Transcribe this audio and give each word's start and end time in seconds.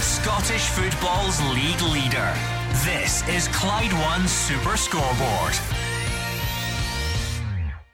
Scottish 0.00 0.66
football's 0.68 1.40
league 1.52 1.82
leader. 1.82 2.34
This 2.84 3.26
is 3.28 3.48
Clyde 3.48 3.92
One 3.92 4.26
Super 4.26 4.76
Scoreboard. 4.76 5.54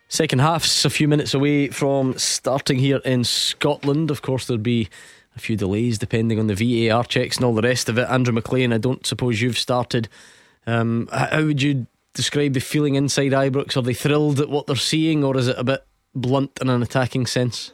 Second 0.08 0.38
half's 0.38 0.84
a 0.84 0.90
few 0.90 1.08
minutes 1.08 1.34
away 1.34 1.68
from 1.68 2.16
starting 2.16 2.78
here 2.78 2.98
in 3.04 3.24
Scotland. 3.24 4.12
Of 4.12 4.22
course, 4.22 4.46
there'll 4.46 4.62
be 4.62 4.88
a 5.34 5.40
few 5.40 5.56
delays 5.56 5.98
depending 5.98 6.38
on 6.38 6.46
the 6.46 6.54
VAR 6.88 7.02
checks 7.02 7.36
and 7.36 7.44
all 7.44 7.54
the 7.54 7.62
rest 7.62 7.88
of 7.88 7.98
it. 7.98 8.08
Andrew 8.08 8.32
McLean, 8.32 8.72
I 8.72 8.78
don't 8.78 9.04
suppose 9.04 9.42
you've 9.42 9.58
started. 9.58 10.08
Um, 10.64 11.08
how 11.12 11.42
would 11.42 11.60
you 11.60 11.88
describe 12.14 12.52
the 12.52 12.60
feeling 12.60 12.94
inside 12.94 13.32
Ibrox? 13.32 13.76
Are 13.76 13.82
they 13.82 13.94
thrilled 13.94 14.38
at 14.38 14.48
what 14.48 14.68
they're 14.68 14.76
seeing, 14.76 15.24
or 15.24 15.36
is 15.36 15.48
it 15.48 15.58
a 15.58 15.64
bit 15.64 15.84
blunt 16.14 16.58
in 16.60 16.70
an 16.70 16.82
attacking 16.82 17.26
sense? 17.26 17.72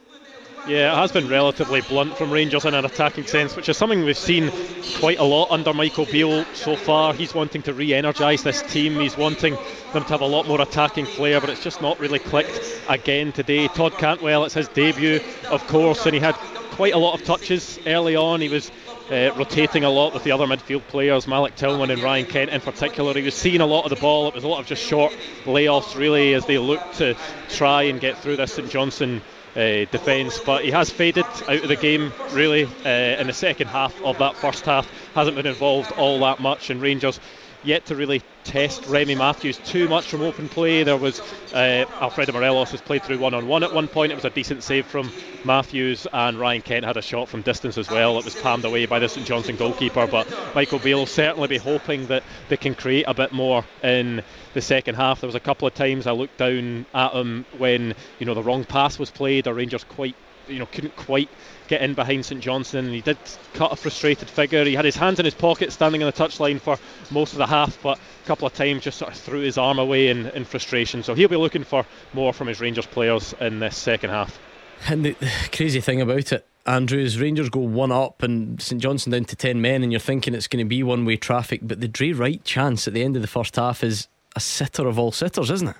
Yeah, 0.65 0.93
it 0.93 0.95
has 0.95 1.11
been 1.11 1.27
relatively 1.27 1.81
blunt 1.81 2.17
from 2.17 2.31
Rangers 2.31 2.63
in 2.63 2.73
an 2.73 2.85
attacking 2.85 3.25
sense, 3.25 3.53
which 3.53 3.67
is 3.67 3.75
something 3.75 4.05
we've 4.05 4.17
seen 4.17 4.49
quite 4.97 5.19
a 5.19 5.23
lot 5.23 5.51
under 5.51 5.73
Michael 5.73 6.05
Beale 6.05 6.45
so 6.53 6.77
far. 6.77 7.13
He's 7.13 7.33
wanting 7.33 7.63
to 7.63 7.73
re 7.73 7.93
energise 7.93 8.43
this 8.43 8.61
team, 8.61 8.97
he's 8.97 9.17
wanting 9.17 9.57
them 9.91 10.03
to 10.03 10.09
have 10.09 10.21
a 10.21 10.25
lot 10.25 10.47
more 10.47 10.61
attacking 10.61 11.05
flair, 11.05 11.41
but 11.41 11.49
it's 11.49 11.61
just 11.61 11.81
not 11.81 11.99
really 11.99 12.19
clicked 12.19 12.81
again 12.87 13.33
today. 13.33 13.67
Todd 13.67 13.97
Cantwell, 13.97 14.45
it's 14.45 14.53
his 14.53 14.69
debut, 14.69 15.19
of 15.49 15.67
course, 15.67 16.05
and 16.05 16.13
he 16.13 16.21
had 16.21 16.35
quite 16.71 16.93
a 16.93 16.97
lot 16.97 17.19
of 17.19 17.25
touches 17.25 17.77
early 17.85 18.15
on. 18.15 18.39
He 18.39 18.47
was 18.47 18.71
uh, 19.11 19.31
rotating 19.35 19.83
a 19.83 19.89
lot 19.89 20.13
with 20.13 20.23
the 20.23 20.31
other 20.31 20.45
midfield 20.45 20.87
players, 20.87 21.27
Malik 21.27 21.57
Tillman 21.57 21.91
and 21.91 22.01
Ryan 22.01 22.25
Kent 22.25 22.51
in 22.51 22.61
particular. 22.61 23.13
He 23.13 23.21
was 23.21 23.35
seeing 23.35 23.59
a 23.59 23.65
lot 23.65 23.83
of 23.83 23.89
the 23.89 23.97
ball. 23.97 24.29
It 24.29 24.33
was 24.33 24.45
a 24.45 24.47
lot 24.47 24.61
of 24.61 24.65
just 24.65 24.81
short 24.81 25.11
layoffs, 25.43 25.97
really, 25.97 26.33
as 26.33 26.45
they 26.45 26.57
looked 26.57 26.95
to 26.99 27.17
try 27.49 27.83
and 27.83 27.99
get 27.99 28.17
through 28.19 28.37
this 28.37 28.53
St 28.53 28.69
Johnstone 28.69 29.21
uh, 29.55 29.85
defence, 29.91 30.39
but 30.39 30.63
he 30.63 30.71
has 30.71 30.89
faded 30.89 31.25
out 31.25 31.63
of 31.63 31.67
the 31.67 31.75
game 31.75 32.11
really 32.31 32.65
uh, 32.85 33.19
in 33.19 33.27
the 33.27 33.33
second 33.33 33.67
half 33.67 33.99
of 34.03 34.17
that 34.17 34.35
first 34.35 34.65
half. 34.65 34.89
Hasn't 35.13 35.35
been 35.35 35.45
involved 35.45 35.91
all 35.93 36.19
that 36.21 36.39
much, 36.39 36.69
and 36.69 36.81
Rangers 36.81 37.19
yet 37.63 37.85
to 37.87 37.95
really 37.95 38.21
test 38.43 38.85
Remy 38.87 39.15
Matthews 39.15 39.57
too 39.57 39.87
much 39.87 40.05
from 40.05 40.21
open 40.21 40.49
play. 40.49 40.83
There 40.83 40.97
was 40.97 41.21
uh, 41.53 41.85
Alfredo 42.01 42.33
Morelos 42.33 42.71
was 42.71 42.81
played 42.81 43.03
through 43.03 43.19
one 43.19 43.33
on 43.33 43.47
one 43.47 43.63
at 43.63 43.73
one 43.73 43.87
point. 43.87 44.11
It 44.11 44.15
was 44.15 44.25
a 44.25 44.29
decent 44.29 44.63
save 44.63 44.85
from 44.85 45.11
Matthews, 45.45 46.05
and 46.11 46.37
Ryan 46.37 46.61
Kent 46.61 46.85
had 46.85 46.97
a 46.97 47.01
shot 47.01 47.29
from 47.29 47.41
distance 47.41 47.77
as 47.77 47.89
well. 47.89 48.19
It 48.19 48.25
was 48.25 48.35
palmed 48.35 48.65
away 48.65 48.85
by 48.85 48.99
the 48.99 49.07
St 49.07 49.25
Johnstone 49.25 49.55
goalkeeper, 49.55 50.07
but 50.07 50.27
Michael 50.53 50.79
Beale 50.79 50.99
will 50.99 51.05
certainly 51.05 51.47
be 51.47 51.57
hoping 51.57 52.07
that 52.07 52.23
they 52.49 52.57
can 52.57 52.75
create 52.75 53.05
a 53.07 53.13
bit 53.13 53.31
more 53.31 53.65
in 53.81 54.23
the 54.53 54.61
second 54.61 54.95
half. 54.95 55.21
There 55.21 55.27
was 55.27 55.35
a 55.35 55.39
couple 55.39 55.67
of 55.67 55.73
times 55.73 56.07
I 56.07 56.11
looked 56.11 56.37
down 56.37 56.85
at 56.93 57.13
him 57.13 57.45
when 57.57 57.95
you 58.19 58.25
know 58.25 58.33
the 58.33 58.43
wrong 58.43 58.65
pass 58.65 58.99
was 58.99 59.11
played, 59.11 59.47
or 59.47 59.53
Rangers 59.53 59.83
quite 59.83 60.15
you 60.47 60.59
know 60.59 60.65
couldn't 60.67 60.95
quite 60.95 61.29
get 61.67 61.81
in 61.81 61.93
behind 61.93 62.25
St 62.25 62.41
Johnstone 62.41 62.85
and 62.85 62.93
he 62.93 63.01
did 63.01 63.17
cut 63.53 63.71
a 63.71 63.75
frustrated 63.75 64.29
figure. 64.29 64.65
He 64.65 64.75
had 64.75 64.85
his 64.85 64.95
hands 64.95 65.19
in 65.19 65.25
his 65.25 65.33
pocket 65.33 65.71
standing 65.71 66.03
on 66.03 66.07
the 66.07 66.13
touchline 66.13 66.59
for 66.59 66.77
most 67.09 67.31
of 67.33 67.37
the 67.37 67.47
half 67.47 67.81
but 67.81 67.97
a 67.97 68.27
couple 68.27 68.47
of 68.47 68.53
times 68.53 68.83
just 68.83 68.97
sort 68.97 69.11
of 69.11 69.17
threw 69.17 69.39
his 69.39 69.57
arm 69.57 69.79
away 69.79 70.09
in, 70.09 70.27
in 70.27 70.45
frustration. 70.45 71.03
So 71.03 71.13
he'll 71.13 71.29
be 71.29 71.35
looking 71.35 71.63
for 71.63 71.85
more 72.13 72.33
from 72.33 72.47
his 72.47 72.59
Rangers 72.59 72.85
players 72.85 73.33
in 73.39 73.59
this 73.59 73.77
second 73.77 74.09
half. 74.09 74.39
And 74.87 75.05
the, 75.05 75.15
crazy 75.51 75.81
thing 75.81 76.01
about 76.01 76.31
it 76.31 76.45
Andrews 76.65 77.19
Rangers 77.19 77.49
go 77.49 77.59
one 77.59 77.91
up 77.91 78.23
and 78.23 78.61
St 78.61 78.81
Johnstone 78.81 79.11
down 79.11 79.25
to 79.25 79.35
10 79.35 79.61
men 79.61 79.83
and 79.83 79.91
you're 79.91 79.99
thinking 79.99 80.33
it's 80.33 80.47
going 80.47 80.63
to 80.63 80.69
be 80.69 80.83
one 80.83 81.05
way 81.05 81.17
traffic 81.17 81.61
but 81.63 81.81
the 81.81 81.89
Drey 81.89 82.17
Wright 82.17 82.43
chance 82.43 82.87
at 82.87 82.93
the 82.93 83.03
end 83.03 83.15
of 83.15 83.21
the 83.21 83.27
first 83.27 83.55
half 83.55 83.83
is 83.83 84.07
a 84.35 84.39
sitter 84.39 84.87
of 84.87 84.97
all 84.97 85.11
sitters 85.11 85.51
isn't 85.51 85.69
it 85.69 85.75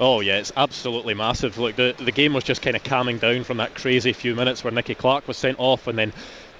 Oh 0.00 0.20
yeah, 0.20 0.38
it's 0.38 0.52
absolutely 0.56 1.14
massive. 1.14 1.56
Look, 1.56 1.76
the 1.76 1.94
the 1.96 2.10
game 2.10 2.32
was 2.32 2.42
just 2.42 2.62
kind 2.62 2.74
of 2.74 2.82
calming 2.82 3.18
down 3.18 3.44
from 3.44 3.58
that 3.58 3.76
crazy 3.76 4.12
few 4.12 4.34
minutes 4.34 4.64
where 4.64 4.72
Nicky 4.72 4.96
Clark 4.96 5.28
was 5.28 5.36
sent 5.36 5.60
off, 5.60 5.86
and 5.86 5.96
then 5.96 6.12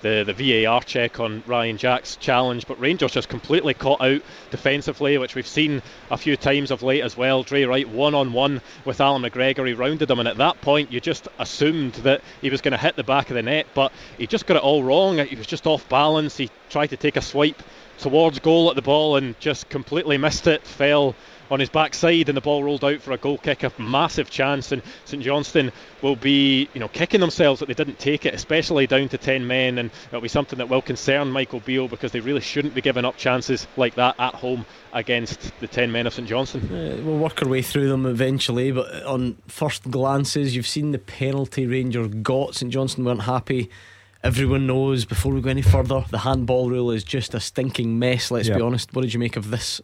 the 0.03 0.23
the 0.25 0.65
VAR 0.65 0.81
check 0.83 1.19
on 1.19 1.43
Ryan 1.45 1.77
Jack's 1.77 2.15
challenge. 2.15 2.69
But 2.69 2.79
Rangers 2.79 3.11
just 3.11 3.29
completely 3.29 3.75
caught 3.75 4.01
out 4.01 4.23
defensively, 4.53 5.19
which 5.19 5.35
we've 5.35 5.49
seen 5.49 5.83
a 6.13 6.17
few 6.17 6.37
times 6.37 6.71
of 6.71 6.85
late 6.85 7.03
as 7.03 7.17
well. 7.17 7.43
Drey 7.43 7.69
Wright 7.69 7.89
one 7.89 8.15
on 8.15 8.33
one 8.33 8.61
with 8.85 9.01
Allan 9.01 9.23
McGregor, 9.23 9.67
he 9.67 9.75
rounded 9.75 10.09
him, 10.09 10.21
and 10.21 10.29
at 10.29 10.37
that 10.37 10.61
point 10.61 10.93
you 10.93 11.01
just 11.01 11.27
assumed 11.41 11.95
that 11.95 12.21
he 12.41 12.51
was 12.51 12.61
going 12.61 12.73
to 12.73 12.79
hit 12.79 12.95
the 12.95 13.03
back 13.03 13.31
of 13.31 13.35
the 13.35 13.43
net, 13.43 13.67
but 13.75 13.91
he 14.17 14.29
just 14.29 14.47
got 14.47 14.59
it 14.59 14.63
all 14.63 14.85
wrong. 14.85 15.19
He 15.19 15.35
was 15.35 15.49
just 15.49 15.67
off 15.67 15.89
balance. 15.89 16.37
He 16.37 16.51
tried 16.71 16.89
to 16.89 16.97
take 16.97 17.17
a 17.17 17.23
swipe 17.23 17.61
towards 17.99 18.39
goal 18.39 18.71
at 18.71 18.77
the 18.77 18.83
ball 18.83 19.17
and 19.17 19.39
just 19.41 19.69
completely 19.69 20.19
missed 20.19 20.47
it. 20.47 20.63
Fell 20.63 21.17
on 21.51 21.61
his 21.61 21.69
backside 21.69 22.29
and 22.29 22.37
the 22.37 22.41
ball 22.41 22.63
rolled 22.63 22.85
out 22.85 23.01
for 23.01 23.13
a 23.13 23.17
goal 23.17 23.39
kick, 23.39 23.63
a 23.63 23.73
massive 23.79 24.31
chance. 24.31 24.73
And 24.73 24.83
St 25.05 25.23
Johnstone 25.23 25.73
will 26.03 26.17
be, 26.17 26.69
you 26.75 26.81
know, 26.81 26.89
kicking 26.89 27.21
themselves 27.21 27.61
that 27.61 27.67
they 27.67 27.75
didn't 27.75 27.99
take 27.99 28.27
it, 28.27 28.35
especially 28.35 28.87
down 28.87 29.09
to 29.09 29.19
10 29.19 29.47
men. 29.47 29.79
And 29.79 29.91
it'll 30.09 30.21
be 30.21 30.29
something 30.29 30.59
that 30.59 30.69
will 30.69 30.83
concern 30.83 31.31
Michael 31.31 31.61
Beale 31.61 31.89
because 31.89 32.13
they 32.13 32.21
really 32.21 32.41
shouldn't 32.41 32.75
be 32.75 32.81
giving 32.81 33.05
up 33.05 33.17
chances 33.17 33.67
like 33.77 33.95
that 33.97 34.15
at 34.19 34.35
home 34.35 34.65
against 34.93 35.59
the 35.61 35.67
10 35.67 35.91
men 35.93 36.07
of 36.07 36.15
St 36.15 36.29
Johnstone. 36.29 36.65
Uh, 36.65 37.03
we'll 37.03 37.19
work 37.19 37.43
our 37.43 37.49
way 37.49 37.63
through 37.63 37.89
them 37.89 38.07
eventually, 38.07 38.71
but 38.71 39.03
on 39.05 39.37
first 39.47 39.91
glances, 39.91 40.55
you've 40.57 40.67
seen 40.67 40.93
the 40.93 40.99
penalty 40.99 41.67
Rangers 41.67 42.09
got. 42.23 42.55
St 42.55 42.73
Johnstone 42.73 43.05
weren't 43.05 43.23
happy. 43.23 43.71
Everyone 44.23 44.67
knows 44.67 45.05
before 45.05 45.35
we 45.35 45.43
go 45.43 45.51
any 45.51 45.61
further, 45.61 46.03
the 46.11 46.21
handball 46.21 46.71
rule 46.71 46.91
is 46.91 47.05
just 47.05 47.35
a 47.35 47.41
stinking 47.41 47.99
mess, 47.99 48.31
let's 48.31 48.49
yep. 48.49 48.57
be 48.57 48.63
honest. 48.63 48.95
What 48.95 49.03
did 49.03 49.13
you 49.13 49.21
make 49.21 49.37
of 49.37 49.51
this 49.51 49.83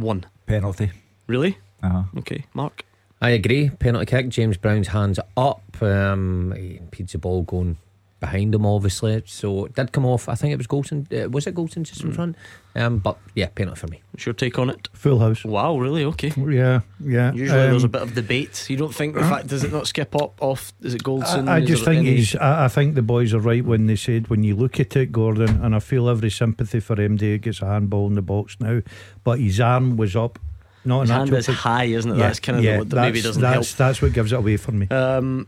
one? 0.00 0.26
Penalty. 0.46 0.90
Really? 1.26 1.58
Uh-huh. 1.82 2.04
Okay, 2.18 2.44
Mark. 2.54 2.84
I 3.20 3.30
agree. 3.30 3.70
Penalty 3.70 4.06
kick. 4.06 4.28
James 4.28 4.56
Brown's 4.56 4.88
hands 4.88 5.18
up. 5.36 5.62
Um, 5.82 6.52
he 6.56 6.76
impedes 6.76 7.12
the 7.12 7.18
ball 7.18 7.42
going 7.42 7.78
behind 8.24 8.54
him, 8.54 8.64
obviously. 8.64 9.22
So 9.26 9.66
it 9.66 9.74
did 9.74 9.92
come 9.92 10.06
off. 10.06 10.28
I 10.28 10.34
think 10.34 10.52
it 10.52 10.56
was 10.56 10.66
Goldson. 10.66 11.06
Uh, 11.12 11.28
was 11.28 11.46
it 11.46 11.54
Goldson 11.54 11.82
just 11.82 12.02
in 12.02 12.10
mm. 12.10 12.14
front? 12.14 12.36
Um, 12.74 12.98
but 12.98 13.18
yeah, 13.34 13.48
penalty 13.48 13.78
for 13.78 13.86
me. 13.88 14.02
What's 14.10 14.26
your 14.26 14.32
take 14.32 14.58
on 14.58 14.70
it? 14.70 14.88
Full 14.92 15.18
house. 15.18 15.44
Wow, 15.44 15.78
really? 15.78 16.04
Okay. 16.04 16.32
Yeah, 16.36 16.80
yeah. 17.00 17.32
Usually 17.32 17.60
um, 17.60 17.70
there's 17.70 17.84
a 17.84 17.88
bit 17.88 18.02
of 18.02 18.14
debate. 18.14 18.68
You 18.68 18.76
don't 18.76 18.94
think 18.94 19.14
the 19.14 19.20
fact 19.20 19.48
does 19.48 19.62
it 19.62 19.72
not 19.72 19.86
skip 19.86 20.16
up 20.16 20.42
off? 20.42 20.72
Is 20.80 20.94
it 20.94 21.02
Goldson? 21.02 21.48
I, 21.48 21.56
I 21.56 21.60
just 21.60 21.84
think 21.84 22.06
any... 22.06 22.16
he's. 22.16 22.34
I, 22.36 22.64
I, 22.64 22.68
think 22.68 22.94
the 22.94 23.02
boys 23.02 23.34
are 23.34 23.40
right 23.40 23.64
when 23.64 23.86
they 23.86 23.96
said 23.96 24.28
when 24.28 24.42
you 24.42 24.56
look 24.56 24.80
at 24.80 24.96
it, 24.96 25.12
Gordon, 25.12 25.62
and 25.62 25.74
I 25.74 25.78
feel 25.78 26.08
every 26.08 26.30
sympathy 26.30 26.80
for 26.80 26.96
MD 26.96 27.40
gets 27.40 27.62
a 27.62 27.66
handball 27.66 28.06
in 28.08 28.14
the 28.14 28.22
box 28.22 28.56
now, 28.58 28.80
but 29.22 29.38
his 29.38 29.60
arm 29.60 29.96
was 29.96 30.16
up 30.16 30.38
not 30.86 31.02
His 31.02 31.10
hand 31.10 31.32
is 31.32 31.46
high, 31.46 31.84
isn't 31.84 32.10
it? 32.10 32.18
Yeah, 32.18 32.26
that's 32.26 32.40
kind 32.40 32.58
of 32.58 32.64
yeah, 32.64 32.82
the, 32.84 32.96
maybe 32.96 33.22
doesn't 33.22 33.40
that's, 33.40 33.70
help. 33.70 33.78
That's 33.78 34.02
what 34.02 34.12
gives 34.12 34.32
it 34.32 34.36
away 34.36 34.58
for 34.58 34.72
me. 34.72 34.86
Um, 34.88 35.46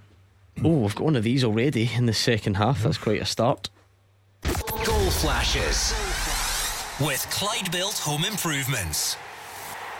oh, 0.64 0.78
we've 0.78 0.94
got 0.94 1.04
one 1.04 1.16
of 1.16 1.24
these 1.24 1.44
already 1.44 1.90
in 1.94 2.06
the 2.06 2.12
second 2.12 2.54
half. 2.54 2.82
That's 2.82 2.98
quite 2.98 3.20
a 3.20 3.24
start. 3.24 3.70
Goal 4.42 5.10
flashes 5.10 5.92
with 7.00 7.28
Clyde 7.30 7.70
Built 7.70 7.98
Home 7.98 8.24
Improvements. 8.24 9.16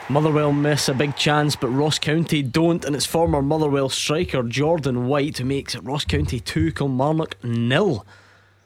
Motherwell 0.08 0.52
miss 0.52 0.88
a 0.88 0.94
big 0.94 1.16
chance, 1.16 1.56
but 1.56 1.68
Ross 1.68 1.98
County 1.98 2.40
don't, 2.40 2.84
and 2.84 2.94
it's 2.94 3.06
former 3.06 3.42
Motherwell 3.42 3.88
striker 3.88 4.44
Jordan 4.44 5.08
White 5.08 5.38
who 5.38 5.44
makes 5.44 5.74
it 5.74 5.82
Ross 5.82 6.04
County 6.04 6.38
2, 6.38 6.72
Kilmarnock 6.72 7.42
nil. 7.42 8.06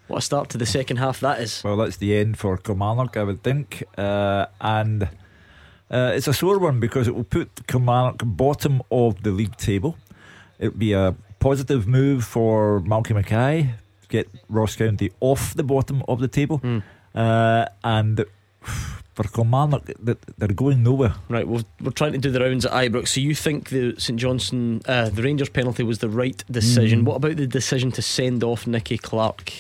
What 0.07 0.19
a 0.19 0.21
start 0.21 0.51
to 0.51 0.59
the 0.59 0.67
second 0.67 0.99
half 0.99 1.19
that 1.21 1.41
is. 1.41 1.65
Well, 1.65 1.79
that's 1.79 1.97
the 1.97 2.15
end 2.15 2.39
for 2.39 2.59
Kilmarnock, 2.59 3.17
I 3.17 3.25
would 3.25 3.43
think. 3.43 3.85
Uh, 3.97 4.47
and 4.61 5.05
uh, 5.91 6.13
it's 6.15 6.29
a 6.29 6.35
sore 6.35 6.59
one 6.59 6.79
because 6.79 7.09
it 7.09 7.15
will 7.15 7.25
put 7.25 7.67
Kilmarnock 7.67 8.21
bottom 8.23 8.83
of 8.91 9.23
the 9.23 9.31
league 9.31 9.57
table. 9.57 9.97
It'll 10.59 10.77
be 10.77 10.93
a 10.93 11.15
positive 11.41 11.89
move 11.89 12.25
for 12.25 12.81
Malky 12.81 13.15
Mackay 13.15 13.75
get 14.11 14.29
Ross 14.49 14.77
County 14.77 15.11
off 15.21 15.55
the 15.55 15.63
bottom 15.63 16.03
of 16.07 16.21
the 16.21 16.29
table. 16.29 16.59
Mm. 16.59 16.83
Uh, 17.15 17.67
and 17.83 18.25
for 19.15 19.25
Kilmarnock, 19.25 19.91
they're 19.99 20.49
going 20.49 20.83
nowhere. 20.83 21.15
Right, 21.29 21.47
we're, 21.47 21.63
we 21.81 21.89
are 21.89 21.93
trying 21.93 22.13
to 22.13 22.19
do 22.19 22.31
the 22.31 22.41
rounds 22.41 22.67
at 22.67 22.73
Ibrox. 22.73 23.09
So 23.09 23.21
you 23.21 23.35
think 23.35 23.71
the 23.71 23.95
St 23.99 24.19
Johnstone, 24.19 24.83
uh, 24.87 25.09
the 25.09 25.23
Rangers 25.23 25.49
penalty 25.49 25.83
was 25.83 25.99
the 25.99 26.09
right 26.09 26.45
decision? 26.51 27.03
Mm. 27.03 27.05
What 27.05 27.17
about 27.17 27.37
the 27.37 27.47
decision 27.47 27.91
to 27.93 28.03
send 28.03 28.45
off 28.45 28.67
Nicky 28.67 28.99
Clark? 28.99 29.53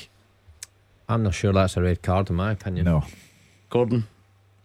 I'm 1.08 1.22
not 1.22 1.34
sure 1.34 1.52
that's 1.52 1.76
a 1.76 1.82
red 1.82 2.02
card, 2.02 2.30
in 2.30 2.36
my 2.36 2.52
opinion. 2.52 2.84
No. 2.84 3.04
Gordon? 3.70 4.06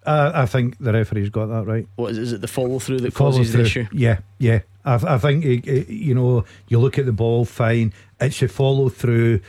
Uh, 0.06 0.32
I 0.36 0.46
think 0.46 0.78
the 0.80 0.94
referee's 0.94 1.30
got 1.30 1.48
that 1.48 1.66
right. 1.66 1.88
What 1.96 2.12
is, 2.12 2.18
is 2.20 2.34
it? 2.34 2.42
The 2.42 2.48
follow 2.48 2.78
through 2.78 3.00
that 3.00 3.14
follow 3.14 3.32
causes 3.32 3.52
through. 3.52 3.64
the 3.64 3.66
issue? 3.66 3.88
Yeah, 3.92 4.20
yeah. 4.38 4.60
I, 4.86 5.16
I 5.16 5.18
think 5.18 5.44
it, 5.44 5.68
it, 5.68 5.90
you 5.90 6.14
know 6.14 6.46
you 6.68 6.80
look 6.80 6.98
at 6.98 7.06
the 7.06 7.14
ball, 7.14 7.46
fine. 7.46 7.94
It's 8.20 8.42
a 8.42 8.48
follow 8.48 8.90
through. 8.90 9.42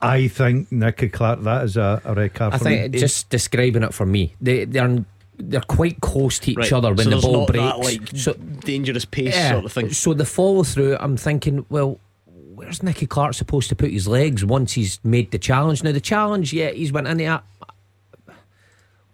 I 0.00 0.28
think 0.28 0.70
Nicky 0.70 1.08
Clark 1.08 1.42
that 1.42 1.64
is 1.64 1.76
a, 1.76 2.00
a 2.04 2.14
red 2.14 2.34
card. 2.34 2.54
I 2.54 2.58
think 2.58 2.92
me. 2.92 2.98
just 2.98 3.28
describing 3.30 3.82
it 3.82 3.92
for 3.92 4.06
me, 4.06 4.34
they 4.40 4.64
they're 4.64 5.04
they're 5.38 5.60
quite 5.62 6.00
close 6.00 6.38
to 6.40 6.52
each 6.52 6.56
right. 6.56 6.72
other 6.72 6.94
when 6.94 7.04
so 7.04 7.10
the 7.10 7.20
ball 7.20 7.46
breaks. 7.46 7.62
That, 7.62 7.78
like 7.78 8.08
so 8.14 8.32
dangerous 8.34 9.04
pace 9.04 9.34
yeah, 9.34 9.52
sort 9.52 9.64
of 9.64 9.72
thing. 9.72 9.92
So 9.92 10.14
the 10.14 10.24
follow 10.24 10.62
through, 10.62 10.96
I'm 10.98 11.16
thinking, 11.16 11.66
well, 11.68 12.00
where's 12.24 12.82
Nicky 12.82 13.06
Clark 13.06 13.34
supposed 13.34 13.68
to 13.68 13.76
put 13.76 13.90
his 13.90 14.08
legs 14.08 14.44
once 14.44 14.72
he's 14.72 14.98
made 15.04 15.30
the 15.30 15.38
challenge? 15.38 15.82
Now 15.82 15.92
the 15.92 16.00
challenge, 16.00 16.52
yeah, 16.52 16.70
he's 16.70 16.92
went 16.92 17.06
in 17.06 17.18
there 17.18 17.42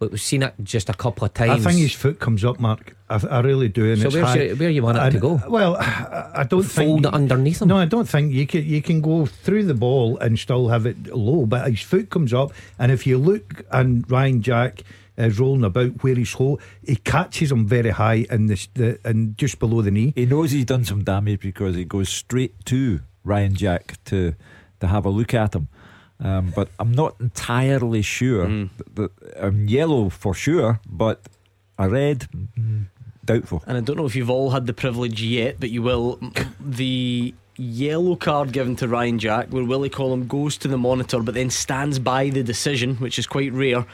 but 0.03 0.11
we've 0.11 0.21
seen 0.21 0.43
it 0.43 0.53
just 0.65 0.89
a 0.89 0.93
couple 0.95 1.25
of 1.25 1.33
times. 1.33 1.65
I 1.65 1.71
think 1.71 1.81
his 1.81 1.93
foot 1.93 2.19
comes 2.19 2.45
up, 2.45 2.59
Mark. 2.59 2.97
I, 3.09 3.21
I 3.31 3.41
really 3.41 3.69
do. 3.69 3.85
And 3.93 4.01
So 4.01 4.07
it's 4.09 4.17
where's 4.17 4.27
high. 4.27 4.43
your- 4.43 4.57
where 4.57 4.69
you 4.71 4.83
want 4.83 4.99
it 4.99 5.11
to 5.13 5.19
go? 5.21 5.41
Well, 5.49 5.77
I 5.77 6.31
I 6.43 6.43
don't 6.43 6.65
Fold 6.65 7.03
think 7.03 7.07
it 7.07 7.15
underneath 7.15 7.63
him? 7.63 7.69
No, 7.69 7.77
I 7.79 7.85
don't 7.85 8.09
think 8.09 8.33
you 8.33 8.47
can. 8.49 8.65
You 8.65 8.83
can 8.83 9.01
go 9.01 9.27
through 9.27 9.65
the 9.67 9.75
ball 9.75 10.19
and 10.19 10.37
still 10.39 10.69
have 10.69 10.87
it 10.87 11.07
low, 11.15 11.47
but 11.47 11.71
his 11.71 11.81
foot 11.83 12.11
comes 12.11 12.35
up, 12.35 12.53
and 12.81 12.91
if 12.91 13.07
you 13.07 13.17
look 13.17 13.63
and 13.71 14.11
Ryan 14.11 14.43
Jack 14.43 14.83
is 15.17 15.39
rolling 15.39 15.63
about 15.63 16.03
where 16.03 16.17
he's 16.17 16.35
low, 16.41 16.59
he 16.83 16.97
catches 16.97 17.53
him 17.53 17.65
very 17.67 17.91
high 17.91 18.27
in 18.29 18.47
the, 18.47 18.67
the 18.75 18.99
and 19.05 19.39
just 19.39 19.59
below 19.61 19.83
the 19.83 19.91
knee. 19.93 20.13
He 20.17 20.27
knows 20.27 20.51
he's 20.51 20.65
done 20.65 20.85
some 20.85 21.05
damage 21.05 21.41
because 21.43 21.77
he 21.77 21.85
goes 21.85 22.09
straight 22.09 22.65
to 22.65 23.01
Ryan 23.23 23.55
Jack 23.55 24.03
to 24.07 24.35
to 24.81 24.87
have 24.89 25.05
a 25.07 25.11
look 25.11 25.33
at 25.33 25.55
him. 25.55 25.69
Um, 26.21 26.53
but 26.55 26.69
I'm 26.79 26.93
not 26.93 27.17
entirely 27.21 28.03
sure 28.03 28.47
Mm. 28.47 28.71
that, 28.77 28.95
that 28.95 29.11
um, 29.45 29.67
yellow 29.67 30.09
for 30.09 30.35
sure, 30.35 30.81
but 30.89 31.21
a 31.79 31.89
red 31.89 32.29
mm, 32.57 32.87
doubtful. 33.25 33.63
And 33.67 33.77
I 33.77 33.81
don't 33.81 33.97
know 33.97 34.07
if 34.07 34.15
you've 34.15 34.31
all 34.31 34.51
had 34.51 34.67
the 34.67 34.73
privilege 34.73 35.21
yet, 35.23 35.57
but 35.59 35.71
you 35.71 35.83
will. 35.83 36.21
The 36.61 37.35
yellow 37.57 38.15
card 38.17 38.53
given 38.53 38.77
to 38.77 38.89
Ryan 38.89 39.19
Jack, 39.19 39.49
where 39.49 39.65
Willie 39.65 39.89
Collum 39.91 40.27
goes 40.29 40.57
to 40.59 40.69
the 40.69 40.79
monitor 40.79 41.21
but 41.21 41.35
then 41.35 41.51
stands 41.51 41.99
by 41.99 42.31
the 42.31 42.43
decision, 42.43 42.97
which 42.97 43.19
is 43.19 43.27
quite 43.27 43.53
rare. 43.53 43.85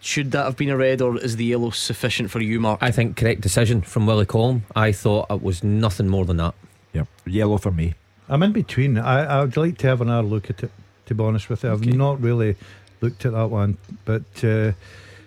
Should 0.00 0.32
that 0.32 0.44
have 0.44 0.56
been 0.56 0.68
a 0.68 0.76
red, 0.76 1.00
or 1.00 1.16
is 1.18 1.36
the 1.36 1.44
yellow 1.46 1.70
sufficient 1.70 2.30
for 2.30 2.40
you, 2.40 2.60
Mark? 2.60 2.78
I 2.82 2.90
think 2.90 3.16
correct 3.16 3.40
decision 3.40 3.80
from 3.80 4.06
Willie 4.06 4.26
Collum. 4.26 4.64
I 4.76 4.92
thought 4.92 5.30
it 5.30 5.40
was 5.42 5.64
nothing 5.64 6.08
more 6.08 6.26
than 6.26 6.36
that. 6.38 6.54
Yeah, 6.92 7.04
yellow 7.26 7.56
for 7.56 7.70
me. 7.70 7.94
I'm 8.28 8.42
in 8.42 8.52
between. 8.52 8.98
I 8.98 9.24
I 9.24 9.40
would 9.42 9.56
like 9.56 9.78
to 9.78 9.86
have 9.86 10.00
another 10.00 10.26
look 10.26 10.50
at 10.50 10.62
it. 10.62 10.70
To 11.06 11.14
be 11.14 11.22
honest 11.22 11.50
with 11.50 11.62
you, 11.64 11.70
I've 11.70 11.82
Okay. 11.82 11.90
not 11.90 12.20
really 12.22 12.56
looked 13.02 13.26
at 13.26 13.32
that 13.32 13.48
one. 13.50 13.76
But 14.06 14.22
uh, 14.42 14.72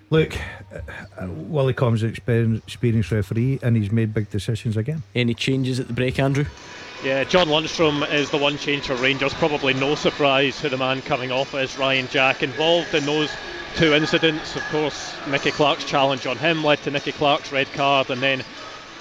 look, 0.10 0.36
uh, 0.74 1.28
Willie 1.28 1.74
Combs 1.74 2.00
is 2.00 2.04
an 2.04 2.10
experienced, 2.10 2.64
experienced 2.68 3.12
referee, 3.12 3.60
and 3.62 3.76
he's 3.78 3.92
made 3.92 4.12
big 4.14 4.30
decisions 4.32 4.76
again. 4.76 5.04
Any 5.14 5.36
changes 5.36 5.80
at 5.80 5.88
the 5.88 5.94
break, 5.94 6.18
Andrew? 6.20 6.46
Yeah, 7.04 7.24
John 7.26 7.48
Lundstrom 7.48 8.12
is 8.12 8.32
the 8.32 8.38
one 8.40 8.58
change 8.58 8.88
for 8.88 8.96
Rangers. 8.96 9.32
Probably 9.36 9.76
no 9.76 9.94
surprise 9.94 10.60
who 10.60 10.70
the 10.70 10.78
man 10.78 11.04
coming 11.04 11.32
off 11.32 11.54
is 11.54 11.78
Ryan 11.78 12.08
Jack. 12.08 12.42
Involved 12.42 12.96
in 12.96 13.06
those 13.06 13.30
two 13.76 13.94
incidents, 13.94 14.56
of 14.56 14.64
course, 14.72 15.14
Nicky 15.30 15.52
Clark's 15.52 15.84
challenge 15.86 16.26
on 16.26 16.38
him 16.38 16.64
led 16.64 16.82
to 16.84 16.90
Nicky 16.90 17.12
Clark's 17.12 17.52
red 17.52 17.72
card, 17.74 18.10
and 18.10 18.20
then 18.20 18.44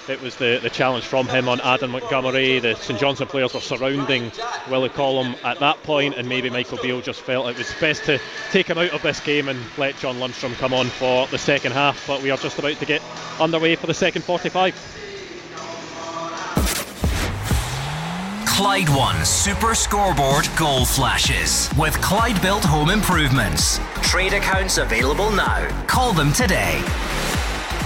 it 0.09 0.21
was 0.21 0.35
the, 0.37 0.59
the 0.61 0.69
challenge 0.69 1.05
from 1.05 1.27
him 1.27 1.49
on 1.49 1.59
Adam 1.61 1.91
Montgomery. 1.91 2.59
The 2.59 2.75
St 2.75 2.99
Johnson 2.99 3.27
players 3.27 3.53
were 3.53 3.59
surrounding 3.59 4.31
Willie 4.69 4.89
Collum 4.89 5.35
at 5.43 5.59
that 5.59 5.81
point, 5.83 6.15
and 6.15 6.27
maybe 6.27 6.49
Michael 6.49 6.77
Beale 6.81 7.01
just 7.01 7.21
felt 7.21 7.49
it 7.49 7.57
was 7.57 7.73
best 7.79 8.03
to 8.05 8.19
take 8.51 8.67
him 8.67 8.77
out 8.77 8.91
of 8.91 9.01
this 9.01 9.19
game 9.19 9.49
and 9.49 9.59
let 9.77 9.97
John 9.97 10.17
Lundstrom 10.17 10.53
come 10.55 10.73
on 10.73 10.87
for 10.87 11.27
the 11.27 11.37
second 11.37 11.73
half. 11.73 12.05
But 12.07 12.21
we 12.21 12.31
are 12.31 12.37
just 12.37 12.59
about 12.59 12.77
to 12.77 12.85
get 12.85 13.01
underway 13.39 13.75
for 13.75 13.87
the 13.87 13.93
second 13.93 14.23
45. 14.23 14.75
Clyde 18.47 18.89
One 18.89 19.23
Super 19.23 19.75
Scoreboard 19.75 20.49
Goal 20.57 20.83
Flashes 20.83 21.69
with 21.77 21.93
Clyde 22.01 22.41
Built 22.41 22.65
Home 22.65 22.89
Improvements. 22.89 23.79
Trade 24.01 24.33
accounts 24.33 24.79
available 24.79 25.29
now. 25.29 25.85
Call 25.85 26.11
them 26.11 26.33
today. 26.33 26.81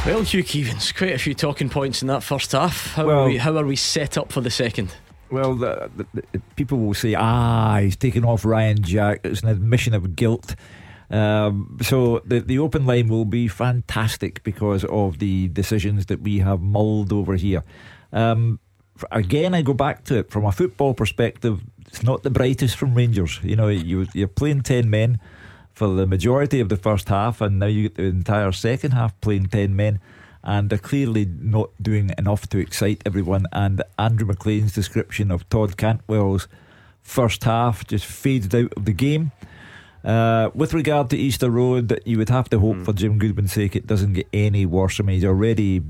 Well, 0.03 0.23
Hugh 0.23 0.43
Keevins, 0.43 0.95
quite 0.95 1.13
a 1.13 1.19
few 1.19 1.35
talking 1.35 1.69
points 1.69 2.01
in 2.01 2.07
that 2.07 2.23
first 2.23 2.53
half. 2.53 2.95
How, 2.95 3.07
are, 3.07 3.25
we, 3.27 3.37
how 3.37 3.55
are 3.55 3.65
we 3.65 3.75
set 3.75 4.17
up 4.17 4.31
for 4.31 4.41
the 4.41 4.49
second? 4.49 4.95
Well, 5.29 5.53
the, 5.53 5.91
the, 5.95 6.23
the, 6.31 6.39
people 6.55 6.79
will 6.79 6.95
say, 6.95 7.13
ah, 7.13 7.77
he's 7.77 7.95
taken 7.97 8.25
off 8.25 8.43
Ryan 8.43 8.81
Jack. 8.81 9.19
It's 9.23 9.43
an 9.43 9.49
admission 9.49 9.93
of 9.93 10.15
guilt. 10.15 10.55
Um, 11.11 11.77
so 11.83 12.23
the 12.25 12.39
the 12.39 12.57
open 12.57 12.87
line 12.87 13.09
will 13.09 13.25
be 13.25 13.47
fantastic 13.47 14.41
because 14.43 14.85
of 14.85 15.19
the 15.19 15.49
decisions 15.49 16.07
that 16.07 16.21
we 16.21 16.39
have 16.39 16.61
mulled 16.61 17.13
over 17.13 17.35
here. 17.35 17.63
Um, 18.11 18.59
again, 19.11 19.53
I 19.53 19.61
go 19.61 19.73
back 19.73 20.03
to 20.05 20.17
it 20.17 20.31
from 20.31 20.45
a 20.45 20.51
football 20.51 20.95
perspective. 20.95 21.61
It's 21.87 22.01
not 22.01 22.23
the 22.23 22.31
brightest 22.31 22.75
from 22.75 22.95
Rangers. 22.95 23.39
You 23.43 23.55
know, 23.55 23.67
you 23.67 24.07
you're 24.15 24.27
playing 24.27 24.61
ten 24.61 24.89
men 24.89 25.19
for 25.73 25.87
the 25.87 26.05
majority 26.05 26.59
of 26.59 26.69
the 26.69 26.77
first 26.77 27.09
half, 27.09 27.41
and 27.41 27.59
now 27.59 27.65
you 27.67 27.83
get 27.83 27.95
the 27.95 28.03
entire 28.03 28.51
second 28.51 28.91
half 28.91 29.19
playing 29.21 29.47
ten 29.47 29.75
men 29.75 29.99
and 30.43 30.69
they're 30.69 30.77
clearly 30.77 31.25
not 31.25 31.69
doing 31.81 32.11
enough 32.17 32.47
to 32.49 32.57
excite 32.57 33.01
everyone. 33.05 33.45
And 33.51 33.83
Andrew 33.97 34.27
McLean's 34.27 34.73
description 34.73 35.31
of 35.31 35.47
Todd 35.49 35.77
Cantwell's 35.77 36.47
first 37.01 37.43
half 37.43 37.85
just 37.85 38.05
faded 38.05 38.55
out 38.55 38.73
of 38.75 38.85
the 38.85 38.93
game. 38.93 39.31
Uh, 40.03 40.49
with 40.55 40.73
regard 40.73 41.09
to 41.11 41.17
Easter 41.17 41.49
Road, 41.49 42.01
you 42.05 42.17
would 42.17 42.29
have 42.29 42.49
to 42.49 42.59
hope 42.59 42.83
for 42.83 42.93
Jim 42.93 43.19
Goodwin's 43.19 43.53
sake 43.53 43.75
it 43.75 43.85
doesn't 43.85 44.13
get 44.13 44.27
any 44.33 44.65
worse. 44.65 44.99
I 44.99 45.03
mean, 45.03 45.15
he's 45.15 45.25
already 45.25 45.83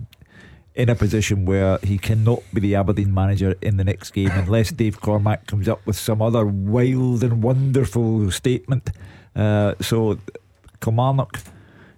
in 0.76 0.90
a 0.90 0.96
position 0.96 1.46
where 1.46 1.78
he 1.84 1.98
cannot 1.98 2.44
be 2.54 2.62
the 2.62 2.76
Aberdeen 2.76 3.14
manager 3.14 3.56
in 3.62 3.78
the 3.78 3.84
next 3.86 4.12
game 4.12 4.32
unless 4.34 4.72
Dave 4.72 5.00
Cormack 5.00 5.48
comes 5.48 5.70
up 5.70 5.86
with 5.86 5.98
some 5.98 6.22
other 6.22 6.46
wild 6.46 7.24
and 7.24 7.42
wonderful 7.42 8.30
statement. 8.32 8.90
Uh, 9.36 9.76
so, 9.82 10.18
Kilmarnock 10.82 11.40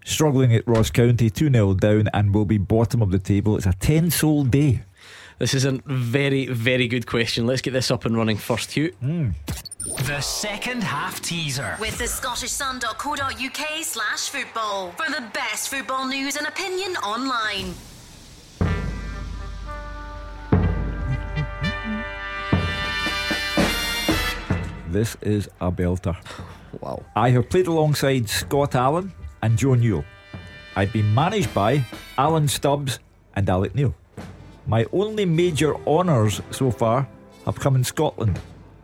struggling 0.06 0.54
at 0.54 0.68
Ross 0.68 0.90
County, 0.90 1.30
2 1.30 1.50
0 1.52 1.74
down, 1.76 2.10
and 2.14 2.34
will 2.34 2.46
be 2.46 2.58
bottom 2.58 3.02
of 3.02 3.12
the 3.12 3.20
table. 3.20 3.58
It's 3.58 3.66
a 3.66 3.74
10 3.74 4.12
soul 4.12 4.44
day. 4.44 4.84
This 5.40 5.54
is 5.54 5.66
a 5.66 5.80
very, 5.86 6.46
very 6.48 6.88
good 6.88 7.08
question. 7.08 7.46
Let's 7.48 7.62
get 7.62 7.72
this 7.72 7.90
up 7.92 8.06
and 8.06 8.16
running 8.16 8.38
first, 8.38 8.72
Hugh. 8.72 8.94
The 9.80 10.22
second 10.22 10.84
half 10.84 11.22
teaser. 11.22 11.76
With 11.80 11.98
the 11.98 12.08
Scottish 12.08 12.52
scottishsun.co.uk 12.52 13.84
slash 13.84 14.30
football 14.30 14.92
for 14.92 15.12
the 15.12 15.24
best 15.34 15.70
football 15.70 16.08
news 16.08 16.38
and 16.38 16.48
opinion 16.48 16.96
online. 16.98 17.74
This 24.90 25.18
is 25.22 25.50
a 25.60 25.72
belter. 25.72 26.16
Wow. 26.82 27.04
I 27.16 27.30
have 27.32 27.50
played 27.50 27.68
alongside 27.68 28.30
Scott 28.30 28.76
Allen 28.76 29.14
and 29.42 29.58
Joe 29.58 29.76
Newell. 29.76 30.06
I've 30.76 30.92
been 30.92 31.14
managed 31.14 31.54
by 31.54 31.84
Alan 32.18 32.48
Stubbs 32.48 33.00
and 33.36 33.48
Alec 33.50 33.76
Neil. 33.76 33.94
My 34.66 34.86
only 34.92 35.26
major 35.26 35.76
honours 35.86 36.42
so 36.52 36.72
far 36.72 37.08
have 37.46 37.60
come 37.60 37.76
in 37.76 37.84
Scotland. 37.84 38.40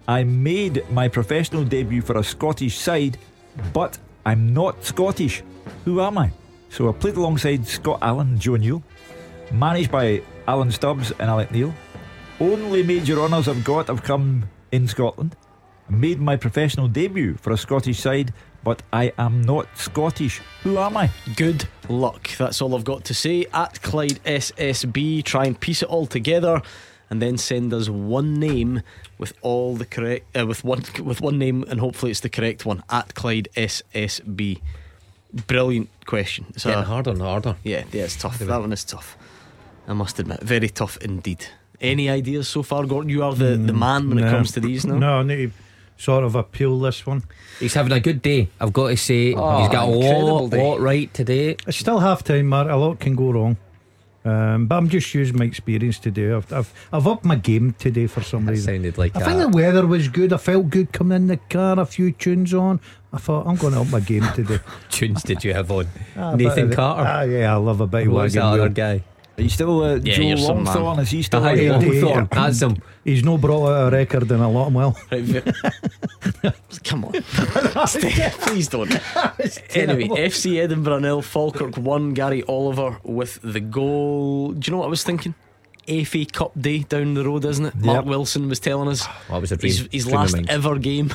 I 0.07 0.23
made 0.23 0.83
my 0.91 1.07
professional 1.07 1.63
debut 1.63 2.01
for 2.01 2.17
a 2.17 2.23
Scottish 2.23 2.77
side, 2.77 3.17
but 3.73 3.97
I'm 4.25 4.53
not 4.53 4.83
Scottish. 4.83 5.43
Who 5.85 6.01
am 6.01 6.17
I? 6.17 6.31
So 6.69 6.89
I 6.89 6.91
played 6.91 7.15
alongside 7.15 7.65
Scott 7.65 7.99
Allen 8.01 8.29
and 8.29 8.39
Joe 8.39 8.57
Newell, 8.57 8.83
managed 9.51 9.91
by 9.91 10.21
Alan 10.47 10.71
Stubbs 10.71 11.11
and 11.11 11.29
Alec 11.29 11.51
Neil. 11.51 11.73
Only 12.39 12.83
major 12.83 13.19
honours 13.19 13.47
I've 13.47 13.63
got 13.63 13.87
have 13.87 14.03
come 14.03 14.45
in 14.71 14.87
Scotland. 14.87 15.35
Made 15.89 16.19
my 16.19 16.35
professional 16.37 16.87
debut 16.87 17.35
for 17.37 17.51
a 17.51 17.57
Scottish 17.57 17.99
side, 17.99 18.31
but 18.63 18.83
I 18.93 19.11
am 19.17 19.41
not 19.41 19.67
Scottish. 19.75 20.39
Who 20.63 20.77
am 20.77 20.95
I? 20.95 21.09
Good 21.35 21.67
luck. 21.87 22.29
That's 22.37 22.61
all 22.61 22.75
I've 22.75 22.83
got 22.83 23.03
to 23.05 23.13
say. 23.13 23.47
At 23.53 23.81
Clyde 23.81 24.19
SSB, 24.23 25.23
try 25.23 25.45
and 25.45 25.59
piece 25.59 25.81
it 25.81 25.89
all 25.89 26.05
together, 26.05 26.61
and 27.09 27.19
then 27.21 27.37
send 27.37 27.73
us 27.73 27.89
one 27.89 28.39
name 28.39 28.81
with 29.17 29.33
all 29.41 29.75
the 29.75 29.85
correct, 29.85 30.37
uh, 30.37 30.45
with 30.45 30.63
one 30.63 30.83
with 31.03 31.21
one 31.21 31.39
name, 31.39 31.63
and 31.67 31.79
hopefully 31.79 32.11
it's 32.11 32.19
the 32.19 32.29
correct 32.29 32.65
one. 32.67 32.83
At 32.89 33.15
Clyde 33.15 33.47
SSB. 33.55 34.61
Brilliant 35.47 35.89
question. 36.05 36.45
It's 36.49 36.63
Getting 36.65 36.79
a- 36.81 36.85
harder 36.85 37.11
and 37.11 37.21
harder. 37.21 37.55
yeah, 37.63 37.83
yeah, 37.91 38.03
it's 38.03 38.15
tough. 38.15 38.37
That 38.39 38.59
one 38.59 38.71
is 38.73 38.83
tough. 38.83 39.17
I 39.87 39.93
must 39.93 40.19
admit, 40.19 40.41
very 40.41 40.69
tough 40.69 40.97
indeed. 40.97 41.45
Any 41.81 42.09
ideas 42.09 42.47
so 42.47 42.61
far, 42.61 42.85
Gordon? 42.85 43.09
You 43.09 43.23
are 43.23 43.33
the, 43.33 43.55
the 43.57 43.73
man 43.73 44.09
when 44.09 44.19
it 44.19 44.29
comes 44.29 44.51
to 44.51 44.59
these 44.59 44.85
now. 44.85 44.95
No, 44.99 45.19
I 45.19 45.23
need 45.23 45.51
to 45.51 45.51
sort 45.99 46.23
of 46.23 46.33
appeal 46.35 46.79
this 46.79 47.05
one. 47.05 47.21
He's 47.59 47.73
having 47.75 47.91
a 47.91 47.99
good 47.99 48.21
day. 48.21 48.47
I've 48.59 48.71
got 48.73 48.87
to 48.87 48.97
say, 48.97 49.33
Oh, 49.35 49.59
he's 49.59 49.69
got 49.69 49.87
a 49.87 49.91
lot, 49.91 50.49
day. 50.49 50.63
lot 50.63 50.79
right 50.79 51.13
today. 51.13 51.57
It's 51.67 51.77
still 51.77 51.99
half 51.99 52.23
time, 52.23 52.47
Mark. 52.47 52.69
A 52.69 52.75
lot 52.75 52.99
can 52.99 53.15
go 53.15 53.31
wrong. 53.31 53.57
Um, 54.25 54.67
but 54.67 54.75
I'm 54.75 54.89
just 54.89 55.13
using 55.13 55.37
my 55.37 55.45
experience 55.45 55.97
today. 55.99 56.31
I've, 56.33 56.51
I've, 56.53 56.73
I've 56.91 57.07
upped 57.07 57.25
my 57.25 57.35
game 57.35 57.73
today 57.79 58.05
for 58.07 58.21
some 58.21 58.45
That 58.45 58.51
reason. 58.51 58.75
sounded 58.75 58.97
like 58.97 59.15
I 59.15 59.21
a, 59.21 59.25
think 59.25 59.39
the 59.39 59.47
weather 59.49 59.85
was 59.87 60.07
good. 60.09 60.33
I 60.33 60.37
felt 60.37 60.69
good 60.69 60.91
coming 60.93 61.15
in 61.15 61.27
the 61.27 61.37
car, 61.37 61.79
a 61.79 61.85
few 61.85 62.11
tunes 62.11 62.53
on. 62.53 62.79
I 63.11 63.17
thought, 63.17 63.47
I'm 63.47 63.55
going 63.55 63.73
to 63.73 63.81
up 63.81 63.87
my 63.89 63.99
game 64.01 64.25
today. 64.35 64.59
tunes 64.89 65.23
did 65.23 65.43
you 65.43 65.53
have 65.53 65.71
on? 65.71 65.87
Ah, 66.15 66.35
Nathan 66.35 66.71
Carter. 66.71 67.09
Ah, 67.09 67.21
yeah, 67.23 67.53
I 67.53 67.57
love 67.57 67.81
a 67.81 67.87
bit 67.87 68.07
of 68.07 68.13
What 68.13 68.23
was 68.23 68.33
that 68.33 68.43
wagon 68.43 68.59
other 68.61 68.69
guy? 68.69 69.03
Are 69.39 69.41
you 69.41 69.49
still 69.49 69.81
uh, 69.83 69.95
Yeah, 69.95 70.15
Joe 70.15 70.21
you're 70.21 70.37
man. 70.37 70.65
Longthorne? 70.65 70.99
Is 70.99 71.09
he 71.11 71.21
still 71.23 71.43
Aye, 71.45 71.55
there? 71.55 71.63
yeah. 71.65 71.79
Longthorne. 71.79 72.29
That's 72.29 72.61
him. 72.61 72.77
He's 73.05 73.23
no 73.23 73.37
brought 73.37 73.69
out 73.71 73.93
a 73.93 73.95
record 73.95 74.29
in 74.29 74.39
a 74.41 74.49
lot 74.49 74.67
of 74.67 74.73
well. 74.73 74.97
Come 76.83 77.05
on. 77.05 77.13
Stay- 77.87 78.31
Please 78.41 78.67
don't. 78.67 78.91
Anyway, 79.73 80.07
FC 80.09 80.61
Edinburgh 80.61 80.99
nil, 80.99 81.21
Falkirk 81.21 81.77
1, 81.77 82.13
Gary 82.13 82.43
Oliver 82.47 82.99
with 83.03 83.39
the 83.41 83.59
goal. 83.61 84.51
Do 84.51 84.67
you 84.67 84.71
know 84.73 84.79
what 84.79 84.87
I 84.87 84.89
was 84.89 85.03
thinking? 85.03 85.33
FA 86.05 86.25
Cup 86.25 86.51
day 86.59 86.79
down 86.79 87.13
the 87.13 87.23
road, 87.23 87.45
isn't 87.45 87.65
it? 87.65 87.75
Mark 87.75 88.05
Wilson 88.05 88.47
was 88.49 88.59
telling 88.59 88.89
us 88.89 89.07
That 89.29 89.41
was 89.41 89.51
a 89.51 89.55
his, 89.57 89.87
his 89.91 90.05
last 90.11 90.35
ever 90.49 90.77
game 90.77 91.11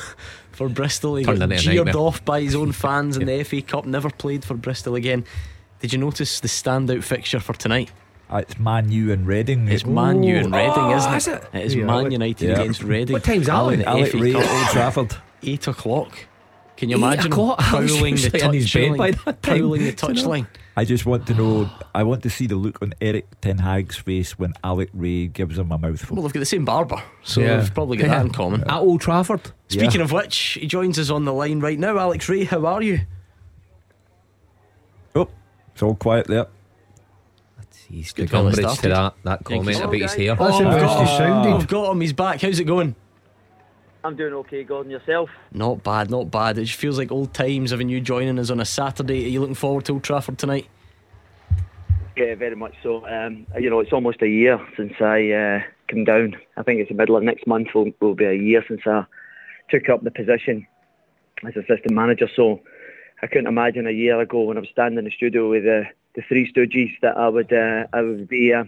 for 0.53 0.69
Bristol. 0.69 1.17
He 1.17 1.25
Turned 1.25 1.39
got 1.41 1.53
into 1.53 1.63
jeered 1.63 1.87
nightmare. 1.87 2.03
off 2.03 2.25
by 2.25 2.41
his 2.41 2.55
own 2.57 2.73
fans 2.73 3.17
in 3.17 3.27
the 3.27 3.45
FA 3.45 3.61
Cup. 3.63 3.85
Never 3.87 4.11
played 4.11 4.45
for 4.45 4.55
Bristol 4.55 4.95
again. 4.97 5.25
Did 5.81 5.93
you 5.93 5.99
notice 5.99 6.41
the 6.41 6.49
standout 6.49 7.05
fixture 7.05 7.41
for 7.41 7.53
tonight? 7.53 7.93
Uh, 8.35 8.39
It's 8.39 8.59
Man 8.59 8.91
U 8.91 9.13
and 9.13 9.27
Reading. 9.27 9.69
It's 9.69 9.87
Man 9.87 10.23
U 10.25 10.37
and 10.37 10.53
Reading, 10.53 10.73
Oh, 10.77 10.97
isn't 10.97 11.15
is 11.15 11.29
it? 11.29 11.35
it? 11.53 11.57
It 11.59 11.65
is 11.67 11.75
Yeah, 11.77 11.85
Man 11.85 11.95
Alec- 11.97 12.13
United 12.13 12.49
Yeah. 12.49 12.61
against 12.61 12.83
Reading. 12.83 13.13
What 13.15 13.25
time's 13.25 13.47
that 13.47 13.73
in 13.73 13.83
Alec 13.83 14.13
Rae 14.15 14.31
at 14.35 14.37
Old 14.37 14.67
Trafford. 14.71 15.17
Eight 15.45 15.67
o'clock. 15.69 16.13
Can 16.77 16.89
you 16.89 16.97
imagine 16.97 17.31
o'clock? 17.33 17.57
I 17.63 17.71
prowling 17.71 18.17
the 18.17 18.51
usually 18.53 18.87
in 18.87 18.97
by 18.97 19.13
touchline? 19.13 19.25
that 19.25 19.43
time. 19.43 19.59
Prowling 19.59 19.85
the 19.85 19.93
Do 19.93 20.07
you 20.09 20.15
know? 20.15 20.21
touchline. 20.23 20.47
I 20.77 20.85
just 20.85 21.07
want 21.07 21.25
to 21.29 21.35
know. 21.35 21.71
I 21.95 22.03
want 22.03 22.25
to 22.25 22.31
see 22.31 22.49
the 22.49 22.57
look 22.57 22.83
on 22.83 22.95
Erik 23.01 23.29
Ten 23.41 23.59
Hag's 23.59 23.97
face 23.99 24.37
when 24.37 24.55
Alec 24.65 24.89
Rae 24.93 25.29
gives 25.29 25.57
him 25.57 25.71
a 25.71 25.79
mouthful. 25.79 26.17
Well, 26.17 26.25
they've 26.25 26.33
got 26.33 26.41
the 26.41 26.47
same 26.47 26.65
barber, 26.65 27.01
so 27.23 27.41
Yeah. 27.43 27.59
they've 27.59 27.73
probably 27.73 27.99
got 27.99 28.09
that 28.09 28.27
in 28.27 28.33
common. 28.33 28.65
At 28.65 28.79
Old 28.81 29.01
Trafford. 29.01 29.53
Speaking 29.69 30.01
Yeah. 30.01 30.05
of 30.07 30.11
which, 30.11 30.37
he 30.61 30.67
joins 30.67 30.99
us 30.99 31.11
on 31.11 31.25
the 31.25 31.33
line 31.33 31.61
right 31.61 31.79
now. 31.79 31.97
Alex 31.97 32.29
Rae, 32.29 32.43
how 32.43 32.67
are 32.67 32.83
you? 32.83 33.03
Oh, 35.15 35.29
it's 35.73 35.83
all 35.85 35.95
quiet 35.95 36.27
there. 36.27 36.47
He's 37.95 38.13
Good 38.13 38.29
good 38.29 38.39
umbrage 38.39 38.79
to 38.81 38.89
that, 38.89 39.15
that 39.23 39.45
comment 39.45 39.79
about 39.79 39.95
his 39.95 40.15
hair. 40.15 40.35
That's 40.35 40.55
Oh, 40.57 40.59
the 40.59 40.65
best 40.65 41.01
he 41.01 41.07
sounded. 41.17 41.51
I've 41.55 41.69
got 41.69 41.93
him. 41.93 42.01
He's 42.01 42.13
back. 42.13 42.41
How's 42.41 42.59
it 42.59 42.65
going? 42.65 42.97
I'm 44.03 44.17
doing 44.17 44.35
okay, 44.35 44.65
Gordon. 44.65 44.91
Yourself? 44.91 45.31
Not 45.53 45.85
bad, 45.85 46.11
not 46.11 46.31
bad. 46.31 46.59
It 46.59 46.65
just 46.65 46.79
feels 46.79 46.99
like 46.99 47.13
old 47.13 47.33
times 47.33 47.71
having 47.71 47.89
you 47.89 48.01
joining 48.01 48.39
us 48.41 48.51
on 48.51 48.59
a 48.59 48.65
Saturday. 48.65 49.25
Are 49.25 49.29
you 49.29 49.41
looking 49.41 49.55
forward 49.55 49.85
to 49.85 49.93
Old 49.93 50.03
Trafford 50.03 50.39
tonight? 50.39 50.67
Yeah, 52.17 52.35
very 52.35 52.57
much 52.57 52.75
so. 52.83 53.07
Um, 53.07 53.47
you 53.59 53.71
know, 53.71 53.79
it's 53.79 53.93
almost 53.93 54.23
a 54.23 54.29
year 54.29 54.61
since 54.77 54.93
I 55.01 55.31
uh, 55.31 55.61
came 55.89 56.05
down. 56.05 56.37
I 56.57 56.65
think 56.65 56.81
it's 56.81 56.89
the 56.91 56.97
middle 56.97 57.17
of 57.17 57.23
next 57.23 57.47
month 57.47 57.69
will, 57.75 57.93
will 58.01 58.15
be 58.15 58.25
a 58.25 58.35
year 58.35 58.65
since 58.67 58.81
I 58.87 59.07
took 59.71 59.89
up 59.89 60.03
the 60.03 60.11
position 60.11 60.67
as 61.47 61.55
assistant 61.57 61.93
manager. 61.93 62.29
So 62.35 62.61
I 63.23 63.29
couldn't 63.29 63.47
imagine 63.47 63.87
a 63.87 63.93
year 63.93 64.21
ago 64.21 64.43
when 64.43 64.57
I 64.57 64.61
was 64.61 64.69
standing 64.71 64.99
in 64.99 65.05
the 65.05 65.13
studio 65.13 65.49
with 65.49 65.65
uh, 65.65 65.89
the 66.15 66.23
three 66.29 66.51
Stooges 66.53 66.93
that 67.03 67.17
I 67.17 67.29
would 67.29 67.53
uh, 67.53 67.87
I 67.93 68.03
would 68.03 68.29
be 68.29 68.53
uh, 68.53 68.65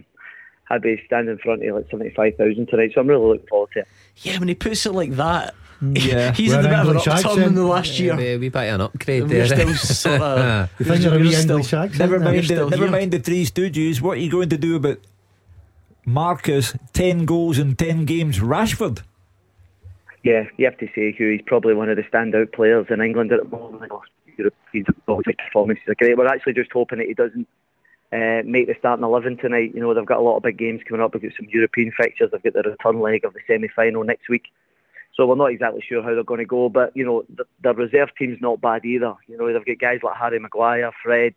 I'd 0.69 0.81
be 0.81 1.01
standing 1.05 1.33
in 1.33 1.37
front 1.39 1.63
of 1.67 1.75
like 1.75 1.85
seventy 1.89 2.09
five 2.15 2.35
thousand 2.35 2.67
tonight. 2.67 2.91
So 2.93 3.01
I'm 3.01 3.07
really 3.07 3.25
looking 3.25 3.47
forward 3.47 3.69
to 3.73 3.79
it. 3.79 3.87
Yeah, 4.17 4.39
when 4.39 4.47
he 4.49 4.55
puts 4.55 4.85
it 4.85 4.91
like 4.93 5.11
that, 5.11 5.53
Yeah. 5.81 6.33
he's 6.33 6.55
With 6.55 6.65
had 6.65 6.65
a 6.65 6.69
bit 6.69 6.79
of 6.79 6.87
an 6.89 6.95
English 6.97 7.07
upturn 7.07 7.43
in 7.43 7.55
the 7.55 7.63
last 7.65 7.99
year. 7.99 8.19
Yeah, 8.19 8.37
we 8.37 8.49
bit 8.49 8.67
of 8.69 8.75
an 8.75 8.81
upgrade 8.81 9.21
And 9.23 9.31
we're 9.31 9.47
there. 9.47 9.75
still 9.75 9.75
sort 9.75 10.21
of. 10.21 10.69
You 10.79 10.85
think 10.85 11.03
you're 11.03 11.15
a 11.15 11.19
wee 11.19 11.31
still- 11.33 11.57
English 11.57 11.73
accent? 11.73 11.99
Never 11.99 12.19
now? 12.19 12.25
mind, 12.31 12.45
still 12.45 12.65
the, 12.65 12.71
never 12.71 12.83
here. 12.83 12.91
mind 12.91 13.11
the 13.11 13.19
Three 13.19 13.45
Stooges. 13.45 14.01
What 14.01 14.17
are 14.17 14.21
you 14.21 14.31
going 14.31 14.49
to 14.49 14.57
do 14.57 14.75
about 14.75 14.97
Marcus, 16.05 16.73
10 16.93 17.25
goals 17.25 17.59
in 17.59 17.75
10 17.75 18.05
games, 18.05 18.39
Rashford? 18.39 19.03
Yeah, 20.23 20.45
you 20.57 20.65
have 20.65 20.77
to 20.79 20.87
say, 20.95 21.11
Hugh, 21.13 21.31
he's 21.31 21.41
probably 21.45 21.73
one 21.73 21.89
of 21.89 21.95
the 21.97 22.03
standout 22.03 22.51
players 22.53 22.87
in 22.89 22.99
England 23.01 23.31
at 23.31 23.43
the 23.43 23.49
moment. 23.55 23.91
He's 24.71 24.85
always 25.07 25.25
performances 25.37 25.83
are 25.87 25.95
great. 25.95 26.17
We're 26.17 26.27
actually 26.27 26.53
just 26.53 26.71
hoping 26.71 26.99
that 26.99 27.07
he 27.07 27.13
doesn't 27.13 27.47
uh, 28.11 28.41
make 28.45 28.67
the 28.67 28.75
starting 28.79 29.03
11 29.03 29.37
tonight. 29.37 29.73
You 29.73 29.81
know, 29.81 29.93
they've 29.93 30.05
got 30.05 30.19
a 30.19 30.21
lot 30.21 30.37
of 30.37 30.43
big 30.43 30.57
games 30.57 30.81
coming 30.87 31.03
up. 31.03 31.13
They've 31.13 31.21
got 31.21 31.33
some 31.37 31.49
European 31.49 31.91
fixtures. 31.91 32.31
They've 32.31 32.43
got 32.43 32.53
the 32.53 32.69
return 32.69 32.99
leg 32.99 33.25
of 33.25 33.33
the 33.33 33.39
semi-final 33.47 34.03
next 34.03 34.29
week. 34.29 34.45
So 35.15 35.25
we're 35.25 35.35
not 35.35 35.51
exactly 35.51 35.83
sure 35.87 36.03
how 36.03 36.13
they're 36.13 36.23
going 36.23 36.39
to 36.39 36.45
go. 36.45 36.69
But, 36.69 36.95
you 36.95 37.05
know, 37.05 37.25
the, 37.35 37.45
the 37.63 37.73
reserve 37.73 38.09
team's 38.17 38.39
not 38.39 38.61
bad 38.61 38.85
either. 38.85 39.15
You 39.27 39.37
know, 39.37 39.51
they've 39.51 39.65
got 39.65 39.79
guys 39.79 39.99
like 40.03 40.15
Harry 40.15 40.39
Maguire, 40.39 40.91
Fred, 41.03 41.33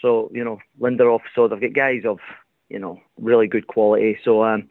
so, 0.00 0.30
you 0.34 0.44
know, 0.44 0.58
Lindelof. 0.80 1.22
So 1.34 1.48
they've 1.48 1.60
got 1.60 1.72
guys 1.72 2.02
of, 2.04 2.18
you 2.68 2.78
know, 2.78 3.00
really 3.18 3.48
good 3.48 3.66
quality. 3.66 4.18
So 4.24 4.44
um, 4.44 4.68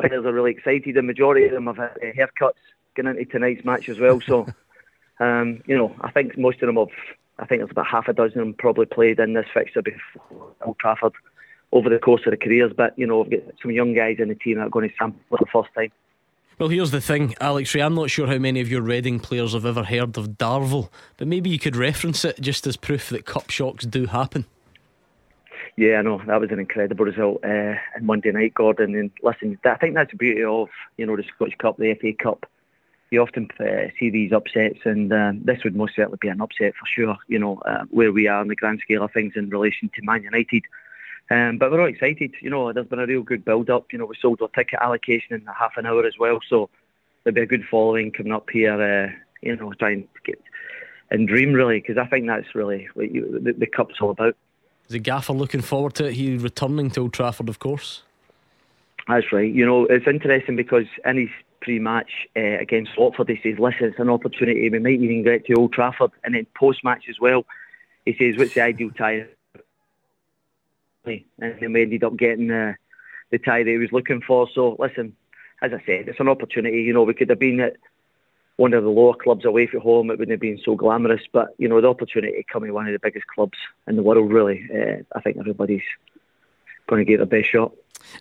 players 0.00 0.24
are 0.24 0.32
really 0.32 0.52
excited. 0.52 0.94
The 0.94 1.02
majority 1.02 1.46
of 1.46 1.52
them 1.52 1.66
have 1.66 1.76
had 1.76 1.96
haircuts 2.00 2.54
going 2.94 3.06
into 3.06 3.24
tonight's 3.26 3.64
match 3.64 3.88
as 3.88 3.98
well. 3.98 4.20
So, 4.20 4.46
um, 5.22 5.62
you 5.66 5.76
know, 5.76 5.94
I 6.00 6.10
think 6.10 6.36
most 6.36 6.62
of 6.62 6.66
them 6.66 6.76
have. 6.76 6.88
I 7.38 7.46
think 7.46 7.60
there's 7.60 7.70
about 7.70 7.86
half 7.86 8.08
a 8.08 8.12
dozen 8.12 8.38
of 8.40 8.46
them 8.46 8.54
probably 8.54 8.86
played 8.86 9.18
in 9.18 9.32
this 9.32 9.46
fixture 9.52 9.82
before 9.82 10.52
Old 10.64 10.78
Trafford 10.78 11.12
over 11.72 11.88
the 11.88 11.98
course 11.98 12.22
of 12.26 12.30
their 12.30 12.36
careers. 12.36 12.72
But 12.76 12.98
you 12.98 13.06
know, 13.06 13.20
we've 13.20 13.30
got 13.30 13.54
some 13.60 13.70
young 13.70 13.94
guys 13.94 14.16
in 14.18 14.28
the 14.28 14.34
team 14.34 14.58
that 14.58 14.66
are 14.66 14.70
going 14.70 14.88
to 14.88 14.94
sample 14.98 15.20
for 15.28 15.38
the 15.38 15.46
first 15.52 15.70
time. 15.74 15.90
Well, 16.58 16.68
here's 16.68 16.90
the 16.90 17.00
thing, 17.00 17.34
Alex 17.40 17.74
Rae. 17.74 17.80
I'm 17.80 17.94
not 17.94 18.10
sure 18.10 18.26
how 18.26 18.38
many 18.38 18.60
of 18.60 18.70
your 18.70 18.82
Reading 18.82 19.18
players 19.18 19.54
have 19.54 19.64
ever 19.64 19.82
heard 19.82 20.16
of 20.18 20.32
Darvel, 20.32 20.90
but 21.16 21.26
maybe 21.26 21.50
you 21.50 21.58
could 21.58 21.76
reference 21.76 22.24
it 22.24 22.40
just 22.40 22.66
as 22.66 22.76
proof 22.76 23.08
that 23.08 23.24
cup 23.24 23.50
shocks 23.50 23.84
do 23.84 24.06
happen. 24.06 24.44
Yeah, 25.76 25.96
I 25.96 26.02
know 26.02 26.20
that 26.26 26.40
was 26.40 26.50
an 26.50 26.58
incredible 26.58 27.06
result 27.06 27.42
uh, 27.42 27.74
on 27.96 28.04
Monday 28.04 28.30
night, 28.30 28.54
Gordon. 28.54 28.94
And 28.94 29.10
listen, 29.22 29.58
I 29.64 29.76
think 29.76 29.94
that's 29.94 30.10
the 30.10 30.18
beauty 30.18 30.44
of 30.44 30.68
you 30.98 31.06
know 31.06 31.16
the 31.16 31.24
Scottish 31.34 31.56
Cup, 31.56 31.78
the 31.78 31.94
FA 31.94 32.12
Cup. 32.12 32.46
You 33.12 33.20
often 33.20 33.50
uh, 33.60 33.92
see 34.00 34.08
these 34.08 34.32
upsets, 34.32 34.80
and 34.84 35.12
um, 35.12 35.42
this 35.44 35.62
would 35.64 35.76
most 35.76 35.94
certainly 35.94 36.16
be 36.18 36.28
an 36.28 36.40
upset 36.40 36.74
for 36.74 36.86
sure. 36.86 37.18
You 37.28 37.38
know 37.38 37.58
uh, 37.66 37.84
where 37.90 38.10
we 38.10 38.26
are 38.26 38.40
in 38.40 38.48
the 38.48 38.56
grand 38.56 38.80
scale 38.80 39.02
of 39.02 39.12
things 39.12 39.34
in 39.36 39.50
relation 39.50 39.90
to 39.94 40.02
Man 40.02 40.22
United. 40.22 40.64
Um, 41.30 41.58
but 41.58 41.70
we're 41.70 41.82
all 41.82 41.88
excited. 41.88 42.32
You 42.40 42.48
know, 42.48 42.72
there's 42.72 42.86
been 42.86 42.98
a 42.98 43.06
real 43.06 43.22
good 43.22 43.44
build-up. 43.44 43.92
You 43.92 43.98
know, 43.98 44.06
we 44.06 44.16
sold 44.18 44.40
our 44.40 44.48
ticket 44.48 44.78
allocation 44.80 45.34
in 45.34 45.44
half 45.46 45.76
an 45.76 45.84
hour 45.84 46.06
as 46.06 46.18
well, 46.18 46.40
so 46.48 46.70
there'll 47.22 47.34
be 47.34 47.42
a 47.42 47.46
good 47.46 47.66
following 47.70 48.12
coming 48.12 48.32
up 48.32 48.48
here. 48.48 48.80
Uh, 48.80 49.12
you 49.42 49.56
know, 49.56 49.74
trying 49.74 50.02
to 50.02 50.20
get 50.24 50.40
and 51.10 51.28
dream 51.28 51.52
really, 51.52 51.80
because 51.80 51.98
I 51.98 52.06
think 52.06 52.26
that's 52.26 52.54
really 52.54 52.88
what 52.94 53.12
you, 53.12 53.38
the, 53.38 53.52
the 53.52 53.66
cup's 53.66 54.00
all 54.00 54.10
about. 54.10 54.34
Is 54.86 54.92
the 54.92 54.98
gaffer 54.98 55.34
looking 55.34 55.60
forward 55.60 55.94
to 55.96 56.06
it? 56.06 56.14
He 56.14 56.38
returning 56.38 56.90
to 56.92 57.00
Old 57.00 57.12
Trafford, 57.12 57.50
of 57.50 57.58
course. 57.58 58.02
That's 59.06 59.30
right. 59.32 59.52
You 59.52 59.66
know, 59.66 59.84
it's 59.84 60.06
interesting 60.06 60.56
because 60.56 60.86
in 61.04 61.18
his 61.18 61.28
pre-match 61.62 62.10
uh, 62.36 62.58
against 62.60 62.98
Watford, 62.98 63.30
he 63.30 63.40
says, 63.42 63.58
listen, 63.58 63.86
it's 63.86 63.98
an 63.98 64.10
opportunity. 64.10 64.68
We 64.68 64.78
might 64.78 65.00
even 65.00 65.22
get 65.22 65.46
to 65.46 65.54
Old 65.54 65.72
Trafford. 65.72 66.10
And 66.22 66.34
then 66.34 66.46
post-match 66.54 67.04
as 67.08 67.18
well, 67.18 67.46
he 68.04 68.14
says, 68.18 68.36
what's 68.36 68.54
the 68.54 68.62
ideal 68.62 68.90
tie? 68.90 69.26
And 71.04 71.24
then 71.38 71.72
we 71.72 71.82
ended 71.82 72.04
up 72.04 72.16
getting 72.16 72.50
uh, 72.50 72.74
the 73.30 73.38
tie 73.38 73.62
that 73.62 73.70
he 73.70 73.78
was 73.78 73.92
looking 73.92 74.20
for. 74.20 74.48
So, 74.54 74.76
listen, 74.78 75.16
as 75.62 75.72
I 75.72 75.82
said, 75.86 76.08
it's 76.08 76.20
an 76.20 76.28
opportunity. 76.28 76.82
You 76.82 76.92
know, 76.92 77.04
we 77.04 77.14
could 77.14 77.30
have 77.30 77.38
been 77.38 77.60
at 77.60 77.76
one 78.56 78.74
of 78.74 78.84
the 78.84 78.90
lower 78.90 79.14
clubs 79.14 79.44
away 79.44 79.66
from 79.66 79.80
home. 79.80 80.10
It 80.10 80.18
wouldn't 80.18 80.30
have 80.30 80.40
been 80.40 80.60
so 80.64 80.76
glamorous. 80.76 81.22
But, 81.32 81.54
you 81.58 81.68
know, 81.68 81.80
the 81.80 81.88
opportunity 81.88 82.44
to 82.52 82.58
one 82.58 82.86
of 82.86 82.92
the 82.92 82.98
biggest 82.98 83.26
clubs 83.26 83.58
in 83.86 83.96
the 83.96 84.02
world, 84.02 84.30
really, 84.30 84.68
uh, 84.72 85.02
I 85.16 85.20
think 85.20 85.38
everybody's 85.38 85.82
going 86.92 87.04
to 87.04 87.10
get 87.10 87.18
their 87.18 87.26
best 87.26 87.50
shot. 87.50 87.72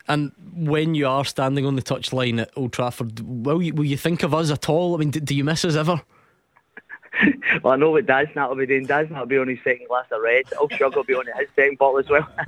And 0.08 0.32
when 0.54 0.96
you 0.96 1.08
are 1.08 1.26
standing 1.26 1.66
on 1.66 1.76
the 1.76 1.82
touchline 1.82 2.42
at 2.42 2.52
Old 2.56 2.74
Trafford, 2.74 3.20
will 3.20 3.62
you, 3.62 3.74
will 3.74 3.86
you 3.86 3.98
think 3.98 4.24
of 4.24 4.34
us 4.34 4.52
at 4.52 4.70
all? 4.70 4.96
I 4.96 4.98
mean, 5.00 5.12
do, 5.12 5.20
do 5.20 5.36
you 5.36 5.44
miss 5.44 5.66
us 5.66 5.76
ever? 5.76 6.02
Well, 7.62 7.74
I 7.74 7.76
know 7.76 7.92
what 7.92 8.06
Daznat 8.06 8.50
will 8.50 8.56
be 8.56 8.66
doing. 8.66 8.88
Daznat 8.88 9.20
will 9.20 9.26
be 9.26 9.38
on 9.38 9.50
his 9.50 9.60
second 9.64 9.88
glass 9.90 10.06
of 10.12 10.22
red. 10.22 10.46
I'll 10.58 10.70
struggle 10.70 11.02
will 11.02 11.04
be 11.04 11.14
on 11.14 11.26
his 11.26 11.50
second 11.56 11.78
bottle 11.78 12.00
as 12.00 12.10
well. 12.10 12.28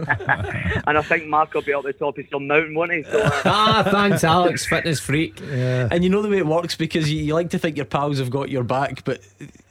and 0.87 0.97
I 0.97 1.01
think 1.01 1.27
Mark 1.27 1.53
will 1.53 1.61
be 1.61 1.73
up 1.73 1.83
the 1.83 1.93
top 1.93 2.17
of 2.17 2.25
some 2.31 2.47
mountain, 2.47 2.73
won't 2.73 2.93
he? 2.93 3.03
So, 3.03 3.19
uh, 3.19 3.41
ah, 3.45 3.87
thanks, 3.91 4.23
Alex, 4.23 4.65
fitness 4.65 5.01
freak. 5.01 5.39
Yeah. 5.41 5.89
And 5.91 6.03
you 6.03 6.09
know 6.09 6.21
the 6.21 6.29
way 6.29 6.37
it 6.37 6.47
works 6.47 6.75
because 6.75 7.11
you, 7.11 7.21
you 7.21 7.33
like 7.33 7.49
to 7.51 7.59
think 7.59 7.75
your 7.75 7.85
pals 7.85 8.17
have 8.19 8.29
got 8.29 8.49
your 8.49 8.63
back, 8.63 9.03
but 9.03 9.19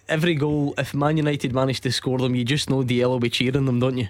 every 0.08 0.34
goal, 0.34 0.74
if 0.76 0.92
Man 0.92 1.16
United 1.16 1.54
manage 1.54 1.80
to 1.80 1.90
score 1.90 2.18
them, 2.18 2.34
you 2.34 2.44
just 2.44 2.68
know 2.68 2.82
DL 2.82 3.08
will 3.08 3.18
be 3.18 3.30
cheering 3.30 3.64
them, 3.64 3.80
don't 3.80 3.96
you? 3.96 4.08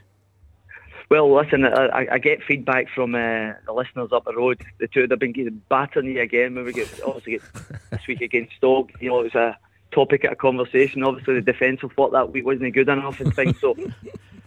Well, 1.12 1.31
listen, 1.31 1.66
I, 1.66 2.07
I 2.11 2.19
get 2.19 2.42
feedback 2.42 2.88
from 2.88 3.14
uh, 3.14 3.52
the 3.66 3.75
listeners 3.75 4.12
up 4.12 4.25
the 4.25 4.35
road. 4.35 4.62
The 4.78 4.88
two 4.88 5.07
they've 5.07 5.19
been 5.19 5.33
getting 5.33 5.61
battering 5.69 6.07
you 6.07 6.23
again 6.23 6.54
when 6.54 6.64
we 6.64 6.73
get 6.73 6.88
obviously 7.04 7.33
get 7.33 7.42
this 7.90 8.07
week 8.09 8.23
against 8.23 8.57
Stoke. 8.57 8.92
You 8.99 9.11
know, 9.11 9.21
it 9.21 9.25
was 9.25 9.35
a 9.35 9.59
topic 9.90 10.25
of 10.25 10.38
conversation. 10.38 11.02
Obviously, 11.02 11.35
the 11.35 11.42
defence 11.42 11.81
thought 11.95 12.12
that 12.12 12.33
week 12.33 12.47
wasn't 12.47 12.73
good 12.73 12.88
enough 12.88 13.21
and 13.21 13.35
things. 13.35 13.61
So 13.61 13.76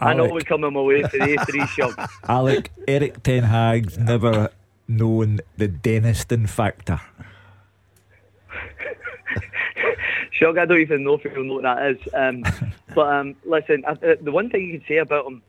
I 0.00 0.12
know 0.14 0.24
we're 0.28 0.40
coming 0.40 0.72
my 0.72 0.80
way 0.80 1.02
for 1.04 1.18
the 1.18 1.36
A3 1.36 1.68
shop. 1.68 2.10
Alec, 2.28 2.72
Erik 2.88 3.22
Ten 3.22 3.44
Hag's 3.44 3.96
never 3.96 4.50
known 4.88 5.42
the 5.56 5.68
Deniston 5.68 6.48
factor. 6.48 7.00
Shog, 10.32 10.58
I 10.58 10.64
don't 10.64 10.80
even 10.80 11.04
know 11.04 11.14
if 11.14 11.24
you'll 11.24 11.44
know 11.44 11.54
what 11.54 11.62
that 11.62 11.92
is. 11.92 11.98
Um, 12.12 12.42
but 12.92 13.06
um, 13.06 13.36
listen, 13.44 13.84
I, 13.86 13.92
uh, 13.92 14.16
the 14.20 14.32
one 14.32 14.50
thing 14.50 14.62
you 14.62 14.80
can 14.80 14.88
say 14.88 14.96
about 14.96 15.26
him, 15.26 15.42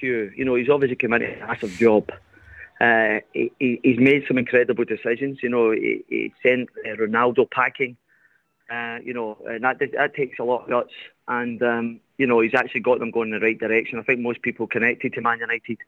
you, 0.00 0.44
know, 0.44 0.54
he's 0.54 0.68
obviously 0.68 0.96
come 0.96 1.12
into 1.12 1.32
a 1.42 1.46
massive 1.46 1.72
job. 1.72 2.10
Uh, 2.80 3.20
he- 3.32 3.80
he's 3.82 3.98
made 3.98 4.24
some 4.26 4.38
incredible 4.38 4.84
decisions. 4.84 5.42
You 5.42 5.48
know, 5.48 5.70
he, 5.70 6.04
he 6.08 6.34
sent 6.42 6.68
uh, 6.84 6.96
Ronaldo 6.96 7.50
packing. 7.50 7.96
Uh, 8.70 8.98
you 9.04 9.12
know, 9.12 9.36
and 9.46 9.62
that 9.62 9.78
that 9.78 10.14
takes 10.14 10.38
a 10.38 10.42
lot 10.42 10.62
of 10.62 10.68
guts. 10.70 10.92
And 11.28 11.62
um, 11.62 12.00
you 12.16 12.26
know, 12.26 12.40
he's 12.40 12.54
actually 12.54 12.80
got 12.80 12.98
them 12.98 13.10
going 13.10 13.32
in 13.32 13.38
the 13.38 13.44
right 13.44 13.58
direction. 13.58 13.98
I 13.98 14.02
think 14.02 14.20
most 14.20 14.40
people 14.42 14.66
connected 14.66 15.12
to 15.12 15.20
Man 15.20 15.38
United 15.38 15.78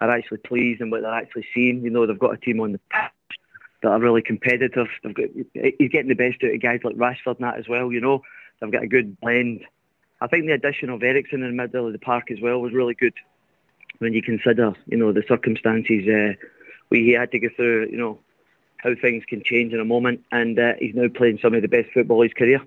are 0.00 0.10
actually 0.10 0.38
pleased 0.38 0.80
in 0.80 0.90
what 0.90 1.02
they're 1.02 1.14
actually 1.14 1.46
seeing. 1.54 1.82
You 1.82 1.90
know, 1.90 2.06
they've 2.06 2.18
got 2.18 2.34
a 2.34 2.38
team 2.38 2.60
on 2.60 2.72
the 2.72 2.80
pitch 2.90 3.38
that 3.82 3.90
are 3.90 4.00
really 4.00 4.22
competitive. 4.22 4.88
They've 5.02 5.14
got, 5.14 5.26
he's 5.78 5.90
getting 5.90 6.08
the 6.08 6.14
best 6.14 6.42
out 6.44 6.54
of 6.54 6.60
guys 6.60 6.80
like 6.82 6.96
Rashford 6.96 7.36
and 7.36 7.44
that 7.44 7.58
as 7.58 7.68
well. 7.68 7.92
You 7.92 8.00
know, 8.00 8.22
they've 8.60 8.70
got 8.72 8.82
a 8.82 8.88
good 8.88 9.18
blend. 9.20 9.64
I 10.20 10.26
think 10.26 10.46
the 10.46 10.52
addition 10.52 10.90
of 10.90 11.02
Eriksen 11.02 11.42
in 11.44 11.56
the 11.56 11.62
middle 11.62 11.86
of 11.86 11.92
the 11.92 11.98
park 12.00 12.30
as 12.32 12.40
well 12.40 12.60
was 12.60 12.72
really 12.72 12.94
good 12.94 13.14
when 13.98 14.12
you 14.12 14.22
consider, 14.22 14.74
you 14.86 14.96
know, 14.96 15.12
the 15.12 15.24
circumstances 15.28 16.06
uh, 16.08 16.34
we 16.90 17.04
he 17.04 17.12
had 17.12 17.30
to 17.32 17.38
go 17.38 17.48
through. 17.54 17.88
You 17.90 17.98
know, 17.98 18.18
how 18.78 18.94
things 19.00 19.24
can 19.28 19.42
change 19.44 19.72
in 19.72 19.80
a 19.80 19.84
moment, 19.84 20.24
and 20.32 20.58
uh, 20.58 20.72
he's 20.78 20.94
now 20.94 21.08
playing 21.08 21.38
some 21.42 21.54
of 21.54 21.62
the 21.62 21.68
best 21.68 21.90
football 21.92 22.22
of 22.22 22.28
his 22.28 22.34
career. 22.34 22.60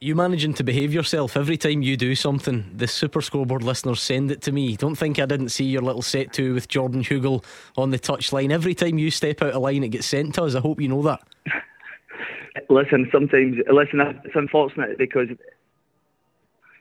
You 0.00 0.16
managing 0.16 0.54
to 0.54 0.64
behave 0.64 0.92
yourself 0.92 1.36
every 1.36 1.56
time 1.56 1.80
you 1.80 1.96
do 1.96 2.16
something. 2.16 2.68
The 2.74 2.88
Super 2.88 3.20
Scoreboard 3.20 3.62
listeners 3.62 4.02
send 4.02 4.32
it 4.32 4.42
to 4.42 4.52
me. 4.52 4.76
Don't 4.76 4.96
think 4.96 5.20
I 5.20 5.26
didn't 5.26 5.50
see 5.50 5.64
your 5.64 5.82
little 5.82 6.02
set 6.02 6.32
to 6.34 6.54
with 6.54 6.66
Jordan 6.66 7.04
Hugill 7.04 7.44
on 7.76 7.90
the 7.90 8.00
touchline. 8.00 8.50
Every 8.50 8.74
time 8.74 8.98
you 8.98 9.12
step 9.12 9.42
out 9.42 9.52
of 9.52 9.62
line, 9.62 9.84
it 9.84 9.90
gets 9.90 10.08
sent 10.08 10.34
to 10.34 10.42
us. 10.42 10.56
I 10.56 10.60
hope 10.60 10.80
you 10.80 10.88
know 10.88 11.02
that. 11.02 11.22
Listen, 12.68 13.08
sometimes, 13.12 13.56
listen, 13.70 14.00
it's 14.24 14.34
unfortunate 14.34 14.98
because 14.98 15.28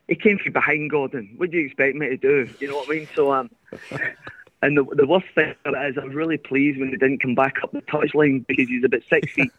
he 0.08 0.16
came 0.16 0.38
from 0.38 0.54
behind 0.54 0.90
Gordon. 0.90 1.34
What 1.38 1.52
do 1.52 1.58
you 1.58 1.66
expect 1.66 1.96
me 1.96 2.10
to 2.10 2.18
do? 2.18 2.50
You 2.60 2.70
know 2.70 2.78
what 2.78 2.90
I 2.90 2.92
mean? 2.92 3.08
So, 3.16 3.32
um, 3.32 3.50
and 4.62 4.78
the, 4.78 4.84
the 4.96 5.08
worst 5.08 5.28
thing 5.36 5.54
is, 5.66 5.98
I'm 5.98 6.12
really 6.12 6.38
pleased 6.38 6.80
when 6.80 6.90
he 6.90 6.98
didn't 6.98 7.22
come 7.22 7.36
back 7.36 7.56
up 7.64 7.72
the 7.72 7.82
touchline 7.82 8.46
because 8.48 8.68
he's 8.68 8.84
about 8.84 9.02
six 9.10 9.32
feet. 9.32 9.52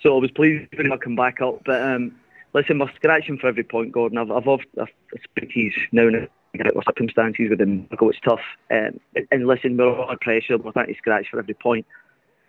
so 0.00 0.16
I 0.16 0.20
was 0.20 0.30
pleased 0.30 0.68
when 0.76 0.90
he 0.90 0.98
come 0.98 1.16
back 1.16 1.40
up. 1.40 1.62
But 1.64 1.82
um, 1.82 2.14
listen, 2.52 2.78
we're 2.78 2.92
scratching 2.96 3.38
for 3.38 3.48
every 3.48 3.64
point, 3.64 3.92
Gordon. 3.92 4.18
I've, 4.18 4.30
I've, 4.30 4.48
I've, 4.48 4.58
I've 4.80 4.88
speak 5.22 5.52
to 5.52 5.60
his 5.60 5.72
now 5.92 6.06
and 6.06 6.28
again 6.54 6.70
what 6.72 6.86
circumstances 6.86 7.50
with 7.50 7.60
him. 7.60 7.88
I 7.90 7.96
go, 7.96 8.10
it's 8.10 8.20
tough. 8.20 8.40
Um, 8.70 9.00
and, 9.14 9.28
and 9.30 9.46
listen, 9.46 9.76
we're 9.76 10.00
under 10.00 10.16
pressure. 10.20 10.58
We're 10.58 10.72
trying 10.72 10.88
to 10.88 10.94
scratch 10.94 11.26
for 11.30 11.38
every 11.38 11.54
point, 11.54 11.86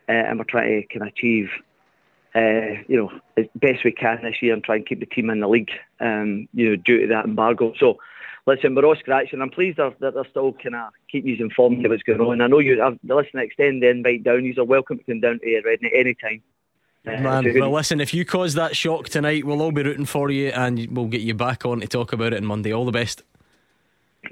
uh, 0.10 0.13
and 0.13 0.39
we're 0.39 0.46
trying 0.46 0.82
to 0.82 0.88
kind 0.88 1.08
of 1.08 1.13
achieve 1.13 1.50
uh, 2.36 2.84
you 2.88 2.98
know, 2.98 3.12
as 3.38 3.46
best 3.55 3.86
we 3.86 3.94
can 3.94 4.20
this 4.22 4.41
year 4.41 4.53
and 4.53 4.63
try 4.63 4.75
and 4.75 4.86
keep 4.86 5.00
the 5.00 5.05
team 5.05 5.29
in 5.29 5.39
the 5.39 5.48
league, 5.48 5.72
um, 6.01 6.50
you 6.53 6.70
know, 6.70 6.75
due 6.75 7.00
to 7.00 7.08
that 7.08 7.24
embargo. 7.24 7.74
So, 7.79 7.98
listen, 8.45 8.75
we're 8.75 8.85
all 8.85 8.95
scratching. 8.95 9.41
I'm 9.41 9.49
pleased 9.49 9.77
that 9.77 9.95
they're, 9.99 10.11
they're 10.11 10.29
still 10.29 10.53
kind 10.53 10.75
of 10.75 10.93
keeping 11.11 11.35
you 11.35 11.45
informed 11.45 11.85
of 11.85 11.91
what's 11.91 12.03
going 12.03 12.21
on. 12.21 12.41
I 12.41 12.47
know 12.47 12.59
you, 12.59 12.81
I've, 12.81 12.99
listen, 13.03 13.39
extend 13.39 13.81
the 13.81 13.89
invite 13.89 14.23
down. 14.23 14.45
You're 14.45 14.65
welcome 14.65 14.97
to 14.99 15.03
come 15.03 15.19
down 15.19 15.39
to 15.39 15.45
Redknapp 15.45 15.91
any 15.93 16.15
time. 16.15 16.41
Uh, 17.07 17.21
Man, 17.21 17.59
well, 17.59 17.71
listen, 17.71 18.01
if 18.01 18.13
you 18.13 18.25
cause 18.25 18.55
that 18.55 18.75
shock 18.75 19.09
tonight, 19.09 19.45
we'll 19.45 19.61
all 19.61 19.71
be 19.71 19.83
rooting 19.83 20.05
for 20.05 20.31
you 20.31 20.49
and 20.49 20.87
we'll 20.89 21.05
get 21.05 21.21
you 21.21 21.35
back 21.35 21.63
on 21.65 21.81
to 21.81 21.87
talk 21.87 22.13
about 22.13 22.33
it 22.33 22.37
on 22.37 22.45
Monday. 22.45 22.73
All 22.73 22.85
the 22.85 22.91
best. 22.91 23.21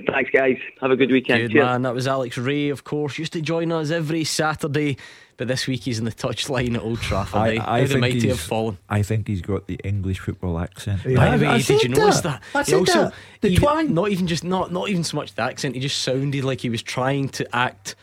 Thanks, 0.08 0.32
guys. 0.32 0.58
Have 0.82 0.90
a 0.90 0.96
good 0.96 1.12
weekend. 1.12 1.42
Good 1.42 1.52
Cheers. 1.52 1.66
man. 1.66 1.82
That 1.84 1.94
was 1.94 2.08
Alex 2.08 2.36
Rae, 2.38 2.70
of 2.70 2.84
course. 2.84 3.20
Used 3.20 3.34
to 3.34 3.42
join 3.42 3.72
us 3.72 3.92
every 3.92 4.24
Saturday, 4.24 4.98
but 5.38 5.48
this 5.48 5.68
week 5.68 5.82
he's 5.84 6.00
in 6.00 6.06
the 6.06 6.12
touchline 6.12 6.76
at 6.76 6.82
Old 6.82 7.00
Trafford. 7.02 7.36
I, 7.42 7.56
eh? 7.56 7.64
I 7.66 7.82
the 7.82 7.88
think 7.88 8.02
mighty 8.02 8.28
have 8.30 8.40
fallen. 8.40 8.78
I 8.90 9.02
think 9.02 9.28
he's 9.28 9.42
got 9.42 9.68
the 9.68 9.80
English 9.84 10.20
football 10.20 10.60
accent. 10.60 11.02
Yeah. 11.06 11.18
By 11.18 11.28
I- 11.30 11.38
the 11.38 11.46
way, 11.46 11.52
I 11.52 11.58
did 11.58 11.66
said 11.66 11.84
you 11.84 11.90
notice 11.90 12.22
that. 12.22 12.42
that? 12.54 12.60
I 12.60 12.64
He 12.64 12.86
said 12.86 12.86
that. 13.02 13.14
The 13.42 13.48
even- 13.50 13.62
twang. 13.64 13.94
Not 13.94 14.10
even 14.12 14.28
just 14.28 14.44
not 14.44 14.72
not 14.72 14.90
even 14.90 15.04
so 15.04 15.18
much 15.18 15.34
the 15.36 15.42
accent. 15.42 15.76
He 15.76 15.82
just 15.82 16.02
sounded 16.02 16.44
like 16.44 16.62
he 16.62 16.70
was 16.70 16.82
trying 16.84 17.30
to 17.30 17.56
act 17.56 17.96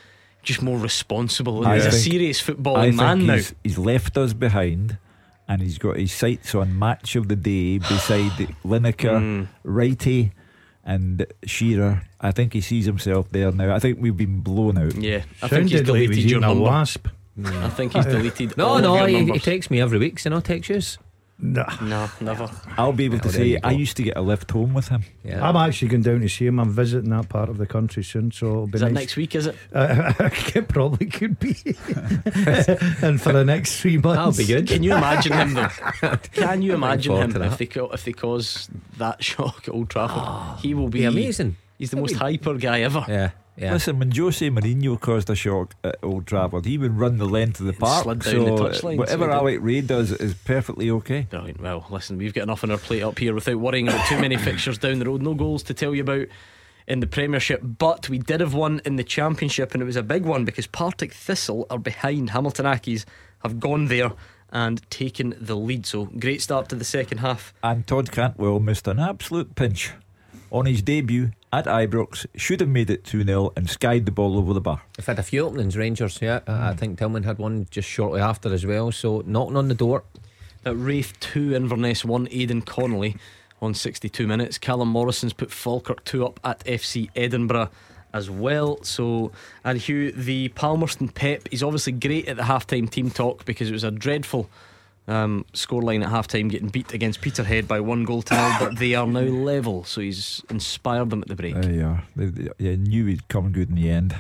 just 0.43 0.63
more 0.63 0.79
responsible. 0.79 1.67
I 1.67 1.77
He's 1.77 1.87
a 1.87 1.91
think- 1.91 2.03
serious 2.05 2.41
I 2.49 2.53
footballing 2.53 2.83
think 2.85 2.97
man 2.97 3.27
now. 3.27 3.35
he's, 3.35 3.55
he's 3.63 3.79
left 3.79 4.17
us 4.17 4.33
behind 4.33 4.99
and 5.47 5.61
he's 5.63 5.79
got 5.79 5.97
his 5.97 6.13
sights 6.13 6.55
on 6.55 6.79
match 6.79 7.17
of 7.17 7.29
the 7.29 7.37
day 7.37 7.79
beside 7.79 8.31
Lineker, 8.65 9.19
Mm. 9.21 9.49
Wrighty, 9.67 10.31
and 10.85 11.27
Shearer. 11.45 12.03
I 12.21 12.31
think 12.33 12.53
he 12.53 12.61
sees 12.61 12.87
himself 12.87 13.31
there 13.33 13.51
now. 13.53 13.75
I 13.75 13.79
think 13.81 13.99
we've 14.01 14.17
been 14.17 14.41
blown 14.41 14.79
out. 14.79 14.95
Yeah, 14.95 15.23
I 15.43 15.49
think 15.49 15.69
he's 15.71 15.79
Sounded 15.81 15.89
like 15.93 16.01
he 16.03 16.09
was 16.09 16.17
deleted 16.19 16.31
your 16.31 16.39
eating 16.41 16.45
a 16.45 16.55
number. 16.55 16.63
wasp. 16.65 17.09
I 17.47 17.69
think 17.71 17.93
he's 17.95 18.07
deleted. 18.07 18.57
No, 18.57 18.67
all 18.67 18.77
of 18.77 18.83
no, 18.83 18.97
your 18.99 19.09
he, 19.09 19.15
he 19.17 19.21
numbers. 19.25 19.43
texts 19.43 19.71
me 19.71 19.81
every 19.81 19.99
week, 19.99 20.19
so 20.19 20.31
no 20.31 20.41
text 20.41 20.71
yous. 20.71 20.99
Nah. 21.43 21.65
No, 21.81 22.07
never. 22.21 22.51
I'll 22.77 22.93
be 22.93 23.07
able 23.07 23.19
to 23.21 23.29
Well, 23.29 23.33
there 23.33 23.41
say 23.41 23.49
you 23.49 23.59
I 23.65 23.71
used 23.73 23.97
to 23.97 24.03
get 24.03 24.15
a 24.19 24.21
lift 24.21 24.51
home 24.51 24.75
with 24.75 24.89
him. 24.89 25.05
Yeah. 25.25 25.49
I'm 25.49 25.57
actually 25.57 25.89
going 25.89 26.03
down 26.03 26.21
to 26.21 26.29
see 26.29 26.45
him. 26.47 26.61
I'm 26.61 26.69
visiting 26.71 27.09
that 27.13 27.31
part 27.31 27.49
of 27.49 27.57
the 27.57 27.65
country 27.65 28.05
soon, 28.05 28.31
so 28.31 28.47
it'll 28.47 28.67
be 28.67 28.75
Is 28.75 28.81
that 28.83 28.93
nice. 28.93 29.03
next 29.03 29.17
week? 29.17 29.35
Is 29.35 29.47
it? 29.47 29.57
Uh, 29.73 30.13
it 30.55 30.69
probably 30.69 31.07
could 31.07 31.39
be. 31.39 31.57
and 33.03 33.21
for 33.23 33.33
the 33.33 33.45
next 33.47 33.81
three 33.81 33.97
months. 33.97 34.37
That'll 34.37 34.47
be 34.47 34.53
good. 34.53 34.69
Can 34.69 34.83
you 34.83 34.95
imagine 34.95 35.33
him 35.33 35.55
though? 35.55 36.17
Can 36.35 36.61
you 36.61 36.75
imagine 36.75 37.11
forward 37.13 37.25
him 37.25 37.33
to 37.33 37.39
that. 37.39 37.53
if 37.53 37.59
they 37.59 37.67
co- 37.67 37.91
if 37.91 38.05
they 38.05 38.13
cause 38.13 38.69
that 38.99 39.25
shock 39.25 39.67
at 39.67 39.73
Old 39.73 39.89
Trafford? 39.89 40.61
he 40.61 40.75
will 40.75 40.89
be 40.89 40.99
Be 41.01 41.05
amazing. 41.07 41.57
He's 41.79 41.91
the 41.91 41.97
most 41.97 42.17
hyper 42.17 42.55
guy 42.59 42.83
ever. 42.83 43.03
Yeah, 43.09 43.31
yeah. 43.61 43.73
Listen, 43.73 43.99
when 43.99 44.11
Jose 44.11 44.49
Mourinho 44.49 44.99
caused 44.99 45.29
a 45.29 45.35
shock 45.35 45.75
at 45.85 45.97
Old 46.03 46.27
Trafford, 46.27 46.65
he 46.65 46.79
would 46.79 46.97
run 46.97 47.19
the 47.19 47.27
length 47.27 47.61
of 47.61 47.67
the 47.67 47.75
park. 47.75 48.05
slid 48.05 48.21
down 48.21 48.33
so 48.33 48.45
the 48.45 48.51
touchline, 48.51 48.97
whatever 48.97 49.27
so 49.27 49.33
Alec 49.33 49.59
Rae 49.61 49.83
does 49.83 50.13
is 50.13 50.35
perfectly 50.35 50.91
okay. 50.91 51.27
Brilliant. 51.29 51.61
Well, 51.61 51.87
listen, 51.91 52.17
we've 52.17 52.33
got 52.33 52.45
enough 52.45 52.65
on 52.65 52.71
our 52.71 52.79
plate 52.79 53.03
up 53.03 53.19
here 53.19 53.35
without 53.35 53.57
worrying 53.57 53.89
about 53.89 54.09
too 54.09 54.19
many 54.19 54.37
fixtures 54.39 54.79
down 54.79 54.99
the 54.99 55.05
road. 55.05 55.21
No 55.21 55.35
goals 55.35 55.63
to 55.65 55.75
tell 55.75 55.95
you 55.95 56.03
about 56.03 56.27
in 56.87 57.01
the 57.01 57.07
Premiership, 57.07 57.61
but 57.63 58.09
we 58.09 58.19
did 58.19 58.41
have 58.41 58.55
one 58.55 58.81
in 58.85 58.97
the 58.97 59.05
Championship, 59.05 59.75
and 59.75 59.83
it 59.83 59.87
was 59.87 59.97
a 59.97 60.03
big 60.03 60.25
one 60.25 60.45
because 60.45 60.67
Partick 60.67 61.13
Thistle 61.13 61.67
are 61.69 61.79
behind. 61.79 62.31
Hamilton 62.31 62.65
Accies 62.65 63.05
have 63.43 63.61
gone 63.61 63.87
there 63.87 64.13
and 64.53 64.89
taken 64.91 65.35
the 65.39 65.55
lead. 65.55 65.87
So 65.87 66.07
great 66.07 66.43
start 66.43 66.69
to 66.71 66.77
the 66.77 66.85
second 66.85 67.19
half. 67.19 67.53
And 67.63 67.87
Todd 67.87 68.11
Cantwell 68.11 68.59
missed 68.59 68.89
an 68.89 68.99
absolute 68.99 69.55
pinch 69.55 69.93
on 70.51 70.67
his 70.67 70.83
debut 70.83 71.31
at 71.53 71.67
Ibrox. 71.67 72.27
Should 72.37 72.61
have 72.61 72.69
made 72.69 72.91
it 72.91 73.05
2 73.05 73.25
0 73.25 73.53
and 73.57 73.69
skied 73.69 74.07
the 74.07 74.13
ball 74.13 74.37
over 74.39 74.53
the 74.53 74.61
bar. 74.61 74.83
They've 74.97 75.07
had 75.07 75.19
a 75.19 75.23
few 75.23 75.47
openings, 75.47 75.77
Rangers. 75.77 76.19
Yeah, 76.21 76.41
I 76.47 76.71
I 76.71 76.75
think 76.75 76.99
Tillman 76.99 77.25
had 77.25 77.39
one 77.39 77.67
just 77.71 77.89
shortly 77.89 78.21
after 78.21 78.53
as 78.53 78.67
well. 78.67 78.93
So 78.93 79.23
knocking 79.27 79.57
on 79.57 79.69
the 79.69 79.75
door. 79.75 80.05
At 80.63 80.77
Raith 80.77 81.19
2, 81.21 81.55
Inverness 81.55 82.05
1, 82.05 82.29
Aidan 82.31 82.61
Connolly 82.61 83.17
on 83.63 83.73
62 83.73 84.27
minutes. 84.27 84.59
Callum 84.59 84.89
Morrison's 84.89 85.33
put 85.33 85.51
Falkirk 85.51 86.05
2 86.05 86.25
up 86.25 86.39
at 86.45 86.63
FC 86.65 87.09
Edinburgh 87.17 87.71
as 88.13 88.29
well. 88.29 88.83
So, 88.83 89.33
and 89.65 89.79
Hugh, 89.79 90.13
the 90.13 90.49
Palmerston 90.49 91.09
Pep 91.09 91.49
is 91.51 91.63
obviously 91.63 91.93
great 91.93 92.29
at 92.29 92.37
the 92.37 92.43
halftime 92.43 92.91
team 92.91 93.11
talk 93.11 93.45
because 93.45 93.71
it 93.71 93.73
was 93.73 93.85
a 93.85 93.91
dreadful 93.91 94.51
um, 95.11 95.45
scoreline 95.53 96.03
at 96.05 96.09
half 96.11 96.27
time 96.29 96.49
getting 96.49 96.69
beat 96.69 96.93
against 96.93 97.21
Peterhead 97.21 97.67
by 97.67 97.81
one 97.81 98.05
goal 98.05 98.23
to 98.23 98.35
nil, 98.35 98.53
but 98.61 98.79
they 98.79 98.95
are 98.95 99.07
now 99.07 99.21
level. 99.51 99.85
So 99.85 100.01
he's 100.01 100.43
inspired 100.51 101.11
them 101.11 101.23
at 101.23 101.29
the 101.29 101.37
break. 101.37 101.55
There 101.55 101.73
you 101.73 101.85
are. 101.85 102.05
They, 102.17 102.27
they- 102.27 102.51
yeah, 102.59 102.77
knew 102.77 103.07
he'd 103.07 103.29
come 103.29 103.51
good 103.53 103.71
in 103.71 103.75
the 103.77 103.91
end. 103.91 104.15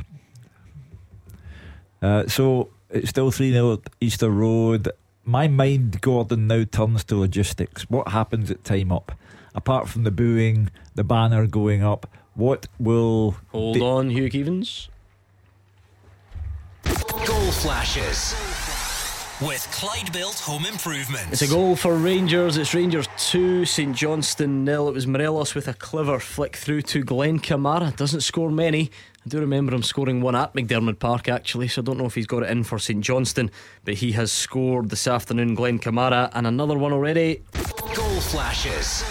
Uh, 2.03 2.26
so 2.26 2.70
it's 2.90 3.11
still 3.11 3.31
3 3.31 3.53
0 3.53 3.74
at 3.74 3.81
Easter 4.00 4.31
Road. 4.31 4.88
My 5.24 5.48
mind, 5.48 6.00
Gordon, 6.00 6.46
now 6.46 6.64
turns 6.64 7.05
to 7.05 7.16
logistics. 7.16 7.88
What 7.90 8.09
happens 8.09 8.50
at 8.50 8.64
time 8.64 8.90
up? 8.90 9.12
Apart 9.55 9.88
from 9.88 10.05
the 10.05 10.11
booing, 10.11 10.70
the 10.94 11.05
banner 11.05 11.46
going 11.46 11.83
up, 11.83 12.07
what 12.35 12.66
will. 12.79 13.37
Hold 13.53 13.76
the- 13.76 13.83
on, 13.85 14.11
Hugh 14.11 14.31
Keevins. 14.31 14.88
Goal 17.26 17.50
flashes. 17.53 18.35
With 19.42 19.66
Clyde 19.72 20.12
Built 20.12 20.38
Home 20.40 20.66
Improvements. 20.66 21.33
It's 21.33 21.50
a 21.50 21.55
goal 21.55 21.74
for 21.74 21.94
Rangers. 21.94 22.59
It's 22.59 22.74
Rangers 22.74 23.09
2, 23.16 23.64
St 23.64 23.96
Johnston 23.96 24.66
nil. 24.66 24.87
It 24.88 24.92
was 24.92 25.07
Morelos 25.07 25.55
with 25.55 25.66
a 25.66 25.72
clever 25.72 26.20
flick 26.20 26.57
through 26.57 26.83
to 26.83 27.03
Glenn 27.03 27.38
Kamara. 27.38 27.96
Doesn't 27.96 28.20
score 28.20 28.50
many. 28.50 28.90
I 29.24 29.29
do 29.31 29.40
remember 29.40 29.72
him 29.72 29.83
scoring 29.83 30.20
one 30.20 30.37
at 30.37 30.53
McDiarmid 30.53 30.98
Park 30.98 31.31
actually, 31.31 31.68
so 31.68 31.81
I 31.81 31.85
don't 31.87 31.96
know 31.96 32.05
if 32.05 32.16
he's 32.16 32.26
got 32.26 32.42
it 32.42 32.50
in 32.50 32.64
for 32.64 32.79
St 32.79 33.03
Johnston, 33.03 33.50
but 33.87 33.94
he 33.94 34.12
has 34.12 34.31
scored 34.31 34.90
this 34.90 35.07
afternoon, 35.07 35.55
Glenn 35.55 35.79
Kamara, 35.79 36.31
and 36.35 36.46
another 36.46 36.76
one 36.76 36.92
already. 36.92 37.42
Goal 37.94 38.20
flashes. 38.20 39.03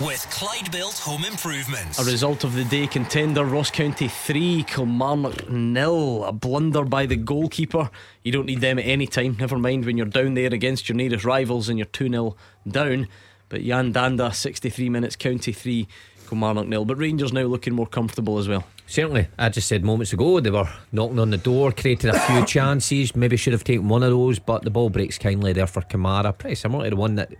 With 0.00 0.26
Clyde 0.30 0.72
Built 0.72 0.96
Home 1.00 1.26
Improvements. 1.26 1.98
A 1.98 2.10
result 2.10 2.42
of 2.42 2.54
the 2.54 2.64
day 2.64 2.86
contender 2.86 3.44
Ross 3.44 3.70
County 3.70 4.08
3, 4.08 4.62
Kilmarnock 4.62 5.50
nil. 5.50 6.24
A 6.24 6.32
blunder 6.32 6.84
by 6.84 7.04
the 7.04 7.16
goalkeeper. 7.16 7.90
You 8.22 8.32
don't 8.32 8.46
need 8.46 8.62
them 8.62 8.78
at 8.78 8.86
any 8.86 9.06
time, 9.06 9.36
never 9.38 9.58
mind 9.58 9.84
when 9.84 9.98
you're 9.98 10.06
down 10.06 10.32
there 10.32 10.54
against 10.54 10.88
your 10.88 10.96
nearest 10.96 11.26
rivals 11.26 11.68
and 11.68 11.78
you're 11.78 11.84
2 11.84 12.08
0 12.08 12.34
down. 12.66 13.08
But 13.50 13.62
Yan 13.62 13.92
Dhanda, 13.92 14.34
63 14.34 14.88
minutes, 14.88 15.16
County 15.16 15.52
3, 15.52 15.86
Kilmarnock 16.30 16.66
nil. 16.66 16.84
But 16.84 16.96
Rangers 16.96 17.32
now 17.32 17.42
looking 17.42 17.74
more 17.74 17.86
comfortable 17.86 18.38
as 18.38 18.48
well. 18.48 18.64
Certainly, 18.86 19.28
I 19.38 19.50
just 19.50 19.68
said 19.68 19.84
moments 19.84 20.12
ago 20.12 20.40
they 20.40 20.50
were 20.50 20.68
knocking 20.92 21.18
on 21.18 21.30
the 21.30 21.36
door, 21.36 21.72
created 21.72 22.14
a 22.14 22.18
few 22.20 22.44
chances. 22.46 23.14
Maybe 23.14 23.36
should 23.36 23.52
have 23.52 23.64
taken 23.64 23.88
one 23.88 24.02
of 24.02 24.10
those, 24.10 24.38
but 24.38 24.62
the 24.62 24.70
ball 24.70 24.90
breaks 24.90 25.18
kindly 25.18 25.52
there 25.52 25.66
for 25.66 25.82
Kamara. 25.82 26.36
Pretty 26.36 26.56
similar 26.56 26.84
to 26.84 26.90
the 26.90 26.96
one 26.96 27.16
that 27.16 27.32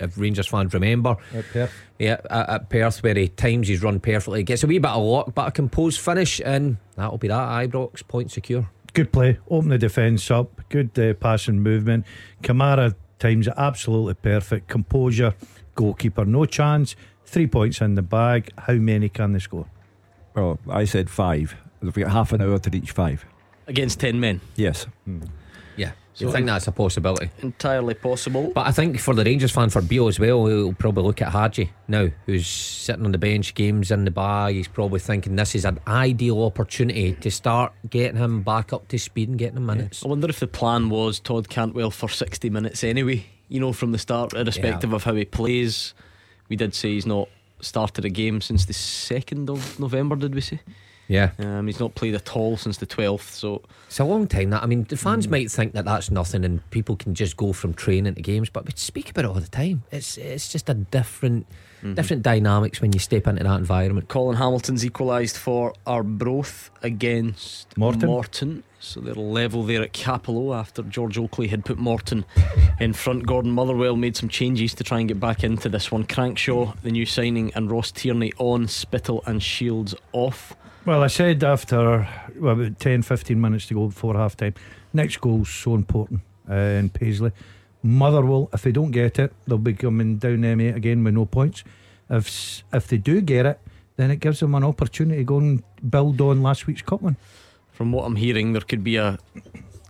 if 0.00 0.18
Rangers 0.18 0.46
fans 0.46 0.72
remember. 0.72 1.16
At 1.34 1.44
Perth. 1.52 1.72
Yeah, 1.98 2.20
at, 2.30 2.48
at 2.48 2.70
Perth, 2.70 3.02
where 3.02 3.14
he 3.14 3.28
times 3.28 3.68
he's 3.68 3.82
run 3.82 4.00
perfectly, 4.00 4.42
gets 4.42 4.62
a 4.64 4.66
wee 4.66 4.78
bit 4.78 4.90
of 4.90 5.02
luck, 5.02 5.32
but 5.34 5.48
a 5.48 5.50
composed 5.50 6.00
finish, 6.00 6.40
and 6.44 6.76
that'll 6.96 7.18
be 7.18 7.28
that. 7.28 7.70
Ibrox 7.70 8.06
point 8.06 8.30
secure. 8.30 8.68
Good 8.92 9.12
play. 9.12 9.38
Open 9.50 9.70
the 9.70 9.78
defence 9.78 10.30
up. 10.30 10.60
Good 10.68 10.98
uh, 10.98 11.14
passing 11.14 11.60
movement. 11.60 12.06
Kamara 12.42 12.94
times 13.18 13.48
absolutely 13.48 14.14
perfect. 14.14 14.68
Composure. 14.68 15.34
Goalkeeper. 15.74 16.24
No 16.24 16.44
chance. 16.44 16.94
Three 17.34 17.48
points 17.48 17.80
in 17.80 17.96
the 17.96 18.02
bag. 18.02 18.52
How 18.56 18.74
many 18.74 19.08
can 19.08 19.32
they 19.32 19.40
score? 19.40 19.66
Well, 20.36 20.56
I 20.70 20.84
said 20.84 21.10
five. 21.10 21.56
We've 21.80 21.92
got 21.92 22.12
half 22.12 22.32
an 22.32 22.40
hour 22.40 22.60
to 22.60 22.70
reach 22.70 22.92
five. 22.92 23.26
Against 23.66 23.98
10 23.98 24.20
men. 24.20 24.40
Yes. 24.54 24.86
Hmm. 25.04 25.22
Yeah, 25.76 25.90
so 26.12 26.28
I 26.28 26.30
think 26.30 26.46
that's 26.46 26.68
a 26.68 26.70
possibility. 26.70 27.30
Entirely 27.42 27.94
possible. 27.94 28.52
But 28.54 28.68
I 28.68 28.70
think 28.70 29.00
for 29.00 29.16
the 29.16 29.24
Rangers 29.24 29.50
fan, 29.50 29.68
for 29.70 29.82
Beale 29.82 30.06
as 30.06 30.20
well, 30.20 30.46
he'll 30.46 30.74
probably 30.74 31.02
look 31.02 31.20
at 31.22 31.32
Hagi 31.32 31.72
now, 31.88 32.06
who's 32.26 32.46
sitting 32.46 33.04
on 33.04 33.10
the 33.10 33.18
bench, 33.18 33.52
games 33.54 33.90
in 33.90 34.04
the 34.04 34.12
bag. 34.12 34.54
He's 34.54 34.68
probably 34.68 35.00
thinking 35.00 35.34
this 35.34 35.56
is 35.56 35.64
an 35.64 35.80
ideal 35.88 36.40
opportunity 36.44 37.14
to 37.14 37.30
start 37.32 37.72
getting 37.90 38.16
him 38.20 38.42
back 38.44 38.72
up 38.72 38.86
to 38.86 38.98
speed 39.00 39.28
and 39.28 39.36
getting 39.36 39.56
him 39.56 39.66
minutes. 39.66 40.04
I 40.04 40.08
wonder 40.08 40.28
if 40.28 40.38
the 40.38 40.46
plan 40.46 40.88
was 40.88 41.18
Todd 41.18 41.48
Cantwell 41.48 41.90
for 41.90 42.08
60 42.08 42.48
minutes 42.48 42.84
anyway. 42.84 43.26
you 43.48 43.58
know, 43.58 43.72
from 43.72 43.90
the 43.90 43.98
start, 43.98 44.34
irrespective 44.34 44.92
of 44.92 45.02
how 45.02 45.14
he 45.14 45.24
plays. 45.24 45.94
We 46.48 46.56
did 46.56 46.74
say 46.74 46.90
he's 46.94 47.06
not 47.06 47.28
started 47.60 48.04
a 48.04 48.10
game 48.10 48.40
since 48.40 48.64
the 48.66 48.72
2nd 48.74 49.48
of 49.48 49.78
November, 49.80 50.16
did 50.16 50.34
we 50.34 50.40
say? 50.40 50.60
Yeah. 51.08 51.30
Um, 51.38 51.66
he's 51.66 51.80
not 51.80 51.94
played 51.94 52.14
at 52.14 52.34
all 52.34 52.56
since 52.56 52.78
the 52.78 52.86
12th, 52.86 53.30
so 53.30 53.62
It's 53.86 54.00
a 54.00 54.04
long 54.04 54.26
time 54.26 54.50
that. 54.50 54.62
I 54.62 54.66
mean, 54.66 54.84
the 54.84 54.96
fans 54.96 55.28
might 55.28 55.50
think 55.50 55.74
that 55.74 55.84
that's 55.84 56.10
nothing 56.10 56.44
and 56.44 56.68
people 56.70 56.96
can 56.96 57.14
just 57.14 57.36
go 57.36 57.52
from 57.52 57.74
training 57.74 58.14
to 58.14 58.22
games, 58.22 58.48
but 58.48 58.64
we 58.64 58.72
speak 58.74 59.10
about 59.10 59.26
it 59.26 59.28
all 59.28 59.34
the 59.34 59.48
time. 59.48 59.82
It's 59.90 60.16
it's 60.16 60.50
just 60.50 60.68
a 60.70 60.74
different 60.74 61.46
different 61.94 62.22
dynamics 62.22 62.80
when 62.80 62.94
you 62.94 62.98
step 62.98 63.26
into 63.26 63.44
that 63.44 63.58
environment. 63.58 64.08
Colin 64.08 64.36
Hamilton's 64.38 64.86
equalised 64.86 65.36
for 65.36 65.74
Arbroath 65.86 66.70
against 66.82 67.76
Morton. 67.76 68.06
Morton. 68.06 68.62
So 68.84 69.00
they're 69.00 69.14
level 69.14 69.62
there 69.62 69.82
at 69.82 69.94
Cappielow 69.94 70.54
after 70.54 70.82
George 70.82 71.16
Oakley 71.16 71.48
had 71.48 71.64
put 71.64 71.78
Morton 71.78 72.26
in 72.78 72.92
front. 72.92 73.26
Gordon 73.26 73.50
Motherwell 73.50 73.96
made 73.96 74.14
some 74.14 74.28
changes 74.28 74.74
to 74.74 74.84
try 74.84 74.98
and 74.98 75.08
get 75.08 75.18
back 75.18 75.42
into 75.42 75.70
this 75.70 75.90
one. 75.90 76.04
Crankshaw, 76.04 76.78
the 76.82 76.90
new 76.90 77.06
signing, 77.06 77.50
and 77.54 77.70
Ross 77.70 77.90
Tierney 77.90 78.34
on, 78.36 78.68
Spittal 78.68 79.22
and 79.26 79.42
Shields 79.42 79.94
off. 80.12 80.54
Well, 80.84 81.02
I 81.02 81.06
said 81.06 81.42
after 81.42 82.06
well, 82.36 82.60
about 82.60 82.78
10, 82.78 83.02
15 83.02 83.40
minutes 83.40 83.66
to 83.68 83.74
go 83.74 83.86
before 83.86 84.14
half 84.14 84.36
time, 84.36 84.54
next 84.92 85.18
goal's 85.18 85.48
so 85.48 85.74
important 85.74 86.20
uh, 86.48 86.54
in 86.54 86.90
Paisley. 86.90 87.32
Motherwell, 87.82 88.50
if 88.52 88.62
they 88.62 88.72
don't 88.72 88.90
get 88.90 89.18
it, 89.18 89.32
they'll 89.46 89.56
be 89.56 89.72
coming 89.72 90.18
down 90.18 90.42
M8 90.42 90.76
again 90.76 91.02
with 91.02 91.14
no 91.14 91.24
points. 91.24 91.64
If 92.10 92.62
if 92.70 92.86
they 92.88 92.98
do 92.98 93.22
get 93.22 93.46
it, 93.46 93.58
then 93.96 94.10
it 94.10 94.20
gives 94.20 94.40
them 94.40 94.54
an 94.54 94.62
opportunity 94.62 95.18
to 95.20 95.24
go 95.24 95.38
and 95.38 95.62
build 95.88 96.20
on 96.20 96.42
last 96.42 96.66
week's 96.66 96.82
cup 96.82 97.00
win. 97.00 97.16
From 97.74 97.90
what 97.90 98.04
I'm 98.04 98.14
hearing, 98.14 98.52
there 98.52 98.62
could 98.62 98.84
be 98.84 98.96
a 98.96 99.18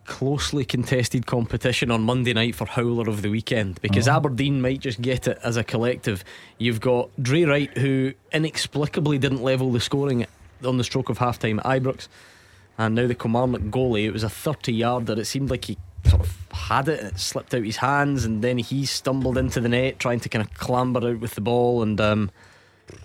closely 0.07 0.64
contested 0.64 1.27
competition 1.27 1.90
on 1.90 2.03
Monday 2.03 2.33
night 2.33 2.55
for 2.55 2.66
Howler 2.66 3.09
of 3.09 3.20
the 3.20 3.29
weekend 3.29 3.81
because 3.83 4.09
Aberdeen 4.09 4.61
might 4.61 4.81
just 4.81 5.03
get 5.03 5.29
it 5.29 5.38
as 5.42 5.59
a 5.59 5.64
collective. 5.64 6.25
You've 6.57 6.81
got 6.81 7.11
Drey 7.20 7.47
Wright, 7.47 7.77
who 7.77 8.14
inexplicably 8.33 9.18
didn't 9.18 9.42
level 9.42 9.70
the 9.70 9.81
scoring 9.81 10.27
on 10.64 10.79
the 10.79 10.85
stroke 10.85 11.11
of 11.11 11.18
half 11.18 11.38
time 11.38 11.59
at 11.59 11.66
Ibrox, 11.66 12.09
and 12.79 12.94
now 12.94 13.07
the 13.07 13.14
Kilmarnock 13.14 13.62
goalie. 13.62 14.05
It 14.05 14.12
was 14.12 14.25
a 14.25 14.31
30 14.31 14.73
yarder. 14.73 15.20
It 15.20 15.27
seemed 15.27 15.51
like 15.51 15.66
he 15.66 15.77
sort 16.07 16.23
of 16.23 16.38
had 16.53 16.88
it 16.88 17.01
and 17.01 17.12
it 17.12 17.18
slipped 17.18 17.53
out 17.53 17.64
his 17.64 17.77
hands, 17.77 18.25
and 18.25 18.42
then 18.42 18.57
he 18.57 18.87
stumbled 18.87 19.37
into 19.37 19.61
the 19.61 19.68
net 19.68 19.99
trying 19.99 20.20
to 20.20 20.31
kind 20.31 20.42
of 20.42 20.55
clamber 20.55 21.07
out 21.07 21.20
with 21.20 21.35
the 21.35 21.42
ball, 21.42 21.83
and 21.83 22.01
um, 22.01 22.31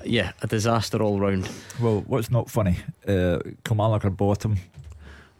yeah, 0.03 0.31
a 0.41 0.47
disaster 0.47 1.01
all 1.01 1.19
round. 1.19 1.49
Well, 1.79 2.03
what's 2.07 2.29
not 2.29 2.49
funny? 2.49 2.77
Uh, 3.07 3.39
Kilmarnock 3.63 4.05
are 4.05 4.09
bottom. 4.09 4.57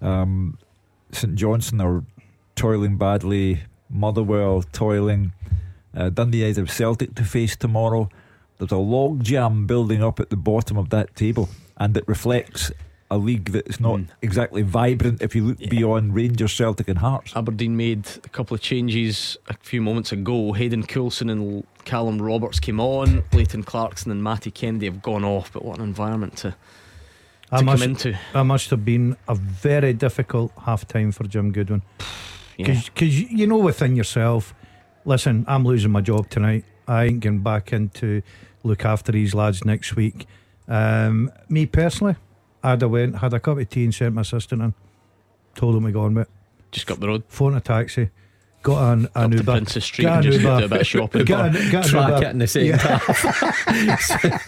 Um, 0.01 0.57
St 1.11 1.35
Johnson 1.35 1.81
are 1.81 2.03
toiling 2.55 2.97
badly. 2.97 3.61
Motherwell 3.89 4.63
toiling. 4.71 5.33
Uh, 5.95 6.09
Dundee 6.09 6.39
United 6.39 6.57
have 6.57 6.71
Celtic 6.71 7.15
to 7.15 7.23
face 7.23 7.55
tomorrow. 7.55 8.09
There's 8.57 8.71
a 8.71 8.77
log 8.77 9.23
jam 9.23 9.65
building 9.65 10.03
up 10.03 10.19
at 10.19 10.29
the 10.29 10.35
bottom 10.35 10.77
of 10.77 10.89
that 10.89 11.15
table, 11.15 11.49
and 11.77 11.95
it 11.95 12.07
reflects 12.07 12.71
a 13.11 13.17
league 13.17 13.45
that's 13.51 13.79
not 13.79 13.97
Mm. 13.99 14.07
exactly 14.21 14.61
vibrant 14.61 15.21
if 15.21 15.35
you 15.35 15.43
look 15.43 15.57
Yeah. 15.59 15.69
beyond 15.69 16.13
Rangers, 16.13 16.53
Celtic, 16.53 16.87
and 16.87 16.99
Hearts. 16.99 17.33
Aberdeen 17.35 17.75
made 17.75 18.07
a 18.23 18.29
couple 18.29 18.53
of 18.55 18.61
changes 18.61 19.35
a 19.47 19.55
few 19.61 19.81
moments 19.81 20.11
ago. 20.11 20.53
Hayden 20.53 20.83
Coulson 20.83 21.29
and 21.29 21.63
Callum 21.85 22.21
Roberts 22.21 22.59
came 22.59 22.79
on. 22.79 23.23
Leighton 23.33 23.63
Clarkson 23.63 24.11
and 24.11 24.23
Matty 24.23 24.51
Kennedy 24.51 24.85
have 24.85 25.01
gone 25.01 25.23
off. 25.25 25.51
But 25.51 25.65
what 25.65 25.77
an 25.79 25.83
environment 25.85 26.37
to, 26.37 26.51
to 26.51 26.55
I 27.51 27.57
come 27.57 27.65
must, 27.65 27.83
into. 27.83 28.17
I 28.35 28.43
must 28.43 28.69
have 28.69 28.85
been 28.85 29.17
a 29.27 29.33
very 29.35 29.93
difficult 29.93 30.51
half 30.65 30.87
time 30.87 31.11
for 31.11 31.23
Jim 31.25 31.51
Goodwin. 31.51 31.81
Yeah. 32.57 32.81
Because 32.93 33.21
you 33.21 33.47
know 33.47 33.55
within 33.57 33.95
yourself, 33.95 34.53
listen, 35.05 35.45
I'm 35.47 35.63
losing 35.63 35.91
my 35.91 36.01
job 36.01 36.29
tonight. 36.29 36.65
I 36.89 37.05
ain't 37.05 37.21
going 37.21 37.39
back 37.39 37.71
in 37.71 37.87
to 38.01 38.21
look 38.63 38.83
after 38.83 39.13
these 39.13 39.33
lads 39.33 39.63
next 39.63 39.95
week. 39.95 40.27
Um, 40.67 41.31
me 41.47 41.65
personally, 41.65 42.15
I'd 42.63 42.81
have 42.81 42.91
went, 42.91 43.17
had 43.19 43.33
a 43.33 43.39
cup 43.39 43.57
of 43.57 43.69
tea 43.69 43.85
and 43.85 43.93
sent 43.95 44.15
my 44.15 44.21
assistant 44.21 44.61
in. 44.61 44.73
Told 45.55 45.75
him 45.75 45.85
to 45.85 45.91
go 45.91 46.01
on 46.01 46.13
with. 46.15 46.29
Just 46.71 46.87
got 46.87 46.99
the 46.99 47.07
road. 47.07 47.23
Phone 47.27 47.55
a 47.55 47.61
taxi. 47.61 48.09
Got 48.61 48.91
an, 48.93 49.07
an 49.15 49.23
Up 49.23 49.31
to 49.31 49.37
Uber. 49.37 49.51
Princes 49.53 49.85
Street 49.85 50.03
Got 50.05 50.17
and 50.17 50.25
an 50.25 50.31
just 50.33 50.43
Uber. 50.43 50.59
do 50.59 50.65
a 50.65 50.67
bit 50.67 50.81
of 50.81 50.87
shopping. 50.87 51.25
Get 51.25 51.39
an, 51.39 51.71
get 51.71 51.85
Track 51.85 52.09
Uber. 52.09 52.25
it 52.27 52.29
in 52.31 52.39
the 52.39 52.47
same 52.47 52.65
Yeah. 52.67 52.99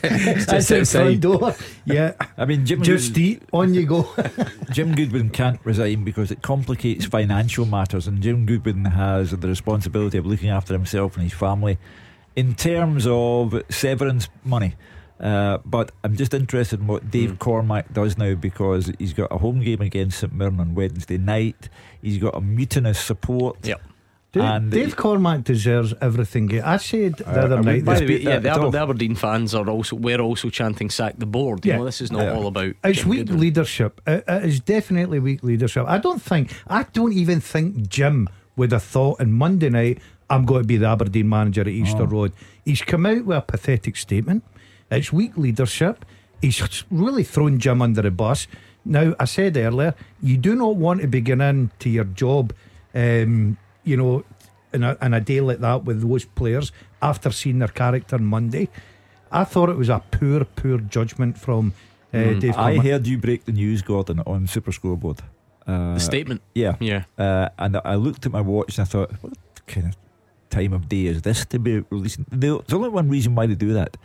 It's 0.04 0.45
That's 0.45 0.67
just 0.67 0.71
it, 0.71 0.80
outside. 0.82 1.00
front 1.02 1.21
door. 1.21 1.56
Yeah. 1.86 2.13
I 2.38 2.45
mean, 2.45 2.65
Jim, 2.65 2.82
Just 2.84 3.17
eat. 3.17 3.41
On 3.54 3.74
you 3.74 3.86
go. 3.86 4.10
Jim 4.71 4.95
Goodwin 4.95 5.30
can't 5.30 5.60
resign 5.63 6.04
because 6.04 6.30
it 6.32 6.41
complicates 6.41 7.06
financial 7.06 7.65
matters, 7.65 8.08
and 8.08 8.21
Jim 8.21 8.45
Goodwin 8.45 8.84
has 8.86 9.32
the 9.32 9.47
responsibility 9.47 10.17
of 10.17 10.26
looking 10.26 10.50
after 10.50 10.74
himself 10.74 11.15
and 11.15 11.24
his 11.24 11.34
family 11.34 11.78
in 12.36 12.56
terms 12.56 13.08
of 13.08 13.62
severance 13.69 14.28
money. 14.43 14.76
Uh, 15.21 15.60
but 15.63 15.91
I'm 16.03 16.15
just 16.15 16.34
interested 16.34 16.79
in 16.79 16.88
what 16.88 17.12
Dave 17.12 17.34
Mm. 17.34 17.39
Cormack 17.39 17.93
does 17.93 18.17
now 18.17 18.34
because 18.34 18.91
he's 18.97 19.13
got 19.13 19.31
a 19.31 19.38
home 19.38 19.60
game 19.62 19.79
against 19.81 20.19
St 20.19 20.34
Mirren 20.34 20.60
on 20.60 20.73
Wednesday 20.73 21.19
night. 21.19 21.69
He's 22.01 22.17
got 22.17 22.36
a 22.36 22.41
mutinous 22.41 22.99
support. 22.99 23.57
Yep. 23.63 23.81
Dave, 24.31 24.43
And- 24.43 24.71
Dave 24.71 24.95
Cormack 24.95 25.43
deserves 25.43 25.93
everything. 26.01 26.60
I 26.63 26.77
said 26.77 27.17
the 27.17 27.27
Uh, 27.27 27.43
other 27.45 27.57
I 27.60 27.62
night. 27.62 27.86
By 27.86 27.99
the 27.99 28.05
way, 28.07 28.21
yeah, 28.21 28.39
the, 28.39 28.49
Aber- 28.49 28.71
the 28.71 28.79
Aberdeen 28.81 29.13
fans 29.13 29.53
are 29.53 29.69
also 29.69 29.95
we're 29.97 30.21
also 30.21 30.49
chanting 30.49 30.89
sack 30.89 31.15
the 31.19 31.25
board. 31.27 31.65
You 31.65 31.73
Yeah. 31.73 31.77
know, 31.79 31.86
this 31.86 32.01
is 32.01 32.12
not 32.12 32.23
Yeah. 32.23 32.34
all 32.34 32.47
about. 32.47 32.73
It's 32.84 32.99
Jim 33.01 33.10
weak 33.10 33.19
Goodwin. 33.19 33.39
leadership. 33.41 34.01
It, 34.07 34.23
it 34.27 34.45
is 34.45 34.60
definitely 34.62 35.19
weak 35.19 35.43
leadership. 35.43 35.86
I 35.88 35.97
don't 35.99 36.21
think, 36.21 36.51
I 36.67 36.86
don't 36.93 37.13
even 37.13 37.41
think 37.41 37.89
Jim 37.89 38.27
would 38.55 38.71
have 38.71 38.84
thought 38.84 39.19
on 39.21 39.34
Monday 39.34 39.69
night, 39.69 39.99
I'm 40.31 40.45
going 40.45 40.62
to 40.63 40.67
be 40.67 40.77
the 40.77 40.88
Aberdeen 40.88 41.27
manager 41.29 41.62
at 41.62 41.67
Easter 41.67 42.03
Oh. 42.03 42.05
Road. 42.05 42.31
He's 42.65 42.81
come 42.81 43.05
out 43.05 43.25
with 43.25 43.38
a 43.38 43.41
pathetic 43.41 43.97
statement. 43.97 44.43
It's 44.91 45.12
weak 45.13 45.38
leadership. 45.38 46.06
He's 46.41 46.84
really 46.91 47.23
thrown 47.23 47.60
Jim 47.60 47.82
under 47.82 48.01
the 48.01 48.12
bus. 48.12 48.47
Now, 48.84 49.13
I 49.19 49.25
said 49.25 49.58
earlier, 49.58 49.93
you 50.21 50.38
do 50.38 50.56
not 50.56 50.75
want 50.75 51.01
to 51.01 51.08
begin 51.08 51.39
into 51.41 51.89
your 51.89 52.04
job, 52.06 52.51
um, 52.95 53.58
you 53.84 53.95
know, 53.95 54.23
in 54.73 54.84
a, 54.84 54.97
in 55.01 55.13
a 55.13 55.21
day 55.21 55.39
like 55.41 55.60
that 55.60 55.84
with 55.86 56.01
those 56.08 56.25
players 56.25 56.71
after 57.01 57.32
seeing 57.32 57.60
their 57.60 57.67
character 57.67 58.17
Monday. 58.17 58.69
I 59.32 59.43
thought 59.43 59.69
it 59.69 59.77
was 59.77 59.89
a 59.89 60.01
poor, 60.12 60.43
poor 60.45 60.77
judgment 60.80 61.38
from 61.38 61.73
uh, 62.13 62.17
Mm. 62.17 62.39
Dave 62.41 62.58
I 62.58 62.73
Cormack. 62.75 62.86
heard 62.86 63.08
you 63.08 63.17
break 63.17 63.45
the 63.45 63.51
news, 63.54 63.82
Gordon, 63.82 64.19
on 64.25 64.47
Super 64.47 64.71
Scoreboard. 64.73 65.19
Uh, 65.67 65.93
The 65.93 65.99
statement. 65.99 66.41
Yeah. 66.56 66.75
Yeah. 66.82 67.04
Uh, 67.17 67.47
and 67.58 67.80
I 67.86 67.95
looked 67.95 68.25
at 68.25 68.32
my 68.34 68.41
watch 68.41 68.77
and 68.77 68.86
I 68.86 68.89
thought, 68.89 69.12
what 69.21 69.34
kind 69.67 69.88
of 69.88 69.95
time 70.49 70.73
of 70.73 70.89
day 70.89 71.06
is 71.06 71.21
this 71.21 71.45
to 71.45 71.60
be 71.60 71.84
releasing? 71.89 72.25
There's 72.32 72.73
only 72.73 72.89
one 72.89 73.10
reason 73.10 73.36
why 73.36 73.45
they 73.45 73.56
do 73.56 73.71
that. 73.73 73.95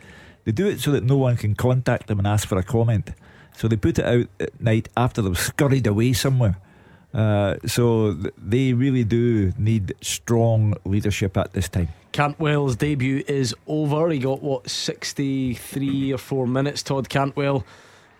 They 0.47 0.53
do 0.53 0.65
it 0.65 0.79
so 0.79 0.91
that 0.91 1.03
no 1.03 1.17
one 1.17 1.35
can 1.35 1.55
contact 1.55 2.07
them 2.07 2.19
and 2.19 2.25
ask 2.25 2.47
for 2.47 2.57
a 2.57 2.63
comment. 2.63 3.09
So 3.57 3.67
they 3.67 3.75
put 3.75 3.99
it 3.99 4.05
out 4.05 4.27
at 4.39 4.61
night 4.61 4.87
after 4.95 5.21
they've 5.21 5.37
scurried 5.37 5.85
away 5.85 6.13
somewhere. 6.13 6.55
Uh, 7.13 7.55
so 7.65 8.13
th- 8.13 8.33
they 8.37 8.71
really 8.71 9.03
do 9.03 9.51
need 9.57 9.93
strong 9.99 10.73
leadership 10.85 11.35
at 11.35 11.51
this 11.51 11.67
time. 11.67 11.89
Cantwell's 12.13 12.77
debut 12.77 13.25
is 13.27 13.53
over. 13.67 14.09
He 14.09 14.19
got 14.19 14.41
what 14.41 14.69
63 14.69 16.13
or 16.13 16.17
4 16.17 16.47
minutes. 16.47 16.81
Todd 16.81 17.09
Cantwell. 17.09 17.65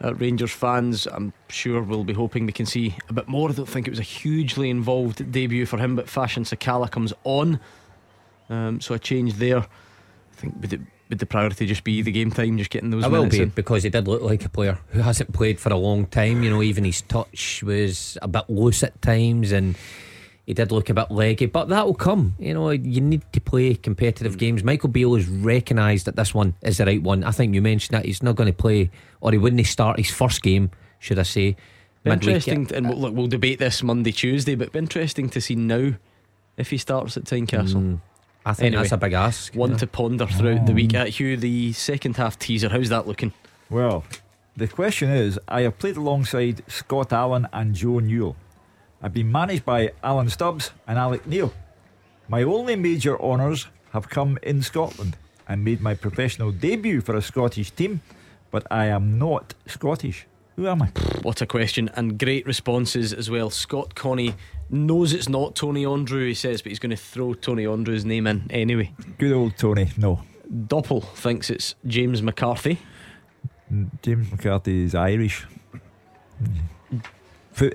Uh, 0.03 0.13
Rangers 0.13 0.51
fans, 0.51 1.07
I'm 1.07 1.31
sure, 1.47 1.81
will 1.81 2.03
be 2.03 2.11
hoping 2.11 2.45
they 2.45 2.51
can 2.51 2.65
see 2.65 2.97
a 3.07 3.13
bit 3.13 3.29
more. 3.29 3.51
I 3.51 3.53
don't 3.53 3.69
think 3.69 3.87
it 3.87 3.91
was 3.91 3.99
a 3.99 4.03
hugely 4.03 4.69
involved 4.69 5.31
debut 5.31 5.65
for 5.65 5.77
him, 5.77 5.95
but 5.95 6.09
Fashion 6.09 6.43
Sakala 6.43 6.91
comes 6.91 7.13
on. 7.23 7.61
Um, 8.49 8.81
so 8.81 8.95
a 8.95 8.99
change 8.99 9.35
there. 9.35 9.59
I 9.59 10.35
think 10.35 10.55
would, 10.59 10.73
it, 10.73 10.81
would 11.09 11.19
the 11.19 11.25
priority 11.25 11.65
just 11.65 11.83
be 11.83 12.01
the 12.01 12.11
game 12.11 12.31
time, 12.31 12.57
just 12.57 12.69
getting 12.69 12.89
those 12.89 13.03
I 13.03 13.07
will 13.07 13.27
be 13.27 13.41
in? 13.41 13.49
because 13.49 13.83
he 13.83 13.89
did 13.89 14.07
look 14.07 14.21
like 14.21 14.43
a 14.45 14.49
player 14.49 14.79
who 14.89 14.99
hasn't 14.99 15.33
played 15.33 15.59
for 15.59 15.71
a 15.71 15.77
long 15.77 16.05
time. 16.07 16.43
You 16.43 16.49
know, 16.49 16.61
even 16.61 16.83
his 16.83 17.01
touch 17.01 17.63
was 17.63 18.17
a 18.21 18.27
bit 18.27 18.49
loose 18.49 18.83
at 18.83 19.01
times, 19.01 19.51
and 19.51 19.77
he 20.45 20.53
did 20.53 20.71
look 20.71 20.89
a 20.89 20.93
bit 20.93 21.09
leggy. 21.11 21.45
But 21.45 21.69
that 21.69 21.85
will 21.85 21.93
come. 21.93 22.35
You 22.39 22.53
know, 22.53 22.69
you 22.71 23.01
need 23.01 23.23
to 23.33 23.41
play 23.41 23.75
competitive 23.75 24.35
Mm. 24.35 24.39
games. 24.39 24.63
Michael 24.63 24.89
Beale 24.89 25.15
has 25.15 25.27
recognised 25.27 26.05
that 26.07 26.15
this 26.15 26.33
one 26.33 26.55
is 26.61 26.77
the 26.77 26.85
right 26.85 27.01
one. 27.01 27.23
I 27.23 27.31
think 27.31 27.53
you 27.55 27.61
mentioned 27.61 27.95
that 27.97 28.05
he's 28.05 28.21
not 28.23 28.35
going 28.35 28.47
to 28.51 28.53
play, 28.57 28.89
or 29.21 29.31
he 29.31 29.37
wouldn't 29.37 29.65
start 29.67 29.97
his 29.97 30.09
first 30.11 30.41
game, 30.41 30.71
should 30.99 31.19
I 31.19 31.23
say? 31.23 31.55
Midweek. 32.05 32.35
Interesting, 32.47 32.69
and 32.73 32.87
we'll, 32.87 32.97
look, 32.99 33.13
we'll 33.13 33.27
debate 33.27 33.59
this 33.59 33.83
Monday, 33.83 34.11
Tuesday, 34.13 34.55
but 34.55 34.71
be 34.71 34.79
interesting 34.79 35.27
to 35.29 35.41
see 35.41 35.55
now 35.55 35.93
if 36.55 36.69
he 36.69 36.77
starts 36.77 37.17
at 37.17 37.25
Tynecastle. 37.25 37.75
Mm, 37.81 38.01
I 38.47 38.53
think 38.53 38.67
Anyway, 38.67 38.83
that's 38.83 38.93
a 38.93 38.97
big 38.97 39.11
ask. 39.13 39.53
One 39.55 39.71
Yeah. 39.71 39.77
to 39.77 39.87
ponder 39.87 40.25
throughout 40.25 40.65
the 40.65 40.71
week. 40.73 40.93
At 40.93 41.09
Hugh, 41.09 41.35
the 41.35 41.73
second 41.73 42.15
half 42.15 42.39
teaser, 42.39 42.69
how's 42.69 42.87
that 42.89 43.05
looking? 43.05 43.33
Well, 43.69 44.05
the 44.55 44.67
question 44.69 45.09
is 45.09 45.37
I 45.49 45.61
have 45.63 45.77
played 45.77 45.97
alongside 45.97 46.63
Scott 46.67 47.11
Allen 47.11 47.47
and 47.51 47.75
Joe 47.75 47.99
Newell. 47.99 48.37
I've 49.03 49.13
been 49.13 49.31
managed 49.31 49.65
by 49.65 49.91
Alan 50.01 50.29
Stubbs 50.29 50.71
and 50.87 50.97
Alec 50.97 51.27
Neil. 51.27 51.53
My 52.29 52.41
only 52.43 52.77
major 52.77 53.21
honours 53.21 53.67
have 53.91 54.07
come 54.09 54.39
in 54.41 54.61
Scotland. 54.61 55.17
I 55.47 55.55
made 55.55 55.81
my 55.81 55.93
professional 55.93 56.51
debut 56.51 57.01
for 57.01 57.15
a 57.15 57.21
Scottish 57.21 57.71
team, 57.71 57.99
but 58.49 58.65
I 58.71 58.85
am 58.85 59.19
not 59.19 59.53
Scottish. 59.65 60.25
Who 60.55 60.67
am 60.67 60.81
I? 60.81 60.87
What 61.21 61.41
a 61.41 61.45
question, 61.45 61.89
and 61.95 62.17
great 62.17 62.45
responses 62.47 63.11
as 63.13 63.29
well. 63.29 63.49
Scott 63.49 63.93
Connie 63.93 64.35
knows 64.69 65.13
it's 65.13 65.29
not 65.29 65.55
Tony 65.55 65.85
Andrew, 65.85 66.25
he 66.27 66.33
says, 66.33 66.61
but 66.61 66.69
he's 66.71 66.79
going 66.79 66.89
to 66.91 66.97
throw 66.97 67.33
Tony 67.33 67.65
Andrew's 67.65 68.05
name 68.05 68.27
in 68.27 68.47
anyway. 68.49 68.91
Good 69.17 69.31
old 69.33 69.57
Tony. 69.57 69.89
No. 69.97 70.21
Doppel 70.51 71.03
thinks 71.15 71.49
it's 71.49 71.75
James 71.85 72.21
McCarthy. 72.21 72.79
Mm, 73.71 73.89
James 74.01 74.31
McCarthy 74.31 74.83
is 74.83 74.95
Irish. 74.95 75.45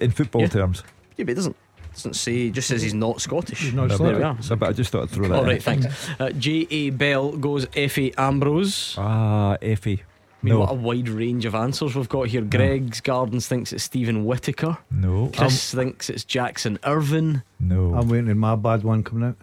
In 0.00 0.10
football 0.12 0.42
Yeah. 0.42 0.48
terms. 0.48 0.84
Yeah, 1.16 1.24
but 1.24 1.32
it 1.32 1.34
doesn't, 1.34 1.56
doesn't 1.94 2.14
say, 2.14 2.32
he 2.32 2.50
just 2.50 2.68
says 2.68 2.80
he's 2.82 2.94
not 2.94 3.20
Scottish. 3.20 3.60
He's 3.60 3.74
not 3.74 3.88
No, 3.88 3.96
Scottish. 3.96 4.22
are. 4.22 4.36
but, 4.50 4.58
but 4.60 4.68
I 4.68 4.72
just 4.72 4.90
thought 4.92 5.02
I'd 5.04 5.10
throw 5.10 5.28
that 5.28 5.34
All 5.34 5.42
in. 5.42 5.48
right, 5.48 5.62
thanks. 5.62 5.86
Uh, 6.20 6.30
J.A. 6.30 6.90
Bell 6.90 7.32
goes 7.32 7.66
Efe 7.66 8.14
Ambrose. 8.16 8.94
Ah, 8.96 9.56
Effie. 9.60 10.02
I 10.42 10.46
mean, 10.46 10.54
No. 10.54 10.60
what 10.60 10.70
a 10.70 10.74
wide 10.74 11.08
range 11.08 11.44
of 11.44 11.54
answers 11.54 11.94
we've 11.94 12.08
got 12.08 12.26
here. 12.28 12.42
Greg's 12.42 13.00
Gardens 13.00 13.46
thinks 13.46 13.72
it's 13.72 13.84
Steven 13.84 14.24
Whittaker. 14.24 14.78
No. 14.90 15.30
Chris 15.36 15.72
thinks 15.72 16.10
it's 16.10 16.24
Jackson 16.24 16.78
Irvine. 16.84 17.42
No. 17.60 17.94
I'm 17.94 18.08
waiting 18.08 18.28
on 18.30 18.38
my 18.38 18.56
bad 18.56 18.82
one 18.82 19.04
coming 19.04 19.28
out. 19.28 19.36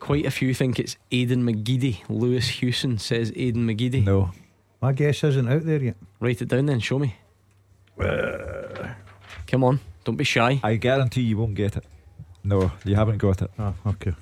Quite 0.00 0.26
a 0.26 0.30
few 0.30 0.52
think 0.54 0.80
it's 0.80 0.96
Aiden 1.12 1.42
McGeady. 1.44 1.98
Lewis 2.08 2.48
Hewson 2.48 2.98
says 2.98 3.30
Aiden 3.32 3.64
McGeady. 3.66 4.04
no. 4.04 4.30
My 4.82 4.92
guess 4.94 5.22
isn't 5.24 5.46
out 5.46 5.66
there 5.66 5.82
yet. 5.82 5.96
Write 6.20 6.40
it 6.40 6.48
down 6.48 6.64
then, 6.66 6.80
show 6.80 6.98
me. 6.98 7.14
Come 9.46 9.62
on, 9.62 9.78
don't 10.04 10.16
be 10.16 10.24
shy. 10.24 10.58
I 10.64 10.76
guarantee 10.76 11.20
you 11.20 11.36
won't 11.36 11.54
get 11.54 11.76
it. 11.76 11.84
No, 12.42 12.72
you 12.86 12.94
haven't 12.96 13.18
got 13.18 13.42
it. 13.42 13.50
Ah, 13.58 13.74
okay. 13.86 14.14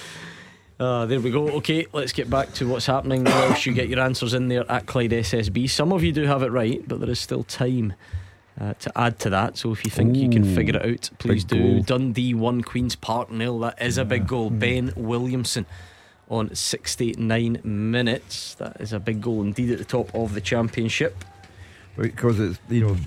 Uh, 0.84 1.06
there 1.06 1.22
we 1.22 1.32
go. 1.32 1.48
Okay, 1.48 1.88
let's 1.94 2.12
get 2.12 2.30
back 2.30 2.52
to 2.56 2.68
what's 2.68 2.88
happening. 2.88 3.24
Welsh, 3.24 3.66
you 3.66 3.72
get 3.72 3.88
your 3.88 4.02
answers 4.02 4.34
in 4.34 4.50
there 4.50 4.70
at 4.70 4.86
Clyde 4.86 5.12
SSB. 5.12 5.70
Some 5.70 5.94
of 5.94 6.04
you 6.04 6.12
do 6.12 6.26
have 6.26 6.44
it 6.44 6.52
right, 6.52 6.86
but 6.86 7.00
there 7.00 7.10
is 7.10 7.22
still 7.22 7.46
time 7.46 7.94
uh, 8.60 8.74
to 8.74 8.92
add 9.00 9.18
to 9.20 9.30
that. 9.30 9.58
So 9.58 9.72
if 9.72 9.86
you 9.86 9.92
think 9.92 10.18
you 10.18 10.30
can 10.30 10.44
figure 10.44 10.76
it 10.76 10.86
out, 10.86 11.10
please 11.20 11.46
do. 11.46 11.76
goal. 11.76 11.84
Dundee 11.84 12.34
1, 12.34 12.64
Queen's 12.64 12.98
Park 12.98 13.32
nil. 13.32 13.60
That 13.60 13.82
is 13.82 13.98
a 13.98 14.04
big 14.04 14.28
goal. 14.28 14.50
Ben 14.50 14.92
Williamson 14.98 15.66
on 16.28 16.54
69 16.54 17.62
minutes. 17.64 18.56
That 18.56 18.82
is 18.82 18.92
a 18.92 19.00
big 19.00 19.22
goal 19.22 19.42
indeed 19.42 19.72
at 19.72 19.78
the 19.78 19.86
top 19.86 20.14
of 20.14 20.34
the 20.34 20.42
championship. 20.42 21.24
Because 21.96 22.42
it's, 22.42 22.60
you 22.68 22.88
know, 22.88 22.98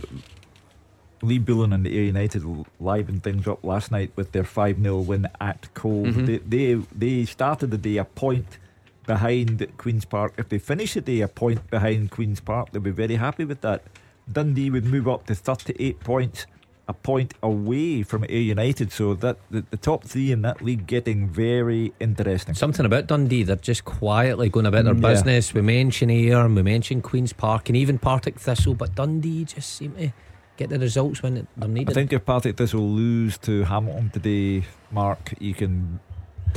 Lee 1.26 1.38
Bullen 1.38 1.72
and 1.72 1.84
the 1.84 1.96
Ayr 1.98 2.04
United 2.04 2.42
livened 2.80 3.22
things 3.22 3.46
up 3.46 3.64
last 3.64 3.90
night 3.90 4.10
with 4.16 4.32
their 4.32 4.44
5 4.44 4.80
0 4.82 4.98
win 5.00 5.28
at 5.40 5.72
Cove. 5.74 6.06
Mhm. 6.14 6.26
They, 6.26 6.38
they, 6.38 6.74
they 6.96 7.24
started 7.24 7.70
the 7.70 7.78
day 7.78 7.96
a 7.98 8.04
point 8.04 8.58
behind 9.06 9.66
Queen's 9.76 10.04
Park. 10.04 10.34
If 10.36 10.48
they 10.48 10.58
finish 10.58 10.94
the 10.94 11.00
day 11.00 11.20
a 11.20 11.28
point 11.28 11.70
behind 11.70 12.10
Queen's 12.10 12.40
Park, 12.40 12.70
they'll 12.72 12.82
be 12.82 12.90
very 12.90 13.16
happy 13.16 13.44
with 13.44 13.60
that. 13.60 13.82
Dundee 14.30 14.70
would 14.70 14.84
move 14.84 15.06
up 15.06 15.26
to 15.26 15.34
38 15.36 16.00
points, 16.00 16.46
a 16.88 16.92
point 16.92 17.34
away 17.42 18.02
from 18.02 18.24
Ayr 18.24 18.40
United. 18.40 18.90
So 18.90 19.14
that 19.14 19.38
the, 19.50 19.64
the 19.70 19.76
top 19.76 20.02
three 20.04 20.32
in 20.32 20.42
that 20.42 20.60
league 20.60 20.86
getting 20.88 21.28
very 21.28 21.92
interesting. 22.00 22.54
Something 22.54 22.84
about 22.86 23.06
Dundee, 23.06 23.44
they're 23.44 23.54
just 23.56 23.84
quietly 23.84 24.48
going 24.48 24.66
about 24.66 24.84
their 24.84 24.94
Mm, 24.94 25.02
yeah. 25.02 25.08
business. 25.12 25.54
We 25.54 25.60
mention 25.62 26.10
Ayr 26.10 26.44
and 26.44 26.56
we 26.56 26.62
mention 26.62 27.00
Queen's 27.02 27.32
Park 27.32 27.68
and 27.68 27.76
even 27.76 27.98
Partick 27.98 28.40
Thistle, 28.40 28.74
but 28.74 28.94
Dundee 28.96 29.44
just 29.44 29.72
seem 29.76 29.92
to 29.94 30.12
get 30.56 30.70
the 30.70 30.78
results 30.78 31.22
when 31.22 31.46
they're 31.56 31.68
needed. 31.68 31.90
I 31.90 31.94
think 31.94 32.12
if 32.12 32.24
Partick 32.24 32.56
Thistle 32.56 32.88
lose 32.88 33.38
to 33.38 33.64
Hamilton 33.64 34.10
today, 34.10 34.64
Mark, 34.90 35.34
you 35.38 35.54
can 35.54 36.00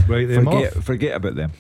Right 0.08 0.28
them 0.28 0.46
forget 0.46 0.78
off. 0.78 0.84
forget 0.84 1.16
about 1.16 1.36
them. 1.36 1.52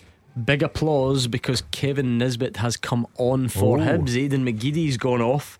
Big 0.45 0.63
applause 0.63 1.27
because 1.27 1.63
Kevin 1.71 2.17
Nisbet 2.17 2.57
has 2.57 2.77
come 2.77 3.05
on 3.17 3.49
for 3.49 3.77
Oh. 3.79 3.81
Hibs. 3.81 4.15
Aiden 4.15 4.43
McGeady's 4.49 4.97
gone 4.97 5.21
off. 5.21 5.57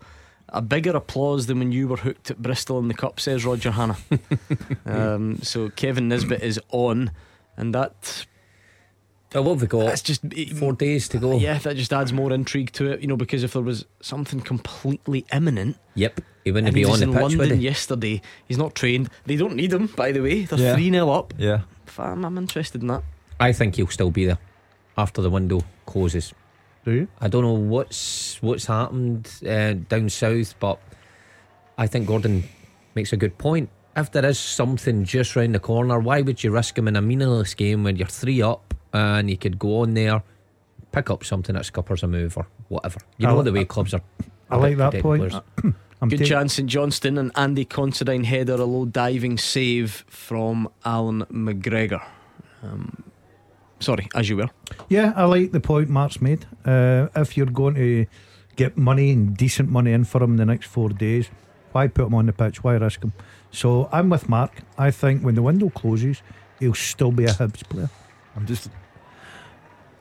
A 0.48 0.62
bigger 0.62 0.96
applause 0.96 1.46
than 1.46 1.58
when 1.58 1.70
you 1.70 1.86
were 1.86 1.96
hooked 1.98 2.30
at 2.30 2.40
Bristol 2.42 2.78
in 2.78 2.88
the 2.88 2.94
Cup, 2.94 3.20
says 3.20 3.44
Roger 3.44 3.70
Hanna. 3.70 3.96
um, 4.86 5.38
so 5.42 5.68
Kevin 5.70 6.08
Nisbet 6.08 6.42
is 6.42 6.58
on, 6.70 7.10
and 7.56 7.72
that 7.74 8.26
Oh, 9.34 9.42
love 9.42 9.60
the 9.60 9.66
goal. 9.66 9.82
got? 9.82 9.88
that's 9.90 10.02
just 10.02 10.22
Four 10.56 10.72
days 10.72 11.08
to 11.10 11.18
go. 11.18 11.38
Yeah, 11.38 11.58
that 11.58 11.76
just 11.76 11.92
adds 11.92 12.12
more 12.12 12.32
intrigue 12.32 12.72
to 12.72 12.90
it, 12.90 13.00
you 13.00 13.06
know, 13.06 13.16
because 13.16 13.44
if 13.44 13.52
there 13.52 13.62
was 13.62 13.84
something 14.00 14.40
completely 14.40 15.24
imminent, 15.32 15.76
Yep. 15.94 16.20
He 16.44 16.52
wouldn't 16.52 16.74
be 16.74 16.84
on 16.86 16.98
the 16.98 17.04
in 17.04 17.12
pitch, 17.12 17.20
London 17.20 17.38
would 17.38 17.50
he? 17.50 17.54
yesterday, 17.56 18.22
he's 18.48 18.56
not 18.56 18.74
trained. 18.74 19.10
They 19.26 19.36
don't 19.36 19.54
need 19.56 19.72
him, 19.72 19.86
by 19.88 20.10
the 20.10 20.20
way. 20.20 20.44
They're 20.44 20.58
Yeah. 20.58 20.74
3 20.74 20.90
0 20.90 21.10
up. 21.10 21.34
Yeah. 21.36 21.60
I'm, 21.98 22.24
I'm 22.24 22.38
interested 22.38 22.80
in 22.80 22.88
that. 22.88 23.02
I 23.38 23.52
think 23.52 23.76
he'll 23.76 23.88
still 23.88 24.10
be 24.10 24.24
there 24.24 24.38
after 24.96 25.20
the 25.20 25.28
window 25.30 25.62
closes. 25.86 26.32
Do 26.84 26.92
you? 26.92 27.08
I 27.20 27.28
don't 27.28 27.42
know 27.42 27.52
what's 27.52 28.40
what's 28.42 28.64
happened 28.64 29.30
uh, 29.46 29.74
down 29.74 30.08
south, 30.08 30.54
but 30.60 30.80
I 31.76 31.86
think 31.86 32.06
Gordon 32.06 32.44
makes 32.94 33.12
a 33.12 33.16
good 33.18 33.36
point. 33.36 33.68
If 33.96 34.12
there 34.12 34.24
is 34.24 34.38
something 34.38 35.04
just 35.04 35.36
round 35.36 35.54
the 35.54 35.58
corner, 35.60 35.98
why 36.00 36.22
would 36.22 36.42
you 36.42 36.50
risk 36.52 36.78
him 36.78 36.88
in 36.88 36.96
a 36.96 37.02
meaningless 37.02 37.52
game 37.54 37.84
when 37.84 37.96
you're 37.96 38.08
three 38.08 38.40
up 38.40 38.72
and 38.92 39.30
you 39.30 39.36
could 39.36 39.58
go 39.58 39.80
on 39.80 39.94
there, 39.94 40.22
pick 40.92 41.10
up 41.10 41.24
something 41.24 41.56
at 41.56 41.62
Scuppers 41.64 42.02
a 42.02 42.06
move 42.08 42.36
or 42.36 42.46
whatever? 42.68 43.00
You 43.18 43.28
I 43.28 43.30
know 43.32 43.38
li- 43.38 43.44
the 43.44 43.52
way 43.52 43.64
clubs 43.64 43.94
are. 43.94 44.00
I 44.50 44.56
like 44.56 44.76
that 44.78 45.00
point. 45.00 45.32
I'm 46.02 46.08
Good 46.08 46.20
take- 46.20 46.28
chance 46.28 46.58
in 46.58 46.66
Johnston 46.66 47.18
and 47.18 47.30
Andy 47.36 47.64
Considine 47.64 48.24
header, 48.24 48.54
a 48.54 48.64
low 48.64 48.86
diving 48.86 49.36
save 49.38 50.04
from 50.08 50.68
Allan 50.84 51.24
McGregor. 51.26 52.02
Um, 52.62 53.04
sorry, 53.80 54.08
as 54.14 54.28
you 54.28 54.38
were. 54.38 54.48
Yeah, 54.88 55.12
I 55.14 55.24
like 55.24 55.52
the 55.52 55.60
point 55.60 55.88
Mark's 55.90 56.20
made. 56.22 56.46
Uh, 56.64 57.08
if 57.14 57.36
you're 57.36 57.46
going 57.46 57.74
to 57.74 58.06
get 58.56 58.76
money 58.78 59.10
and 59.10 59.36
decent 59.36 59.68
money 59.70 59.92
in 59.92 60.04
for 60.04 60.22
him 60.22 60.36
the 60.38 60.46
next 60.46 60.66
four 60.68 60.88
days, 60.88 61.28
why 61.72 61.86
put 61.86 62.06
him 62.06 62.14
on 62.14 62.26
the 62.26 62.32
pitch? 62.32 62.64
Why 62.64 62.74
risk 62.76 63.02
him? 63.04 63.12
So 63.52 63.88
I'm 63.92 64.08
with 64.08 64.28
Mark. 64.28 64.62
I 64.78 64.90
think 64.90 65.22
when 65.22 65.34
the 65.34 65.42
window 65.42 65.68
closes, 65.68 66.22
he'll 66.58 66.74
still 66.74 67.12
be 67.12 67.24
a 67.26 67.28
Hibs 67.28 67.62
player. 67.68 67.90
I'm 68.36 68.46
just, 68.46 68.70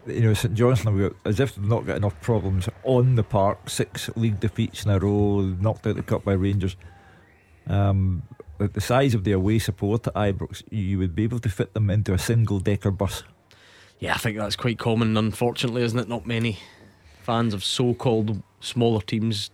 you 0.10 0.22
know, 0.22 0.34
St 0.34 0.54
Johnstone 0.54 1.00
got 1.00 1.14
as 1.26 1.40
if 1.40 1.56
they've 1.56 1.66
not 1.66 1.86
got 1.86 1.98
enough 1.98 2.20
problems 2.22 2.68
on 2.84 3.16
the 3.16 3.24
park. 3.24 3.70
Six 3.70 4.10
league 4.16 4.40
defeats 4.40 4.86
in 4.86 4.92
a 4.92 5.00
row, 5.00 5.42
knocked 5.60 5.88
out 5.88 5.96
the 5.96 6.04
cup 6.04 6.24
by 6.24 6.34
Rangers. 6.34 6.76
Um, 7.68 8.24
the 8.58 8.82
size 8.82 9.14
of 9.14 9.24
the 9.24 9.32
away 9.32 9.60
support 9.60 10.08
at 10.08 10.14
Ibrox, 10.16 10.64
you 10.70 10.98
would 10.98 11.16
be 11.16 11.24
able 11.24 11.40
to 11.40 11.50
fit 11.50 11.74
them 11.74 11.90
into 11.90 12.14
a 12.14 12.18
single 12.18 12.60
decker 12.60 12.92
bus. 12.92 13.24
Yeah, 14.00 14.16
I 14.16 14.18
think 14.18 14.38
that's 14.38 14.56
quite 14.56 14.80
common, 14.80 15.16
unfortunately, 15.18 15.84
isn't 15.84 16.00
it? 16.00 16.08
Not 16.08 16.26
many 16.26 16.60
fans 17.24 17.54
of 17.54 17.64
so 17.64 17.94
called 17.94 18.42
smaller 18.60 19.02
teams 19.02 19.52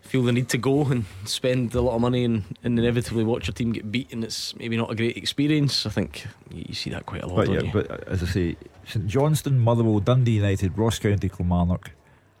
feel 0.00 0.22
the 0.22 0.32
need 0.32 0.48
to 0.48 0.58
go 0.58 0.84
and 0.86 1.04
spend 1.24 1.74
a 1.74 1.80
lot 1.80 1.94
of 1.94 2.00
money 2.00 2.24
and, 2.24 2.44
and 2.64 2.78
inevitably 2.78 3.22
watch 3.24 3.46
your 3.46 3.54
team 3.54 3.72
get 3.72 3.90
beat, 3.92 4.12
and 4.12 4.24
it's 4.24 4.56
maybe 4.56 4.76
not 4.76 4.90
a 4.90 4.94
great 4.94 5.16
experience. 5.16 5.86
I 5.86 5.90
think 5.90 6.26
you 6.50 6.64
you 6.68 6.74
see 6.74 6.90
that 6.90 7.06
quite 7.06 7.22
a 7.22 7.26
lot, 7.26 7.36
But 7.36 7.46
don't 7.46 7.54
yeah, 7.54 7.62
you? 7.62 7.70
but 7.72 7.90
uh, 7.90 7.98
as 8.06 8.22
I 8.22 8.26
say, 8.26 8.56
St 8.86 9.06
Johnstone, 9.06 9.58
Motherwell, 9.58 10.00
Dundee 10.00 10.32
United, 10.32 10.76
Ross 10.76 10.98
County, 10.98 11.28
Kilmarnock, 11.28 11.92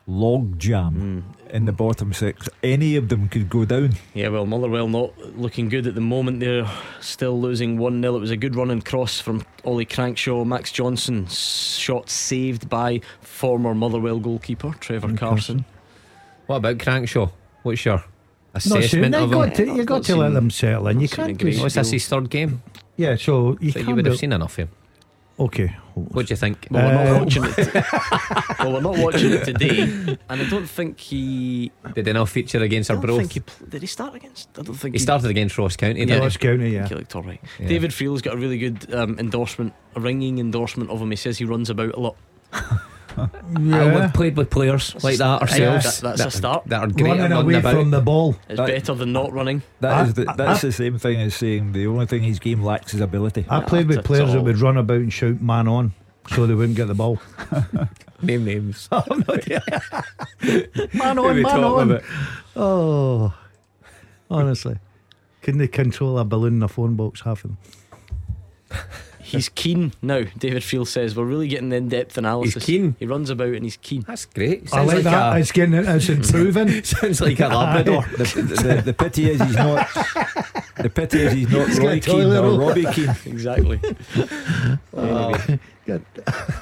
log 0.06 0.58
jam 0.58 1.24
Mm. 1.48 1.54
in 1.54 1.64
the 1.66 1.72
bottom 1.72 2.12
six. 2.12 2.48
Any 2.64 2.96
of 2.96 3.08
them 3.08 3.28
could 3.28 3.48
go 3.48 3.64
down. 3.64 3.90
Yeah, 4.14 4.28
well, 4.28 4.46
Motherwell 4.46 4.88
not 4.88 5.16
looking 5.38 5.68
good 5.68 5.86
at 5.86 5.94
the 5.94 6.00
moment. 6.00 6.40
They're 6.40 6.68
still 7.00 7.40
losing 7.40 7.78
1 7.78 8.00
0. 8.02 8.16
It 8.16 8.20
was 8.20 8.30
a 8.32 8.36
good 8.36 8.56
running 8.56 8.80
cross 8.82 9.20
from 9.20 9.44
Ollie 9.64 9.86
Crankshaw. 9.86 10.44
Max 10.44 10.72
Johnston's 10.72 11.38
shot 11.78 12.10
saved 12.10 12.68
by 12.68 13.00
former 13.20 13.74
Motherwell 13.74 14.18
goalkeeper 14.18 14.72
Trevor 14.80 15.14
Carson. 15.16 15.64
What 16.46 16.56
about 16.56 16.78
Crankshaw? 16.78 17.30
What's 17.62 17.84
your 17.84 18.02
Not 18.54 18.62
soon. 18.62 18.78
assessment 18.78 19.14
You 19.14 19.20
of 19.24 19.30
got 19.30 19.48
him? 19.48 19.54
to, 19.54 19.74
you 19.74 19.80
I've 19.80 19.86
got 19.86 20.02
to 20.04 20.16
let 20.16 20.32
them 20.34 20.50
settle 20.50 20.88
in. 20.88 21.00
You 21.00 21.08
can't 21.08 21.30
a 21.30 21.34
great 21.34 21.52
just, 21.52 21.62
What's 21.62 21.74
this, 21.74 21.90
his 21.90 22.08
third 22.08 22.30
game? 22.30 22.62
Yeah, 22.96 23.16
so 23.16 23.56
you 23.60 23.70
So 23.72 23.78
you 23.80 23.84
can't. 23.86 23.96
would 23.96 24.06
have 24.06 24.18
seen 24.18 24.32
enough 24.32 24.52
of 24.52 24.56
him. 24.56 24.68
Okay. 25.38 25.74
What 25.94 26.26
do 26.26 26.32
you 26.32 26.36
think? 26.36 26.66
Well, 26.70 26.84
we're 26.86 27.00
Uh, 27.00 27.12
not 27.12 27.20
watching 27.24 27.44
it. 27.46 27.84
well, 28.58 28.72
we're 28.74 28.80
not 28.82 28.98
watching 28.98 29.32
it 29.32 29.44
today, 29.46 29.80
and 30.28 30.42
I 30.42 30.48
don't 30.50 30.66
think 30.66 31.00
he. 31.00 31.72
Did 31.94 32.08
enough 32.08 32.30
feature 32.30 32.62
against 32.62 32.90
I 32.90 32.94
our 32.94 33.00
don't 33.00 33.06
bro? 33.06 33.18
think 33.18 33.32
he 33.32 33.40
pl- 33.40 33.66
did. 33.66 33.80
He 33.80 33.86
start 33.86 34.14
against? 34.14 34.50
I 34.58 34.62
don't 34.62 34.74
think 34.74 34.94
He 34.94 34.98
started 34.98 35.30
against 35.30 35.56
Ross 35.56 35.76
County. 35.76 36.04
Yeah. 36.04 36.18
Ross 36.18 36.36
County, 36.36 36.70
yeah. 36.70 36.86
he 36.88 36.94
looked 36.94 37.16
all 37.16 37.22
right. 37.22 37.40
Yeah. 37.58 37.68
David 37.68 37.94
Friel's 37.94 38.20
got 38.20 38.34
a 38.34 38.36
really 38.36 38.58
good 38.58 38.92
um, 38.94 39.18
endorsement, 39.18 39.72
a 39.96 40.00
ringing 40.00 40.38
endorsement 40.38 40.90
of 40.90 41.00
him. 41.00 41.08
He 41.10 41.16
says 41.16 41.38
he 41.38 41.46
runs 41.46 41.70
about 41.70 41.94
a 41.94 42.00
lot. 42.00 42.16
Yeah. 43.16 44.00
we've 44.00 44.12
played 44.14 44.36
with 44.36 44.50
players 44.50 44.94
like 45.02 45.16
that 45.18 45.42
ourselves. 45.42 46.00
That- 46.00 46.16
that's 46.18 46.34
a 46.34 46.38
start. 46.38 46.64
That 46.66 46.80
are 46.82 46.86
great 46.86 47.02
Running 47.18 47.20
running 47.22 47.38
away 47.38 47.54
about. 47.54 47.74
from 47.74 47.90
the 47.90 48.00
ball. 48.00 48.36
It's 48.48 48.56
That- 48.58 48.66
better 48.68 48.94
than 48.94 49.12
not 49.12 49.32
running. 49.32 49.62
That 49.80 49.92
I- 49.92 50.02
is 50.04 50.14
the, 50.14 50.24
that's 50.36 50.62
I- 50.64 50.68
the 50.68 50.72
same 50.72 50.98
thing 50.98 51.20
as 51.20 51.34
saying 51.34 51.72
the 51.72 51.86
only 51.86 52.06
thing 52.06 52.22
his 52.22 52.38
game 52.38 52.62
lacks 52.62 52.94
is 52.94 53.00
ability. 53.00 53.46
I 53.48 53.58
Yeah, 53.60 53.64
played 53.66 53.88
with 53.88 54.04
players 54.04 54.32
that 54.32 54.42
would 54.42 54.58
run 54.60 54.76
about 54.76 54.98
and 54.98 55.12
shout 55.12 55.40
"man 55.40 55.66
on," 55.68 55.92
so 56.28 56.46
they 56.46 56.54
wouldn't 56.54 56.76
get 56.76 56.86
the 56.88 56.94
ball. 56.94 57.18
Name 58.22 58.44
names. 58.44 58.88
Oh, 58.92 59.02
man 60.92 61.18
on, 61.18 61.42
man 61.42 61.64
on. 61.64 62.00
Oh, 62.56 63.32
honestly, 64.30 64.76
couldn't 65.42 65.58
they 65.60 65.68
control 65.68 66.18
a 66.18 66.24
balloon 66.24 66.56
in 66.56 66.62
a 66.62 66.68
phone 66.68 66.96
box? 66.96 67.22
Half 67.22 67.44
of 67.44 67.50
them. 67.50 67.58
He's 69.30 69.48
keen 69.48 69.92
now, 70.02 70.24
David 70.38 70.64
Field 70.64 70.88
says. 70.88 71.16
We're 71.16 71.24
really 71.24 71.48
getting 71.48 71.72
in 71.72 71.88
depth 71.88 72.18
analysis. 72.18 72.54
He's 72.54 72.64
keen. 72.64 72.96
He 72.98 73.06
runs 73.06 73.30
about 73.30 73.54
and 73.54 73.64
he's 73.64 73.76
keen. 73.76 74.02
That's 74.02 74.26
great. 74.26 74.72
I 74.72 74.82
like, 74.82 74.96
like, 74.96 75.04
that. 75.04 75.36
a, 75.36 75.38
it's 75.38 75.52
getting 75.52 75.74
it's 75.74 76.08
improving. 76.08 76.82
sounds 76.82 77.20
like 77.20 77.38
a 77.40 77.48
Labrador. 77.48 78.02
the, 78.16 78.24
the, 78.24 78.82
the 78.86 78.92
pity 78.92 79.30
is 79.30 79.40
he's 79.40 79.56
not. 79.56 79.88
The 80.76 80.90
pity 80.90 81.20
is 81.20 81.32
he's 81.32 81.50
not 81.50 81.68
got 81.68 81.78
Roy 81.78 82.00
Keane 82.00 82.32
or. 82.32 82.58
Robbie 82.58 82.84
Keane. 82.92 83.16
Exactly. 83.26 83.80
Oh, 84.94 85.34
anyway, 85.86 86.02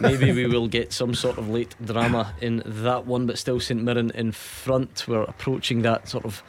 maybe 0.01 0.33
we 0.33 0.47
will 0.47 0.69
get 0.69 0.93
some 0.93 1.15
sort 1.15 1.39
of 1.39 1.49
late 1.49 1.75
drama 1.85 2.35
in 2.41 2.63
that 2.65 3.07
one, 3.07 3.27
but 3.27 3.39
still 3.39 3.61
St 3.61 3.83
Mirren 3.83 4.11
in 4.15 4.33
front. 4.33 5.07
We're 5.09 5.23
approaching 5.23 5.83
that 5.83 6.09
sort 6.09 6.25
of 6.25 6.43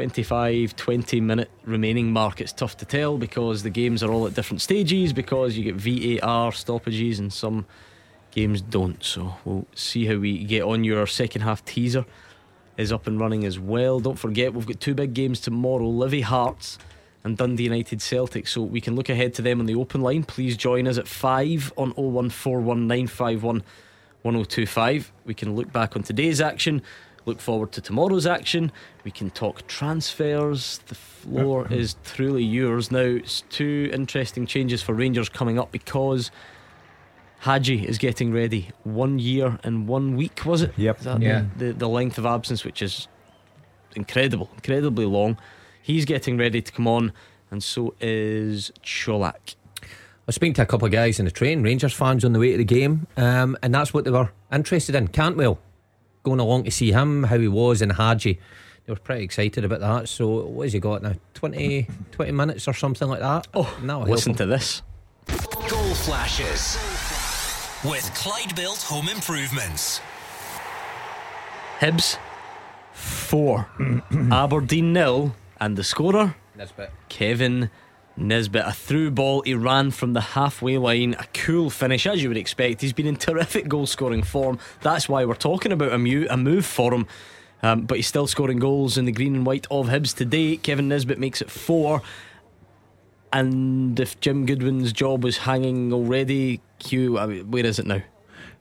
25 0.00 0.76
20 0.76 1.20
minute 1.20 1.50
remaining 1.66 2.10
mark. 2.10 2.40
It's 2.40 2.54
tough 2.54 2.74
to 2.78 2.86
tell 2.86 3.18
because 3.18 3.62
the 3.62 3.68
games 3.68 4.02
are 4.02 4.10
all 4.10 4.26
at 4.26 4.32
different 4.32 4.62
stages, 4.62 5.12
because 5.12 5.58
you 5.58 5.70
get 5.70 5.74
VAR 5.74 6.52
stoppages 6.52 7.18
and 7.18 7.30
some 7.30 7.66
games 8.30 8.62
don't. 8.62 9.04
So 9.04 9.34
we'll 9.44 9.66
see 9.74 10.06
how 10.06 10.16
we 10.16 10.42
get 10.44 10.62
on. 10.62 10.84
Your 10.84 11.06
second 11.06 11.42
half 11.42 11.62
teaser 11.66 12.06
is 12.78 12.92
up 12.92 13.06
and 13.06 13.20
running 13.20 13.44
as 13.44 13.58
well. 13.58 14.00
Don't 14.00 14.18
forget, 14.18 14.54
we've 14.54 14.64
got 14.64 14.80
two 14.80 14.94
big 14.94 15.12
games 15.12 15.38
tomorrow 15.38 15.86
Livy 15.86 16.22
Hearts 16.22 16.78
and 17.22 17.36
Dundee 17.36 17.64
United 17.64 18.00
Celtic. 18.00 18.48
So 18.48 18.62
we 18.62 18.80
can 18.80 18.96
look 18.96 19.10
ahead 19.10 19.34
to 19.34 19.42
them 19.42 19.60
on 19.60 19.66
the 19.66 19.74
open 19.74 20.00
line. 20.00 20.24
Please 20.24 20.56
join 20.56 20.88
us 20.88 20.96
at 20.96 21.06
5 21.06 21.74
on 21.76 21.92
0141951 21.92 23.62
1025. 24.22 25.12
We 25.26 25.34
can 25.34 25.54
look 25.54 25.70
back 25.72 25.94
on 25.94 26.02
today's 26.02 26.40
action, 26.40 26.80
look 27.26 27.40
forward 27.40 27.72
to 27.72 27.80
tomorrow's 27.80 28.26
action. 28.26 28.72
We 29.04 29.10
can 29.10 29.30
talk 29.30 29.66
transfers. 29.66 30.78
The 30.86 30.94
floor 30.94 31.66
is 31.70 31.96
truly 32.04 32.44
yours. 32.44 32.90
Now, 32.90 33.00
it's 33.00 33.42
two 33.50 33.90
interesting 33.92 34.46
changes 34.46 34.82
for 34.82 34.94
Rangers 34.94 35.28
coming 35.28 35.58
up 35.58 35.70
because. 35.72 36.30
Hagi 37.44 37.86
is 37.88 37.96
getting 37.96 38.34
ready. 38.34 38.68
One 38.84 39.18
year 39.18 39.58
and 39.64 39.88
one 39.88 40.14
week, 40.14 40.44
was 40.44 40.60
it? 40.60 40.74
Yep. 40.76 40.98
Is 40.98 41.04
that 41.06 41.22
Yeah. 41.22 41.44
the, 41.56 41.72
the 41.72 41.88
length 41.88 42.18
of 42.18 42.26
absence, 42.26 42.66
which 42.66 42.82
is 42.82 43.08
incredible, 43.96 44.50
incredibly 44.56 45.06
long. 45.06 45.38
He's 45.80 46.04
getting 46.04 46.36
ready 46.36 46.60
to 46.60 46.70
come 46.70 46.86
on, 46.86 47.14
and 47.50 47.62
so 47.62 47.94
is 47.98 48.70
Colak. 48.84 49.54
I 49.82 49.86
was 50.26 50.34
speaking 50.34 50.52
to 50.52 50.62
a 50.62 50.66
couple 50.66 50.84
of 50.84 50.92
guys 50.92 51.18
in 51.18 51.24
the 51.24 51.30
train, 51.30 51.62
Rangers 51.62 51.94
fans 51.94 52.26
on 52.26 52.34
the 52.34 52.38
way 52.38 52.52
to 52.52 52.58
the 52.58 52.64
game, 52.64 53.06
um, 53.16 53.56
and 53.62 53.74
that's 53.74 53.94
what 53.94 54.04
they 54.04 54.10
were 54.10 54.30
interested 54.52 54.94
in. 54.94 55.08
Cantwell 55.08 55.58
going 56.22 56.40
along 56.40 56.64
to 56.64 56.70
see 56.70 56.92
him, 56.92 57.24
how 57.24 57.38
he 57.38 57.48
was 57.48 57.82
in 57.82 57.90
Hagi. 57.90 58.38
They 58.86 58.92
were 58.92 58.98
pretty 58.98 59.24
excited 59.24 59.64
about 59.64 59.80
that. 59.80 60.08
So, 60.08 60.46
what 60.46 60.64
has 60.64 60.72
he 60.72 60.80
got 60.80 61.02
now? 61.02 61.14
20, 61.34 61.86
20 62.12 62.32
minutes 62.32 62.66
or 62.66 62.72
something 62.72 63.08
like 63.08 63.20
that? 63.20 63.46
Oh, 63.54 63.76
and 63.80 64.10
listen 64.10 64.34
to 64.34 64.46
this. 64.46 64.82
Goal 65.68 65.94
flashes 65.94 66.76
with 67.84 68.12
Clyde 68.14 68.54
Built 68.56 68.82
Home 68.82 69.08
Improvements. 69.08 70.00
Hibs 71.78 72.18
four, 73.00 73.68
mm-hmm. 73.78 74.32
Aberdeen 74.32 74.92
nil, 74.92 75.34
and 75.60 75.76
the 75.76 75.84
scorer 75.84 76.34
Nisbet. 76.56 76.90
Kevin 77.08 77.70
Nisbet. 78.20 78.66
A 78.66 78.72
through 78.72 79.10
ball, 79.10 79.42
he 79.42 79.54
ran 79.54 79.90
from 79.90 80.12
the 80.12 80.20
halfway 80.20 80.78
line. 80.78 81.14
A 81.18 81.24
cool 81.34 81.70
finish, 81.70 82.06
as 82.06 82.22
you 82.22 82.28
would 82.28 82.36
expect. 82.36 82.80
He's 82.80 82.92
been 82.92 83.06
in 83.06 83.16
terrific 83.16 83.68
goal 83.68 83.86
scoring 83.86 84.22
form. 84.22 84.58
That's 84.82 85.08
why 85.08 85.24
we're 85.24 85.34
talking 85.34 85.72
about 85.72 85.92
a, 85.92 85.98
mu- 85.98 86.26
a 86.28 86.36
move 86.36 86.66
for 86.66 86.92
him. 86.94 87.06
Um, 87.62 87.82
but 87.82 87.96
he's 87.96 88.06
still 88.06 88.26
scoring 88.26 88.58
goals 88.58 88.96
in 88.96 89.04
the 89.04 89.12
green 89.12 89.34
and 89.34 89.46
white 89.46 89.66
of 89.70 89.88
Hibs 89.88 90.16
today. 90.16 90.56
Kevin 90.56 90.88
Nisbet 90.88 91.18
makes 91.18 91.42
it 91.42 91.50
four. 91.50 92.02
And 93.32 93.98
if 94.00 94.18
Jim 94.20 94.46
Goodwin's 94.46 94.92
job 94.92 95.22
was 95.24 95.38
hanging 95.38 95.92
already, 95.92 96.60
I 96.92 97.26
mean, 97.26 97.50
where 97.50 97.64
is 97.64 97.78
it 97.78 97.86
now? 97.86 98.02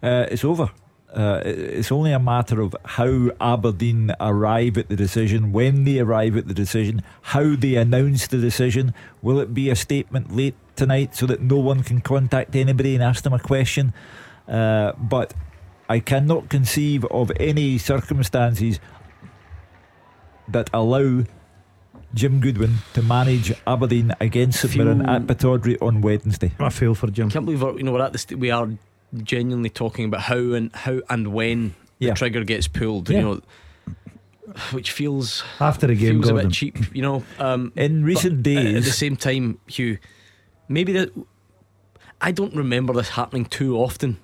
Uh, 0.02 0.28
it's 0.30 0.43
over. 0.43 0.69
Uh, 1.13 1.41
it's 1.43 1.91
only 1.91 2.12
a 2.12 2.19
matter 2.19 2.62
of 2.62 2.76
how 2.86 3.32
Aberdeen 3.41 4.12
arrive 4.19 4.78
at 4.78 4.89
the 4.89 4.95
decision, 4.95 5.52
when 5.52 5.84
they 5.84 6.00
arrive 6.00 6.38
at 6.38 6.48
the 6.48 6.54
decision, 6.54 7.02
how 7.22 7.56
they 7.56 7.76
announce 7.76 8.28
the 8.28 8.38
decision. 8.38 8.93
Will 9.22 9.39
it 9.39 9.54
be 9.54 9.69
a 9.69 9.76
statement 9.76 10.36
late 10.36 10.56
tonight 10.76 11.15
so 11.15 11.26
that 11.26 11.41
no 11.41 11.58
one 11.58 11.82
can 11.82 12.02
contact 12.02 12.56
anybody 12.56 12.93
and 12.93 13.04
ask 13.04 13.24
them 13.24 13.34
a 13.34 13.39
question? 13.39 13.93
Uh, 14.48 14.93
but 14.98 15.34
I 15.89 16.00
cannot 16.00 16.50
conceive 16.50 17.04
of 17.06 17.32
any 17.39 17.80
circumstances 17.80 18.80
that 20.48 20.69
allow 20.74 21.24
Jim 22.13 22.39
Goodwin 22.39 22.76
to 22.93 23.02
manage 23.02 23.54
Aberdeen 23.67 24.13
against 24.19 24.62
St 24.62 24.78
Mirren 24.78 25.08
at 25.08 25.24
Pittodrie 25.24 25.78
on 25.82 26.02
Wednesday. 26.02 26.52
I 26.60 26.69
feel 26.69 26.95
for 26.95 27.08
Jim. 27.08 27.28
I 27.28 27.32
can't 27.32 27.45
believe 27.45 27.62
we're, 27.62 27.78
you 27.78 27.84
know 27.84 27.91
we're 27.91 28.02
at 28.02 28.13
this. 28.13 28.28
We 28.28 28.52
are 28.52 28.69
genuinely 29.24 29.69
talking 29.69 30.06
about 30.06 30.22
how 30.22 30.38
and 30.54 30.74
how 30.76 31.02
and 31.10 31.28
when 31.34 31.76
Yeah. 32.00 32.10
the 32.12 32.15
trigger 32.15 32.43
gets 32.43 32.67
pulled. 32.67 33.10
Yeah. 33.10 33.17
You 33.19 33.24
know, 33.24 33.41
which 34.72 34.91
feels 34.91 35.43
After 35.60 35.88
the 35.88 35.95
game, 35.95 36.22
feels 36.22 36.30
a 36.30 36.34
bit 36.34 36.52
cheap. 36.52 36.78
You 36.95 37.02
know, 37.02 37.24
um, 37.39 37.72
In 37.76 38.04
recent 38.04 38.43
days, 38.43 38.76
At 38.78 38.84
the 38.84 38.91
same 38.91 39.15
time, 39.15 39.60
Hugh, 39.67 39.98
maybe 40.67 40.93
that 40.93 41.12
I 42.22 42.32
don't 42.32 42.56
remember 42.56 42.93
this 42.93 43.10
happening 43.10 43.45
too 43.45 43.78
often. 43.78 44.17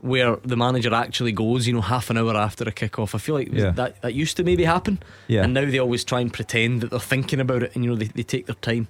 Where 0.00 0.36
the 0.44 0.56
manager 0.56 0.94
actually 0.94 1.32
goes, 1.32 1.66
you 1.66 1.72
know, 1.72 1.80
half 1.80 2.08
an 2.08 2.16
hour 2.18 2.36
after 2.36 2.62
a 2.68 2.70
kick-off. 2.70 3.16
I 3.16 3.18
feel 3.18 3.34
like 3.34 3.48
Yeah. 3.52 3.70
that 3.70 4.00
that 4.02 4.14
used 4.14 4.36
to 4.36 4.44
maybe 4.44 4.62
happen, 4.62 5.00
yeah. 5.26 5.42
and 5.42 5.52
now 5.52 5.64
they 5.64 5.80
always 5.80 6.04
try 6.04 6.20
and 6.20 6.32
pretend 6.32 6.82
that 6.82 6.90
they're 6.90 7.00
thinking 7.00 7.40
about 7.40 7.64
it, 7.64 7.74
and 7.74 7.82
you 7.84 7.90
know 7.90 7.96
they, 7.96 8.04
they 8.04 8.22
take 8.22 8.46
their 8.46 8.54
time. 8.54 8.86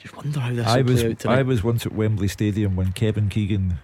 Just 0.00 0.14
wonder 0.14 0.38
how 0.40 0.52
this 0.52 0.66
I 0.66 0.82
will 0.82 0.92
was 0.92 1.00
play 1.02 1.10
out 1.12 1.18
tonight. 1.18 1.38
I 1.38 1.42
was 1.42 1.64
once 1.64 1.86
at 1.86 1.92
Wembley 1.94 2.28
Stadium 2.28 2.76
when 2.76 2.92
Kevin 2.92 3.30
Keegan 3.30 3.78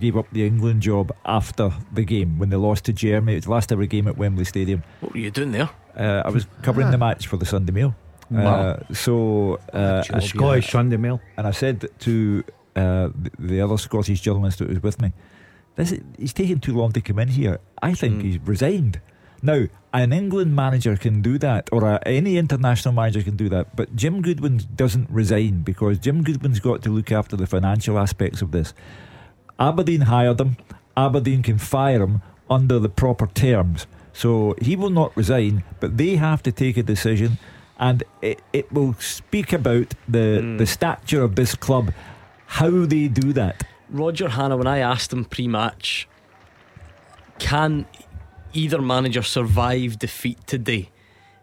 gave 0.00 0.16
up 0.16 0.26
the 0.32 0.46
England 0.46 0.82
job 0.82 1.12
after 1.24 1.70
the 1.92 2.04
game 2.04 2.38
when 2.38 2.50
they 2.50 2.56
lost 2.56 2.84
to 2.86 2.92
Germany. 2.92 3.32
It 3.34 3.36
was 3.36 3.44
the 3.44 3.50
last 3.50 3.72
ever 3.72 3.86
game 3.86 4.08
at 4.08 4.16
Wembley 4.16 4.44
Stadium. 4.44 4.82
what 5.00 5.12
were 5.12 5.18
you 5.20 5.30
doing 5.30 5.52
there? 5.52 5.70
Uh, 5.96 6.22
I 6.24 6.30
was 6.30 6.46
covering 6.62 6.90
the 6.90 6.98
match 6.98 7.26
for 7.26 7.36
the 7.36 7.44
Sunday 7.46 7.72
Mail. 7.72 7.94
Uh, 8.34 8.76
so 8.92 9.60
uh, 9.74 10.02
job, 10.02 10.16
A 10.16 10.20
Scottish 10.22 10.70
Sunday 10.70 10.96
Mail. 10.96 11.20
and 11.36 11.46
I 11.46 11.50
said 11.50 11.86
to 12.00 12.42
uh, 12.74 13.08
the, 13.14 13.30
the 13.38 13.60
other 13.60 13.76
Scottish 13.76 14.22
journalist 14.22 14.58
that 14.60 14.68
was 14.68 14.82
with 14.82 15.00
me, 15.02 15.12
this 15.76 15.92
is, 15.92 16.00
he's 16.18 16.32
taking 16.32 16.58
too 16.58 16.74
long 16.74 16.92
to 16.92 17.00
come 17.02 17.18
in 17.18 17.28
here. 17.28 17.58
I 17.82 17.92
think 17.94 18.20
Mm. 18.20 18.22
he's 18.22 18.38
resigned. 18.40 19.00
Now, 19.42 19.64
an 19.92 20.12
England 20.14 20.54
manager 20.56 20.96
can 20.96 21.20
do 21.20 21.36
that, 21.38 21.68
or 21.72 21.84
a, 21.84 22.00
any 22.06 22.38
international 22.38 22.94
manager 22.94 23.22
can 23.22 23.36
do 23.36 23.48
that, 23.50 23.74
but 23.76 23.94
Jim 23.96 24.22
Goodwin 24.22 24.62
doesn't 24.76 25.10
resign 25.10 25.62
because 25.62 25.98
Jim 25.98 26.22
Goodwin's 26.22 26.60
got 26.60 26.80
to 26.82 26.90
look 26.90 27.10
after 27.12 27.36
the 27.36 27.46
financial 27.46 27.98
aspects 27.98 28.40
of 28.40 28.52
this. 28.52 28.72
Aberdeen 29.58 30.02
hired 30.02 30.40
him, 30.40 30.56
Aberdeen 30.96 31.42
can 31.42 31.58
fire 31.58 32.02
him 32.02 32.22
under 32.50 32.78
the 32.78 32.88
proper 32.88 33.26
terms. 33.28 33.86
So 34.12 34.54
he 34.60 34.76
will 34.76 34.90
not 34.90 35.16
resign, 35.16 35.64
but 35.80 35.96
they 35.96 36.16
have 36.16 36.42
to 36.42 36.52
take 36.52 36.76
a 36.76 36.82
decision, 36.82 37.38
and 37.78 38.04
it, 38.20 38.42
it 38.52 38.70
will 38.72 38.94
speak 38.94 39.52
about 39.52 39.94
the, 40.08 40.40
Mm. 40.42 40.58
the 40.58 40.66
stature 40.66 41.22
of 41.22 41.34
this 41.34 41.54
club, 41.54 41.92
how 42.46 42.84
they 42.86 43.08
do 43.08 43.32
that. 43.32 43.64
Roger 43.88 44.28
Hannah, 44.28 44.56
when 44.56 44.66
I 44.66 44.78
asked 44.78 45.12
him 45.12 45.24
pre 45.24 45.48
match, 45.48 46.08
can 47.38 47.86
either 48.52 48.80
manager 48.80 49.22
survive 49.22 49.98
defeat 49.98 50.38
today? 50.46 50.90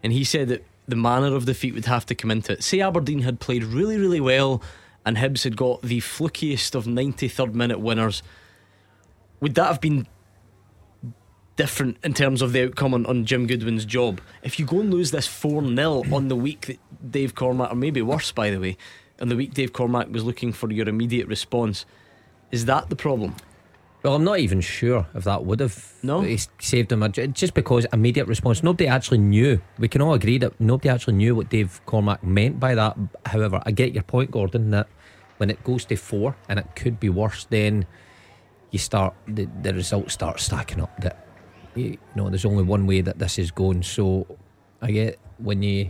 And 0.04 0.14
he 0.14 0.24
said 0.24 0.48
that 0.50 0.64
the 0.88 0.96
manner 0.96 1.36
of 1.36 1.46
defeat 1.46 1.74
would 1.74 1.86
have 1.86 2.06
to 2.08 2.16
come 2.16 2.32
into 2.32 2.54
it. 2.54 2.64
Say 2.64 2.80
Aberdeen 2.80 3.20
had 3.22 3.40
played 3.40 3.64
really, 3.64 3.98
really 3.98 4.20
well 4.22 4.62
and 5.10 5.18
Hibs 5.18 5.44
had 5.44 5.58
got 5.58 5.82
the 5.82 6.02
flukiest 6.02 6.76
of 6.76 6.86
93rd 6.86 7.56
minute 7.56 7.80
winners. 7.80 8.22
Would 9.42 9.56
that 9.56 9.66
have 9.66 9.82
been 9.82 10.08
different 11.56 11.98
in 12.04 12.14
terms 12.14 12.44
of 12.44 12.54
the 12.54 12.64
outcome 12.64 12.94
on, 12.94 13.08
on 13.08 13.26
Jim 13.26 13.48
Goodwin's 13.48 13.86
job? 13.86 14.22
If 14.44 14.60
you 14.60 14.68
go 14.68 14.82
and 14.82 14.94
lose 14.94 15.10
this 15.10 15.26
4 15.26 15.64
0 15.64 16.04
on 16.14 16.28
the 16.28 16.36
week 16.36 16.68
that 16.68 17.12
Dave 17.12 17.34
Cormack, 17.34 17.72
or 17.72 17.76
maybe 17.76 18.04
worse, 18.04 18.32
by 18.32 18.52
the 18.52 18.60
way, 18.60 18.78
on 19.20 19.30
the 19.30 19.36
week 19.36 19.56
Dave 19.56 19.74
Cormack 19.74 20.12
was 20.12 20.24
looking 20.24 20.54
for 20.54 20.72
your 20.72 20.88
immediate 20.88 21.28
response, 21.28 21.88
is 22.52 22.66
that 22.66 22.90
the 22.92 22.96
problem? 22.96 23.36
Well, 24.04 24.14
I'm 24.14 24.24
not 24.24 24.40
even 24.40 24.62
sure 24.62 25.08
if 25.16 25.24
that 25.24 25.44
would 25.44 25.60
have 25.60 25.92
No? 26.04 26.22
Eh, 26.22 26.38
saved 26.60 26.92
him. 26.92 27.12
Just 27.12 27.56
because 27.56 27.88
immediate 27.92 28.28
response, 28.28 28.62
nobody 28.62 28.88
actually 28.88 29.18
knew. 29.18 29.60
We 29.80 29.88
can 29.88 30.02
all 30.02 30.14
agree 30.14 30.38
that 30.38 30.58
nobody 30.62 30.88
actually 30.90 31.16
knew 31.16 31.34
what 31.36 31.50
Dave 31.50 31.82
Cormack 31.88 32.24
meant 32.24 32.60
by 32.60 32.76
that. 32.76 32.96
However, 33.26 33.60
I 33.66 33.72
get 33.72 33.94
your 33.94 34.04
point, 34.04 34.30
Gordon, 34.30 34.70
that 34.70 34.88
when 35.40 35.50
it 35.50 35.64
goes 35.64 35.84
to 35.86 35.96
four 35.96 36.36
and 36.48 36.60
it 36.60 36.68
could 36.76 37.00
be 37.00 37.10
worse, 37.10 37.46
then 37.50 37.86
you 38.72 38.78
start 38.80 39.14
the, 39.28 39.48
the 39.64 39.74
results 39.74 40.14
start 40.14 40.40
stacking 40.40 40.80
up. 40.82 40.96
That 41.02 41.26
you 41.76 41.84
you 41.86 41.98
know, 42.16 42.30
there's 42.30 42.46
only 42.46 42.64
one 42.64 42.86
way 42.86 43.02
that 43.02 43.18
this 43.20 43.40
is 43.40 43.52
going. 43.52 43.84
So 43.84 44.28
I 44.82 44.92
get 44.92 45.20
when 45.38 45.64
you 45.64 45.86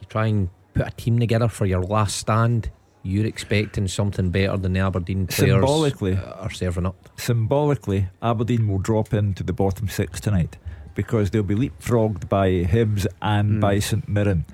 you 0.00 0.06
try 0.08 0.26
and 0.26 0.48
put 0.74 0.86
a 0.86 0.90
team 0.92 1.18
together 1.18 1.48
for 1.48 1.66
your 1.66 1.82
last 1.82 2.16
stand. 2.16 2.70
You're 3.02 3.26
expecting 3.26 3.86
something 3.86 4.30
better 4.30 4.56
than 4.56 4.72
the 4.72 4.80
Aberdeen 4.80 5.28
players 5.28 5.52
Symbolically. 5.52 6.16
are 6.16 6.50
serving 6.50 6.86
up. 6.86 7.08
Symbolically, 7.16 8.08
Aberdeen 8.20 8.66
will 8.66 8.78
drop 8.80 9.14
into 9.14 9.44
the 9.44 9.52
bottom 9.52 9.88
six 9.88 10.20
tonight 10.20 10.56
because 10.96 11.30
they'll 11.30 11.44
be 11.44 11.54
leapfrogged 11.54 12.28
by 12.28 12.48
Hibs 12.64 13.06
and 13.22 13.54
Hmm. 13.54 13.60
by 13.60 13.78
St 13.78 14.08
Mirren. 14.08 14.44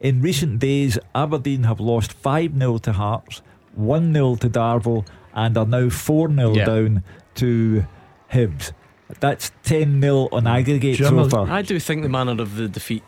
In 0.00 0.20
recent 0.20 0.58
days, 0.58 0.98
Aberdeen 1.14 1.62
have 1.62 1.80
lost 1.80 2.12
5 2.12 2.58
0 2.58 2.76
to 2.78 2.92
Hearts, 2.92 3.40
1 3.76 4.12
0 4.12 4.36
to 4.36 4.50
Darvel, 4.50 5.06
and 5.34 5.56
are 5.56 5.66
now 5.66 5.88
4 5.88 6.28
0 6.34 6.54
Yeah. 6.54 6.64
down 6.64 7.04
to 7.36 7.84
Hibs. 8.32 8.72
That's 9.20 9.52
10 9.64 10.00
0 10.00 10.28
on 10.32 10.46
aggregate 10.46 10.98
so 10.98 11.28
far. 11.28 11.48
I 11.48 11.62
do 11.62 11.78
think 11.78 12.02
the 12.02 12.08
manner 12.08 12.40
of 12.40 12.56
the 12.56 12.68
defeat 12.68 13.02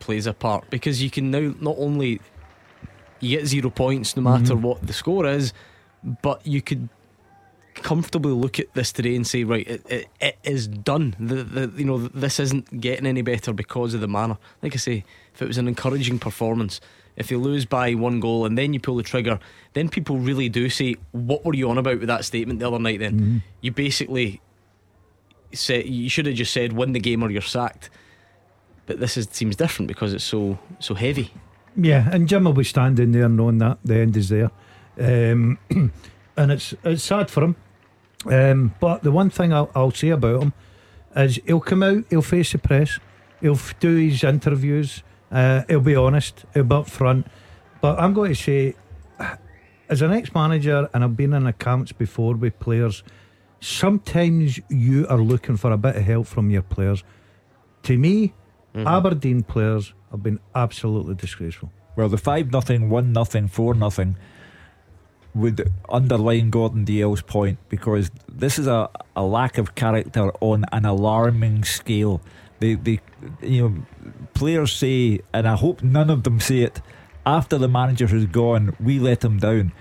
plays 0.00 0.26
a 0.26 0.34
part 0.34 0.68
because 0.70 1.02
you 1.02 1.10
can 1.10 1.30
now 1.30 1.54
not 1.60 1.76
only 1.78 2.20
you 3.20 3.38
get 3.38 3.46
zero 3.46 3.70
points 3.70 4.16
no 4.16 4.22
matter 4.22 4.54
mhm. 4.54 4.60
what 4.60 4.86
the 4.86 4.92
score 4.92 5.26
is, 5.26 5.52
but 6.22 6.46
you 6.46 6.60
could 6.60 6.88
comfortably 7.74 8.32
look 8.32 8.58
at 8.58 8.72
this 8.74 8.92
today 8.92 9.16
and 9.16 9.26
say, 9.26 9.44
right, 9.44 9.66
it, 9.66 9.82
it, 9.90 10.06
it 10.20 10.38
is 10.44 10.68
done. 10.68 11.16
The, 11.18 11.42
the 11.42 11.72
you 11.76 11.84
know 11.84 11.98
this 11.98 12.38
isn't 12.38 12.80
getting 12.80 13.06
any 13.06 13.22
better 13.22 13.52
because 13.52 13.94
of 13.94 14.00
the 14.00 14.08
manner. 14.08 14.38
Like 14.62 14.74
I 14.74 14.76
say, 14.76 15.04
if 15.34 15.42
it 15.42 15.48
was 15.48 15.58
an 15.58 15.68
encouraging 15.68 16.18
performance. 16.18 16.80
If 17.16 17.30
you 17.30 17.38
lose 17.38 17.64
by 17.64 17.94
one 17.94 18.18
goal 18.20 18.44
and 18.44 18.58
then 18.58 18.72
you 18.72 18.80
pull 18.80 18.96
the 18.96 19.02
trigger, 19.02 19.38
then 19.72 19.88
people 19.88 20.18
really 20.18 20.48
do 20.48 20.68
say, 20.68 20.96
"What 21.12 21.44
were 21.44 21.54
you 21.54 21.70
on 21.70 21.78
about 21.78 22.00
with 22.00 22.08
that 22.08 22.24
statement 22.24 22.58
the 22.58 22.66
other 22.66 22.78
night?" 22.78 22.98
Then 23.00 23.42
you 23.60 23.70
basically 23.70 24.40
say 25.52 25.84
you 25.84 26.08
should 26.08 26.26
have 26.26 26.34
just 26.34 26.52
said, 26.52 26.72
"Win 26.72 26.92
the 26.92 27.00
game 27.00 27.22
or 27.22 27.30
you're 27.30 27.42
sacked." 27.42 27.90
But 28.86 29.00
this 29.00 29.16
is, 29.16 29.28
seems 29.30 29.56
different 29.56 29.88
because 29.88 30.12
it's 30.12 30.24
so 30.24 30.58
so 30.80 30.94
heavy. 30.94 31.32
Yeah, 31.76 32.08
and 32.12 32.28
Jim 32.28 32.44
will 32.44 32.52
be 32.52 32.64
standing 32.64 33.12
there 33.12 33.28
knowing 33.28 33.58
that 33.58 33.78
the 33.84 33.96
end 33.96 34.16
is 34.16 34.28
there, 34.28 34.50
um, 34.98 35.58
and 36.36 36.52
it's 36.52 36.74
it's 36.84 37.02
sad 37.02 37.30
for 37.30 37.44
him. 37.44 37.56
Um, 38.26 38.74
but 38.80 39.02
the 39.02 39.12
one 39.12 39.30
thing 39.30 39.52
I'll, 39.52 39.70
I'll 39.74 39.90
say 39.90 40.08
about 40.08 40.42
him 40.42 40.52
is 41.14 41.38
he'll 41.46 41.60
come 41.60 41.82
out, 41.82 42.04
he'll 42.10 42.22
face 42.22 42.52
the 42.52 42.58
press, 42.58 42.98
he'll 43.40 43.58
do 43.80 43.96
his 43.96 44.24
interviews, 44.24 45.02
uh, 45.30 45.62
he'll 45.68 45.80
be 45.80 45.96
honest, 45.96 46.44
he'll 46.54 46.64
be 46.64 46.74
up 46.74 46.88
front. 46.88 47.26
But 47.80 47.98
I'm 47.98 48.14
going 48.14 48.34
to 48.34 48.40
say, 48.40 48.74
as 49.88 50.02
an 50.02 50.12
ex-manager, 50.12 50.88
and 50.94 51.04
I've 51.04 51.16
been 51.16 51.32
in 51.32 51.46
accounts 51.46 51.92
before 51.92 52.34
with 52.34 52.58
players, 52.60 53.02
sometimes 53.60 54.60
you 54.68 55.06
are 55.08 55.18
looking 55.18 55.56
for 55.56 55.72
a 55.72 55.76
bit 55.76 55.96
of 55.96 56.02
help 56.02 56.26
from 56.26 56.50
your 56.50 56.62
players. 56.62 57.04
To 57.84 57.96
me, 57.96 58.32
Aberdeen 58.74 59.42
players 59.42 59.92
have 60.10 60.22
been 60.22 60.40
absolutely 60.54 61.14
disgraceful. 61.14 61.70
Well, 61.96 62.08
the 62.08 62.18
5 62.18 62.50
nothing, 62.50 62.90
1 62.90 63.12
nothing, 63.12 63.48
4 63.48 63.74
nothing 63.74 64.16
would 65.34 65.70
underline 65.88 66.50
Gordon 66.50 66.84
Dalziel's 66.84 67.22
point 67.22 67.58
because 67.68 68.10
this 68.28 68.58
is 68.58 68.66
a, 68.66 68.88
a 69.16 69.24
lack 69.24 69.58
of 69.58 69.74
character 69.74 70.30
on 70.40 70.64
an 70.72 70.84
alarming 70.84 71.64
scale. 71.64 72.20
They, 72.60 72.74
they, 72.74 73.00
you 73.42 73.62
know, 73.62 74.12
players 74.34 74.72
say, 74.72 75.20
and 75.32 75.46
I 75.46 75.56
hope 75.56 75.82
none 75.82 76.10
of 76.10 76.22
them 76.22 76.40
say 76.40 76.60
it, 76.60 76.80
after 77.26 77.58
the 77.58 77.68
manager 77.68 78.06
has 78.06 78.26
gone, 78.26 78.76
we 78.80 78.98
let 78.98 79.24
him 79.24 79.38
down. 79.38 79.72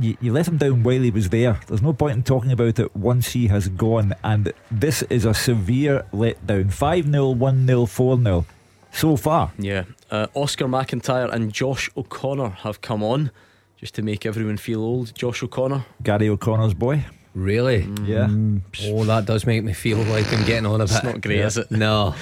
You, 0.00 0.16
you 0.20 0.32
let 0.32 0.46
him 0.48 0.58
down 0.58 0.82
while 0.82 1.00
he 1.00 1.10
was 1.10 1.30
there. 1.30 1.60
There's 1.66 1.82
no 1.82 1.92
point 1.92 2.16
in 2.16 2.22
talking 2.22 2.52
about 2.52 2.78
it 2.78 2.94
once 2.94 3.32
he 3.32 3.48
has 3.48 3.68
gone, 3.68 4.14
and 4.22 4.52
this 4.70 5.02
is 5.02 5.24
a 5.24 5.34
severe 5.34 6.06
letdown. 6.12 6.72
5 6.72 7.10
0, 7.10 7.30
1 7.30 7.66
0, 7.66 7.86
4 7.86 8.22
0 8.22 8.46
so 8.92 9.16
far. 9.16 9.52
Yeah. 9.58 9.84
Uh, 10.10 10.28
Oscar 10.34 10.66
McIntyre 10.66 11.32
and 11.32 11.52
Josh 11.52 11.90
O'Connor 11.96 12.50
have 12.50 12.80
come 12.80 13.02
on 13.02 13.30
just 13.76 13.94
to 13.96 14.02
make 14.02 14.24
everyone 14.24 14.56
feel 14.56 14.80
old. 14.80 15.14
Josh 15.14 15.42
O'Connor. 15.42 15.84
Gary 16.02 16.28
O'Connor's 16.28 16.74
boy. 16.74 17.04
Really? 17.34 17.88
Yeah. 18.04 18.28
Oh, 18.84 19.04
that 19.04 19.24
does 19.26 19.44
make 19.46 19.64
me 19.64 19.72
feel 19.72 19.98
like 19.98 20.32
I'm 20.32 20.44
getting 20.46 20.66
on 20.66 20.80
a 20.80 20.84
bit. 20.84 20.94
It's 20.94 21.04
not 21.04 21.20
great, 21.20 21.40
is 21.40 21.56
it? 21.58 21.70
No, 21.70 22.14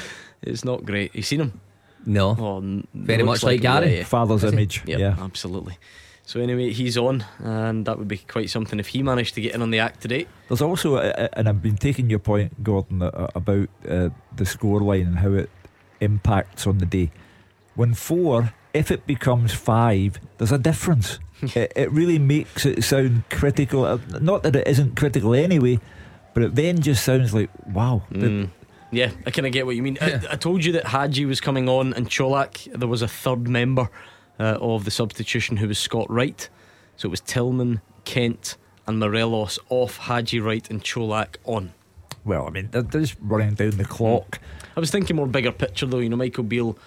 It's 0.42 0.64
not 0.64 0.84
great. 0.84 1.14
You 1.14 1.22
seen 1.22 1.40
him? 1.40 1.60
no. 2.06 2.34
Oh, 2.38 2.58
n- 2.58 2.86
Very 2.94 3.22
much 3.22 3.42
like 3.44 3.60
Gary. 3.60 3.98
yeah. 3.98 4.04
Father's 4.04 4.42
Is 4.42 4.50
he? 4.50 4.56
image. 4.56 4.82
Yep, 4.86 4.98
Yeah. 4.98 5.16
absolutely. 5.20 5.78
So 6.24 6.40
anyway, 6.40 6.72
he's 6.72 6.96
on, 6.96 7.24
and 7.40 7.84
that 7.86 7.98
would 7.98 8.08
be 8.08 8.18
quite 8.18 8.48
something 8.48 8.78
if 8.80 8.88
he 8.88 9.02
managed 9.02 9.34
to 9.34 9.40
get 9.40 9.54
in 9.54 9.60
on 9.62 9.70
the 9.70 9.80
act 9.80 10.00
today. 10.00 10.26
There's 10.48 10.62
also, 10.62 10.96
uh, 10.96 11.00
uh, 11.16 11.28
and 11.34 11.48
I've 11.48 11.60
been 11.62 11.76
taking 11.76 12.08
your 12.08 12.20
point, 12.20 12.62
Gordon, 12.64 13.02
uh, 13.02 13.28
about 13.34 13.68
uh, 13.88 14.08
the 14.34 14.44
scoreline 14.44 15.06
and 15.08 15.18
how 15.18 15.32
it 15.32 15.50
impacts 16.00 16.66
on 16.66 16.78
the 16.78 16.86
day. 16.86 17.10
When 17.74 17.92
four, 17.94 18.52
if 18.74 18.90
it 18.90 19.06
becomes 19.06 19.52
five, 19.52 20.18
there's 20.38 20.52
a 20.52 20.58
difference. 20.58 21.18
it, 21.42 21.72
it 21.74 21.90
really 21.90 22.18
makes 22.18 22.66
it 22.66 22.82
sound 22.84 23.24
critical. 23.30 23.84
Uh, 23.84 23.98
Not 24.20 24.42
that 24.44 24.56
it 24.56 24.66
isn't 24.66 24.96
critical 24.96 25.34
anyway, 25.34 25.80
but 26.34 26.42
it 26.42 26.54
then 26.54 26.80
just 26.80 27.04
sounds 27.04 27.34
like, 27.34 27.50
wow. 27.66 28.02
Mm. 28.10 28.50
Yeah, 28.90 29.10
I 29.26 29.30
kind 29.30 29.46
of 29.46 29.52
get 29.52 29.64
what 29.64 29.74
you 29.74 29.82
mean. 29.82 29.96
I, 30.00 30.20
I 30.30 30.36
told 30.36 30.64
you 30.64 30.72
that 30.72 30.86
Hagi 30.86 31.24
was 31.24 31.40
coming 31.40 31.68
on, 31.68 31.94
and 31.94 32.08
Colak, 32.08 32.70
there 32.78 32.88
was 32.88 33.00
a 33.00 33.08
third 33.08 33.48
member 33.48 33.88
uh, 34.38 34.58
of 34.60 34.84
the 34.84 34.90
substitution 34.90 35.56
who 35.56 35.68
was 35.68 35.78
Scott 35.78 36.10
Wright. 36.10 36.48
So 36.96 37.08
it 37.08 37.10
was 37.10 37.20
Tillman, 37.20 37.80
Kent, 38.04 38.56
and 38.86 38.98
Morelos 38.98 39.58
off, 39.70 39.96
Hagi 39.96 40.40
Wright, 40.40 40.68
and 40.68 40.84
Colak 40.84 41.36
on. 41.44 41.72
Well, 42.24 42.46
I 42.46 42.50
mean, 42.50 42.68
they're 42.70 42.82
they're 42.82 43.00
just 43.00 43.16
running 43.20 43.54
down 43.54 43.70
the 43.70 43.84
clock. 43.84 44.38
I 44.76 44.80
was 44.80 44.90
thinking 44.90 45.16
more 45.16 45.26
bigger 45.26 45.52
picture 45.52 45.86
though. 45.86 45.98
You 45.98 46.08
know, 46.08 46.16
Michael 46.16 46.44
Beale, 46.44 46.78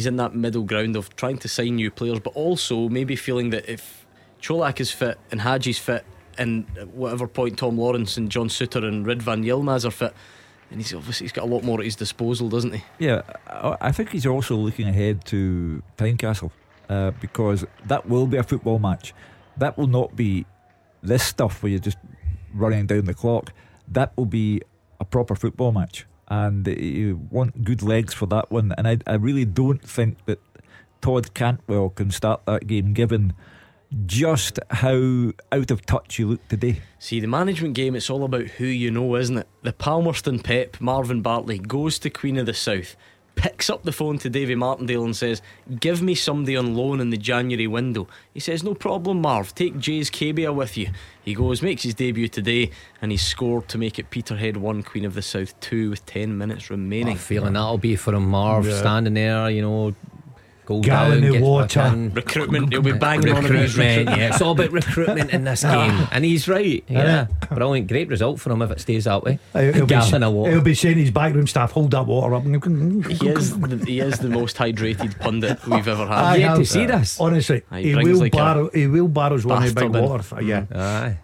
he's 0.00 0.06
in 0.06 0.16
that 0.16 0.34
middle 0.34 0.62
ground 0.62 0.96
of 0.96 1.14
trying 1.14 1.36
to 1.36 1.46
sign 1.46 1.76
new 1.76 1.90
players, 1.90 2.20
but 2.20 2.34
also 2.34 2.88
maybe 2.88 3.14
feeling 3.16 3.50
that 3.50 3.68
if 3.68 4.06
Colak 4.40 4.80
is 4.80 4.90
fit 4.90 5.18
and 5.30 5.42
Hagi's 5.42 5.78
fit, 5.78 6.06
and 6.38 6.64
at 6.78 6.88
whatever 6.88 7.26
point 7.26 7.58
Tom 7.58 7.76
Lawrence 7.76 8.16
and 8.16 8.30
John 8.30 8.48
Souttar 8.48 8.82
and 8.82 9.04
Ridvan 9.04 9.44
Yilmaz 9.44 9.84
are 9.84 9.90
fit, 9.90 10.14
and 10.70 10.80
he's 10.80 10.94
obviously 10.94 11.24
he's 11.24 11.32
got 11.32 11.44
a 11.44 11.52
lot 11.54 11.62
more 11.64 11.80
at 11.80 11.84
his 11.84 11.96
disposal, 11.96 12.48
doesn't 12.48 12.72
he? 12.72 12.82
Yeah, 12.98 13.20
I 13.46 13.76
I 13.88 13.92
think 13.92 14.10
he's 14.10 14.24
also 14.24 14.56
looking 14.56 14.88
ahead 14.88 15.26
to 15.26 15.82
Tynecastle 15.98 16.50
uh, 16.88 17.10
because 17.20 17.66
that 17.86 18.08
will 18.08 18.26
be 18.26 18.38
a 18.38 18.42
football 18.42 18.78
match. 18.78 19.12
That 19.58 19.76
will 19.76 19.88
not 19.88 20.16
be 20.16 20.46
this 21.02 21.22
stuff 21.22 21.62
where 21.62 21.70
you're 21.70 21.78
just 21.78 21.98
running 22.54 22.86
down 22.86 23.04
the 23.04 23.14
clock. 23.14 23.52
That 23.88 24.16
will 24.16 24.24
be 24.26 24.62
a 24.98 25.04
proper 25.04 25.34
football 25.34 25.72
match, 25.72 26.06
and 26.30 26.66
you 26.66 27.26
want 27.30 27.64
good 27.64 27.82
legs 27.82 28.14
for 28.14 28.26
that 28.26 28.50
one. 28.50 28.72
And 28.78 28.86
I, 28.86 28.98
I 29.06 29.14
really 29.14 29.44
don't 29.44 29.82
think 29.82 30.24
that 30.26 30.40
Todd 31.00 31.34
Cantwell 31.34 31.90
can 31.90 32.10
start 32.10 32.46
that 32.46 32.66
game 32.66 32.92
given 32.92 33.34
just 34.06 34.60
how 34.70 35.32
out 35.50 35.70
of 35.70 35.84
touch 35.84 36.18
you 36.18 36.28
look 36.28 36.48
today. 36.48 36.80
See, 37.00 37.18
the 37.18 37.26
management 37.26 37.74
game, 37.74 37.96
it's 37.96 38.08
all 38.08 38.24
about 38.24 38.42
who 38.46 38.64
you 38.64 38.90
know, 38.90 39.16
isn't 39.16 39.38
it? 39.38 39.48
The 39.62 39.72
Palmerston 39.72 40.38
Pep, 40.38 40.80
Marvin 40.80 41.22
Bartley, 41.22 41.58
goes 41.58 41.98
to 42.00 42.10
Queen 42.10 42.38
of 42.38 42.46
the 42.46 42.54
South, 42.54 42.94
picks 43.34 43.70
up 43.70 43.82
the 43.84 43.92
phone 43.92 44.18
to 44.18 44.28
Davy 44.30 44.54
Martindale 44.54 45.04
and 45.04 45.16
says, 45.16 45.40
Give 45.78 46.02
me 46.02 46.14
somebody 46.14 46.56
on 46.56 46.74
loan 46.74 47.00
in 47.00 47.10
the 47.10 47.16
January 47.16 47.66
window. 47.66 48.06
He 48.34 48.40
says, 48.40 48.62
No 48.62 48.74
problem, 48.74 49.20
Marv, 49.22 49.54
take 49.54 49.78
Jay's 49.78 50.10
Cabia 50.10 50.54
with 50.54 50.76
you. 50.76 50.90
He 51.22 51.34
goes, 51.34 51.62
makes 51.62 51.82
his 51.82 51.94
debut 51.94 52.28
today, 52.28 52.70
and 53.00 53.10
he's 53.12 53.22
scored 53.24 53.68
to 53.68 53.78
make 53.78 53.98
it 53.98 54.10
Peterhead 54.10 54.56
1, 54.56 54.82
Queen 54.82 55.04
of 55.04 55.14
the 55.14 55.22
South 55.22 55.58
2 55.60 55.90
with 55.90 56.04
10 56.06 56.36
minutes 56.36 56.70
remaining. 56.70 57.12
I'm 57.12 57.18
feeling 57.18 57.52
that'll 57.52 57.78
be 57.78 57.96
for 57.96 58.14
him, 58.14 58.28
Marv, 58.30 58.66
Yeah. 58.66 58.78
standing 58.78 59.14
there, 59.14 59.48
you 59.50 59.62
know, 59.62 59.94
goes 60.70 60.84
Gallon 60.86 61.22
down, 61.22 61.36
of 61.36 61.42
water. 61.42 62.10
Recruitment, 62.14 62.72
he'll 62.72 62.82
be 62.82 62.92
banging 62.92 63.32
on 63.32 63.44
about 63.44 63.54
his 63.58 63.76
Recruitment, 63.76 64.16
yeah, 64.18 64.28
it's 64.28 64.40
all 64.40 64.52
about 64.52 64.70
recruitment 64.70 65.30
in 65.30 65.44
this 65.44 65.64
ah. 65.66 65.72
game, 65.72 66.08
and 66.12 66.24
he's 66.24 66.46
right. 66.46 66.84
Yeah, 66.88 67.26
Yeah. 67.42 67.46
brilliant, 67.54 67.88
great 67.88 68.08
result 68.08 68.40
for 68.40 68.52
him 68.52 68.62
if 68.62 68.70
it 68.70 68.80
stays 68.80 69.04
that 69.04 69.22
way. 69.24 69.38
He'll 69.52 69.72
be, 69.72 69.86
Gallon 69.86 70.22
of 70.22 70.46
he'll 70.46 70.60
be 70.60 70.74
saying 70.74 70.98
his 70.98 71.10
backroom 71.10 71.46
staff 71.48 71.72
hold 71.72 71.90
that 71.90 72.06
water 72.06 72.34
up. 72.36 72.44
He 72.44 73.28
is, 73.28 73.58
the, 73.58 73.84
he 73.86 74.00
is 74.00 74.18
the 74.20 74.28
most 74.28 74.56
hydrated 74.56 75.18
pundit 75.18 75.66
we've 75.66 75.88
ever 75.88 76.06
had. 76.06 76.18
I 76.18 76.36
yet 76.36 76.54
to 76.56 76.64
see 76.64 76.86
this. 76.86 77.20
Honestly, 77.20 77.62
Aye, 77.70 77.82
he 77.82 77.88
he, 77.88 77.94
will 77.96 78.18
like 78.18 78.34
a 78.34 78.36
barrow, 78.36 78.70
he 78.72 78.86
will 78.86 79.08
borrows 79.08 79.44
one 79.44 79.62
of 79.64 79.74
the 79.74 79.80
big 79.80 79.90
water. 79.92 80.42
Yeah. 80.42 80.62
Mm. 80.62 80.76
Aye. 80.76 81.18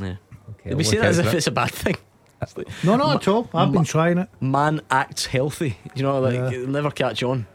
Yeah. 0.00 0.16
Okay, 0.50 0.70
Did 0.70 0.78
we 0.78 0.84
I'll 0.84 0.90
say 0.90 0.96
that 0.98 1.06
as 1.06 1.18
if 1.18 1.26
it. 1.26 1.34
it's 1.34 1.46
a 1.46 1.50
bad 1.50 1.70
thing? 1.70 1.96
It's 2.42 2.56
like, 2.56 2.68
No, 2.84 2.96
not 2.96 3.16
at 3.16 3.28
all. 3.28 3.48
I've 3.54 3.72
been 3.72 3.84
trying 3.84 4.18
it. 4.18 4.28
man 4.40 4.80
acts 4.90 5.26
healthy. 5.26 5.78
You 5.94 6.02
know, 6.02 6.20
like 6.20 6.34
Yeah. 6.52 6.66
never 6.66 6.90
catch 6.90 7.22
on. 7.22 7.46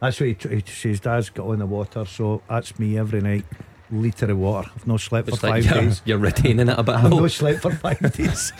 That's 0.00 0.18
what 0.20 0.26
he, 0.28 0.34
tr- 0.34 0.48
he 0.48 0.62
says. 0.66 1.00
Dad's 1.00 1.28
got 1.30 1.46
on 1.46 1.58
the 1.58 1.66
water, 1.66 2.04
so 2.06 2.42
that's 2.48 2.78
me 2.78 2.98
every 2.98 3.20
night. 3.20 3.44
Litre 3.92 4.30
of 4.30 4.38
water. 4.38 4.70
I've 4.74 4.86
not 4.86 5.00
slept 5.00 5.28
for 5.28 5.32
It's 5.34 5.40
five 5.42 5.64
you're, 5.64 5.74
days. 5.74 6.02
you're 6.04 6.18
retaining 6.18 6.68
it 6.68 6.78
a 6.78 6.82
bit. 6.84 6.94
I've 6.94 7.10
not 7.10 7.30
slept 7.32 7.60
for 7.62 7.72
five 7.72 7.98
days. 8.16 8.52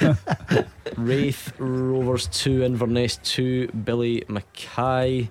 Raith 0.97 1.53
Rovers 1.59 2.27
2, 2.29 2.65
Inverness 2.65 3.19
2, 3.23 3.69
Billy 3.69 4.25
Mackay. 4.29 5.31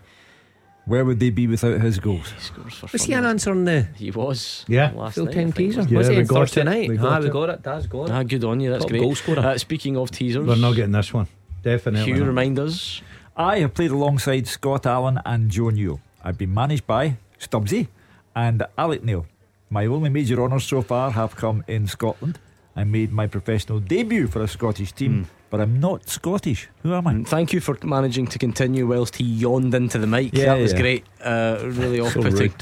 Where 0.86 1.06
would 1.06 1.20
they 1.20 1.30
be 1.30 1.46
without 1.48 1.82
his 1.82 2.00
goals? 2.00 2.32
He 2.32 2.40
scores 2.42 2.82
Was 2.92 3.04
he 3.04 3.14
an 3.14 3.20
Fernand. 3.20 3.30
answer 3.32 3.52
on 3.52 3.66
the 3.66 3.88
He 3.96 4.10
was. 4.10 4.66
Yeah. 4.68 4.92
last 4.96 5.16
full 5.16 5.28
time 5.28 5.52
teaser? 5.54 5.82
wasn't 5.82 5.92
he? 5.92 5.98
was 5.98 6.08
Yeah, 6.08 6.12
he 6.14 6.18
we 6.18 6.22
on 6.24 6.28
got 6.28 6.40
Thursday 6.40 6.62
it. 6.62 6.64
night? 6.64 6.90
We 6.90 6.98
ah, 6.98 7.02
got 7.02 7.22
we 7.22 7.28
it. 7.28 7.34
got 7.34 7.50
it. 7.50 7.62
Dad's 7.62 7.88
got 7.88 8.04
it. 8.10 8.12
Ah, 8.12 8.24
good 8.24 8.44
on 8.46 8.60
you. 8.60 8.70
That's 8.72 8.86
Top 8.86 8.90
great. 8.90 9.02
goal 9.02 9.16
scorer. 9.16 9.40
Uh, 9.40 9.58
speaking 9.60 9.98
of 9.98 10.10
teasers, 10.10 10.48
We're 10.48 10.56
not 10.56 10.76
getting 10.76 10.94
this 10.94 11.14
one. 11.14 11.28
Definitely. 11.62 12.06
Hugh 12.12 12.20
not. 12.22 12.28
remind 12.28 12.58
us. 12.58 13.02
I 13.40 13.60
have 13.60 13.74
played 13.74 13.92
alongside 13.92 14.48
Scott 14.48 14.86
Allen 14.86 15.18
and 15.26 15.50
Joe 15.50 15.70
Newell. 15.70 16.02
I've 16.22 16.38
been 16.38 16.54
managed 16.54 16.86
by 16.86 17.16
Stubbsy 17.40 17.88
and 18.36 18.64
Alex 18.78 19.02
Neil. 19.02 19.26
My 19.70 19.86
only 19.86 20.10
major 20.10 20.44
honours 20.44 20.66
so 20.66 20.82
far 20.82 21.12
have 21.12 21.38
come 21.38 21.64
in 21.66 21.88
Scotland. 21.88 22.38
I 22.76 22.84
made 22.84 23.14
my 23.14 23.28
professional 23.28 23.80
debut 23.80 24.28
for 24.28 24.42
a 24.42 24.48
Scottish 24.48 24.92
team, 24.92 25.30
but 25.50 25.62
I'm 25.62 25.80
not 25.80 26.10
Scottish. 26.10 26.68
Who 26.84 26.94
am 26.94 27.08
I? 27.08 27.24
Thank 27.24 27.54
you 27.54 27.62
for 27.62 27.78
managing 27.82 28.28
to 28.28 28.40
continue 28.40 28.86
whilst 28.86 29.16
he 29.16 29.24
yawned 29.24 29.74
into 29.74 30.00
the 30.00 30.08
mic. 30.08 30.34
Yeah, 30.34 30.56
that 30.56 30.62
was 30.62 30.74
great. 30.74 31.06
Uh, 31.24 31.60
really 31.64 32.00
off 32.02 32.16
putting. 32.16 32.34
rude. 32.34 32.54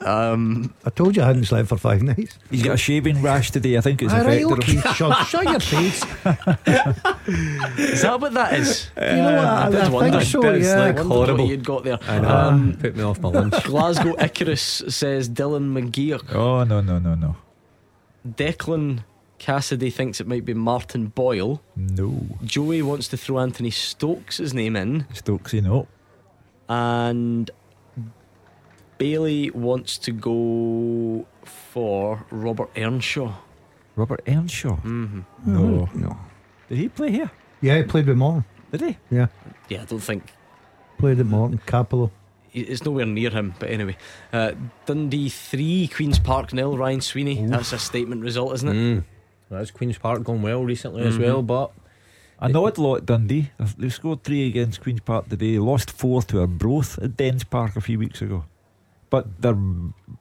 Um, 0.00 0.72
I 0.84 0.90
told 0.90 1.16
you 1.16 1.22
I 1.22 1.26
hadn't 1.26 1.44
slept 1.46 1.68
for 1.68 1.76
five 1.76 2.02
nights. 2.02 2.38
He's 2.50 2.62
got 2.62 2.74
a 2.74 2.76
shaving 2.76 3.20
rash 3.20 3.50
today. 3.50 3.76
I 3.76 3.80
think 3.80 4.00
it's 4.02 4.12
All 4.12 4.20
right, 4.24 4.42
affected 4.42 4.68
him. 4.74 4.78
okay, 4.78 4.92
shut, 4.94 5.26
shut 5.26 5.44
your 5.44 5.60
face. 5.60 6.02
is 7.78 8.02
that 8.02 8.18
what 8.20 8.32
that 8.34 8.54
is? 8.54 8.90
you 8.96 9.02
know 9.16 9.36
what? 9.36 9.44
I, 9.44 9.66
I 9.66 9.70
did 9.70 9.80
I 9.80 9.88
wonder. 9.90 10.10
think 10.20 10.30
so. 10.30 10.40
That's 10.42 10.64
Yeah. 10.64 10.78
like- 10.78 10.96
Wondered 10.96 11.06
horrible. 11.12 11.44
What 11.44 11.50
you'd 11.50 11.64
got 11.64 11.84
there. 11.84 11.98
I 12.02 12.18
know. 12.20 12.28
Um, 12.28 12.76
Put 12.80 12.96
me 12.96 13.02
off 13.02 13.20
my 13.20 13.28
lunch. 13.28 13.64
Glasgow 13.64 14.14
Icarus 14.22 14.82
says 14.88 15.28
Dylan 15.28 15.72
McGeer. 15.72 16.20
Oh 16.34 16.64
no 16.64 16.80
no 16.80 16.98
no 16.98 17.14
no 17.14 17.36
Declan 18.28 19.04
Cassidy 19.38 19.90
thinks 19.90 20.20
it 20.20 20.26
might 20.26 20.44
be 20.44 20.54
Martin 20.54 21.06
Boyle. 21.06 21.60
no. 21.76 22.26
Joey 22.44 22.82
wants 22.82 23.08
to 23.08 23.16
throw 23.16 23.38
Anthony 23.38 23.70
Stokes' 23.70 24.52
name 24.52 24.74
in. 24.76 25.04
Stokesy 25.14 25.62
no. 25.62 25.86
And 26.68 27.50
Bailey 28.98 29.50
wants 29.50 29.96
to 29.98 30.12
go 30.12 31.26
for 31.44 32.24
Robert 32.30 32.70
Earnshaw. 32.76 33.32
Robert 33.96 34.20
Earnshaw. 34.26 34.76
hmm 34.76 35.20
No. 35.46 35.88
No. 35.94 36.16
Did 36.68 36.78
he 36.78 36.88
play 36.88 37.10
here? 37.10 37.30
Yeah, 37.60 37.78
he 37.78 37.82
played 37.84 38.06
with 38.06 38.16
Morton. 38.16 38.44
Did 38.70 38.80
he? 38.82 38.96
Yeah, 39.10 39.26
Yeah, 39.68 39.82
I 39.82 39.84
don't 39.86 40.00
think 40.00 40.24
played 40.98 41.18
at 41.20 41.26
Morton. 41.26 41.58
Cappielow. 41.66 42.10
it's 42.52 42.84
nowhere 42.84 43.06
near 43.06 43.30
him. 43.30 43.54
But 43.58 43.70
anyway, 43.70 43.96
uh, 44.32 44.52
Dundee 44.86 45.28
three, 45.28 45.88
Queens 45.88 46.18
Park 46.18 46.52
nil. 46.52 46.76
Ryan 46.76 47.00
Sweeney. 47.00 47.46
That's 47.46 47.72
a 47.72 47.78
statement 47.78 48.22
result, 48.22 48.54
isn't 48.54 48.68
it? 48.68 48.74
Mm. 48.74 49.04
That's 49.50 49.70
Queen's 49.70 49.96
Park 49.98 50.22
going 50.24 50.42
well 50.42 50.62
recently 50.64 51.02
as 51.04 51.16
Mhm. 51.16 51.20
well, 51.22 51.42
but 51.42 51.70
An 52.40 52.54
odd 52.54 52.78
lot, 52.78 53.04
Dundee. 53.06 53.50
They 53.78 53.88
scored 53.88 54.22
three 54.22 54.46
against 54.46 54.80
Queen's 54.80 55.00
Park 55.00 55.28
today. 55.28 55.58
Lost 55.58 55.90
four 55.90 56.22
to 56.22 56.40
Arbroath 56.40 56.98
at 57.02 57.16
Dens 57.16 57.42
Park 57.44 57.74
a 57.76 57.80
few 57.80 57.98
weeks 57.98 58.20
ago. 58.22 58.44
But 59.10 59.42
they're 59.42 59.58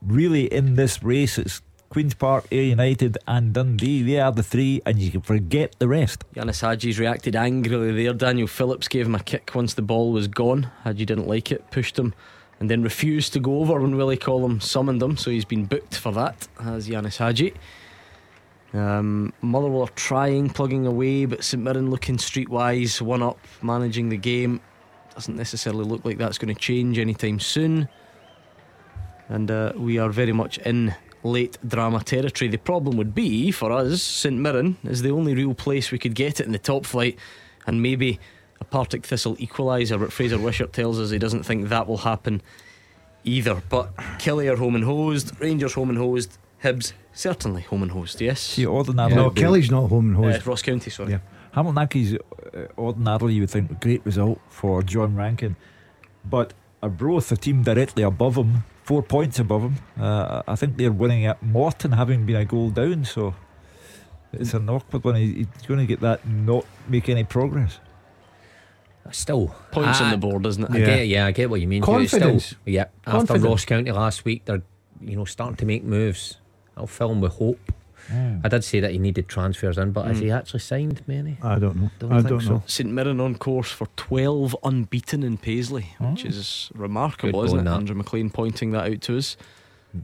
really 0.02 0.46
in 0.46 0.76
this 0.76 1.04
race. 1.04 1.38
It's 1.38 1.62
Queen's 1.90 2.14
Park, 2.14 2.46
Ayr 2.52 2.64
United, 2.64 3.18
and 3.28 3.54
Dundee. 3.54 4.04
They 4.04 4.20
are 4.20 4.32
the 4.32 4.44
three, 4.44 4.82
and 4.86 5.00
you 5.00 5.10
can 5.10 5.22
forget 5.22 5.76
the 5.80 5.88
rest. 5.88 6.26
Ianis 6.36 6.62
Hagi's 6.62 7.00
reacted 7.00 7.36
angrily 7.36 7.92
there. 7.92 8.14
Daniel 8.14 8.48
Phillips 8.48 8.88
gave 8.88 9.06
him 9.06 9.16
a 9.16 9.24
kick 9.24 9.52
once 9.56 9.74
the 9.74 9.82
ball 9.82 10.12
was 10.12 10.28
gone. 10.28 10.70
Hagi 10.84 11.06
didn't 11.06 11.28
like 11.28 11.52
it, 11.52 11.70
pushed 11.72 11.98
him, 11.98 12.14
and 12.60 12.70
then 12.70 12.84
refused 12.84 13.34
to 13.34 13.40
go 13.40 13.60
over 13.60 13.80
when 13.80 13.96
Willie 13.96 14.18
Collum 14.18 14.60
summoned 14.60 15.02
him. 15.02 15.16
So 15.16 15.32
he's 15.32 15.46
been 15.46 15.66
booked 15.66 15.98
for 15.98 16.12
that, 16.12 16.48
has 16.60 16.90
Ianis 16.90 17.18
Hagi. 17.18 17.54
Um, 18.74 19.34
Motherwell 19.42 19.88
trying, 19.88 20.50
plugging 20.50 20.86
away, 20.86 21.26
but 21.26 21.44
St 21.44 21.64
Mirren 21.64 21.90
looking 21.90 22.18
streetwise, 22.18 23.02
one 23.02 23.24
up, 23.24 23.40
managing 23.62 24.10
the 24.10 24.18
game. 24.18 24.60
Doesn't 25.14 25.38
necessarily 25.38 25.86
look 25.86 26.04
like 26.04 26.18
that's 26.18 26.38
going 26.38 26.54
to 26.54 26.60
change 26.60 27.00
anytime 27.00 27.40
soon. 27.40 27.88
And 29.30 29.52
uh, 29.52 29.74
we 29.76 29.98
are 29.98 30.10
very 30.10 30.34
much 30.34 30.58
in 30.60 30.96
late 31.24 31.58
drama 31.68 32.02
territory. 32.04 32.50
The 32.50 32.58
problem 32.58 32.98
would 32.98 33.14
be 33.14 33.52
for 33.52 33.72
us, 33.72 34.02
St 34.02 34.36
Mirren 34.38 34.78
is 34.84 35.02
the 35.02 35.12
only 35.12 35.34
real 35.36 35.54
place 35.54 35.92
we 35.92 35.98
could 36.00 36.16
get 36.16 36.40
it 36.40 36.46
in 36.46 36.52
the 36.54 36.60
top 36.60 36.86
flight, 36.86 37.18
and 37.66 37.82
maybe 37.82 38.20
a 38.62 38.64
Partick 38.66 39.06
Thistle 39.06 39.36
equaliser. 39.38 40.00
But 40.00 40.14
Fraser 40.14 40.38
Wishart 40.40 40.72
tells 40.74 41.00
us 41.00 41.10
he 41.12 41.18
doesn't 41.20 41.44
think 41.44 41.68
that 41.70 41.88
will 41.88 41.98
happen 41.98 42.42
either. 43.24 43.62
But 43.70 43.96
Killie 44.20 44.50
are 44.52 44.56
home 44.58 44.76
and 44.76 44.84
hosed, 44.86 45.40
Rangers 45.42 45.74
home 45.74 45.90
and 45.90 45.98
hosed, 45.98 46.38
Hibs 46.64 46.94
certainly 47.14 47.64
home 47.64 47.84
and 47.84 47.92
hosed. 47.92 48.22
Yes, 48.22 48.40
See, 48.40 48.66
ordinarily, 48.66 49.16
No, 49.16 49.30
the- 49.30 49.42
Killie's 49.42 49.70
not 49.70 49.90
home 49.90 50.16
and 50.16 50.34
uh. 50.36 50.40
Ross 50.46 50.62
County. 50.62 50.90
Sorry. 50.90 51.12
Yeah. 51.12 51.20
Hamilton 51.52 51.88
Accies, 51.88 52.16
uh, 52.16 52.68
ordinarily 52.78 53.34
you 53.34 53.42
would 53.42 53.50
think 53.50 53.72
a 53.72 53.74
great 53.76 54.06
result 54.06 54.40
for 54.48 54.82
John 54.84 55.16
Rankin, 55.16 55.56
but 56.24 56.54
Arbroath, 56.84 57.32
a 57.32 57.38
team 57.38 57.64
directly 57.64 58.04
above 58.04 58.36
him, 58.38 58.64
four 58.88 59.04
points 59.04 59.38
above 59.38 59.64
him. 59.64 59.76
Uh, 60.00 60.42
I 60.48 60.56
think 60.56 60.78
they're 60.78 60.92
winning 60.94 61.26
at 61.26 61.44
Morton, 61.44 61.92
having 61.92 62.26
been 62.26 62.38
a 62.38 62.46
goal 62.46 62.70
down. 62.70 63.04
So 63.04 63.36
it's 64.32 64.54
an 64.54 64.70
awkward 64.70 65.04
one. 65.04 65.16
He's 65.16 65.48
going 65.68 65.82
to 65.82 65.86
get 65.86 66.00
that, 66.02 66.26
not 66.26 66.66
make 66.88 67.10
any 67.10 67.26
progress. 67.26 67.80
still 69.12 69.54
Points 69.72 70.00
on 70.02 70.12
the 70.12 70.18
board, 70.18 70.46
isn't 70.46 70.64
it? 70.64 70.72
I 70.72 70.78
Yeah. 70.78 70.86
get, 70.86 71.08
yeah, 71.08 71.26
I 71.26 71.32
get 71.32 71.50
what 71.50 71.60
you 71.62 71.68
mean. 71.68 71.82
Confidence. 71.82 72.46
Still, 72.46 72.60
yeah, 72.66 72.86
after 73.06 73.12
Confidence. 73.28 73.44
Ross 73.46 73.66
County 73.66 73.92
last 73.92 74.24
week, 74.26 74.46
they're 74.46 74.64
you 75.02 75.16
know 75.18 75.26
starting 75.26 75.58
to 75.58 75.66
make 75.66 75.84
moves. 75.84 76.38
I'll 76.78 76.88
fill 76.88 77.10
them 77.10 77.22
with 77.22 77.34
hope. 77.34 77.72
I 78.10 78.48
did 78.48 78.64
say 78.64 78.80
that 78.80 78.92
he 78.92 78.98
needed 79.00 79.28
transfers 79.28 79.78
in, 79.78 79.92
but 79.92 80.06
has 80.08 80.20
Mm. 80.20 80.24
he 80.24 80.32
actually 80.32 80.60
signed 80.62 81.02
many? 81.08 81.38
I 81.42 81.60
don't 81.60 81.76
know. 81.76 81.90
Don't 82.00 82.12
I 82.14 82.18
think 82.18 82.30
don't 82.30 82.42
so. 82.42 82.50
know. 82.56 82.64
St 82.66 82.90
Mirren 82.90 83.20
on 83.20 83.36
course 83.36 83.72
for 83.72 83.88
12 83.98 84.56
unbeaten 84.64 85.24
in 85.24 85.38
Paisley, 85.38 85.88
which 86.00 86.24
Oh. 86.26 86.30
is 86.30 86.72
remarkable, 86.74 87.42
Good 87.42 87.48
isn't 87.48 87.60
it? 87.60 87.64
that. 87.66 87.74
Andrew 87.76 87.96
McLean 87.96 88.30
pointing 88.30 88.72
that 88.72 88.90
out 88.92 89.02
to 89.02 89.18
us. 89.18 89.36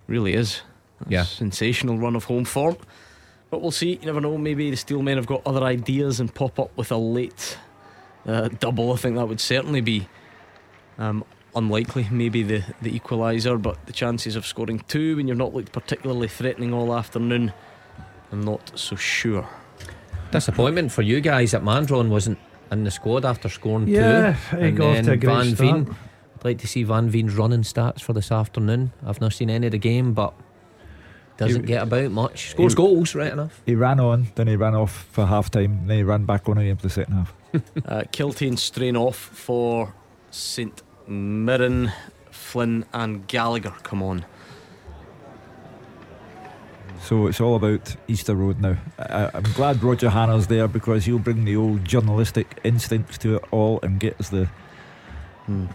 Really 0.08 0.34
is. 0.34 0.62
That's 1.00 1.12
Yeah. 1.12 1.24
Sensational 1.24 1.98
run 1.98 2.16
of 2.16 2.26
home 2.26 2.46
form. 2.46 2.76
But 3.50 3.62
we'll 3.62 3.72
see. 3.72 3.94
You 4.00 4.06
never 4.06 4.20
know. 4.20 4.38
Maybe 4.38 4.70
the 4.72 4.76
Steelmen 4.78 5.16
have 5.16 5.28
got 5.28 5.42
other 5.46 5.64
ideas 5.64 6.20
and 6.20 6.34
pop 6.34 6.60
up 6.60 6.72
with 6.76 6.92
a 6.92 6.98
late 6.98 7.58
uh, 8.26 8.48
double. 8.60 8.92
I 8.94 8.96
think 8.96 9.16
that 9.18 9.28
would 9.28 9.40
certainly 9.42 9.82
be 9.82 10.08
um, 10.98 11.24
unlikely. 11.56 12.08
Maybe 12.10 12.42
the, 12.44 12.64
the 12.82 12.98
equaliser, 13.00 13.62
but 13.62 13.86
the 13.86 13.94
chances 13.94 14.36
of 14.36 14.46
scoring 14.46 14.80
two 14.88 15.16
when 15.18 15.28
you've 15.28 15.38
not 15.38 15.54
looked 15.54 15.72
particularly 15.72 16.28
threatening 16.28 16.74
all 16.74 16.96
afternoon, 16.96 17.52
I'm 18.34 18.42
not 18.42 18.72
so 18.78 18.96
sure. 18.96 19.48
Disappointment 20.32 20.92
for 20.92 21.04
you 21.04 21.22
guys 21.22 21.52
that 21.52 21.62
Mandron 21.62 22.10
wasn't 22.10 22.40
in 22.72 22.84
the 22.84 22.90
squad 22.92 23.24
after 23.26 23.48
scoring 23.48 23.88
Yeah, 23.88 24.36
two. 24.50 24.58
he 24.58 24.72
got 24.72 24.98
off 24.98 25.06
to 25.06 25.12
a 25.12 25.18
great 25.18 25.36
Van 25.36 25.56
start. 25.56 25.58
Veen. 25.86 25.96
I'd 26.40 26.44
like 26.46 26.58
to 26.58 26.68
see 26.68 26.82
Van 26.84 27.10
Veen's 27.10 27.36
running 27.36 27.62
stats 27.62 28.02
for 28.02 28.14
this 28.14 28.32
afternoon. 28.32 28.92
I've 29.06 29.22
not 29.22 29.34
seen 29.34 29.52
any 29.52 29.68
of 29.68 29.72
the 29.72 29.78
game, 29.78 30.14
but 30.14 30.34
doesn't 31.38 31.62
He- 31.62 31.68
get 31.68 31.84
about 31.84 32.10
much. 32.12 32.50
Scores 32.50 32.74
he- 32.74 32.78
goals, 32.78 33.14
right 33.14 33.32
enough. 33.32 33.62
He 33.68 33.76
ran 33.76 34.00
on, 34.00 34.28
then 34.34 34.48
he 34.48 34.56
ran 34.56 34.74
off 34.74 35.08
for 35.12 35.28
half 35.28 35.52
time, 35.52 35.86
then 35.86 35.98
he 35.98 36.04
ran 36.04 36.26
back 36.26 36.50
on 36.50 36.58
again 36.58 36.78
for 36.78 36.84
the 36.84 36.90
second 36.90 37.14
half. 37.14 37.34
Uh, 37.86 38.02
Kiltane 38.12 38.58
strain 38.58 38.98
off 38.98 39.16
for 39.16 39.94
St 40.32 40.82
Mirren, 41.08 41.92
Flynn, 42.32 42.84
and 42.94 43.28
Gallagher. 43.28 43.76
Come 43.84 44.02
on. 44.02 44.26
So 47.04 47.28
it's 47.28 47.42
all 47.42 47.56
about 47.56 47.96
Easter 48.08 48.34
Road 48.34 48.62
now. 48.62 48.78
I, 48.98 49.30
I'm 49.34 49.44
glad 49.54 49.84
Roger 49.84 50.10
Hannah's 50.10 50.48
there 50.48 50.70
because 50.70 51.04
he'll 51.04 51.20
bring 51.20 51.44
the 51.44 51.58
old 51.58 51.84
journalistic 51.84 52.60
instincts 52.64 53.18
to 53.20 53.36
it 53.36 53.44
all 53.52 53.82
and 53.84 54.00
get 54.00 54.18
us 54.22 54.30
the 54.30 54.48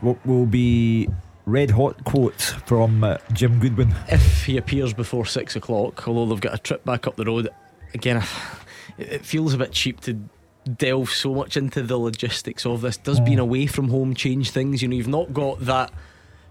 what 0.01 0.25
will 0.27 0.47
be 0.47 1.07
red 1.45 1.71
hot 1.71 2.03
quotes 2.05 2.53
from 2.53 3.05
uh, 3.05 3.19
Jim 3.35 3.61
Goodwin. 3.61 3.95
If 4.09 4.47
he 4.47 4.57
appears 4.57 4.95
before 4.95 5.27
six 5.27 5.55
o'clock, 5.55 6.09
although 6.09 6.33
they've 6.33 6.41
got 6.41 6.55
a 6.55 6.59
trip 6.59 6.83
back 6.87 7.07
up 7.07 7.17
the 7.17 7.27
road, 7.27 7.51
again, 7.93 8.17
it 8.99 9.13
it 9.13 9.27
feels 9.27 9.53
a 9.53 9.59
bit 9.59 9.73
cheap 9.73 10.01
to 10.01 10.19
delve 10.77 11.11
so 11.11 11.35
much 11.35 11.59
into 11.59 11.83
the 11.83 11.99
logistics 11.99 12.65
of 12.65 12.81
this. 12.81 12.97
Does 12.97 13.21
being 13.21 13.39
away 13.39 13.67
from 13.67 13.91
home 13.91 14.15
change 14.15 14.51
things? 14.51 14.81
You 14.81 14.89
know, 14.89 14.97
you've 14.97 15.09
not 15.09 15.35
got 15.35 15.61
that 15.61 15.93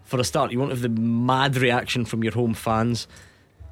for 0.03 0.19
a 0.19 0.23
start. 0.23 0.51
You 0.51 0.59
won't 0.59 0.71
have 0.71 0.81
the 0.81 0.89
mad 0.89 1.57
reaction 1.57 2.05
from 2.05 2.23
your 2.23 2.33
home 2.33 2.53
fans. 2.53 3.07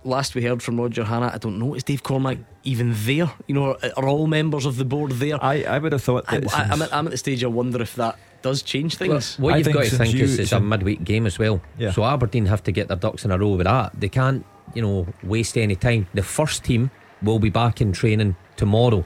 Last 0.06 0.36
we 0.36 0.44
heard 0.44 0.62
from 0.62 0.80
Roger 0.80 1.04
Hannah, 1.04 1.32
I 1.34 1.40
don't 1.40 1.58
know, 1.58 1.74
is 1.74 1.84
Dave 1.84 2.04
Cormack 2.04 2.38
even 2.64 2.94
there? 2.96 3.32
You 3.48 3.56
know, 3.56 3.72
are, 3.72 3.92
are 3.98 4.08
all 4.08 4.28
members 4.28 4.66
of 4.66 4.78
the 4.78 4.86
board 4.86 5.12
there? 5.14 5.44
I, 5.44 5.64
I 5.64 5.80
would 5.80 5.92
have 5.94 6.04
thought 6.04 6.26
I, 6.28 6.40
that. 6.40 6.56
I, 6.56 6.62
I'm, 6.62 6.70
since- 6.70 6.82
at, 6.84 6.94
I'm 6.94 7.08
at 7.08 7.12
the 7.12 7.18
stage 7.18 7.44
I 7.44 7.48
wonder 7.48 7.82
if 7.82 7.96
that 7.96 8.18
does 8.44 8.62
change 8.62 8.98
things. 8.98 9.40
What 9.40 9.56
I 9.56 9.58
you've 9.58 9.74
got 9.74 9.86
to 9.86 9.90
since 9.90 10.12
think 10.12 10.22
is 10.22 10.38
it's 10.38 10.52
a 10.52 10.60
midweek 10.60 11.04
game 11.04 11.26
as 11.26 11.40
well. 11.40 11.60
Yeah. 11.80 11.92
So 11.92 12.04
Aberdeen 12.04 12.46
have 12.46 12.62
to 12.64 12.72
get 12.72 12.88
their 12.88 12.98
ducks 12.98 13.26
in 13.26 13.32
a 13.32 13.38
row 13.40 13.56
with 13.56 13.66
that. 13.66 14.00
They 14.00 14.10
can't, 14.10 14.46
you 14.76 14.84
know, 14.84 15.08
waste 15.24 15.58
any 15.58 15.76
time. 15.76 16.08
The 16.14 16.22
first 16.22 16.64
team 16.64 16.92
will 17.24 17.40
be 17.40 17.50
back 17.50 17.82
in 17.82 17.92
training 17.92 18.36
tomorrow. 18.56 19.04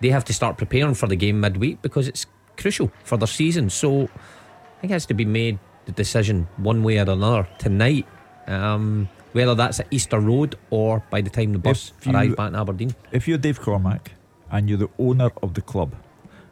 They 0.00 0.08
have 0.08 0.24
to 0.24 0.32
start 0.32 0.58
preparing 0.58 0.94
for 0.94 1.06
the 1.06 1.14
game 1.14 1.38
midweek 1.40 1.80
because 1.80 2.08
it's 2.08 2.26
crucial 2.56 2.90
for 3.04 3.16
their 3.16 3.28
season. 3.28 3.70
So 3.70 4.02
I 4.02 4.80
think 4.80 4.90
it 4.90 4.94
has 4.94 5.06
to 5.06 5.14
be 5.14 5.24
made 5.24 5.60
the 5.86 5.92
decision 5.92 6.48
one 6.56 6.82
way 6.82 6.98
or 6.98 7.02
another 7.02 7.46
tonight. 7.58 8.08
Um, 8.48 9.08
whether 9.32 9.54
that's 9.54 9.80
at 9.80 9.86
Easter 9.90 10.18
Road 10.20 10.56
or 10.70 11.02
by 11.10 11.20
the 11.20 11.30
time 11.30 11.52
the 11.52 11.58
bus 11.58 11.92
If 11.98 12.06
you- 12.06 12.12
arrives 12.12 12.34
back 12.34 12.48
in 12.48 12.54
Aberdeen. 12.56 12.94
if 13.12 13.28
you're 13.28 13.38
Dave 13.38 13.60
Cormack 13.60 14.12
and 14.50 14.68
you're 14.68 14.78
the 14.78 14.90
owner 14.98 15.30
of 15.42 15.54
the 15.54 15.62
club, 15.62 15.94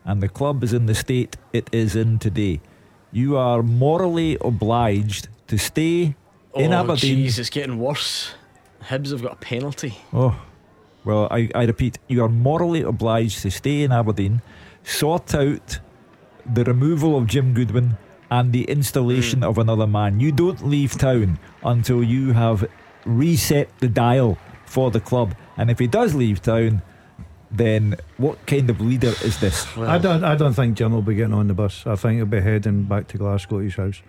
and 0.05 0.23
the 0.23 0.29
club 0.29 0.63
is 0.65 0.73
in 0.73 0.87
the 0.87 0.95
state 0.95 1.37
it 1.53 1.69
is 1.73 1.95
in 1.97 2.19
today, 2.19 2.61
you 3.13 3.37
are 3.37 3.63
morally 3.63 4.37
obliged 4.41 5.29
to 5.49 5.59
stay 5.59 6.15
in 6.55 6.73
oh, 6.73 6.81
Aberdeen. 6.81 7.27
jeez, 7.27 7.39
it's 7.39 7.51
getting 7.51 7.79
worse. 7.79 8.33
Hibs 8.85 9.11
have 9.11 9.23
got 9.23 9.33
a 9.33 9.37
penalty. 9.37 9.99
Oh, 10.13 10.41
well, 11.05 11.27
I, 11.31 11.49
I 11.55 11.65
repeat, 11.65 11.99
you 12.07 12.23
are 12.23 12.29
morally 12.29 12.83
obliged 12.83 13.43
to 13.43 13.51
stay 13.51 13.83
in 13.83 13.93
Aberdeen, 13.93 14.41
sort 14.85 15.35
out 15.35 15.81
the 16.55 16.65
removal 16.65 17.17
of 17.17 17.27
Jim 17.27 17.53
Goodwin 17.55 17.97
and 18.31 18.53
the 18.53 18.65
installation 18.65 19.41
hmm. 19.41 19.49
of 19.49 19.59
another 19.59 19.87
man. 19.87 20.21
You 20.21 20.33
don't 20.33 20.67
leave 20.67 20.93
town 20.93 21.39
until 21.65 22.03
you 22.03 22.33
have 22.33 22.69
reset 23.05 23.69
the 23.79 23.89
dial 23.89 24.39
for 24.67 24.91
the 24.91 25.01
club. 25.01 25.35
And 25.57 25.71
if 25.71 25.79
he 25.79 25.87
does 25.87 26.15
leave 26.15 26.43
town, 26.43 26.83
then 27.51 27.97
what 28.19 28.45
kind 28.47 28.69
of 28.69 28.81
leader 28.81 29.15
is 29.25 29.41
this? 29.41 29.75
Well, 29.77 29.89
I 29.89 29.99
don't. 29.99 30.23
I 30.23 30.35
don't 30.37 30.55
think 30.55 30.77
Jim 30.77 30.93
will 30.93 31.03
be 31.03 31.15
getting 31.15 31.33
on 31.33 31.49
the 31.49 31.55
bus. 31.55 31.87
I 31.87 31.97
think 31.97 32.17
he'll 32.17 32.27
be 32.27 32.41
heading 32.41 32.85
back 32.85 33.09
to 33.09 33.19
Glasgow 33.19 33.59
to 33.59 33.65
his 33.65 33.75
house. 33.75 34.03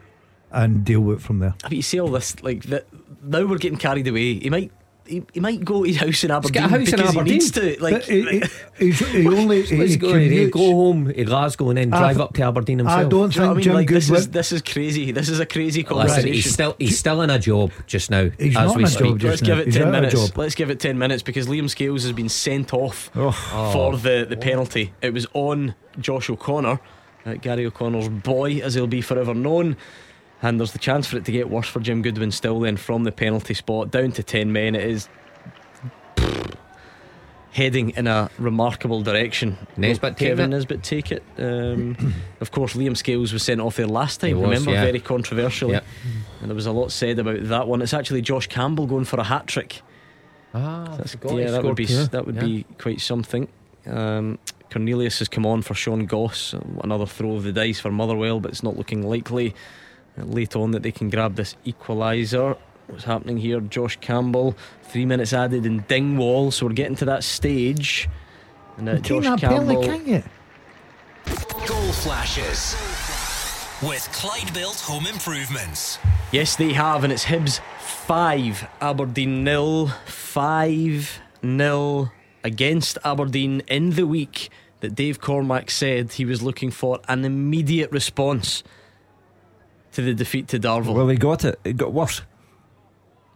and 0.51 0.83
deal 0.83 1.01
with 1.01 1.19
it 1.19 1.21
from 1.21 1.39
there. 1.39 1.53
But 1.61 1.73
you 1.73 1.81
see 1.81 1.99
all 1.99 2.09
this, 2.09 2.41
like 2.41 2.63
that. 2.63 2.87
Now 3.21 3.45
we're 3.45 3.59
getting 3.59 3.77
carried 3.77 4.07
away. 4.07 4.39
He 4.39 4.49
might. 4.49 4.71
He, 5.09 5.23
he 5.33 5.39
might 5.39 5.65
go 5.65 5.83
to 5.83 5.87
his 5.89 5.97
house 5.97 6.23
in 6.23 6.29
Aberdeen 6.31 6.61
got 6.61 6.65
a 6.71 6.77
house 6.77 6.79
in 6.79 6.85
because 6.95 7.11
he 7.13 7.17
Aberdeen. 7.19 7.33
needs 7.33 7.51
to. 7.51 7.81
Like, 7.81 8.03
he, 8.03 8.41
he, 8.77 8.91
he 8.91 9.27
only 9.27 9.63
he 9.63 9.77
Let's 9.77 9.95
go, 9.95 10.13
he 10.13 10.49
go 10.49 10.59
home 10.73 11.05
to 11.11 11.23
Glasgow 11.25 11.69
and 11.69 11.77
then 11.79 11.93
I 11.93 11.97
drive 11.99 12.21
up 12.21 12.33
to 12.35 12.43
Aberdeen 12.43 12.77
himself. 12.77 12.99
I 12.99 13.03
don't 13.09 13.33
do 13.33 13.39
you 13.39 13.45
know 13.45 13.47
think 13.47 13.49
I 13.49 13.53
mean? 13.55 13.63
Jim 13.63 13.73
Like, 13.73 13.89
this 13.89 14.05
Goodwin. 14.05 14.19
is 14.21 14.29
this 14.29 14.51
is 14.51 14.61
crazy. 14.61 15.11
This 15.11 15.27
is 15.29 15.39
a 15.39 15.45
crazy 15.47 15.81
Listen, 15.81 15.97
conversation. 15.97 16.33
he's 16.33 16.53
still 16.53 16.75
he's 16.77 16.99
still 16.99 17.21
in 17.23 17.29
a 17.31 17.39
job 17.39 17.71
just 17.87 18.11
now. 18.11 18.29
He's 18.37 18.55
as 18.55 18.67
not 18.67 18.75
we 18.77 18.83
in 18.83 18.87
a 18.87 18.91
speak. 18.91 19.07
job 19.07 19.19
just 19.19 19.29
Let's 19.29 19.41
now. 19.41 19.47
give 19.47 19.59
it 19.59 19.65
He's 19.65 19.73
ten 19.75 19.81
out 19.83 19.87
of 19.89 19.93
a 19.95 20.01
minutes. 20.01 20.27
job. 20.29 20.37
Let's 20.37 20.55
give 20.55 20.69
it 20.69 20.79
ten 20.79 20.97
minutes 20.97 21.23
because 21.23 21.47
Liam 21.47 21.69
Scales 21.69 22.03
has 22.03 22.11
been 22.13 22.29
sent 22.29 22.73
off 22.73 23.09
Oh. 23.15 23.31
for 23.73 23.97
the, 23.97 24.25
the 24.29 24.37
penalty. 24.37 24.93
It 25.01 25.13
was 25.13 25.25
on 25.33 25.73
Josh 25.99 26.29
O'Connor, 26.29 26.79
uh, 27.25 27.33
Gary 27.35 27.65
O'Connor's 27.65 28.09
boy, 28.09 28.59
as 28.59 28.75
he'll 28.75 28.85
be 28.87 29.01
forever 29.01 29.33
known. 29.33 29.75
And 30.41 30.59
there's 30.59 30.71
the 30.71 30.79
chance 30.79 31.07
for 31.07 31.17
it 31.17 31.25
to 31.25 31.31
get 31.31 31.49
worse 31.49 31.67
for 31.67 31.79
Jim 31.79 32.01
Goodwin 32.01 32.31
still. 32.31 32.59
Then 32.61 32.77
from 32.77 33.03
the 33.03 33.11
penalty 33.11 33.53
spot 33.53 33.91
down 33.91 34.11
to 34.13 34.23
ten 34.23 34.51
men, 34.53 34.73
it 34.75 34.89
is 34.89 35.09
heading 37.51 37.89
in 37.91 38.07
a 38.07 38.29
remarkable 38.37 39.01
direction. 39.01 39.57
Nisbet 39.75 40.17
Kevin 40.17 40.53
it? 40.53 40.55
Nisbet 40.55 40.83
take 40.83 41.11
it. 41.11 41.23
Um, 41.37 42.13
of 42.41 42.51
course, 42.51 42.73
Liam 42.73 42.95
Scales 42.95 43.33
was 43.33 43.43
sent 43.43 43.59
off 43.59 43.75
there 43.75 43.87
last 43.87 44.21
time. 44.21 44.39
Was, 44.39 44.49
remember, 44.49 44.71
yeah. 44.71 44.85
very 44.85 44.99
controversially. 44.99 45.73
Yep. 45.73 45.85
And 46.41 46.49
there 46.49 46.55
was 46.55 46.67
a 46.67 46.71
lot 46.71 46.91
said 46.91 47.19
about 47.19 47.43
that 47.47 47.67
one. 47.67 47.81
It's 47.81 47.93
actually 47.93 48.21
Josh 48.21 48.47
Campbell 48.47 48.87
going 48.87 49.05
for 49.05 49.19
a 49.19 49.23
hat 49.23 49.47
trick. 49.47 49.81
Ah, 50.53 50.97
he 51.05 51.41
yeah, 51.41 51.51
that 51.51 51.63
would 51.63 51.75
be 51.75 51.85
that 51.85 52.25
would 52.25 52.35
Yeah. 52.35 52.43
be 52.43 52.65
quite 52.79 53.01
something. 53.01 53.47
Um, 53.85 54.39
Cornelius 54.71 55.19
has 55.19 55.27
come 55.27 55.45
on 55.45 55.61
for 55.61 55.73
Sean 55.73 56.05
Goss. 56.05 56.55
Another 56.83 57.05
throw 57.05 57.33
of 57.35 57.43
the 57.43 57.51
dice 57.51 57.79
for 57.79 57.91
Motherwell, 57.91 58.39
but 58.39 58.51
it's 58.51 58.63
not 58.63 58.77
looking 58.77 59.07
likely. 59.07 59.53
Late 60.17 60.55
on 60.55 60.71
that 60.71 60.83
they 60.83 60.91
can 60.91 61.09
grab 61.09 61.35
this 61.35 61.55
equaliser. 61.65 62.57
What's 62.87 63.03
happening 63.03 63.37
here? 63.37 63.61
Josh 63.61 63.97
Campbell, 64.01 64.55
three 64.83 65.05
minutes 65.05 65.31
added 65.31 65.65
in 65.65 65.81
Dingwall, 65.87 66.51
so 66.51 66.65
we're 66.65 66.73
getting 66.73 66.95
to 66.97 67.05
that 67.05 67.23
stage. 67.23 68.09
And 68.77 68.89
uh, 68.89 68.97
Josh 68.97 69.23
that 69.23 69.39
penalty, 69.39 69.75
Campbell. 69.75 69.83
can't 69.83 70.07
you? 70.07 70.23
Goal 71.67 71.91
flashes 71.91 72.75
with 73.81 74.09
Clyde 74.11 74.53
Built 74.53 74.79
Home 74.81 75.05
Improvements. 75.05 75.99
Yes, 76.31 76.55
they 76.55 76.73
have, 76.73 77.03
and 77.03 77.13
it's 77.13 77.25
Hibs 77.25 77.59
5, 77.79 78.67
Aberdeen 78.81 79.43
nil. 79.43 79.87
5 80.05 81.21
nil 81.41 82.11
against 82.43 82.97
Aberdeen 83.03 83.61
in 83.67 83.91
the 83.91 84.05
week 84.05 84.49
that 84.81 84.95
Dave 84.95 85.19
Cormack 85.19 85.69
said 85.69 86.13
he 86.13 86.25
was 86.25 86.41
looking 86.41 86.71
for 86.71 86.99
an 87.07 87.25
immediate 87.25 87.91
response 87.91 88.63
to 89.93 90.01
the 90.01 90.13
defeat 90.13 90.47
to 90.49 90.59
Darvel. 90.59 90.93
Well, 90.93 91.07
he 91.07 91.17
got 91.17 91.45
it. 91.45 91.59
It 91.63 91.77
got 91.77 91.93
worse. 91.93 92.21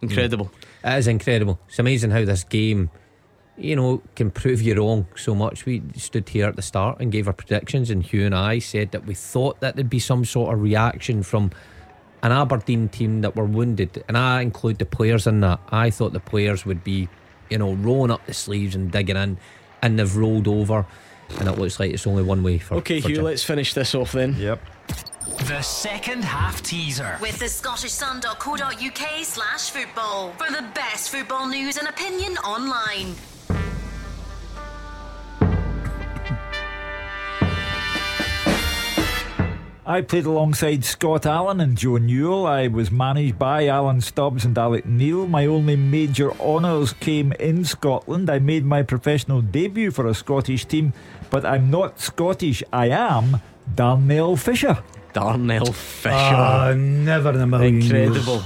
Incredible. 0.01 0.51
It 0.83 0.97
is 0.97 1.07
incredible. 1.07 1.59
It's 1.67 1.79
amazing 1.79 2.11
how 2.11 2.25
this 2.25 2.43
game, 2.43 2.89
you 3.57 3.75
know, 3.75 4.01
can 4.15 4.31
prove 4.31 4.61
you 4.61 4.75
wrong 4.75 5.07
so 5.15 5.33
much. 5.33 5.65
We 5.65 5.81
stood 5.95 6.27
here 6.27 6.47
at 6.47 6.55
the 6.55 6.61
start 6.61 6.99
and 6.99 7.11
gave 7.11 7.27
our 7.27 7.33
predictions, 7.33 7.89
and 7.89 8.03
Hugh 8.03 8.25
and 8.25 8.35
I 8.35 8.59
said 8.59 8.91
that 8.91 9.05
we 9.05 9.13
thought 9.13 9.61
that 9.61 9.75
there'd 9.75 9.89
be 9.89 9.99
some 9.99 10.25
sort 10.25 10.53
of 10.53 10.61
reaction 10.61 11.23
from 11.23 11.51
an 12.21 12.31
Aberdeen 12.31 12.89
team 12.89 13.21
that 13.21 13.35
were 13.35 13.45
wounded, 13.45 14.03
and 14.07 14.17
I 14.17 14.41
include 14.41 14.79
the 14.79 14.85
players 14.85 15.27
in 15.27 15.41
that. 15.41 15.59
I 15.69 15.89
thought 15.89 16.13
the 16.13 16.19
players 16.19 16.65
would 16.65 16.83
be, 16.83 17.07
you 17.49 17.57
know, 17.57 17.73
rolling 17.73 18.11
up 18.11 18.25
the 18.25 18.33
sleeves 18.33 18.75
and 18.75 18.91
digging 18.91 19.17
in, 19.17 19.37
and 19.81 19.99
they've 19.99 20.15
rolled 20.15 20.47
over, 20.47 20.85
and 21.39 21.47
it 21.47 21.57
looks 21.57 21.79
like 21.79 21.91
it's 21.91 22.07
only 22.07 22.23
one 22.23 22.43
way 22.43 22.59
for. 22.59 22.75
Okay, 22.75 23.01
for 23.01 23.07
Hugh, 23.07 23.15
Jim. 23.15 23.25
let's 23.25 23.43
finish 23.43 23.73
this 23.73 23.95
off 23.95 24.11
then. 24.13 24.35
Yep. 24.37 24.61
The 25.25 25.61
second 25.61 26.25
half 26.25 26.61
teaser. 26.63 27.17
With 27.21 27.39
the 27.39 27.47
Scottish 27.47 27.91
scottishsun.co.uk 27.91 29.23
slash 29.23 29.69
football 29.69 30.31
for 30.31 30.51
the 30.51 30.65
best 30.75 31.11
football 31.11 31.47
news 31.47 31.77
and 31.77 31.87
opinion 31.87 32.35
online. 32.39 33.15
I 39.85 40.01
played 40.01 40.25
alongside 40.25 40.83
Scott 40.83 41.25
Allen 41.25 41.61
and 41.61 41.77
Joe 41.77 41.97
Newell. 41.97 42.45
I 42.45 42.67
was 42.67 42.91
managed 42.91 43.39
by 43.39 43.67
Alan 43.67 44.01
Stubbs 44.01 44.43
and 44.43 44.57
Alex 44.57 44.85
Neil. 44.85 45.27
My 45.27 45.45
only 45.45 45.77
major 45.77 46.33
honours 46.41 46.91
came 46.93 47.31
in 47.33 47.63
Scotland. 47.63 48.29
I 48.29 48.39
made 48.39 48.65
my 48.65 48.83
professional 48.83 49.41
debut 49.41 49.91
for 49.91 50.07
a 50.07 50.13
Scottish 50.13 50.65
team, 50.65 50.91
but 51.29 51.45
I'm 51.45 51.69
not 51.71 52.01
Scottish. 52.01 52.61
I 52.73 52.89
am 52.89 53.41
Darnell 53.73 54.35
Fisher. 54.35 54.83
Darnell 55.13 55.71
Fisher. 55.71 56.13
Ah, 56.15 56.73
never 56.75 57.29
in 57.31 57.41
a 57.41 57.47
million 57.47 57.81
years. 57.81 57.91
Incredible. 58.07 58.43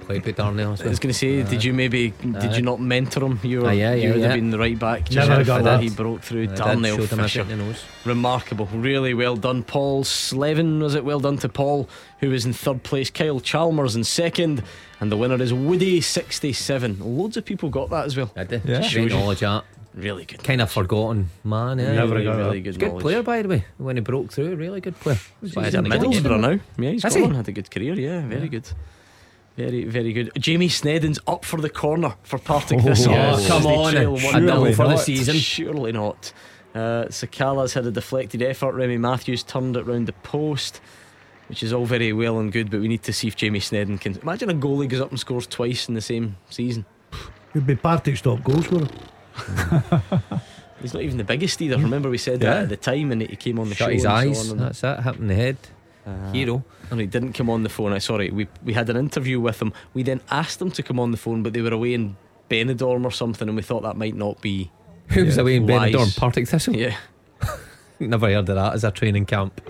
Played 0.00 0.24
with 0.24 0.36
Darnell 0.36 0.72
as 0.74 0.80
I 0.80 0.84
well. 0.84 0.90
was 0.90 0.98
going 1.00 1.12
to 1.12 1.18
say, 1.18 1.42
did 1.42 1.64
you 1.64 1.72
maybe 1.72 2.10
did 2.40 2.54
you 2.54 2.62
not 2.62 2.80
mentor 2.80 3.24
him? 3.24 3.40
You 3.42 3.62
were, 3.62 3.68
Ah, 3.68 3.72
yeah, 3.72 3.92
you 3.94 4.02
yeah, 4.08 4.14
would 4.14 4.22
have 4.22 4.34
been 4.34 4.50
the 4.50 4.58
right 4.58 4.78
back. 4.78 5.10
Never 5.10 5.38
just 5.38 5.46
got 5.48 5.64
that 5.64 5.78
that. 5.78 5.82
he 5.82 5.90
broke 5.90 6.22
through. 6.22 6.44
I 6.44 6.46
did, 6.46 6.54
Darnell 6.54 6.96
showed 6.98 7.08
Fisher. 7.08 7.42
bit 7.44 7.58
nose. 7.58 7.82
Remarkable, 8.04 8.66
really 8.66 9.14
well 9.14 9.34
done. 9.34 9.64
Paul 9.64 10.04
Slevin 10.04 10.78
was 10.78 10.94
it? 10.94 11.04
Well 11.04 11.18
done 11.18 11.38
to 11.38 11.48
Paul, 11.48 11.88
who 12.20 12.30
was 12.30 12.46
in 12.46 12.52
third 12.52 12.84
place. 12.84 13.10
Kyle 13.10 13.40
Chalmers 13.40 13.96
in 13.96 14.04
second, 14.04 14.62
and 15.00 15.10
the 15.10 15.16
winner 15.16 15.42
is 15.42 15.52
Woody 15.52 16.00
sixty 16.00 16.52
seven. 16.52 16.98
Loads 17.00 17.36
of 17.36 17.44
people 17.44 17.68
got 17.68 17.90
that 17.90 18.06
as 18.06 18.16
well. 18.16 18.30
I 18.36 18.44
did. 18.44 18.62
Yeah. 18.64 18.78
Great 18.78 18.84
Shows 18.90 19.10
you. 19.12 19.18
knowledge 19.18 19.40
that. 19.40 19.64
Really 19.96 20.26
good. 20.26 20.44
Kind 20.44 20.60
of 20.60 20.70
forgotten, 20.70 21.30
man. 21.42 21.78
Yeah. 21.78 21.92
Never 21.94 22.12
really, 22.16 22.24
got 22.26 22.36
really 22.36 22.60
good. 22.60 22.78
Good 22.78 22.88
knowledge. 22.88 23.02
player, 23.02 23.22
by 23.22 23.40
the 23.42 23.48
way. 23.48 23.64
When 23.78 23.96
he 23.96 24.02
broke 24.02 24.30
through, 24.30 24.54
really 24.56 24.82
good 24.82 24.98
player. 25.00 25.18
But 25.40 25.56
I 25.56 25.64
He's 25.64 25.74
a 25.74 25.82
didn't 25.82 25.90
get. 25.90 26.00
Middlesbrough 26.02 26.40
now. 26.40 26.60
Yeah, 26.78 26.90
he's 26.90 27.02
Has 27.02 27.16
gone. 27.16 27.30
he? 27.30 27.36
Had 27.36 27.48
a 27.48 27.52
good 27.52 27.70
career. 27.70 27.94
Yeah, 27.94 28.20
very 28.26 28.48
good. 28.50 28.68
Very, 29.56 29.84
very 29.84 30.12
good. 30.12 30.32
Jamie 30.38 30.68
Sneddon's 30.68 31.18
up 31.26 31.46
for 31.46 31.58
the 31.62 31.70
corner 31.70 32.14
for 32.24 32.38
Partick 32.38 32.82
this 32.82 33.06
Oh, 33.06 33.10
year. 33.10 33.48
come 33.48 33.64
on, 33.66 33.92
trail 33.92 34.16
a 34.16 34.40
double 34.46 34.72
for 34.74 34.86
the 34.86 34.98
season. 34.98 35.36
Surely 35.36 35.92
not. 35.92 36.30
Uh, 36.74 37.06
Sakala's 37.08 37.72
had 37.72 37.86
a 37.86 37.90
deflected 37.90 38.42
effort. 38.42 38.72
Remy 38.74 38.98
Matthews 38.98 39.42
turned 39.42 39.78
it 39.78 39.86
round 39.86 40.08
the 40.08 40.12
post, 40.12 40.82
which 41.48 41.62
is 41.62 41.72
all 41.72 41.86
very 41.86 42.12
well 42.12 42.38
and 42.38 42.52
good, 42.52 42.70
but 42.70 42.80
we 42.80 42.88
need 42.88 43.02
to 43.04 43.14
see 43.14 43.28
if 43.28 43.36
Jamie 43.36 43.60
Sneddon 43.60 43.98
can. 43.98 44.18
Imagine 44.18 44.50
a 44.50 44.54
goalie 44.54 44.86
goes 44.88 45.00
up 45.00 45.08
and 45.08 45.18
scores 45.18 45.46
twice 45.46 45.88
in 45.88 45.94
the 45.94 46.02
same 46.02 46.36
season. 46.50 46.84
He'd 47.54 47.66
be 47.66 47.76
Partick's 47.76 48.20
top 48.20 48.44
goal 48.44 48.60
scorer. 48.60 48.88
He's 50.82 50.92
not 50.92 51.02
even 51.02 51.16
the 51.16 51.24
biggest 51.24 51.60
either. 51.62 51.78
Remember, 51.78 52.10
we 52.10 52.18
said 52.18 52.40
that 52.40 52.64
at 52.64 52.68
the 52.68 52.76
time 52.76 53.10
and 53.12 53.22
he 53.22 53.34
came 53.36 53.58
on 53.58 53.68
the 53.70 53.74
Shut 53.74 53.88
show. 53.88 53.92
his 53.94 54.04
and 54.04 54.12
so 54.12 54.16
eyes. 54.30 54.50
on 54.50 54.58
and- 54.58 54.66
That's 54.66 54.84
it. 54.84 55.02
Hit 55.04 55.16
in 55.16 55.26
the 55.28 55.34
head. 55.34 55.56
Uh, 56.06 56.32
Hero. 56.32 56.64
And 56.90 57.00
he 57.00 57.06
didn't 57.06 57.32
come 57.32 57.50
on 57.50 57.62
the 57.64 57.68
phone. 57.68 57.92
I 57.92 57.98
sorry, 57.98 58.30
we 58.30 58.46
we 58.62 58.72
had 58.74 58.88
an 58.90 58.96
interview 58.96 59.40
with 59.40 59.60
him. 59.60 59.72
We 59.94 60.04
then 60.04 60.20
asked 60.30 60.60
them 60.60 60.70
to 60.72 60.82
come 60.82 61.00
on 61.00 61.10
the 61.10 61.16
phone, 61.16 61.42
but 61.42 61.52
they 61.52 61.60
were 61.62 61.72
away 61.72 61.94
in 61.94 62.16
Benidorm 62.48 63.04
or 63.04 63.10
something, 63.10 63.48
and 63.48 63.56
we 63.56 63.62
thought 63.62 63.82
that 63.82 63.96
might 63.96 64.14
not 64.14 64.40
be. 64.40 64.70
Who 65.08 65.24
was 65.24 65.34
Yeah. 65.36 65.42
away 65.42 65.56
in 65.56 65.66
Lies. 65.66 65.92
Benidorm? 65.94 66.16
Partick 66.16 66.46
Thistle. 66.48 66.76
Yeah, 66.76 66.96
Never 67.98 68.26
heard 68.28 68.48
of 68.48 68.54
that 68.54 68.74
as 68.74 68.84
a 68.84 68.92
training 68.92 69.26
camp. 69.26 69.60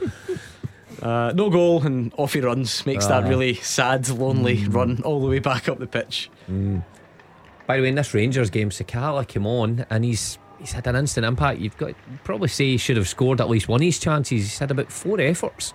uh, 1.03 1.33
no 1.35 1.49
goal, 1.49 1.87
and 1.87 2.12
off 2.19 2.35
he 2.35 2.41
runs. 2.41 2.85
Makes 2.85 3.07
that 3.07 3.25
Ah. 3.25 3.29
really 3.29 3.55
sad, 3.55 4.07
lonely 4.11 4.67
run 4.67 5.01
all 5.05 5.23
the 5.23 5.29
way 5.29 5.39
back 5.39 5.71
up 5.71 5.79
the 5.79 5.87
pitch. 5.87 6.29
By 7.67 7.77
the 7.77 7.83
way, 7.83 7.89
in 7.89 7.97
this 7.97 8.14
Rangers 8.14 8.51
game, 8.51 8.71
Sakala 8.71 9.27
came 9.27 9.47
on 9.47 9.87
and 9.91 10.05
he's 10.05 10.39
he's 10.59 10.73
had 10.73 10.87
an 10.87 10.97
instant 10.97 11.27
impact. 11.27 11.61
You've 11.61 11.77
got 11.77 11.95
probably 12.25 12.49
say 12.49 12.67
he 12.67 12.77
should 12.77 12.97
have 12.97 13.09
scored 13.09 13.41
at 13.41 13.49
least 13.49 13.69
one 13.69 13.81
of 13.81 13.85
his 13.85 13.99
chances. 13.99 14.31
He's 14.31 14.59
had 14.59 14.71
about 14.71 14.91
four 14.93 15.21
efforts. 15.21 15.75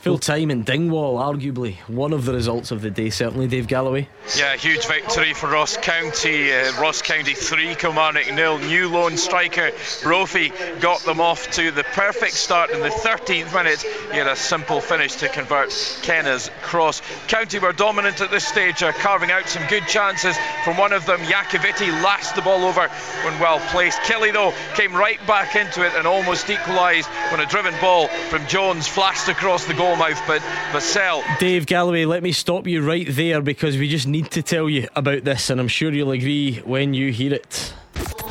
Full 0.00 0.16
time 0.16 0.50
in 0.50 0.62
Dingwall, 0.62 1.18
arguably 1.18 1.76
one 1.86 2.14
of 2.14 2.24
the 2.24 2.32
results 2.32 2.70
of 2.70 2.80
the 2.80 2.90
day. 2.90 3.10
Certainly, 3.10 3.48
Dave 3.48 3.66
Galloway. 3.66 4.08
Yeah, 4.34 4.56
huge 4.56 4.86
victory 4.86 5.34
for 5.34 5.50
Ross 5.50 5.76
County. 5.76 6.50
Uh, 6.50 6.72
Ross 6.80 7.02
County 7.02 7.34
3, 7.34 7.74
Kilmarnock 7.74 8.32
nil. 8.32 8.58
New 8.60 8.88
lone 8.88 9.18
striker 9.18 9.72
Brophy 10.02 10.52
got 10.80 11.00
them 11.00 11.20
off 11.20 11.50
to 11.50 11.70
the 11.70 11.84
perfect 11.84 12.32
start 12.32 12.70
in 12.70 12.80
the 12.80 12.88
13th 12.88 13.52
minute. 13.52 13.82
He 14.10 14.16
had 14.16 14.26
a 14.26 14.36
simple 14.36 14.80
finish 14.80 15.16
to 15.16 15.28
convert 15.28 15.68
Kenna's 16.00 16.50
cross. 16.62 17.02
County 17.28 17.58
were 17.58 17.74
dominant 17.74 18.22
at 18.22 18.30
this 18.30 18.48
stage, 18.48 18.82
uh, 18.82 18.92
carving 18.92 19.30
out 19.30 19.50
some 19.50 19.66
good 19.68 19.86
chances 19.86 20.34
from 20.64 20.78
one 20.78 20.94
of 20.94 21.04
them. 21.04 21.20
Iacovitti 21.20 22.02
lashed 22.02 22.36
the 22.36 22.42
ball 22.42 22.64
over 22.64 22.88
when 23.22 23.38
well 23.38 23.60
placed. 23.68 23.98
Killie, 24.00 24.32
though, 24.32 24.54
came 24.76 24.94
right 24.94 25.20
back 25.26 25.56
into 25.56 25.84
it 25.84 25.92
and 25.94 26.06
almost 26.06 26.48
equalised 26.48 27.08
when 27.30 27.40
a 27.40 27.46
driven 27.46 27.78
ball 27.82 28.08
from 28.08 28.46
Jones 28.46 28.86
flashed 28.86 29.28
across 29.28 29.66
the 29.66 29.74
goal 29.74 29.89
mouth, 29.96 30.20
but 30.26 30.40
Vassell 30.72 31.22
Dave 31.38 31.66
Galloway, 31.66 32.04
let 32.04 32.22
me 32.22 32.32
stop 32.32 32.66
you 32.66 32.86
right 32.86 33.06
there 33.08 33.42
because 33.42 33.76
we 33.76 33.88
just 33.88 34.06
need 34.06 34.30
to 34.32 34.42
tell 34.42 34.68
you 34.68 34.88
about 34.96 35.24
this, 35.24 35.50
and 35.50 35.60
I'm 35.60 35.68
sure 35.68 35.92
you'll 35.92 36.10
agree 36.10 36.56
when 36.64 36.94
you 36.94 37.12
hear 37.12 37.34
it. 37.34 37.74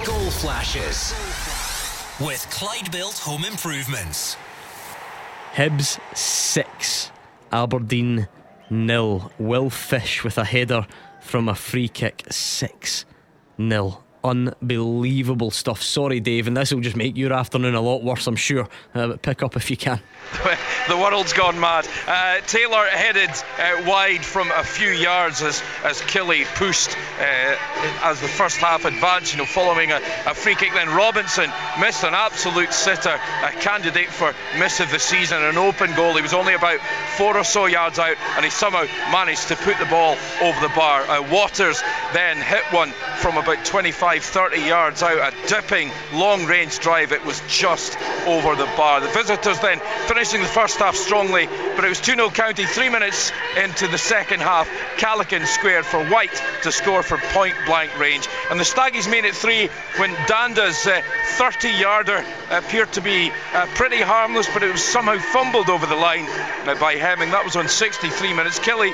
Goal 0.05 0.29
flashes 0.31 1.13
with 2.19 2.45
Clyde 2.51 2.91
Built 2.91 3.17
Home 3.19 3.45
Improvements. 3.45 4.37
Hibs 5.53 5.99
6, 6.15 7.11
Aberdeen 7.51 8.27
nil. 8.69 9.31
Will 9.39 9.69
Fish 9.69 10.23
with 10.23 10.37
a 10.37 10.45
header 10.45 10.85
from 11.21 11.49
a 11.49 11.55
free 11.55 11.87
kick 11.87 12.23
6 12.29 13.05
nil. 13.57 14.03
Unbelievable 14.23 15.51
stuff. 15.51 15.81
Sorry, 15.81 16.19
Dave, 16.19 16.47
and 16.47 16.57
this 16.57 16.73
will 16.73 16.81
just 16.81 16.97
make 16.97 17.15
your 17.15 17.31
afternoon 17.31 17.75
a 17.75 17.81
lot 17.81 18.03
worse, 18.03 18.27
I'm 18.27 18.35
sure. 18.35 18.67
Uh, 18.93 19.07
but 19.07 19.21
pick 19.21 19.41
up 19.41 19.55
if 19.55 19.71
you 19.71 19.77
can. 19.77 20.01
the 20.89 20.97
world's 20.97 21.33
gone 21.33 21.59
mad. 21.59 21.87
Uh, 22.05 22.39
Taylor 22.45 22.85
headed 22.85 23.29
uh, 23.29 23.83
wide 23.87 24.23
from 24.23 24.51
a 24.51 24.63
few 24.63 24.89
yards 24.89 25.41
as 25.41 25.63
as 25.83 26.01
Killie 26.01 26.45
pushed 26.55 26.95
uh, 27.19 27.55
as 28.03 28.19
the 28.21 28.27
first 28.27 28.57
half 28.57 28.85
advanced. 28.85 29.33
You 29.33 29.39
know, 29.39 29.45
following 29.45 29.91
a, 29.91 30.01
a, 30.25 30.33
free 30.33 30.55
kick. 30.55 30.73
Then 30.73 30.89
Robinson 30.89 31.49
missed 31.79 32.03
an 32.03 32.13
absolute 32.13 32.73
sitter, 32.73 33.19
a 33.43 33.51
candidate 33.61 34.09
for 34.09 34.33
miss 34.57 34.79
of 34.79 34.91
the 34.91 34.99
season, 34.99 35.41
an 35.41 35.57
open 35.57 35.95
goal. 35.95 36.13
He 36.15 36.21
was 36.21 36.33
only 36.33 36.53
about 36.53 36.79
four 37.15 37.37
or 37.37 37.43
so 37.43 37.65
yards 37.65 37.99
out, 37.99 38.17
and 38.35 38.43
he 38.43 38.51
somehow 38.51 38.83
managed 39.11 39.47
to 39.47 39.55
put 39.55 39.77
the 39.79 39.85
ball 39.85 40.17
over 40.41 40.59
the 40.61 40.73
bar. 40.75 41.01
Uh, 41.03 41.21
Waters 41.31 41.81
then 42.13 42.37
hit 42.37 42.63
one 42.71 42.93
from 43.19 43.37
about 43.37 43.65
25, 43.65 44.23
30 44.23 44.61
yards 44.61 45.03
out, 45.03 45.33
a 45.33 45.47
dipping 45.47 45.91
long-range 46.13 46.79
drive. 46.79 47.11
It 47.11 47.25
was 47.25 47.41
just 47.47 47.97
over 48.25 48.55
the 48.55 48.65
bar. 48.77 49.01
The 49.01 49.09
visitors 49.09 49.59
then 49.59 49.79
finishing 50.07 50.41
the 50.41 50.47
first 50.47 50.77
half 50.77 50.95
strongly, 50.95 51.47
but 51.75 51.83
it 51.83 51.89
was 51.89 51.99
2 51.99 52.15
0 52.15 52.29
County. 52.29 52.65
Three 52.65 52.89
minutes 52.89 53.31
into 53.61 53.87
the 53.87 53.97
second 53.97 54.41
half, 54.41 54.69
Callachan 54.97 55.45
squared 55.45 55.85
for 55.85 56.03
White 56.05 56.41
to 56.63 56.71
score 56.71 57.03
for 57.03 57.17
point 57.33 57.55
blank 57.65 57.97
range. 57.99 58.27
And 58.49 58.59
the 58.59 58.63
Staggies 58.63 59.09
made 59.09 59.25
it 59.25 59.35
three 59.35 59.67
when 59.97 60.11
Dhanda's 60.27 60.83
30 60.83 61.67
uh, 61.67 61.71
yarder 61.77 62.25
appeared 62.49 62.91
to 62.93 63.01
be 63.01 63.31
uh, 63.53 63.65
pretty 63.75 64.01
harmless, 64.01 64.47
but 64.53 64.63
it 64.63 64.71
was 64.71 64.83
somehow 64.83 65.17
fumbled 65.17 65.69
over 65.69 65.85
the 65.85 65.95
line 65.95 66.25
by 66.79 66.95
Hemming. 66.95 67.31
That 67.31 67.43
was 67.43 67.55
on 67.55 67.67
63 67.67 68.33
minutes. 68.33 68.59
Uh, 68.59 68.93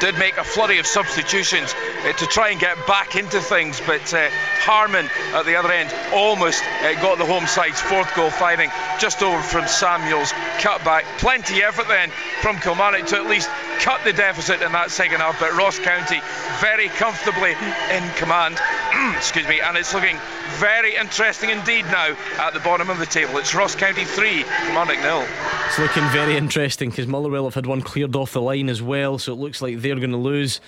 did 0.00 0.18
make 0.18 0.36
a 0.36 0.44
flurry 0.44 0.78
of 0.78 0.86
substitutions 0.86 1.74
uh, 1.74 2.12
to 2.12 2.26
try 2.26 2.50
and 2.50 2.60
get 2.60 2.86
back 2.86 3.16
into 3.16 3.40
things, 3.40 3.80
but 3.80 4.12
uh, 4.14 4.28
Harmon 4.60 5.08
at 5.34 5.44
the 5.44 5.56
other 5.56 5.72
end 5.72 5.92
almost 6.12 6.62
uh, 6.82 6.94
got 7.00 7.18
the 7.18 7.26
home 7.26 7.46
side's 7.46 7.80
fourth 7.80 8.14
goal 8.14 8.30
firing 8.30 8.70
just 8.98 9.22
over 9.22 9.42
from 9.42 9.66
Samuels. 9.66 10.32
Cut 10.58 10.84
back, 10.84 11.04
plenty 11.18 11.62
effort 11.62 11.88
then 11.88 12.10
from 12.42 12.58
Kilmarnock 12.58 13.06
to 13.06 13.16
at 13.16 13.26
least 13.26 13.50
cut 13.80 14.02
the 14.04 14.12
deficit 14.12 14.62
in 14.62 14.72
that 14.72 14.90
second 14.90 15.20
half, 15.20 15.38
but 15.38 15.54
Ross 15.54 15.78
County 15.78 16.20
very 16.60 16.88
comfortably 16.88 17.52
in 17.90 18.02
command. 18.14 18.58
Excuse 19.16 19.46
me, 19.46 19.60
and 19.60 19.76
it's 19.76 19.94
looking 19.94 20.18
very 20.56 20.96
interesting 20.96 21.50
indeed 21.50 21.84
now 21.86 22.16
at 22.38 22.52
the 22.52 22.60
bottom 22.60 22.90
of 22.90 22.98
the 22.98 23.06
table. 23.06 23.38
It's 23.38 23.54
Ross 23.54 23.74
County 23.74 24.04
3, 24.04 24.42
Kilmarnock 24.42 24.98
nil. 25.00 25.24
It's 25.66 25.78
looking 25.78 26.04
very 26.08 26.36
interesting 26.36 26.90
because 26.90 27.06
Motherwell 27.06 27.44
have 27.44 27.54
had 27.54 27.66
one 27.66 27.80
cleared 27.80 28.16
off 28.16 28.32
the 28.32 28.40
line 28.40 28.68
as 28.68 28.82
well, 28.82 29.18
so 29.18 29.32
it 29.32 29.36
looks 29.36 29.62
like 29.62 29.80
they're 29.80 29.96
going 29.96 30.10
to 30.10 30.16
lose, 30.16 30.60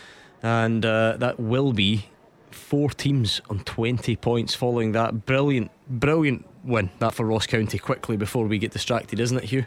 and 0.42 0.84
uh, 0.84 1.16
that 1.18 1.40
will 1.40 1.72
be 1.72 2.06
four 2.50 2.90
teams 2.90 3.40
on 3.50 3.60
20 3.60 4.14
points 4.16 4.54
following 4.54 4.92
that 4.92 5.26
brilliant, 5.26 5.70
brilliant 5.88 6.46
win. 6.62 6.90
That 7.00 7.14
for 7.14 7.24
Ross 7.26 7.46
County 7.46 7.78
quickly 7.78 8.16
before 8.16 8.46
we 8.46 8.58
get 8.58 8.70
distracted, 8.70 9.18
isn't 9.18 9.38
it, 9.38 9.44
Hugh? 9.44 9.66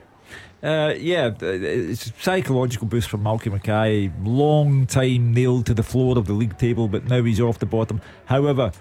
Uh, 0.64 0.94
yeah, 0.98 1.30
it's 1.42 2.08
a 2.08 2.14
psychological 2.22 2.88
boost 2.88 3.10
for 3.10 3.18
Malky 3.18 3.52
Mackay. 3.52 4.10
Long 4.24 4.86
time 4.86 5.34
nailed 5.34 5.66
to 5.66 5.74
the 5.74 5.84
floor 5.84 6.18
of 6.18 6.26
the 6.26 6.32
league 6.32 6.58
table, 6.58 6.88
but 6.88 7.04
now 7.04 7.22
he's 7.22 7.42
off 7.42 7.60
the 7.60 7.66
bottom. 7.66 8.00
However, 8.26 8.72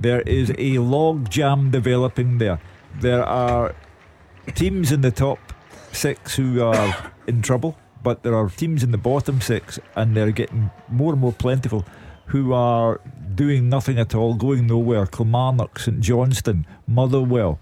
there 0.00 0.20
is 0.22 0.52
a 0.58 0.78
log 0.78 1.30
jam 1.30 1.70
developing 1.70 2.38
there. 2.38 2.58
There 3.00 3.24
are 3.24 3.76
teams 4.56 4.90
in 4.90 5.02
the 5.02 5.12
top 5.12 5.38
six 5.92 6.34
who 6.34 6.60
are 6.60 7.12
in 7.28 7.40
trouble, 7.40 7.78
but 8.02 8.24
there 8.24 8.34
are 8.34 8.48
teams 8.48 8.82
in 8.82 8.90
the 8.90 8.98
bottom 8.98 9.40
six, 9.40 9.78
and 9.94 10.16
they're 10.16 10.32
getting 10.32 10.72
more 10.88 11.12
and 11.12 11.20
more 11.20 11.32
plentiful, 11.32 11.84
who 12.26 12.52
are 12.52 13.00
doing 13.36 13.68
nothing 13.68 14.00
at 14.00 14.12
all, 14.12 14.34
going 14.34 14.66
nowhere. 14.66 15.06
Kilmarnock, 15.06 15.78
St 15.78 16.00
Johnstone, 16.00 16.66
Motherwell, 16.88 17.60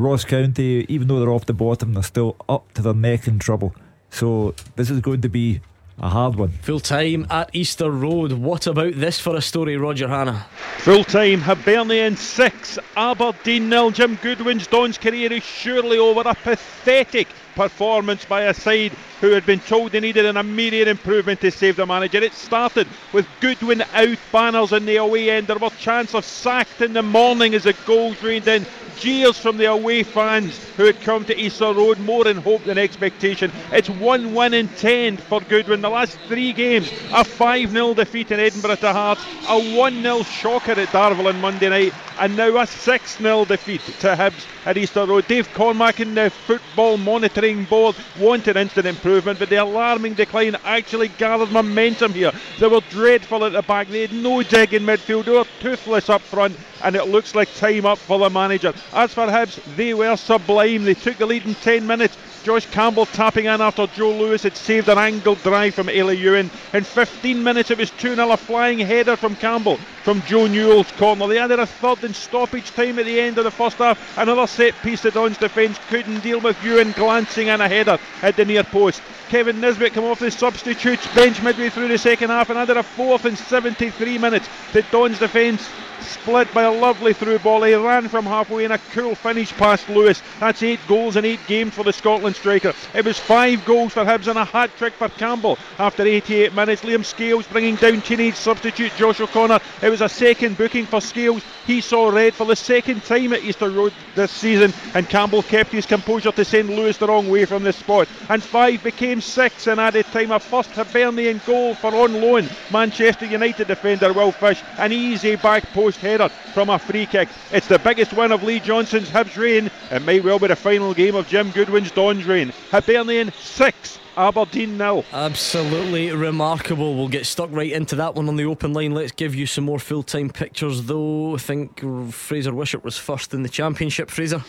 Ross 0.00 0.24
County, 0.24 0.86
even 0.88 1.08
though 1.08 1.20
they're 1.20 1.30
off 1.30 1.44
the 1.44 1.52
bottom, 1.52 1.92
they're 1.92 2.02
still 2.02 2.34
up 2.48 2.72
to 2.72 2.80
their 2.80 2.94
neck 2.94 3.28
in 3.28 3.38
trouble. 3.38 3.74
So 4.08 4.54
this 4.74 4.88
is 4.88 5.00
going 5.00 5.20
to 5.20 5.28
be 5.28 5.60
a 5.98 6.08
hard 6.08 6.36
one. 6.36 6.48
Full 6.62 6.80
time 6.80 7.26
at 7.28 7.50
Easter 7.52 7.90
Road. 7.90 8.32
What 8.32 8.66
about 8.66 8.94
this 8.94 9.20
for 9.20 9.36
a 9.36 9.42
story, 9.42 9.76
Roger 9.76 10.08
Hannah? 10.08 10.46
Full 10.78 11.04
time, 11.04 11.42
Hibernian 11.42 12.16
6, 12.16 12.78
Aberdeen 12.96 13.68
nil. 13.68 13.90
Jim 13.90 14.18
Goodwin's 14.22 14.66
Don's 14.66 14.96
career 14.96 15.30
is 15.30 15.42
surely 15.42 15.98
over. 15.98 16.22
A 16.24 16.34
pathetic 16.34 17.28
performance 17.54 18.24
by 18.24 18.44
a 18.44 18.54
side 18.54 18.92
who 19.20 19.30
had 19.32 19.44
been 19.44 19.60
told 19.60 19.92
they 19.92 20.00
needed 20.00 20.24
an 20.24 20.38
immediate 20.38 20.88
improvement 20.88 21.42
to 21.42 21.50
save 21.50 21.76
the 21.76 21.84
manager. 21.84 22.18
It 22.18 22.32
started 22.32 22.88
with 23.12 23.26
Goodwin 23.40 23.82
out 23.92 24.16
banners 24.32 24.72
in 24.72 24.86
the 24.86 24.96
away 24.96 25.28
end. 25.28 25.48
There 25.48 25.58
were 25.58 25.68
chances 25.70 26.14
of 26.14 26.24
sacked 26.24 26.80
in 26.80 26.94
the 26.94 27.02
morning 27.02 27.52
as 27.54 27.64
the 27.64 27.74
goals 27.84 28.22
rained 28.22 28.48
in. 28.48 28.64
Jeers 29.00 29.38
from 29.38 29.56
the 29.56 29.64
away 29.64 30.02
fans 30.02 30.58
who 30.76 30.84
had 30.84 31.00
come 31.00 31.24
to 31.24 31.36
Easter 31.36 31.72
Road 31.72 31.98
more 31.98 32.28
in 32.28 32.36
hope 32.36 32.64
than 32.64 32.76
expectation. 32.76 33.50
It's 33.72 33.88
one 33.88 34.34
win 34.34 34.52
in 34.52 34.68
ten 34.68 35.16
for 35.16 35.40
Goodwin. 35.40 35.80
The 35.80 35.88
last 35.88 36.18
three 36.28 36.52
games 36.52 36.92
a 37.12 37.24
5 37.24 37.70
0 37.70 37.94
defeat 37.94 38.30
in 38.30 38.38
Edinburgh 38.38 38.76
to 38.76 38.92
Hearts, 38.92 39.24
a 39.48 39.74
1 39.74 40.02
0 40.02 40.22
shocker 40.22 40.72
at 40.72 40.88
Darvel 40.88 41.26
on 41.28 41.40
Monday 41.40 41.70
night, 41.70 41.94
and 42.18 42.36
now 42.36 42.58
a 42.58 42.66
6 42.66 43.16
0 43.16 43.46
defeat 43.46 43.80
to 44.00 44.14
Hibs 44.14 44.44
at 44.66 44.76
Easter 44.76 45.06
Road. 45.06 45.26
Dave 45.26 45.48
Cormack 45.54 46.00
and 46.00 46.14
the 46.16 46.28
Football 46.28 46.98
Monitoring 46.98 47.64
Board 47.64 47.96
wanted 48.18 48.58
instant 48.58 48.86
improvement, 48.86 49.38
but 49.38 49.48
the 49.48 49.56
alarming 49.56 50.14
decline 50.14 50.56
actually 50.64 51.08
gathered 51.08 51.50
momentum 51.50 52.12
here. 52.12 52.32
They 52.58 52.68
were 52.68 52.82
dreadful 52.90 53.44
at 53.46 53.52
the 53.52 53.62
back, 53.62 53.88
they 53.88 54.02
had 54.02 54.12
no 54.12 54.42
dig 54.42 54.74
in 54.74 54.84
midfield, 54.84 55.24
they 55.24 55.32
were 55.32 55.46
toothless 55.60 56.10
up 56.10 56.20
front, 56.20 56.56
and 56.84 56.94
it 56.94 57.08
looks 57.08 57.34
like 57.34 57.52
time 57.54 57.86
up 57.86 57.98
for 57.98 58.18
the 58.18 58.28
manager. 58.28 58.74
As 58.92 59.14
for 59.14 59.26
Hibs, 59.26 59.60
they 59.76 59.94
were 59.94 60.16
sublime. 60.16 60.84
They 60.84 60.94
took 60.94 61.16
the 61.16 61.26
lead 61.26 61.46
in 61.46 61.54
10 61.54 61.86
minutes. 61.86 62.16
Josh 62.42 62.66
Campbell 62.66 63.06
tapping 63.06 63.44
in 63.44 63.60
after 63.60 63.86
Joe 63.86 64.12
Lewis 64.12 64.42
had 64.42 64.56
saved 64.56 64.88
an 64.88 64.98
angled 64.98 65.42
drive 65.42 65.74
from 65.74 65.88
Elie 65.88 66.16
Youan. 66.16 66.50
In 66.72 66.84
15 66.84 67.42
minutes, 67.44 67.70
it 67.70 67.78
was 67.78 67.90
2 67.90 68.14
0, 68.14 68.32
a 68.32 68.36
flying 68.36 68.78
header 68.78 69.14
from 69.14 69.36
Campbell 69.36 69.76
from 70.02 70.22
Joe 70.22 70.46
Newell's 70.46 70.90
corner. 70.92 71.28
They 71.28 71.38
added 71.38 71.60
a 71.60 71.66
third 71.66 72.02
in 72.02 72.14
stoppage 72.14 72.70
time 72.72 72.98
at 72.98 73.04
the 73.04 73.20
end 73.20 73.38
of 73.38 73.44
the 73.44 73.50
first 73.50 73.76
half. 73.76 74.18
Another 74.18 74.46
set 74.46 74.74
piece 74.82 75.02
the 75.02 75.10
Don's 75.10 75.36
defence 75.36 75.78
couldn't 75.88 76.20
deal 76.20 76.40
with 76.40 76.56
Youan 76.56 76.94
glancing 76.96 77.48
in 77.48 77.60
a 77.60 77.68
header 77.68 77.98
at 78.22 78.36
the 78.36 78.44
near 78.44 78.64
post. 78.64 79.02
Kevin 79.28 79.60
Nisbet 79.60 79.92
come 79.92 80.04
off 80.04 80.18
the 80.18 80.30
substitutes 80.30 81.06
bench 81.14 81.42
midway 81.42 81.68
through 81.68 81.88
the 81.88 81.98
second 81.98 82.30
half 82.30 82.48
and 82.48 82.58
added 82.58 82.78
a 82.78 82.82
fourth 82.82 83.26
in 83.26 83.36
73 83.36 84.18
minutes. 84.18 84.48
The 84.72 84.82
Don's 84.90 85.18
defence 85.18 85.68
split 86.02 86.52
by 86.52 86.62
a 86.62 86.72
lovely 86.72 87.12
through 87.12 87.38
ball. 87.40 87.62
He 87.62 87.74
ran 87.74 88.08
from 88.08 88.24
halfway 88.24 88.64
in 88.64 88.72
a 88.72 88.78
cool 88.92 89.14
finish 89.14 89.52
past 89.52 89.88
Lewis. 89.88 90.22
That's 90.38 90.62
eight 90.62 90.80
goals 90.88 91.16
in 91.16 91.24
eight 91.24 91.40
games 91.46 91.74
for 91.74 91.84
the 91.84 91.92
Scotland 91.92 92.36
striker. 92.36 92.72
It 92.94 93.04
was 93.04 93.18
five 93.18 93.64
goals 93.64 93.92
for 93.92 94.04
Hibs 94.04 94.28
and 94.28 94.38
a 94.38 94.44
hat 94.44 94.70
trick 94.76 94.94
for 94.94 95.08
Campbell 95.08 95.58
after 95.78 96.02
88 96.02 96.54
minutes. 96.54 96.82
Liam 96.82 97.04
Scales 97.04 97.46
bringing 97.46 97.76
down 97.76 98.00
teenage 98.02 98.34
substitute 98.34 98.92
Josh 98.96 99.20
O'Connor. 99.20 99.60
It 99.82 99.90
was 99.90 100.00
a 100.00 100.08
second 100.08 100.56
booking 100.56 100.86
for 100.86 101.00
Scales. 101.00 101.42
He 101.70 101.80
saw 101.80 102.08
red 102.08 102.34
for 102.34 102.46
the 102.46 102.56
second 102.56 103.04
time 103.04 103.32
at 103.32 103.44
Easter 103.44 103.70
Road 103.70 103.92
this 104.16 104.32
season, 104.32 104.74
and 104.92 105.08
Campbell 105.08 105.44
kept 105.44 105.70
his 105.70 105.86
composure 105.86 106.32
to 106.32 106.44
send 106.44 106.68
Lewis 106.68 106.96
the 106.96 107.06
wrong 107.06 107.30
way 107.30 107.44
from 107.44 107.62
the 107.62 107.72
spot. 107.72 108.08
And 108.28 108.42
five 108.42 108.82
became 108.82 109.20
six 109.20 109.68
in 109.68 109.78
added 109.78 110.06
time. 110.06 110.32
A 110.32 110.40
first 110.40 110.70
Hibernian 110.72 111.40
goal 111.46 111.76
for 111.76 111.94
on 111.94 112.20
loan 112.20 112.50
Manchester 112.72 113.26
United 113.26 113.68
defender 113.68 114.12
Will 114.12 114.32
Fish. 114.32 114.60
An 114.78 114.90
easy 114.90 115.36
back 115.36 115.62
post 115.72 116.00
header 116.00 116.28
from 116.28 116.70
a 116.70 116.78
free 116.80 117.06
kick. 117.06 117.28
It's 117.52 117.68
the 117.68 117.78
biggest 117.78 118.14
win 118.14 118.32
of 118.32 118.42
Lee 118.42 118.58
Johnson's 118.58 119.08
Hibs 119.08 119.36
reign. 119.36 119.70
It 119.92 120.02
may 120.02 120.18
well 120.18 120.40
be 120.40 120.48
the 120.48 120.56
final 120.56 120.92
game 120.92 121.14
of 121.14 121.28
Jim 121.28 121.52
Goodwin's 121.52 121.92
Don's 121.92 122.24
reign. 122.24 122.52
Hibernian 122.72 123.32
6. 123.38 124.00
Aberdeen 124.20 124.76
now. 124.76 125.02
Absolutely 125.14 126.12
remarkable. 126.12 126.94
We'll 126.94 127.08
get 127.08 127.24
stuck 127.24 127.50
right 127.50 127.72
into 127.72 127.96
that 127.96 128.14
one 128.14 128.28
on 128.28 128.36
the 128.36 128.44
open 128.44 128.74
line. 128.74 128.92
Let's 128.92 129.12
give 129.12 129.34
you 129.34 129.46
some 129.46 129.64
more 129.64 129.78
full 129.78 130.02
time 130.02 130.28
pictures, 130.28 130.84
though. 130.84 131.34
I 131.34 131.38
think 131.38 131.80
Fraser 132.12 132.52
Wishart 132.52 132.84
was 132.84 132.98
first 132.98 133.32
in 133.32 133.42
the 133.42 133.48
championship. 133.48 134.10
Fraser? 134.10 134.44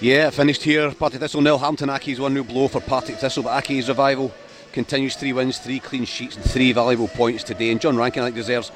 Yeah, 0.00 0.30
finished 0.30 0.62
here. 0.62 0.90
Partick 0.90 1.20
Thistle 1.20 1.42
nil. 1.42 1.58
Hamilton 1.58 1.90
Accies 1.90 2.18
one 2.18 2.32
new 2.32 2.44
blow 2.44 2.66
for 2.66 2.80
Partick 2.80 3.16
Thistle, 3.16 3.42
but 3.42 3.62
Accies 3.62 3.88
revival 3.88 4.32
continues 4.72 5.16
three 5.16 5.34
wins, 5.34 5.58
three 5.58 5.78
clean 5.78 6.06
sheets, 6.06 6.36
and 6.36 6.44
three 6.44 6.72
valuable 6.72 7.08
points 7.08 7.44
today. 7.44 7.70
And 7.70 7.80
John 7.80 7.98
Rankin, 7.98 8.22
I 8.22 8.26
think, 8.26 8.36
deserves 8.36 8.72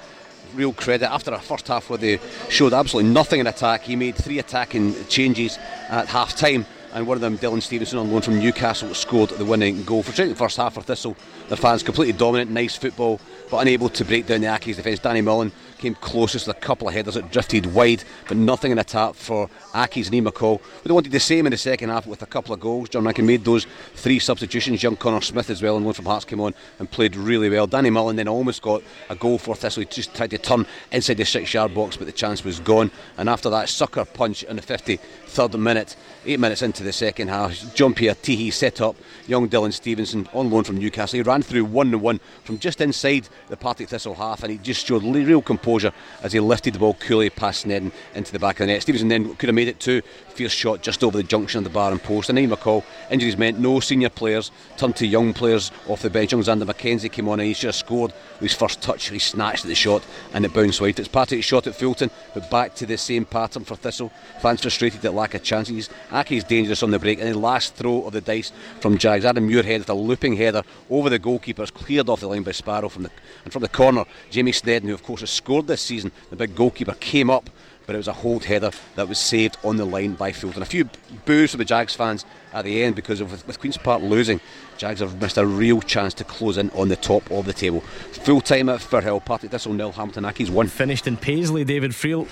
real 0.55 0.75
credit 0.75 1.11
after 1.11 1.33
a 1.33 1.39
first 1.39 1.69
half 1.69 1.89
where 1.89 1.99
they 1.99 2.21
showed 2.51 2.75
absolutely 2.75 3.11
nothing 3.13 3.41
in 3.41 3.47
attack. 3.47 3.83
He 3.83 3.97
made 3.97 4.15
three 4.15 4.39
attacking 4.39 5.07
changes 5.07 5.59
at 5.89 6.07
half 6.09 6.37
time 6.37 6.67
and 6.97 7.07
one 7.07 7.19
of 7.19 7.21
them, 7.21 7.37
Dylan 7.37 7.61
Stevenson, 7.61 7.99
on 7.99 8.11
loan 8.11 8.23
from 8.23 8.39
Newcastle, 8.39 8.95
scored 8.95 9.29
the 9.29 9.45
winning 9.45 9.85
goal. 9.85 10.03
For 10.03 10.13
the 10.13 10.35
first 10.35 10.57
half 10.57 10.73
for 10.73 10.81
Thistle, 10.81 11.15
their 11.49 11.59
fans 11.59 11.83
completely 11.83 12.15
dominant, 12.15 12.51
nice 12.51 12.75
football, 12.75 13.21
but 13.51 13.59
unable 13.59 13.91
to 13.91 14.03
break 14.03 14.27
down 14.27 14.41
the 14.41 14.47
Accies 14.47 14.77
defence. 14.77 14.99
Danny 14.99 15.21
Mullen 15.21 15.53
came 15.77 15.95
closest 15.95 16.47
with 16.47 16.57
a 16.57 16.61
couple 16.61 16.89
of 16.89 16.95
headers 16.95 17.13
that 17.13 17.31
drifted 17.31 17.67
wide, 17.67 18.03
but 18.29 18.39
nothing 18.39 18.73
in 18.73 18.79
attack 18.79 19.15
for 19.15 19.51
Accies 19.75 20.11
and 20.11 20.27
McCall. 20.27 20.59
We 20.85 20.91
wanted 20.91 21.13
the 21.13 21.21
same 21.21 21.45
in 21.45 21.51
the 21.51 21.59
second 21.59 21.91
half 21.91 22.07
with 22.07 22.23
a 22.23 22.27
couple 22.27 22.55
of 22.55 22.61
goals. 22.61 22.89
John 22.89 23.05
Rankin 23.05 23.27
made 23.27 23.45
those 23.45 23.67
three 23.95 24.19
substitutions. 24.19 24.83
Young 24.83 24.97
Connor 24.97 25.21
Smith 25.21 25.51
as 25.51 25.63
well, 25.63 25.77
and 25.77 25.85
one 25.85 25.93
from 25.93 26.07
Hearts 26.07 26.25
came 26.25 26.41
on 26.41 26.55
and 26.79 26.91
played 26.91 27.15
really 27.15 27.51
well. 27.51 27.67
Danny 27.67 27.91
Mullen 27.91 28.17
then 28.17 28.27
almost 28.27 28.63
got 28.63 28.83
a 29.11 29.15
goal 29.15 29.37
for 29.37 29.55
Thistle. 29.55 29.83
He 29.83 29.87
just 29.87 30.15
tried 30.15 30.31
to 30.31 30.39
turn 30.39 30.65
inside 30.91 31.19
the 31.19 31.27
six 31.27 31.53
yard 31.53 31.75
box, 31.75 31.99
but 31.99 32.07
the 32.07 32.13
chance 32.13 32.43
was 32.43 32.59
gone. 32.59 32.91
And 33.19 33.29
after 33.29 33.51
that 33.51 33.69
sucker 33.69 34.07
punch 34.07 34.45
in 34.45 34.57
the 34.57 34.63
53rd 34.63 35.61
minute, 35.61 35.95
eight 36.27 36.41
minutes 36.41 36.63
into 36.63 36.83
the 36.83 36.93
second 36.93 37.29
half, 37.29 37.75
Jean-Pierre 37.75 38.15
Tiehi 38.15 38.53
set 38.53 38.81
up 38.81 38.97
young 39.27 39.49
Dylan 39.49 39.73
Stevenson 39.73 40.29
on 40.33 40.51
loan 40.51 40.65
from 40.65 40.77
Newcastle. 40.79 41.19
He 41.19 41.23
ran 41.23 41.43
through 41.43 41.65
1 41.65 41.93
to 41.93 41.99
1 41.99 42.21
from 42.45 42.59
just 42.59 42.81
inside 42.81 43.29
the 43.49 43.57
Partick 43.57 43.89
Thistle 43.89 44.15
half, 44.15 44.43
and 44.43 44.51
he 44.51 44.59
just 44.59 44.87
showed 44.87 45.03
real 45.03 45.41
composure 45.41 45.93
as 46.23 46.33
he 46.33 46.41
lifted 46.41 46.75
the 46.75 46.79
ball 46.79 46.95
coolly 46.95 47.31
past 47.31 47.65
Sneddon 47.65 47.93
into 48.15 48.33
the 48.33 48.39
back 48.39 48.57
of 48.57 48.67
the 48.67 48.73
net. 48.73 48.83
Stevenson 48.83 49.09
then 49.09 49.35
could 49.37 49.49
have 49.49 49.55
made 49.55 49.69
it 49.69 49.81
two. 49.81 50.03
Fierce 50.37 50.53
shot 50.53 50.83
just 50.83 51.03
over 51.03 51.17
the 51.17 51.23
junction 51.23 51.59
of 51.59 51.65
the 51.65 51.71
bar 51.71 51.91
and 51.91 52.03
post. 52.03 52.29
And 52.29 52.39
Ian 52.39 52.51
McCall, 52.51 52.85
injuries 53.11 53.37
meant 53.37 53.59
no 53.59 53.81
senior 53.81 54.11
players 54.11 54.51
turned 54.77 54.97
to 54.97 55.07
young 55.07 55.33
players 55.33 55.73
off 55.89 56.03
the 56.03 56.11
bench. 56.11 56.33
Young 56.33 56.43
Xander 56.43 56.65
McKenzie 56.65 57.11
came 57.11 57.29
on 57.29 57.41
and 57.41 57.47
he 57.49 57.67
have 57.67 57.75
scored 57.75 58.13
his 58.41 58.53
first 58.53 58.83
touch. 58.83 59.09
He 59.09 59.19
snatched 59.19 59.65
at 59.65 59.69
the 59.69 59.75
shot 59.75 60.05
and 60.35 60.45
it 60.45 60.53
bounced 60.53 60.81
wide. 60.81 60.99
It's 60.99 61.09
Partick 61.09 61.43
shot 61.43 61.67
at 61.67 61.75
Fulton, 61.75 62.11
but 62.35 62.51
back 62.51 62.75
to 62.77 62.87
the 62.87 62.99
same 62.99 63.25
pattern 63.25 63.65
for 63.65 63.77
Thistle. 63.77 64.13
Fans 64.41 64.61
frustrated 64.61 65.05
at 65.05 65.15
lack 65.15 65.35
of 65.35 65.43
chances. 65.43 65.89
Accies 66.11 66.47
dangerous 66.47 66.83
on 66.83 66.91
the 66.91 66.99
break, 66.99 67.19
and 67.19 67.29
the 67.29 67.39
last 67.39 67.75
throw 67.75 68.05
of 68.05 68.13
the 68.13 68.21
dice 68.21 68.53
from 68.81 68.99
Jags. 68.99 69.25
Adam 69.25 69.49
Muirhead 69.49 69.79
with 69.79 69.91
a 69.91 69.95
looping 69.95 70.37
header 70.37 70.63
over 70.91 71.09
the 71.09 71.19
goalkeepers, 71.19 71.73
cleared 71.73 72.09
off 72.09 72.21
the 72.21 72.29
line 72.29 72.43
by 72.43 72.53
Sparrow 72.53 72.89
from 72.89 73.05
the 73.05 73.11
and 73.45 73.53
from 73.53 73.63
the 73.63 73.69
corner. 73.69 74.05
Jamie 74.31 74.53
Sneddon, 74.53 74.89
who 74.89 74.95
of 74.95 75.03
course 75.03 75.21
has 75.21 75.31
scored 75.31 75.67
this 75.67 75.81
season, 75.81 76.13
the 76.31 76.37
big 76.37 76.55
goalkeeper, 76.55 76.95
came 76.95 77.31
up 77.31 77.49
but 77.87 77.95
it 77.95 77.99
was 77.99 78.09
a 78.09 78.13
hold 78.13 78.45
header 78.45 78.71
that 78.97 79.09
was 79.09 79.19
saved 79.19 79.57
on 79.65 79.77
the 79.77 79.85
line 79.85 80.15
by 80.15 80.33
Fulton. 80.33 80.63
A 80.63 80.67
few 80.67 80.89
boos 81.25 81.53
from 81.53 81.59
the 81.59 81.65
Jags 81.65 81.95
fans 81.95 82.25
at 82.53 82.65
the 82.65 82.83
end 82.83 82.97
because 82.97 83.21
of 83.21 83.47
with 83.47 83.59
Queen's 83.61 83.77
Park 83.77 84.03
losing, 84.03 84.41
Jags 84.77 85.01
have 85.01 85.21
missed 85.21 85.39
a 85.39 85.47
real 85.47 85.81
chance 85.81 86.13
to 86.15 86.25
close 86.25 86.59
in 86.59 86.71
on 86.71 86.89
the 86.89 86.97
top 86.97 87.31
of 87.31 87.47
the 87.47 87.53
table. 87.53 87.81
Full 87.81 88.41
time 88.41 88.69
at 88.69 88.81
Firhill, 88.81 89.25
Partick 89.25 89.51
Thistle 89.51 89.73
nil, 89.73 89.93
Hamilton 89.93 90.25
Accies 90.25 90.51
one. 90.51 90.67
Finished 90.67 91.07
in 91.07 91.17
Paisley, 91.17 91.65
David 91.65 91.93
Friel. 91.93 92.27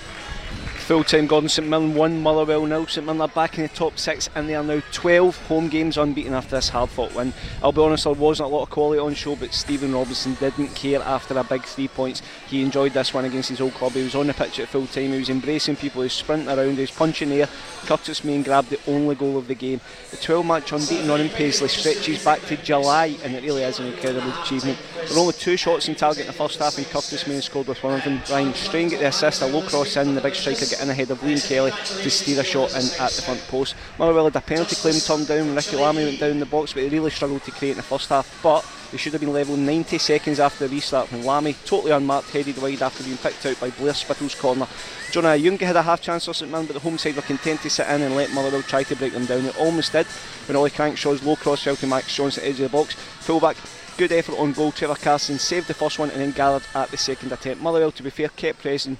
Full 0.85 1.03
time 1.03 1.25
Gordon 1.25 1.49
St 1.49 1.67
Mirren 1.67 1.95
1, 1.95 2.21
Motherwell 2.21 2.67
nil. 2.67 2.85
St 2.85 3.03
Mirren 3.03 3.19
are 3.19 3.27
back 3.27 3.57
in 3.57 3.63
the 3.63 3.69
top 3.69 3.97
six 3.97 4.29
and 4.35 4.47
they 4.47 4.53
are 4.53 4.63
now 4.63 4.83
12 4.91 5.47
home 5.47 5.67
games 5.67 5.97
unbeaten 5.97 6.35
after 6.35 6.55
this 6.55 6.69
hard 6.69 6.91
fought 6.91 7.11
win. 7.15 7.33
I'll 7.63 7.71
be 7.71 7.81
honest, 7.81 8.03
there 8.03 8.13
wasn't 8.13 8.51
a 8.51 8.53
lot 8.53 8.61
of 8.61 8.69
quality 8.69 8.99
on 8.99 9.15
show, 9.15 9.35
but 9.35 9.51
Stephen 9.51 9.95
Robinson 9.95 10.35
didn't 10.35 10.75
care 10.75 11.01
after 11.01 11.35
a 11.39 11.43
big 11.43 11.63
three 11.63 11.87
points. 11.87 12.21
He 12.47 12.61
enjoyed 12.61 12.93
this 12.93 13.15
one 13.15 13.25
against 13.25 13.49
his 13.49 13.61
old 13.61 13.73
club. 13.73 13.93
He 13.93 14.03
was 14.03 14.13
on 14.13 14.27
the 14.27 14.35
pitch 14.35 14.59
at 14.59 14.67
full 14.67 14.85
time, 14.85 15.11
he 15.11 15.17
was 15.17 15.29
embracing 15.29 15.75
people, 15.75 16.01
he 16.01 16.05
was 16.05 16.13
sprinting 16.13 16.49
around, 16.49 16.75
he 16.75 16.81
was 16.81 16.91
punching 16.91 17.31
air. 17.31 17.49
Curtis 17.87 18.23
Main 18.23 18.43
grabbed 18.43 18.69
the 18.69 18.79
only 18.85 19.15
goal 19.15 19.39
of 19.39 19.47
the 19.47 19.55
game. 19.55 19.81
The 20.11 20.17
12 20.17 20.45
match 20.45 20.71
unbeaten 20.71 21.09
run 21.09 21.21
in 21.21 21.29
Paisley 21.29 21.67
stretches 21.67 22.23
back 22.23 22.41
to 22.41 22.57
July 22.57 23.17
and 23.23 23.33
it 23.33 23.43
really 23.43 23.63
is 23.63 23.79
an 23.79 23.87
incredible 23.87 24.31
achievement. 24.43 24.77
There 25.07 25.15
were 25.15 25.21
only 25.21 25.33
two 25.33 25.57
shots 25.57 25.87
in 25.87 25.95
target 25.95 26.21
in 26.21 26.27
the 26.27 26.33
first 26.33 26.59
half 26.59 26.77
and 26.77 26.85
Curtis 26.85 27.25
Main 27.25 27.41
scored 27.41 27.69
with 27.69 27.81
one 27.81 27.95
of 27.95 28.03
them. 28.03 28.21
Ryan 28.29 28.53
Strain 28.53 28.89
get 28.89 28.99
the 28.99 29.07
assist, 29.07 29.41
a 29.41 29.47
low 29.47 29.67
cross 29.67 29.97
in, 29.97 30.13
the 30.13 30.21
big 30.21 30.35
striker 30.35 30.74
get 30.75 30.83
in 30.83 30.89
ahead 30.89 31.11
of 31.11 31.19
Liam 31.19 31.47
Kelly 31.47 31.71
to 31.71 32.09
steer 32.09 32.41
a 32.41 32.43
shot 32.43 32.71
in 32.71 32.85
at 32.99 33.11
the 33.11 33.21
front 33.21 33.41
post. 33.47 33.75
Motherwell 33.97 34.25
had 34.25 34.35
a 34.35 34.41
penalty 34.41 34.75
claim 34.75 34.95
turned 34.95 35.27
down 35.27 35.47
when 35.47 35.55
Ricky 35.55 35.75
Lamie 35.75 36.05
went 36.05 36.19
down 36.19 36.39
the 36.39 36.45
box, 36.45 36.73
but 36.73 36.81
they 36.81 36.89
really 36.89 37.09
struggled 37.09 37.43
to 37.43 37.51
create 37.51 37.71
in 37.71 37.77
the 37.77 37.83
first 37.83 38.09
half. 38.09 38.39
But 38.43 38.65
they 38.91 38.97
should 38.97 39.13
have 39.13 39.21
been 39.21 39.33
level 39.33 39.55
90 39.55 39.97
seconds 39.97 40.39
after 40.39 40.67
the 40.67 40.75
restart 40.75 41.11
when 41.11 41.25
Lamie, 41.25 41.55
totally 41.65 41.91
unmarked, 41.91 42.29
headed 42.31 42.61
wide 42.61 42.81
after 42.81 43.03
being 43.03 43.17
picked 43.17 43.45
out 43.45 43.59
by 43.59 43.69
Blair 43.71 43.93
Spittal's 43.93 44.35
corner. 44.35 44.67
Jonah 45.11 45.29
Ayunga 45.29 45.61
had 45.61 45.75
a 45.75 45.81
half 45.81 46.01
chance 46.01 46.25
for 46.25 46.33
St 46.33 46.51
Mirren, 46.51 46.65
but 46.65 46.73
the 46.73 46.79
home 46.79 46.97
side 46.97 47.15
were 47.15 47.21
content 47.21 47.61
to 47.61 47.69
sit 47.69 47.87
in 47.87 48.01
and 48.01 48.15
let 48.15 48.31
Motherwell 48.33 48.63
try 48.63 48.83
to 48.83 48.95
break 48.95 49.13
them 49.13 49.25
down. 49.25 49.45
It 49.45 49.57
almost 49.59 49.91
did 49.91 50.05
when 50.47 50.55
Ollie 50.55 50.71
Crankshaw's 50.71 51.23
low 51.23 51.35
cross 51.35 51.63
fell 51.63 51.75
to 51.77 51.87
Max 51.87 52.13
Johnston 52.15 52.43
at 52.43 52.45
the 52.45 52.49
edge 52.49 52.59
of 52.59 52.71
the 52.71 52.77
box. 52.77 52.93
Fullback 52.93 53.57
good 53.97 54.11
effort 54.11 54.37
on 54.37 54.51
goal. 54.51 54.71
Trevor 54.71 54.95
Carson 54.95 55.39
saved 55.39 55.67
the 55.67 55.73
first 55.73 55.99
one 55.99 56.09
and 56.09 56.19
then 56.19 56.31
gathered 56.31 56.63
at 56.73 56.89
the 56.91 56.97
second 56.97 57.31
attempt. 57.31 57.63
Motherwell, 57.63 57.91
to 57.93 58.03
be 58.03 58.09
fair, 58.09 58.27
kept 58.29 58.61
pressing. 58.61 58.97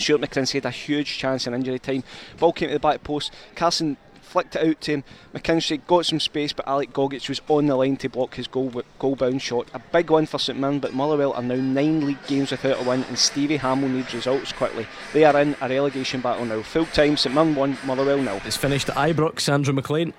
Stuart 0.00 0.20
McKinstry 0.20 0.54
had 0.54 0.66
a 0.66 0.70
huge 0.70 1.18
chance 1.18 1.46
in 1.46 1.54
injury 1.54 1.78
time. 1.78 2.04
Ball 2.38 2.52
came 2.52 2.68
to 2.68 2.74
the 2.74 2.80
back 2.80 3.04
post. 3.04 3.32
Carson 3.54 3.96
flicked 4.30 4.54
it 4.56 4.66
out 4.66 4.80
to 4.80 4.92
him. 4.92 5.04
McKinstry 5.34 5.84
got 5.86 6.06
some 6.06 6.20
space, 6.20 6.52
but 6.52 6.66
Alex 6.66 6.92
Gogic 6.92 7.28
was 7.28 7.40
on 7.48 7.66
the 7.66 7.76
line 7.76 7.96
to 7.98 8.08
block 8.08 8.36
his 8.36 8.46
goal 8.46 8.82
goal 8.98 9.16
bound 9.16 9.42
shot. 9.42 9.68
A 9.74 9.78
big 9.78 10.10
win 10.10 10.26
for 10.26 10.38
St 10.38 10.58
Mirren, 10.58 10.78
but 10.78 10.94
Motherwell 10.94 11.32
are 11.32 11.42
now 11.42 11.56
nine 11.56 12.06
league 12.06 12.26
games 12.26 12.50
without 12.50 12.80
a 12.80 12.88
win, 12.88 13.04
and 13.04 13.18
Stevie 13.18 13.58
Hammell 13.58 13.90
needs 13.90 14.14
results 14.14 14.52
quickly. 14.52 14.86
They 15.12 15.24
are 15.24 15.38
in 15.40 15.56
a 15.60 15.68
relegation 15.68 16.20
battle 16.20 16.46
now. 16.46 16.62
Full 16.62 16.86
time, 16.86 17.16
St 17.16 17.34
Mirren 17.34 17.54
1, 17.54 17.78
Motherwell 17.84 18.18
nil. 18.18 18.40
It's 18.44 18.56
finished 18.56 18.88
at 18.88 18.96
Ibrox, 18.96 19.48
Andrew 19.52 19.74
McLean. 19.74 20.14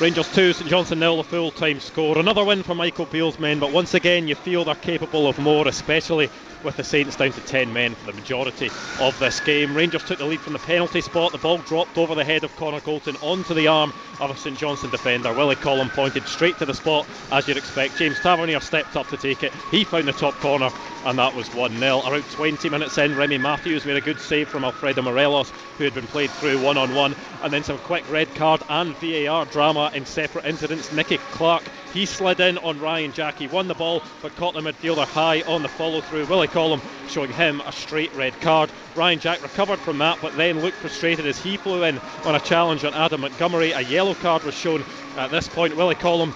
Rangers 0.00 0.32
2, 0.32 0.52
St 0.52 0.70
Johnstone 0.70 1.00
nil, 1.00 1.16
the 1.16 1.24
full 1.24 1.50
time 1.50 1.80
score. 1.80 2.18
Another 2.18 2.44
win 2.44 2.62
for 2.62 2.74
Michael 2.74 3.06
Beale's 3.06 3.40
men, 3.40 3.58
but 3.58 3.72
once 3.72 3.94
again 3.94 4.28
you 4.28 4.36
feel 4.36 4.64
they're 4.64 4.76
capable 4.76 5.26
of 5.26 5.38
more, 5.40 5.66
especially 5.66 6.30
with 6.64 6.76
the 6.76 6.84
Saints 6.84 7.16
down 7.16 7.32
to 7.32 7.40
10 7.40 7.72
men 7.72 7.94
for 7.94 8.06
the 8.06 8.12
majority 8.12 8.70
of 9.00 9.18
this 9.18 9.40
game. 9.40 9.74
Rangers 9.74 10.02
took 10.04 10.18
the 10.18 10.24
lead 10.24 10.40
from 10.40 10.52
the 10.52 10.58
penalty 10.58 11.00
spot. 11.00 11.32
The 11.32 11.38
ball 11.38 11.58
dropped 11.58 11.98
over 11.98 12.14
the 12.14 12.24
head 12.24 12.44
of 12.44 12.54
Connor 12.56 12.80
Golton 12.80 13.16
onto 13.22 13.54
the 13.54 13.68
arm 13.68 13.92
of 14.20 14.30
a 14.30 14.36
St 14.36 14.58
Johnson 14.58 14.90
defender. 14.90 15.32
Willie 15.32 15.56
Collum 15.56 15.90
pointed 15.90 16.26
straight 16.26 16.58
to 16.58 16.66
the 16.66 16.74
spot, 16.74 17.06
as 17.30 17.46
you'd 17.46 17.56
expect. 17.56 17.98
James 17.98 18.18
Tavernier 18.20 18.60
stepped 18.60 18.96
up 18.96 19.08
to 19.08 19.16
take 19.16 19.42
it. 19.42 19.52
He 19.70 19.84
found 19.84 20.08
the 20.08 20.12
top 20.12 20.34
corner, 20.34 20.70
and 21.04 21.18
that 21.18 21.34
was 21.34 21.48
1 21.54 21.78
0. 21.78 22.02
Around 22.06 22.24
20 22.30 22.68
minutes 22.68 22.98
in, 22.98 23.16
Remy 23.16 23.38
Matthews 23.38 23.84
made 23.84 23.96
a 23.96 24.00
good 24.00 24.18
save 24.18 24.48
from 24.48 24.64
Alfredo 24.64 25.02
Morelos, 25.02 25.50
who 25.78 25.84
had 25.84 25.94
been 25.94 26.06
played 26.06 26.30
through 26.32 26.60
one 26.60 26.76
on 26.76 26.94
one, 26.94 27.14
and 27.42 27.52
then 27.52 27.62
some 27.62 27.78
quick 27.78 28.08
red 28.10 28.34
card 28.34 28.62
and 28.68 28.94
VAR 28.96 29.44
drama 29.46 29.90
in 29.94 30.04
separate 30.04 30.46
incidents. 30.46 30.92
Nicky 30.92 31.18
Clark 31.32 31.62
he 31.94 32.06
slid 32.06 32.40
in 32.40 32.58
on 32.58 32.80
Ryan 32.80 33.12
Jack. 33.12 33.38
He 33.38 33.46
won 33.46 33.68
the 33.68 33.74
ball, 33.74 34.02
but 34.22 34.36
caught 34.36 34.54
the 34.54 34.60
midfielder 34.60 35.06
high 35.06 35.40
on 35.42 35.62
the 35.62 35.68
follow 35.68 36.00
through. 36.00 36.26
Willie 36.26 36.48
Collum 36.48 36.80
showing 37.08 37.32
him 37.32 37.60
a 37.66 37.72
straight 37.72 38.14
red 38.14 38.38
card. 38.40 38.70
Ryan 38.94 39.18
Jack 39.18 39.42
recovered 39.42 39.78
from 39.80 39.98
that, 39.98 40.18
but 40.20 40.36
then 40.36 40.60
looked 40.60 40.76
frustrated 40.76 41.26
as 41.26 41.38
he 41.38 41.56
flew 41.56 41.82
in 41.84 41.98
on 42.24 42.34
a 42.34 42.40
challenge 42.40 42.84
on 42.84 42.94
Adam 42.94 43.22
Montgomery. 43.22 43.72
A 43.72 43.80
yellow 43.80 44.14
card 44.14 44.44
was 44.44 44.54
shown 44.54 44.84
at 45.16 45.30
this 45.30 45.48
point. 45.48 45.76
Willie 45.76 45.94
Collum 45.94 46.34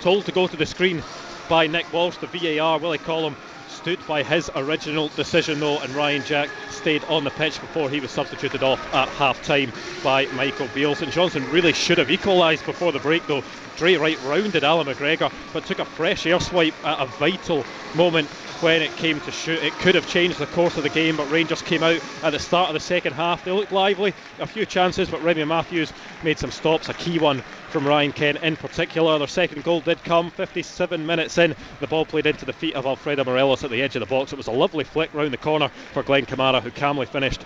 told 0.00 0.24
to 0.26 0.32
go 0.32 0.46
to 0.46 0.56
the 0.56 0.66
screen 0.66 1.02
by 1.48 1.66
Nick 1.66 1.92
Walsh, 1.92 2.16
the 2.18 2.26
VAR. 2.26 2.78
Willie 2.78 2.98
Collum 2.98 3.34
stood 3.68 3.98
by 4.06 4.22
his 4.22 4.50
original 4.54 5.08
decision 5.08 5.60
though, 5.60 5.78
and 5.80 5.94
Ryan 5.94 6.22
Jack 6.22 6.48
stayed 6.70 7.04
on 7.04 7.24
the 7.24 7.30
pitch 7.30 7.60
before 7.60 7.90
he 7.90 8.00
was 8.00 8.10
substituted 8.10 8.62
off 8.62 8.80
at 8.94 9.08
half 9.08 9.42
time 9.42 9.72
by 10.02 10.26
Michael 10.26 10.68
Beale. 10.74 10.94
St 10.94 11.12
Johnstone 11.12 11.50
really 11.50 11.72
should 11.72 11.98
have 11.98 12.10
equalised 12.10 12.64
before 12.64 12.92
the 12.92 13.00
break 13.00 13.26
though. 13.26 13.42
Drey 13.76 13.98
Wright 13.98 14.16
rounded 14.22 14.62
Allan 14.62 14.86
McGregor, 14.86 15.32
but 15.52 15.64
took 15.64 15.80
a 15.80 15.84
fresh 15.84 16.26
air 16.26 16.38
swipe 16.38 16.74
at 16.86 17.00
a 17.00 17.06
vital 17.06 17.64
moment 17.96 18.28
when 18.60 18.82
it 18.82 18.94
came 18.96 19.20
to 19.20 19.32
shoot. 19.32 19.60
It 19.64 19.72
could 19.80 19.96
have 19.96 20.06
changed 20.06 20.38
the 20.38 20.46
course 20.46 20.76
of 20.76 20.84
the 20.84 20.90
game, 20.90 21.16
but 21.16 21.28
Rangers 21.28 21.60
came 21.60 21.82
out 21.82 21.98
at 22.22 22.30
the 22.30 22.38
start 22.38 22.68
of 22.68 22.74
the 22.74 22.80
second 22.80 23.14
half. 23.14 23.44
They 23.44 23.50
looked 23.50 23.72
lively, 23.72 24.14
a 24.38 24.46
few 24.46 24.64
chances, 24.64 25.10
but 25.10 25.22
Remy 25.22 25.44
Matthews 25.44 25.92
made 26.22 26.38
some 26.38 26.52
stops, 26.52 26.88
a 26.88 26.94
key 26.94 27.18
one 27.18 27.42
from 27.68 27.84
Ryan 27.86 28.12
Kent 28.12 28.38
in 28.42 28.56
particular. 28.56 29.18
Their 29.18 29.26
second 29.26 29.64
goal 29.64 29.80
did 29.80 30.04
come 30.04 30.30
57 30.30 31.04
minutes 31.04 31.36
in. 31.38 31.56
The 31.80 31.88
ball 31.88 32.04
played 32.04 32.26
into 32.26 32.44
the 32.44 32.52
feet 32.52 32.74
of 32.74 32.86
Alfredo 32.86 33.24
Morelos 33.24 33.64
at 33.64 33.70
the 33.70 33.82
edge 33.82 33.96
of 33.96 34.00
the 34.00 34.06
box. 34.06 34.32
It 34.32 34.36
was 34.36 34.46
a 34.46 34.52
lovely 34.52 34.84
flick 34.84 35.12
round 35.12 35.32
the 35.32 35.38
corner 35.38 35.68
for 35.92 36.04
Glenn 36.04 36.26
Kamara, 36.26 36.62
who 36.62 36.70
calmly 36.70 37.06
finished 37.06 37.44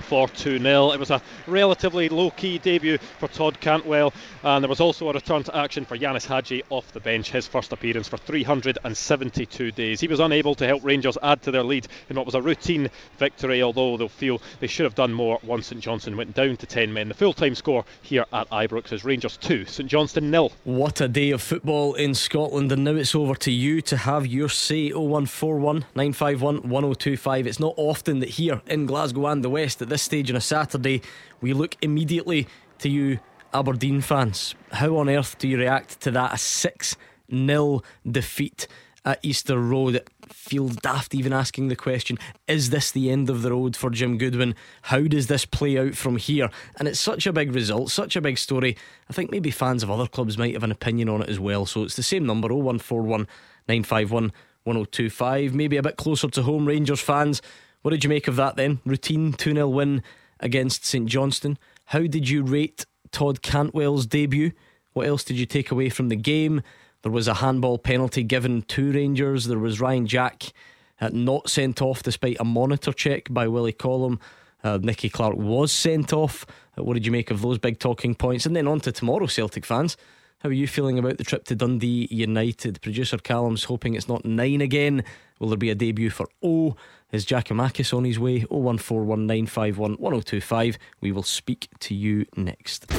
for 0.00 0.28
2 0.28 0.58
0. 0.58 0.92
It 0.92 1.00
was 1.00 1.10
a 1.10 1.22
relatively 1.46 2.08
low 2.08 2.30
key 2.30 2.58
debut 2.58 2.98
for 3.18 3.28
Todd 3.28 3.60
Cantwell, 3.60 4.12
and 4.42 4.62
there 4.62 4.68
was 4.68 4.80
also 4.80 5.08
a 5.08 5.12
return 5.12 5.42
to 5.44 5.56
action 5.56 5.84
for 5.84 5.96
Ianis 5.96 6.26
Hagi 6.26 6.62
off 6.70 6.92
the 6.92 7.00
bench, 7.00 7.30
his 7.30 7.46
first 7.46 7.72
appearance 7.72 8.08
for 8.08 8.16
372 8.16 9.72
days. 9.72 10.00
He 10.00 10.08
was 10.08 10.20
unable 10.20 10.54
to 10.56 10.66
help 10.66 10.84
Rangers 10.84 11.18
add 11.22 11.42
to 11.42 11.50
their 11.50 11.62
lead 11.62 11.88
in 12.08 12.16
what 12.16 12.26
was 12.26 12.34
a 12.34 12.42
routine 12.42 12.90
victory, 13.18 13.62
although 13.62 13.96
they'll 13.96 14.08
feel 14.08 14.40
they 14.60 14.66
should 14.66 14.84
have 14.84 14.94
done 14.94 15.12
more 15.12 15.38
once 15.42 15.68
St 15.68 15.80
Johnstone 15.80 16.16
went 16.16 16.34
down 16.34 16.56
to 16.56 16.66
10 16.66 16.92
men. 16.92 17.08
The 17.08 17.14
full 17.14 17.32
time 17.32 17.54
score 17.54 17.84
here 18.02 18.26
at 18.32 18.48
Ibrox 18.50 18.92
is 18.92 19.04
Rangers 19.04 19.36
2, 19.36 19.66
St 19.66 19.88
Johnston 19.88 20.30
nil. 20.30 20.52
What 20.64 21.00
a 21.00 21.08
day 21.08 21.30
of 21.30 21.42
football 21.42 21.94
in 21.94 22.14
Scotland, 22.14 22.72
and 22.72 22.84
now 22.84 22.94
it's 22.94 23.14
over 23.14 23.34
to 23.36 23.50
you 23.50 23.80
to 23.82 23.96
have 23.96 24.26
your 24.26 24.48
say 24.48 24.90
0141 24.90 25.84
951 25.94 26.68
1025. 26.68 27.46
It's 27.46 27.60
not 27.60 27.74
often 27.76 28.20
that 28.20 28.30
here 28.30 28.62
in 28.66 28.86
Glasgow 28.86 29.26
and 29.26 29.44
the 29.44 29.50
West 29.50 29.82
at 29.82 29.88
this 29.92 30.02
stage 30.02 30.30
on 30.30 30.36
a 30.36 30.40
Saturday 30.40 31.02
we 31.42 31.52
look 31.52 31.76
immediately 31.82 32.48
to 32.78 32.88
you, 32.88 33.18
Aberdeen 33.52 34.00
fans. 34.00 34.54
How 34.70 34.96
on 34.96 35.10
earth 35.10 35.36
do 35.38 35.46
you 35.46 35.58
react 35.58 36.00
to 36.00 36.10
that? 36.12 36.32
A 36.32 36.38
6 36.38 36.96
0 37.30 37.82
defeat 38.10 38.66
at 39.04 39.18
Easter 39.22 39.58
Road. 39.58 39.96
It 39.96 40.08
feels 40.30 40.76
daft 40.76 41.14
even 41.14 41.34
asking 41.34 41.68
the 41.68 41.76
question 41.76 42.16
is 42.48 42.70
this 42.70 42.90
the 42.90 43.10
end 43.10 43.28
of 43.28 43.42
the 43.42 43.50
road 43.50 43.76
for 43.76 43.90
Jim 43.90 44.16
Goodwin? 44.16 44.54
How 44.82 45.02
does 45.02 45.26
this 45.26 45.44
play 45.44 45.78
out 45.78 45.94
from 45.94 46.16
here? 46.16 46.48
And 46.78 46.88
it's 46.88 47.00
such 47.00 47.26
a 47.26 47.32
big 47.32 47.54
result, 47.54 47.90
such 47.90 48.16
a 48.16 48.22
big 48.22 48.38
story. 48.38 48.78
I 49.10 49.12
think 49.12 49.30
maybe 49.30 49.50
fans 49.50 49.82
of 49.82 49.90
other 49.90 50.06
clubs 50.06 50.38
might 50.38 50.54
have 50.54 50.64
an 50.64 50.72
opinion 50.72 51.10
on 51.10 51.20
it 51.20 51.28
as 51.28 51.38
well. 51.38 51.66
So 51.66 51.82
it's 51.82 51.96
the 51.96 52.02
same 52.02 52.24
number 52.24 52.48
0141 52.48 53.28
951 53.68 54.32
1025. 54.64 55.54
Maybe 55.54 55.76
a 55.76 55.82
bit 55.82 55.98
closer 55.98 56.28
to 56.28 56.42
home, 56.42 56.66
Rangers 56.66 57.00
fans. 57.00 57.42
What 57.82 57.90
did 57.90 58.04
you 58.04 58.10
make 58.10 58.28
of 58.28 58.36
that 58.36 58.56
then? 58.56 58.80
Routine 58.84 59.32
2 59.32 59.54
0 59.54 59.68
win 59.68 60.02
against 60.40 60.84
St 60.84 61.08
Johnstone. 61.08 61.58
How 61.86 62.06
did 62.06 62.28
you 62.28 62.42
rate 62.42 62.86
Todd 63.10 63.42
Cantwell's 63.42 64.06
debut? 64.06 64.52
What 64.92 65.06
else 65.06 65.24
did 65.24 65.36
you 65.36 65.46
take 65.46 65.70
away 65.70 65.88
from 65.88 66.08
the 66.08 66.16
game? 66.16 66.62
There 67.02 67.12
was 67.12 67.26
a 67.26 67.34
handball 67.34 67.78
penalty 67.78 68.22
given 68.22 68.62
to 68.62 68.92
Rangers. 68.92 69.46
There 69.46 69.58
was 69.58 69.80
Ryan 69.80 70.06
Jack 70.06 70.52
uh, 71.00 71.10
not 71.12 71.50
sent 71.50 71.82
off 71.82 72.02
despite 72.02 72.36
a 72.38 72.44
monitor 72.44 72.92
check 72.92 73.26
by 73.30 73.48
Willie 73.48 73.72
Collum. 73.72 74.20
Uh, 74.62 74.78
Nicky 74.80 75.08
Clark 75.08 75.36
was 75.36 75.72
sent 75.72 76.12
off. 76.12 76.46
Uh, 76.78 76.84
what 76.84 76.94
did 76.94 77.04
you 77.04 77.10
make 77.10 77.32
of 77.32 77.42
those 77.42 77.58
big 77.58 77.80
talking 77.80 78.14
points? 78.14 78.46
And 78.46 78.54
then 78.54 78.68
on 78.68 78.78
to 78.80 78.92
tomorrow, 78.92 79.26
Celtic 79.26 79.66
fans. 79.66 79.96
How 80.38 80.48
are 80.48 80.52
you 80.52 80.66
feeling 80.68 80.98
about 80.98 81.18
the 81.18 81.24
trip 81.24 81.44
to 81.46 81.56
Dundee 81.56 82.08
United? 82.10 82.80
Producer 82.82 83.18
Callum's 83.18 83.64
hoping 83.64 83.94
it's 83.94 84.08
not 84.08 84.24
nine 84.24 84.60
again. 84.60 85.04
Will 85.38 85.48
there 85.48 85.56
be 85.56 85.70
a 85.70 85.74
debut 85.74 86.10
for 86.10 86.28
O? 86.42 86.76
Is 87.12 87.26
Giakoumakis 87.26 87.92
on 87.94 88.04
his 88.04 88.18
way? 88.18 88.40
01419511025. 88.40 90.78
We 91.02 91.12
will 91.12 91.22
speak 91.22 91.68
to 91.80 91.94
you 91.94 92.24
next. 92.36 92.90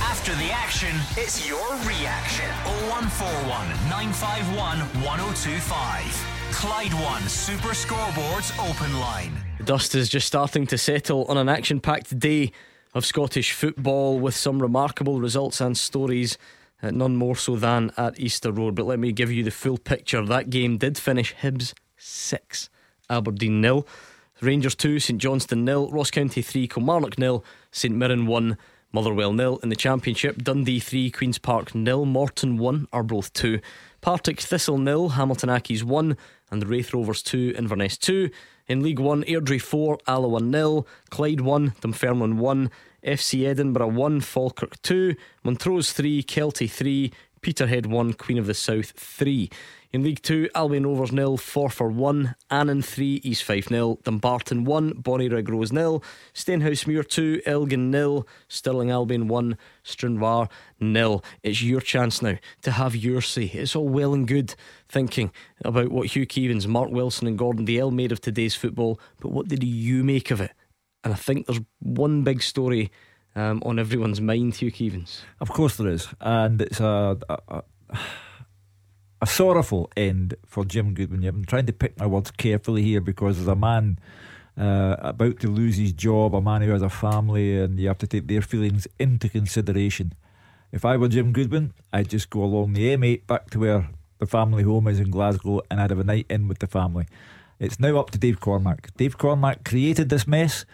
After 0.00 0.34
the 0.36 0.50
action, 0.50 0.96
it's 1.18 1.46
your 1.46 1.68
reaction. 1.84 2.48
0141 2.88 3.68
951 3.90 4.78
1025. 5.04 6.24
Clyde 6.52 6.94
One 6.94 7.20
Super 7.28 7.74
Scoreboards 7.74 8.58
Open 8.70 8.98
Line. 8.98 9.34
The 9.58 9.64
dust 9.64 9.94
is 9.94 10.08
just 10.08 10.26
starting 10.26 10.66
to 10.68 10.78
settle 10.78 11.26
on 11.26 11.36
an 11.36 11.50
action 11.50 11.78
packed 11.78 12.18
day 12.18 12.52
of 12.94 13.04
Scottish 13.04 13.52
football 13.52 14.18
with 14.18 14.34
some 14.34 14.62
remarkable 14.62 15.20
results 15.20 15.60
and 15.60 15.76
stories. 15.76 16.38
Uh, 16.82 16.90
none 16.90 17.16
more 17.16 17.36
so 17.36 17.56
than 17.56 17.92
at 17.98 18.18
Easter 18.18 18.50
Road. 18.50 18.74
But 18.74 18.86
let 18.86 18.98
me 18.98 19.12
give 19.12 19.30
you 19.30 19.44
the 19.44 19.50
full 19.50 19.76
picture. 19.76 20.24
That 20.24 20.48
game 20.48 20.78
did 20.78 20.96
finish 20.96 21.34
Hibs 21.34 21.74
6, 21.98 22.70
Aberdeen 23.10 23.60
nil. 23.60 23.86
Rangers 24.40 24.74
2, 24.76 25.00
St 25.00 25.20
Johnstone 25.20 25.64
nil, 25.64 25.90
Ross 25.90 26.10
County 26.10 26.42
3, 26.42 26.68
Kilmarnock 26.68 27.18
nil, 27.18 27.44
St 27.72 27.94
Mirren 27.94 28.26
1, 28.26 28.56
Motherwell 28.92 29.32
nil. 29.32 29.58
In 29.62 29.68
the 29.68 29.76
Championship, 29.76 30.42
Dundee 30.42 30.78
3, 30.78 31.10
Queen's 31.10 31.38
Park 31.38 31.74
nil, 31.74 32.04
Morton 32.04 32.56
1, 32.56 32.86
Arbroath 32.92 33.32
2, 33.32 33.60
Partick 34.00 34.40
Thistle 34.40 34.78
nil, 34.78 35.10
Hamilton 35.10 35.48
Accies 35.48 35.82
1, 35.82 36.16
and 36.50 36.62
the 36.62 36.66
Raith 36.66 36.94
Rovers 36.94 37.22
2, 37.22 37.54
Inverness 37.58 37.98
2. 37.98 38.30
In 38.68 38.82
League 38.82 39.00
1, 39.00 39.24
Airdrie 39.24 39.60
4, 39.60 39.98
Alloa 40.06 40.40
nil, 40.40 40.86
Clyde 41.10 41.40
1, 41.40 41.74
Dunfermline 41.80 42.38
1, 42.38 42.70
FC 43.04 43.46
Edinburgh 43.46 43.88
1, 43.88 44.20
Falkirk 44.20 44.80
2, 44.82 45.14
Montrose 45.42 45.92
3, 45.92 46.22
Kelty 46.22 46.70
3, 46.70 47.12
Peterhead 47.40 47.86
1, 47.86 48.14
Queen 48.14 48.38
of 48.38 48.46
the 48.46 48.54
South 48.54 48.90
3. 48.90 49.50
In 49.90 50.02
League 50.02 50.20
2, 50.22 50.50
Albion 50.54 50.86
Rovers 50.86 51.12
nil, 51.12 51.38
for 51.38 51.70
1, 51.70 52.34
Annan 52.50 52.82
3, 52.82 53.20
East 53.24 53.42
Fife 53.42 53.70
nil, 53.70 53.98
Dumbarton 54.04 54.64
1, 54.64 54.94
Bonnyrigg 55.02 55.48
Rose 55.48 55.72
nil, 55.72 56.02
Stenhousemuir 56.34 57.08
2, 57.08 57.42
Elgin 57.46 57.90
nil, 57.90 58.28
Stirling 58.48 58.90
Albion 58.90 59.28
1, 59.28 59.56
Stranraer 59.82 60.48
nil. 60.78 61.24
It's 61.42 61.62
your 61.62 61.80
chance 61.80 62.20
now 62.20 62.36
to 62.62 62.72
have 62.72 62.94
your 62.94 63.22
say. 63.22 63.44
It's 63.44 63.74
all 63.74 63.88
well 63.88 64.12
and 64.12 64.28
good 64.28 64.54
thinking 64.88 65.32
about 65.64 65.90
what 65.90 66.08
Hugh 66.08 66.26
Keevins, 66.26 66.66
Mark 66.66 66.90
Wilson, 66.90 67.26
and 67.26 67.38
Gordon 67.38 67.64
Dalziel 67.64 67.92
made 67.92 68.12
of 68.12 68.20
today's 68.20 68.54
football, 68.54 69.00
but 69.20 69.32
what 69.32 69.48
did 69.48 69.64
you 69.64 70.04
make 70.04 70.30
of 70.30 70.40
it? 70.40 70.52
And 71.04 71.12
I 71.14 71.16
think 71.16 71.46
there's 71.46 71.62
one 71.78 72.22
big 72.22 72.42
story 72.42 72.90
um, 73.38 73.62
on 73.64 73.78
everyone's 73.78 74.20
mind, 74.20 74.56
Hugh 74.56 74.72
Keevins. 74.72 75.20
Of 75.40 75.50
course 75.50 75.76
there 75.76 75.88
is, 75.88 76.08
and 76.20 76.60
it's 76.62 76.80
a, 76.80 77.18
a, 77.28 77.62
a, 79.20 79.26
sorrowful 79.26 79.90
end 79.96 80.34
for 80.46 80.64
Jim 80.64 80.94
Goodwin. 80.94 81.24
I'm 81.24 81.44
trying 81.44 81.66
to 81.66 81.72
pick 81.72 81.98
my 81.98 82.06
words 82.06 82.30
carefully 82.30 82.82
here 82.82 83.00
because 83.00 83.36
there's 83.36 83.48
a 83.48 83.54
man 83.54 83.98
uh, 84.56 84.96
about 84.98 85.38
to 85.40 85.48
lose 85.48 85.76
his 85.76 85.92
job, 85.92 86.34
a 86.34 86.40
man 86.40 86.62
who 86.62 86.70
has 86.70 86.82
a 86.82 86.90
family, 86.90 87.58
and 87.58 87.78
you 87.78 87.88
have 87.88 87.98
to 87.98 88.06
take 88.06 88.26
their 88.26 88.42
feelings 88.42 88.88
into 88.98 89.28
consideration. 89.28 90.14
If 90.72 90.84
I 90.84 90.96
were 90.96 91.08
Jim 91.08 91.32
Goodwin, 91.32 91.72
I'd 91.92 92.10
just 92.10 92.28
go 92.28 92.42
along 92.42 92.72
the 92.72 92.94
M8 92.96 93.26
back 93.26 93.50
to 93.50 93.60
where 93.60 93.88
the 94.18 94.26
family 94.26 94.64
home 94.64 94.88
is 94.88 95.00
in 95.00 95.10
Glasgow 95.10 95.62
and 95.70 95.80
I'd 95.80 95.90
have 95.90 95.98
a 95.98 96.04
night 96.04 96.26
in 96.28 96.48
with 96.48 96.58
the 96.58 96.66
family. 96.66 97.06
It's 97.58 97.80
now 97.80 97.98
up 97.98 98.10
to 98.10 98.18
Dave 98.18 98.40
Cormack. 98.40 98.94
Dave 98.96 99.16
Cormack 99.16 99.64
created 99.64 100.10
this 100.10 100.26
mess. 100.26 100.64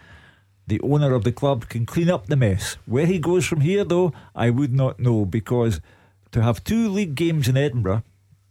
The 0.67 0.81
owner 0.81 1.15
of 1.15 1.25
the 1.25 1.33
club 1.33 1.69
can 1.69 1.85
clean 1.85 2.09
up 2.09 2.27
the 2.27 2.37
mess. 2.37 2.77
Where 2.87 3.07
he 3.07 3.19
goes 3.19 3.47
from 3.47 3.61
here, 3.61 3.85
though, 3.85 4.13
I 4.35 4.51
would 4.51 4.73
not 4.73 4.99
know 4.99 5.25
because 5.25 5.81
to 6.33 6.43
have 6.43 6.65
two 6.65 6.89
league 6.89 7.15
games 7.15 7.49
in 7.49 7.57
Edinburgh 7.57 8.03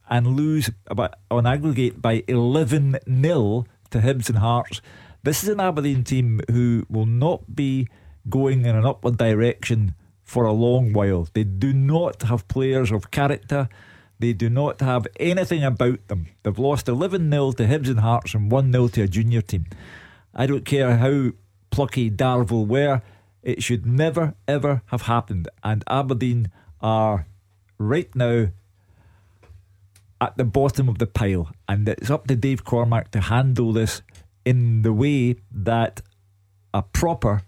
and 0.10 0.28
lose 0.28 0.70
about, 0.88 1.16
on 1.32 1.48
aggregate 1.48 2.02
by 2.02 2.24
11 2.28 2.98
0 3.10 3.66
to 3.90 4.00
Hibs 4.00 4.30
and 4.30 4.38
Hearts, 4.38 4.82
this 5.24 5.44
is 5.44 5.50
an 5.50 5.60
Aberdeen 5.60 6.04
team 6.04 6.42
who 6.52 6.86
will 6.90 7.06
not 7.06 7.56
be 7.56 7.88
going 8.30 8.66
in 8.66 8.76
an 8.76 8.86
upward 8.86 9.18
direction 9.18 9.96
for 10.24 10.46
a 10.46 10.52
long 10.52 10.94
while. 10.94 11.28
They 11.34 11.44
do 11.44 11.74
not 11.74 12.24
have 12.24 12.48
players 12.48 12.92
of 12.92 13.12
character. 13.12 13.70
They 14.20 14.34
do 14.34 14.50
not 14.50 14.82
have 14.82 15.08
anything 15.20 15.64
about 15.64 16.08
them. 16.08 16.28
They've 16.44 16.60
lost 16.60 16.88
11 16.88 17.30
0 17.32 17.52
to 17.54 17.66
Hibs 17.66 17.90
and 17.90 18.00
Hearts 18.00 18.34
and 18.34 18.52
1 18.52 18.72
0 18.72 18.88
to 18.90 19.02
a 19.02 19.08
junior 19.08 19.42
team. 19.42 19.66
I 20.34 20.46
don't 20.46 20.66
care 20.66 20.98
how 20.98 21.32
plucky 21.74 22.12
Darvel 22.12 22.68
were, 22.68 23.02
it 23.42 23.64
should 23.64 23.84
never 23.84 24.36
ever 24.48 24.84
have 24.86 25.04
happened. 25.04 25.50
And 25.64 25.84
Aberdeen 25.88 26.52
are 26.82 27.26
right 27.80 28.16
now 28.16 28.50
at 30.22 30.38
the 30.38 30.44
bottom 30.44 30.88
of 30.88 31.00
the 31.00 31.08
pile. 31.08 31.52
And 31.68 31.90
it's 31.90 32.12
up 32.12 32.28
to 32.28 32.36
Dave 32.36 32.64
Cormack 32.64 33.10
to 33.10 33.22
handle 33.22 33.74
this 33.74 34.04
in 34.46 34.84
the 34.84 34.94
way 34.94 35.38
that 35.52 36.02
a 36.76 36.84
proper 36.84 37.42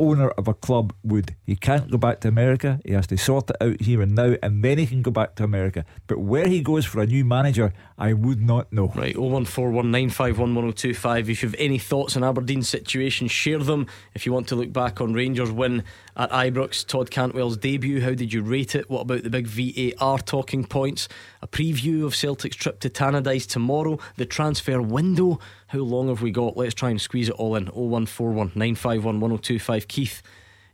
owner 0.00 0.30
of 0.30 0.48
a 0.48 0.54
club 0.54 0.94
would. 1.04 1.36
He 1.44 1.54
can't 1.54 1.90
go 1.90 1.98
back 1.98 2.20
to 2.20 2.28
America. 2.28 2.80
He 2.84 2.92
has 2.92 3.06
to 3.08 3.18
sort 3.18 3.50
it 3.50 3.56
out 3.60 3.82
here 3.82 4.00
and 4.00 4.14
now, 4.14 4.36
and 4.42 4.64
then 4.64 4.78
he 4.78 4.86
can 4.86 5.02
go 5.02 5.10
back 5.10 5.34
to 5.36 5.44
America. 5.44 5.84
But 6.06 6.20
where 6.20 6.48
he 6.48 6.62
goes 6.62 6.86
for 6.86 7.02
a 7.02 7.06
new 7.06 7.24
manager, 7.24 7.74
I 7.98 8.14
would 8.14 8.40
not 8.40 8.72
know. 8.72 8.92
Right, 8.96 9.14
01419511025. 9.14 11.28
If 11.28 11.42
you 11.42 11.48
have 11.48 11.56
any 11.58 11.78
thoughts 11.78 12.16
on 12.16 12.24
Aberdeen's 12.24 12.68
situation, 12.68 13.28
share 13.28 13.58
them. 13.58 13.86
If 14.14 14.24
you 14.24 14.32
want 14.32 14.48
to 14.48 14.56
look 14.56 14.72
back 14.72 15.00
on 15.00 15.12
Rangers' 15.12 15.52
win 15.52 15.84
at 16.16 16.30
Ibrox, 16.30 16.86
Todd 16.86 17.10
Cantwell's 17.10 17.58
debut, 17.58 18.00
how 18.00 18.14
did 18.14 18.32
you 18.32 18.42
rate 18.42 18.74
it? 18.74 18.88
What 18.88 19.02
about 19.02 19.22
the 19.22 19.30
big 19.30 19.46
VAR 19.46 20.18
talking 20.18 20.64
points? 20.64 21.08
A 21.42 21.46
preview 21.46 22.06
of 22.06 22.16
Celtic's 22.16 22.56
trip 22.56 22.80
to 22.80 22.90
Tannadice 22.90 23.46
tomorrow, 23.46 23.98
the 24.16 24.26
transfer 24.26 24.80
window. 24.80 25.38
How 25.70 25.78
long 25.78 26.08
have 26.08 26.20
we 26.20 26.32
got? 26.32 26.56
Let's 26.56 26.74
try 26.74 26.90
and 26.90 27.00
squeeze 27.00 27.28
it 27.28 27.36
all 27.36 27.54
in. 27.54 27.66
0141 27.66 28.48
951 28.56 29.20
1025. 29.20 29.86
Keith 29.86 30.20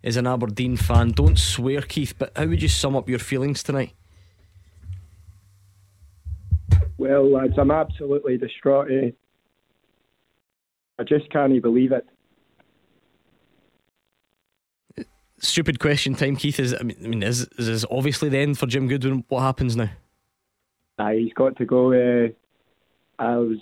is 0.02 0.16
an 0.16 0.26
Aberdeen 0.26 0.78
fan. 0.78 1.10
Don't 1.10 1.38
swear, 1.38 1.82
Keith, 1.82 2.14
but 2.18 2.32
how 2.34 2.46
would 2.46 2.62
you 2.62 2.68
sum 2.68 2.96
up 2.96 3.06
your 3.06 3.18
feelings 3.18 3.62
tonight? 3.62 3.92
Well, 6.96 7.30
lads, 7.30 7.58
I'm 7.58 7.70
absolutely 7.70 8.38
distraught. 8.38 8.90
Eh? 8.90 9.10
I 10.98 11.02
just 11.02 11.28
can't 11.28 11.62
believe 11.62 11.92
it. 11.92 12.06
Stupid 15.40 15.78
question 15.78 16.14
time, 16.14 16.36
Keith. 16.36 16.58
Is 16.58 16.72
I 16.72 16.82
mean, 16.82 16.96
I 17.04 17.08
mean 17.08 17.22
is, 17.22 17.46
is 17.58 17.66
this 17.66 17.84
obviously 17.90 18.30
the 18.30 18.38
end 18.38 18.58
for 18.58 18.66
Jim 18.66 18.88
Goodwin? 18.88 19.26
What 19.28 19.42
happens 19.42 19.76
now? 19.76 19.90
Nah, 20.98 21.10
he's 21.10 21.34
got 21.34 21.54
to 21.56 21.66
go. 21.66 21.92
Uh, 21.92 22.28
I 23.18 23.36
was 23.36 23.58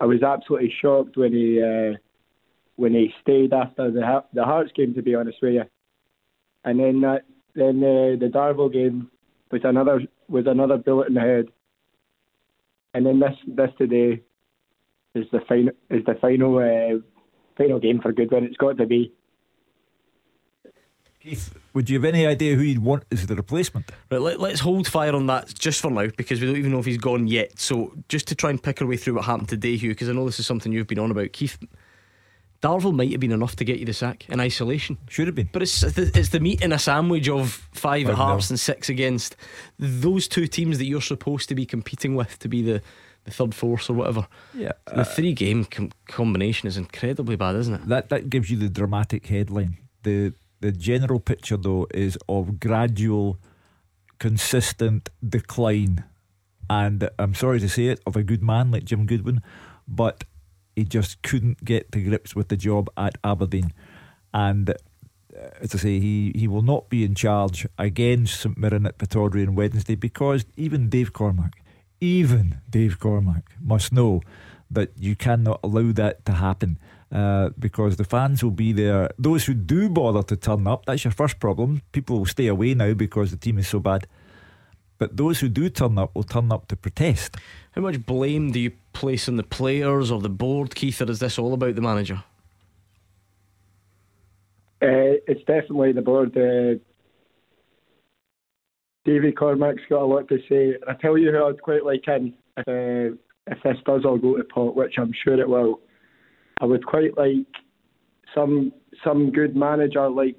I 0.00 0.04
was 0.04 0.22
absolutely 0.22 0.72
shocked 0.80 1.16
when 1.16 1.32
he 1.32 1.62
uh, 1.62 1.96
when 2.76 2.92
he 2.92 3.12
stayed 3.22 3.52
after 3.52 3.90
the 3.90 4.24
the 4.32 4.44
Hearts 4.44 4.72
game. 4.74 4.94
To 4.94 5.02
be 5.02 5.14
honest 5.14 5.38
with 5.42 5.54
you, 5.54 5.64
and 6.64 6.78
then 6.78 7.00
that 7.00 7.22
then 7.54 7.82
uh, 7.82 8.16
the 8.20 8.30
Darvel 8.32 8.72
game 8.72 9.10
was 9.50 9.62
another 9.64 10.02
was 10.28 10.46
another 10.46 10.76
bullet 10.76 11.08
in 11.08 11.14
the 11.14 11.20
head. 11.20 11.46
And 12.94 13.04
then 13.06 13.20
this 13.20 13.36
this 13.46 13.70
today 13.78 14.22
is 15.14 15.26
the 15.32 15.40
final 15.48 15.72
is 15.90 16.04
the 16.04 16.14
final 16.20 16.58
uh, 16.58 17.00
final 17.56 17.80
game 17.80 18.00
for 18.00 18.12
Goodwin. 18.12 18.44
It's 18.44 18.56
got 18.56 18.78
to 18.78 18.86
be. 18.86 19.12
Keith, 21.26 21.52
would 21.74 21.90
you 21.90 21.96
have 21.96 22.04
any 22.04 22.24
idea 22.24 22.54
who 22.54 22.62
you'd 22.62 22.84
want 22.84 23.04
as 23.10 23.26
the 23.26 23.34
replacement? 23.34 23.90
Right, 24.12 24.20
let, 24.20 24.38
let's 24.38 24.60
hold 24.60 24.86
fire 24.86 25.12
on 25.12 25.26
that 25.26 25.52
just 25.58 25.80
for 25.80 25.90
now 25.90 26.06
because 26.16 26.40
we 26.40 26.46
don't 26.46 26.56
even 26.56 26.70
know 26.70 26.78
if 26.78 26.86
he's 26.86 26.98
gone 26.98 27.26
yet. 27.26 27.58
So, 27.58 27.92
just 28.08 28.28
to 28.28 28.36
try 28.36 28.50
and 28.50 28.62
pick 28.62 28.80
our 28.80 28.86
way 28.86 28.96
through 28.96 29.14
what 29.14 29.24
happened 29.24 29.48
today, 29.48 29.76
Hugh, 29.76 29.90
because 29.90 30.08
I 30.08 30.12
know 30.12 30.24
this 30.24 30.38
is 30.38 30.46
something 30.46 30.70
you've 30.70 30.86
been 30.86 31.00
on 31.00 31.10
about. 31.10 31.32
Keith, 31.32 31.58
Darvel 32.62 32.94
might 32.94 33.10
have 33.10 33.18
been 33.18 33.32
enough 33.32 33.56
to 33.56 33.64
get 33.64 33.80
you 33.80 33.86
the 33.86 33.92
sack 33.92 34.28
in 34.28 34.38
isolation. 34.38 34.98
Should 35.08 35.26
have 35.26 35.34
been. 35.34 35.48
But 35.50 35.62
it's 35.62 35.80
the, 35.80 36.12
it's 36.14 36.28
the 36.28 36.38
meat 36.38 36.62
in 36.62 36.70
a 36.70 36.78
sandwich 36.78 37.28
of 37.28 37.50
five, 37.50 38.04
five 38.04 38.10
at 38.10 38.14
Hearts 38.14 38.50
and 38.50 38.60
six 38.60 38.88
against 38.88 39.34
those 39.80 40.28
two 40.28 40.46
teams 40.46 40.78
that 40.78 40.84
you're 40.84 41.00
supposed 41.00 41.48
to 41.48 41.56
be 41.56 41.66
competing 41.66 42.14
with 42.14 42.38
to 42.38 42.48
be 42.48 42.62
the, 42.62 42.82
the 43.24 43.32
third 43.32 43.52
force 43.52 43.90
or 43.90 43.94
whatever. 43.94 44.28
Yeah, 44.54 44.72
the 44.86 45.00
uh, 45.00 45.04
three 45.04 45.32
game 45.32 45.64
com- 45.64 45.90
combination 46.06 46.68
is 46.68 46.76
incredibly 46.76 47.34
bad, 47.34 47.56
isn't 47.56 47.74
it? 47.74 47.88
That 47.88 48.10
that 48.10 48.30
gives 48.30 48.48
you 48.48 48.56
the 48.56 48.68
dramatic 48.68 49.26
headline. 49.26 49.78
The 50.04 50.32
the 50.60 50.72
general 50.72 51.20
picture 51.20 51.56
though 51.56 51.86
is 51.92 52.18
of 52.28 52.58
gradual, 52.60 53.38
consistent 54.18 55.10
decline, 55.26 56.04
and 56.68 57.08
I'm 57.18 57.34
sorry 57.34 57.60
to 57.60 57.68
say 57.68 57.86
it, 57.88 58.00
of 58.06 58.16
a 58.16 58.22
good 58.22 58.42
man 58.42 58.70
like 58.70 58.84
Jim 58.84 59.06
Goodwin, 59.06 59.40
but 59.86 60.24
he 60.74 60.84
just 60.84 61.22
couldn't 61.22 61.64
get 61.64 61.92
to 61.92 62.00
grips 62.02 62.34
with 62.34 62.48
the 62.48 62.56
job 62.56 62.88
at 62.96 63.16
Aberdeen, 63.22 63.72
and. 64.32 64.70
uh, 64.70 64.74
As 65.60 65.74
I 65.74 65.78
say, 65.78 66.00
he, 66.00 66.32
he 66.34 66.48
will 66.48 66.62
not 66.64 66.88
be 66.88 67.04
in 67.04 67.14
charge 67.14 67.66
against 67.76 68.40
St 68.40 68.56
Mirren 68.56 68.86
at 68.86 68.96
Pittodrie 68.96 69.46
on 69.46 69.54
Wednesday 69.54 69.94
because 69.94 70.46
even 70.56 70.88
Dave 70.88 71.12
Cormack, 71.12 71.54
even 72.00 72.60
Dave 72.70 72.96
Cormack 72.98 73.44
must 73.60 73.92
know 73.92 74.22
that 74.70 74.90
you 74.96 75.14
cannot 75.14 75.60
allow 75.62 75.92
that 75.92 76.24
to 76.24 76.32
happen 76.32 76.78
uh, 77.12 77.50
because 77.58 77.96
the 77.96 78.04
fans 78.04 78.42
will 78.42 78.50
be 78.50 78.72
there. 78.72 79.10
Those 79.18 79.44
who 79.44 79.54
do 79.54 79.88
bother 79.88 80.22
to 80.24 80.36
turn 80.36 80.66
up, 80.66 80.86
that's 80.86 81.04
your 81.04 81.12
first 81.12 81.38
problem. 81.38 81.82
People 81.92 82.18
will 82.18 82.26
stay 82.26 82.48
away 82.48 82.74
now 82.74 82.94
because 82.94 83.30
the 83.30 83.36
team 83.36 83.58
is 83.58 83.68
so 83.68 83.80
bad. 83.80 84.06
But 84.98 85.16
those 85.16 85.40
who 85.40 85.48
do 85.48 85.68
turn 85.68 85.98
up 85.98 86.14
will 86.14 86.24
turn 86.24 86.50
up 86.50 86.68
to 86.68 86.76
protest. 86.76 87.36
How 87.72 87.82
much 87.82 88.04
blame 88.04 88.52
do 88.52 88.58
you 88.58 88.72
place 88.92 89.28
on 89.28 89.36
the 89.36 89.42
players 89.42 90.10
or 90.10 90.20
the 90.20 90.30
board, 90.30 90.74
Keith, 90.74 91.00
or 91.02 91.10
is 91.10 91.18
this 91.18 91.38
all 91.38 91.52
about 91.52 91.74
the 91.74 91.82
manager? 91.82 92.24
Uh, 94.82 95.20
it's 95.26 95.44
definitely 95.46 95.92
the 95.92 96.02
board. 96.02 96.36
Uh, 96.36 96.80
Davy 99.04 99.32
Cormack's 99.32 99.82
got 99.88 100.02
a 100.02 100.04
lot 100.04 100.28
to 100.28 100.38
say. 100.48 100.76
I 100.88 100.94
tell 100.94 101.16
you 101.16 101.30
who 101.30 101.44
I'd 101.44 101.62
quite 101.62 101.84
like 101.84 102.08
in 102.08 102.34
if, 102.56 102.66
uh, 102.66 103.16
if 103.46 103.62
this 103.62 103.76
does 103.84 104.04
all 104.04 104.18
go 104.18 104.36
to 104.36 104.44
pot, 104.44 104.74
which 104.74 104.94
I'm 104.98 105.12
sure 105.12 105.38
it 105.38 105.48
will. 105.48 105.80
I 106.60 106.64
would 106.64 106.84
quite 106.86 107.16
like 107.16 107.46
some 108.34 108.72
some 109.04 109.30
good 109.30 109.54
manager 109.56 110.08
like 110.08 110.36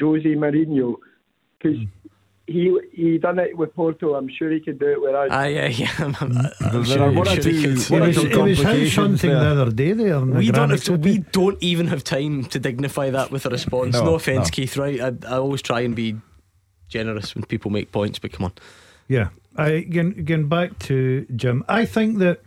Jose 0.00 0.24
Mourinho 0.28 0.96
because 1.58 1.78
he 2.46 2.78
he 2.92 3.18
done 3.18 3.38
it 3.38 3.56
with 3.56 3.74
Porto. 3.74 4.14
I'm 4.14 4.28
sure 4.38 4.50
he 4.50 4.60
could 4.60 4.78
do 4.78 4.86
it 4.92 5.00
with 5.00 5.14
us. 5.14 5.28
Ah, 5.30 5.44
yeah, 5.44 5.66
yeah. 5.66 5.90
I'm, 5.98 6.16
I'm, 6.20 6.36
I'm 6.62 6.84
sure, 6.84 7.02
are 7.02 7.12
one 7.12 7.28
or 7.28 7.30
sure 7.32 7.52
he 7.52 7.62
two- 7.62 7.74
could- 7.74 7.90
one 7.90 8.02
or 8.02 8.04
It 8.04 8.08
was, 8.08 8.16
two 8.16 8.20
it 8.22 8.36
was 8.36 8.58
house 8.58 8.64
complications 8.66 8.94
hunting 8.96 9.30
there. 9.30 9.54
the 9.54 9.62
other 9.62 9.70
day 9.70 9.92
there. 9.92 10.20
the 10.20 10.26
We 10.26 10.50
don't, 10.50 10.70
have 10.70 10.84
to, 10.84 10.94
we 10.94 11.18
don't 11.18 11.62
even 11.62 11.86
have 11.88 12.02
time 12.04 12.44
to 12.46 12.58
dignify 12.58 13.10
that 13.10 13.30
with 13.30 13.44
a 13.44 13.50
response. 13.50 13.94
No, 13.94 14.04
No, 14.04 14.14
offence, 14.14 14.46
no. 14.48 14.50
Keith, 14.52 14.76
right? 14.78 14.98
I, 15.00 15.12
I 15.28 15.36
always 15.36 15.60
try 15.60 15.80
and 15.80 15.94
be 15.94 16.16
generous 16.88 17.34
when 17.34 17.44
people 17.44 17.70
make 17.70 17.92
points, 17.92 18.18
but 18.18 18.32
come 18.32 18.46
on. 18.46 18.52
Yeah. 19.08 19.28
I, 19.56 19.80
getting, 19.80 20.24
getting 20.24 20.48
back 20.48 20.78
to 20.80 21.26
Jim, 21.36 21.64
I 21.68 21.84
think 21.84 22.16
that 22.18 22.40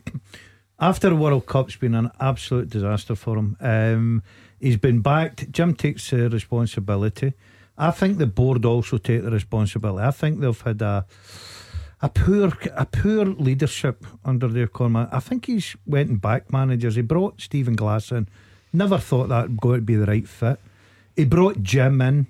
after 0.81 1.09
the 1.09 1.15
World 1.15 1.45
Cup's 1.45 1.75
been 1.75 1.95
an 1.95 2.09
absolute 2.19 2.69
disaster 2.69 3.15
for 3.15 3.37
him. 3.37 3.55
Um, 3.61 4.23
he's 4.59 4.77
been 4.77 5.01
backed. 5.01 5.51
Jim 5.51 5.75
takes 5.75 6.11
uh, 6.11 6.27
responsibility. 6.29 7.33
I 7.77 7.91
think 7.91 8.17
the 8.17 8.27
board 8.27 8.65
also 8.65 8.97
take 8.97 9.23
the 9.23 9.31
responsibility. 9.31 10.03
I 10.03 10.11
think 10.11 10.39
they've 10.39 10.61
had 10.61 10.81
a 10.81 11.05
a 12.03 12.09
poor 12.09 12.51
a 12.73 12.85
poor 12.85 13.25
leadership 13.25 14.05
under 14.25 14.47
their 14.47 14.67
Cormack. 14.67 15.09
I 15.11 15.19
think 15.19 15.45
he's 15.45 15.75
went 15.85 16.09
and 16.09 16.19
back 16.19 16.51
managers. 16.51 16.95
He 16.95 17.03
brought 17.03 17.39
Stephen 17.39 17.75
Glass 17.75 18.11
in. 18.11 18.27
Never 18.73 18.97
thought 18.97 19.29
that 19.29 19.49
would 19.49 19.61
to 19.61 19.81
be 19.81 19.95
the 19.95 20.05
right 20.05 20.27
fit. 20.27 20.59
He 21.15 21.25
brought 21.25 21.61
Jim 21.61 22.01
in. 22.01 22.27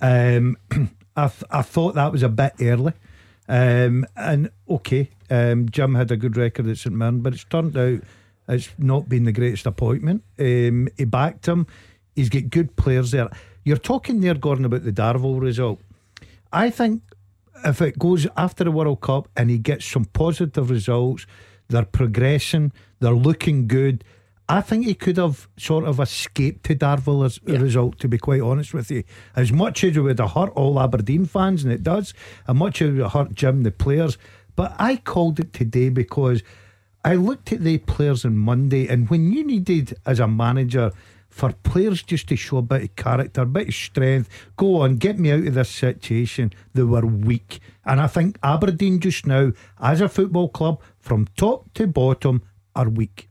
Um, 0.00 0.56
I 1.16 1.28
th- 1.28 1.50
I 1.50 1.62
thought 1.62 1.94
that 1.96 2.12
was 2.12 2.22
a 2.22 2.28
bit 2.28 2.54
early. 2.60 2.94
Um, 3.50 4.06
and 4.16 4.48
okay, 4.68 5.10
um, 5.28 5.68
Jim 5.68 5.96
had 5.96 6.12
a 6.12 6.16
good 6.16 6.36
record 6.36 6.68
at 6.68 6.78
St 6.78 6.94
Mirren, 6.94 7.20
but 7.20 7.34
it's 7.34 7.42
turned 7.42 7.76
out 7.76 8.00
it's 8.48 8.70
not 8.78 9.08
been 9.08 9.24
the 9.24 9.32
greatest 9.32 9.66
appointment. 9.66 10.22
Um, 10.38 10.88
he 10.96 11.04
backed 11.04 11.48
him. 11.48 11.66
He's 12.14 12.28
got 12.28 12.48
good 12.48 12.76
players 12.76 13.10
there. 13.10 13.28
You're 13.64 13.76
talking 13.76 14.20
there, 14.20 14.34
Gordon, 14.34 14.64
about 14.64 14.84
the 14.84 14.92
Darvel 14.92 15.40
result. 15.40 15.80
I 16.52 16.70
think 16.70 17.02
if 17.64 17.82
it 17.82 17.98
goes 17.98 18.28
after 18.36 18.62
the 18.62 18.70
World 18.70 19.00
Cup 19.00 19.28
and 19.36 19.50
he 19.50 19.58
gets 19.58 19.84
some 19.84 20.04
positive 20.04 20.70
results, 20.70 21.26
they're 21.68 21.84
progressing, 21.84 22.72
they're 23.00 23.14
looking 23.14 23.66
good. 23.66 24.04
I 24.50 24.60
think 24.62 24.84
he 24.84 24.94
could 24.94 25.16
have 25.16 25.48
sort 25.56 25.84
of 25.84 26.00
escaped 26.00 26.64
to 26.66 26.74
Darvel 26.74 27.24
as 27.24 27.38
a 27.46 27.60
result, 27.60 28.00
to 28.00 28.08
be 28.08 28.18
quite 28.18 28.40
honest 28.40 28.74
with 28.74 28.90
you. 28.90 29.04
As 29.36 29.52
much 29.52 29.84
as 29.84 29.96
it 29.96 30.00
would 30.00 30.18
have 30.18 30.32
hurt 30.32 30.50
all 30.56 30.80
Aberdeen 30.80 31.24
fans, 31.24 31.62
and 31.62 31.72
it 31.72 31.84
does, 31.84 32.14
and 32.48 32.58
much 32.58 32.82
as 32.82 32.88
it 32.88 32.92
would 32.94 33.02
have 33.02 33.12
hurt 33.12 33.34
Jim, 33.36 33.62
the 33.62 33.70
players. 33.70 34.18
But 34.56 34.74
I 34.76 34.96
called 34.96 35.38
it 35.38 35.52
today 35.52 35.88
because 35.88 36.42
I 37.04 37.14
looked 37.14 37.52
at 37.52 37.60
the 37.60 37.78
players 37.78 38.24
on 38.24 38.36
Monday, 38.36 38.88
and 38.88 39.08
when 39.08 39.32
you 39.32 39.46
needed, 39.46 39.94
as 40.04 40.18
a 40.18 40.26
manager, 40.26 40.90
for 41.28 41.52
players 41.62 42.02
just 42.02 42.28
to 42.30 42.36
show 42.36 42.56
a 42.56 42.62
bit 42.62 42.82
of 42.82 42.96
character, 42.96 43.42
a 43.42 43.46
bit 43.46 43.68
of 43.68 43.74
strength, 43.74 44.28
go 44.56 44.80
on, 44.80 44.96
get 44.96 45.16
me 45.16 45.30
out 45.30 45.46
of 45.46 45.54
this 45.54 45.70
situation, 45.70 46.52
they 46.74 46.82
were 46.82 47.06
weak. 47.06 47.60
And 47.84 48.00
I 48.00 48.08
think 48.08 48.36
Aberdeen 48.42 48.98
just 48.98 49.28
now, 49.28 49.52
as 49.80 50.00
a 50.00 50.08
football 50.08 50.48
club, 50.48 50.82
from 50.98 51.28
top 51.36 51.72
to 51.74 51.86
bottom, 51.86 52.42
are 52.74 52.88
weak. 52.88 53.29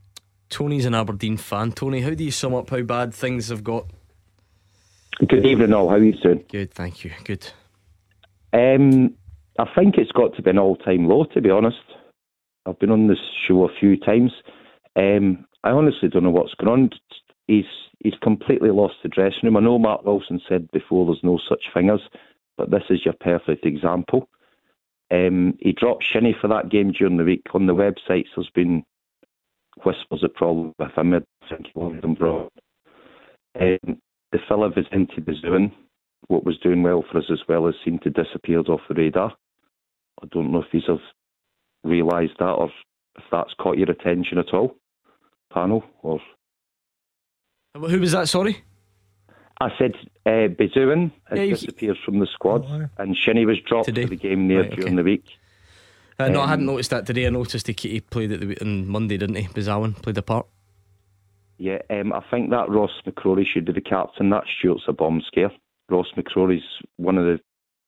Tony's 0.50 0.86
an 0.86 0.96
Aberdeen 0.96 1.38
fan. 1.38 1.72
Tony, 1.72 2.02
how 2.02 2.12
do 2.12 2.24
you 2.24 2.32
sum 2.32 2.54
up 2.54 2.70
how 2.70 2.82
bad 2.82 3.14
things 3.14 3.50
have 3.50 3.64
got? 3.64 3.86
Good 5.28 5.46
evening, 5.46 5.74
all. 5.74 5.90
How 5.90 5.96
are 5.96 6.04
you 6.04 6.14
doing? 6.14 6.44
Good, 6.50 6.74
thank 6.74 7.04
you. 7.04 7.12
Good. 7.24 7.52
Um, 8.54 9.16
I 9.60 9.66
think 9.76 9.96
it's 9.98 10.12
got 10.12 10.36
to 10.36 10.42
be 10.42 10.50
an 10.50 10.58
all-time 10.58 11.08
low, 11.08 11.26
to 11.26 11.42
be 11.42 11.50
honest. 11.50 11.78
I've 12.66 12.80
been 12.80 12.92
on 12.92 13.08
this 13.08 13.20
show 13.48 13.66
a 13.66 13.80
few 13.80 13.98
times. 13.98 14.32
Um, 14.96 15.46
I 15.64 15.72
honestly 15.72 16.10
don't 16.10 16.24
know 16.24 16.32
what's 16.32 16.54
going 16.56 16.72
on. 16.72 16.90
He's 17.48 17.66
he's 18.00 18.14
completely 18.22 18.70
lost 18.70 18.96
the 19.04 19.10
dressing 19.10 19.42
room. 19.44 19.58
I 19.58 19.62
know 19.62 19.78
Mark 19.78 20.06
Wilson 20.06 20.42
said 20.48 20.72
before 20.72 21.06
there's 21.06 21.24
no 21.24 21.40
such 21.50 21.64
thing 21.74 21.90
as, 21.90 22.00
but 22.58 22.72
this 22.72 22.84
is 22.90 23.04
your 23.04 23.16
perfect 23.20 23.66
example. 23.66 24.30
Um, 25.12 25.58
he 25.60 25.74
dropped 25.74 26.06
Shinnie 26.06 26.36
for 26.40 26.48
that 26.48 26.70
game 26.70 26.92
during 26.92 27.18
the 27.18 27.24
week. 27.24 27.48
On 27.54 27.66
the 27.66 27.74
websites, 27.74 28.28
there's 28.36 28.50
been 28.54 28.84
whispers 29.84 30.24
of 30.24 30.34
problem 30.34 30.74
with 30.80 30.92
him. 30.98 31.14
I 31.14 31.20
think 31.50 31.68
he 31.68 31.72
wanted 31.80 32.04
him 32.04 32.14
brought. 32.16 32.52
Um, 33.60 33.98
the 34.32 34.40
fella 34.48 34.70
Vicente 34.70 35.22
Besuijen, 35.22 35.72
what 36.28 36.46
was 36.46 36.58
doing 36.60 36.84
well 36.84 37.04
for 37.12 37.18
us 37.18 37.26
as 37.32 37.40
well, 37.48 37.66
has 37.66 37.76
seemed 37.84 38.02
to 38.04 38.10
disappeared 38.10 38.70
off 38.70 38.82
the 38.88 38.96
radar. 38.96 39.34
I 40.22 40.28
don't 40.32 40.52
know 40.52 40.60
if 40.62 40.68
he's 40.72 40.84
have 40.88 41.00
realised 41.84 42.34
that 42.40 42.46
or 42.46 42.70
if 43.18 43.24
that's 43.32 43.54
caught 43.60 43.78
your 43.78 43.90
attention 43.90 44.38
at 44.38 44.54
all, 44.54 44.76
panel. 45.54 45.84
Or 46.04 46.20
Who 47.76 48.00
was 48.00 48.12
that, 48.12 48.28
sorry? 48.28 48.64
I 49.62 49.70
said 49.78 49.94
uh, 50.26 50.48
has 51.30 51.40
Yeah, 51.40 51.46
disappeared 51.50 51.98
from 52.06 52.20
the 52.20 52.28
squad, 52.34 52.66
and 52.98 53.16
Shinnie 53.18 53.46
was 53.46 53.58
dropped 53.68 53.86
Today? 53.88 54.04
for 54.04 54.10
the 54.10 54.16
game 54.16 54.48
there 54.48 54.62
Right, 54.62 54.70
during 54.72 54.88
okay. 54.94 54.96
the 54.96 55.04
week. 55.04 55.26
Uh, 56.20 56.28
no, 56.28 56.42
I 56.42 56.44
Um, 56.44 56.50
hadn't 56.50 56.66
noticed 56.66 56.90
that 56.90 57.06
today. 57.06 57.26
I 57.28 57.30
noticed 57.30 57.68
he, 57.68 57.74
he 57.90 58.02
played 58.02 58.32
at 58.32 58.42
the 58.42 58.58
on 58.62 58.88
Monday, 58.88 59.18
didn't 59.18 59.36
he? 59.38 59.48
Besuijen 59.48 59.96
played 60.02 60.18
a 60.18 60.22
part. 60.22 60.46
Yeah, 61.58 61.80
um, 61.90 62.14
I 62.14 62.22
think 62.32 62.50
that 62.52 62.70
Ross 62.70 63.02
McCrorie 63.06 63.46
should 63.46 63.66
be 63.66 63.74
the 63.74 63.82
captain. 63.82 64.30
That 64.30 64.44
Stewart's 64.48 64.84
a 64.88 64.94
bomb 64.94 65.22
scare. 65.22 65.52
Ross 65.90 66.12
McCrorie's 66.16 66.64
one 66.98 67.18
of 67.18 67.26
the 67.26 67.40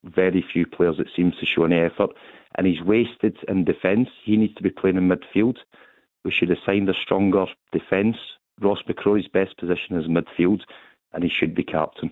very 0.04 0.42
few 0.42 0.66
players 0.66 0.98
that 0.98 1.08
seems 1.16 1.38
to 1.38 1.46
show 1.46 1.64
any 1.66 1.76
effort, 1.78 2.10
and 2.56 2.66
he's 2.68 2.82
wasted 2.82 3.38
in 3.48 3.64
defence. 3.66 4.10
He 4.24 4.36
needs 4.38 4.56
to 4.56 4.64
be 4.64 4.70
playing 4.72 4.98
in 4.98 5.08
midfield. 5.10 5.58
We 6.24 6.32
should 6.32 6.50
have 6.50 6.58
signed 6.66 6.90
a 6.90 6.94
stronger 6.94 7.46
defence. 7.72 8.18
Ross 8.60 8.80
McCrorie's 8.88 9.28
best 9.28 9.58
position 9.58 9.96
is 9.98 10.08
midfield, 10.08 10.62
and 11.14 11.24
he 11.24 11.30
should 11.30 11.54
be 11.56 11.64
captain 11.64 12.12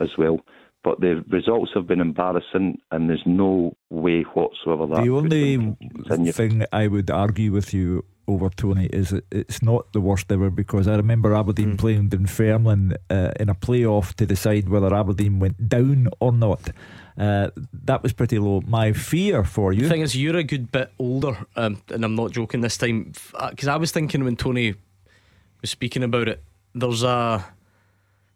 as 0.00 0.16
well. 0.18 0.40
But 0.82 1.00
the 1.00 1.22
results 1.28 1.72
have 1.74 1.86
been 1.86 2.00
embarrassing, 2.00 2.80
and 2.90 3.08
there's 3.10 3.22
no 3.26 3.76
way 3.90 4.22
whatsoever 4.22 4.86
that 4.86 5.04
The 5.04 5.10
only 5.10 5.76
continue. 6.06 6.32
thing 6.32 6.64
I 6.72 6.86
would 6.86 7.10
argue 7.10 7.52
with 7.52 7.74
you 7.74 8.04
over 8.26 8.48
Tony 8.48 8.86
is 8.86 9.10
that 9.10 9.24
it's 9.30 9.62
not 9.62 9.92
the 9.92 10.00
worst 10.00 10.32
ever 10.32 10.48
because 10.50 10.88
I 10.88 10.96
remember 10.96 11.34
Aberdeen 11.34 11.76
playing 11.76 12.08
Dunfermline 12.08 12.94
uh, 13.10 13.32
in 13.38 13.48
a 13.50 13.54
playoff 13.54 14.14
to 14.14 14.24
decide 14.24 14.68
whether 14.68 14.94
Aberdeen 14.94 15.38
went 15.38 15.68
down 15.68 16.08
or 16.20 16.32
not. 16.32 16.70
Uh, 17.18 17.50
that 17.84 18.02
was 18.02 18.14
pretty 18.14 18.38
low. 18.38 18.62
My 18.66 18.92
fear 18.92 19.44
for 19.44 19.74
you. 19.74 19.82
The 19.82 19.88
thing 19.90 20.00
is, 20.00 20.16
you're 20.16 20.36
a 20.36 20.44
good 20.44 20.72
bit 20.72 20.92
older, 20.98 21.36
um, 21.56 21.82
and 21.92 22.04
I'm 22.04 22.14
not 22.14 22.30
joking 22.30 22.62
this 22.62 22.78
time, 22.78 23.12
because 23.50 23.68
I 23.68 23.76
was 23.76 23.92
thinking 23.92 24.24
when 24.24 24.36
Tony 24.36 24.76
was 25.60 25.70
speaking 25.70 26.02
about 26.02 26.28
it, 26.28 26.42
there's 26.74 27.02
a 27.02 27.44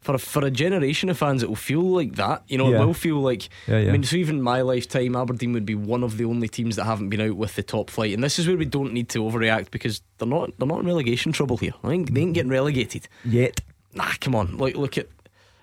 for 0.04 0.14
a, 0.14 0.18
for 0.18 0.44
a 0.44 0.50
generation 0.50 1.08
of 1.08 1.18
fans, 1.18 1.42
it 1.42 1.48
will 1.48 1.56
feel 1.56 1.80
like 1.82 2.14
that. 2.16 2.42
You 2.46 2.58
know, 2.58 2.70
Yeah. 2.70 2.82
it 2.82 2.86
will 2.86 2.94
feel 2.94 3.16
like. 3.20 3.48
Yeah, 3.66 3.78
yeah. 3.78 3.88
I 3.88 3.92
mean, 3.92 4.04
so 4.04 4.16
even 4.16 4.40
my 4.42 4.60
lifetime, 4.60 5.16
Aberdeen 5.16 5.52
would 5.54 5.66
be 5.66 5.74
one 5.74 6.04
of 6.04 6.18
the 6.18 6.26
only 6.26 6.46
teams 6.46 6.76
that 6.76 6.84
haven't 6.84 7.08
been 7.08 7.20
out 7.22 7.36
with 7.36 7.56
the 7.56 7.62
top 7.62 7.90
flight, 7.90 8.12
and 8.14 8.22
this 8.22 8.38
is 8.38 8.46
where 8.46 8.56
we 8.56 8.66
don't 8.66 8.92
need 8.92 9.08
to 9.08 9.18
overreact 9.20 9.70
because 9.70 10.02
they're 10.18 10.28
not 10.28 10.56
they're 10.58 10.68
not 10.68 10.80
in 10.80 10.86
relegation 10.86 11.32
trouble 11.32 11.56
here. 11.56 11.72
I 11.82 11.88
think 11.88 12.12
they 12.14 12.20
ain't 12.20 12.34
getting 12.34 12.50
relegated 12.52 13.08
Yet. 13.24 13.60
Nah, 13.94 14.12
come 14.20 14.34
on. 14.34 14.56
Like, 14.58 14.76
look 14.76 14.98
at. 14.98 15.08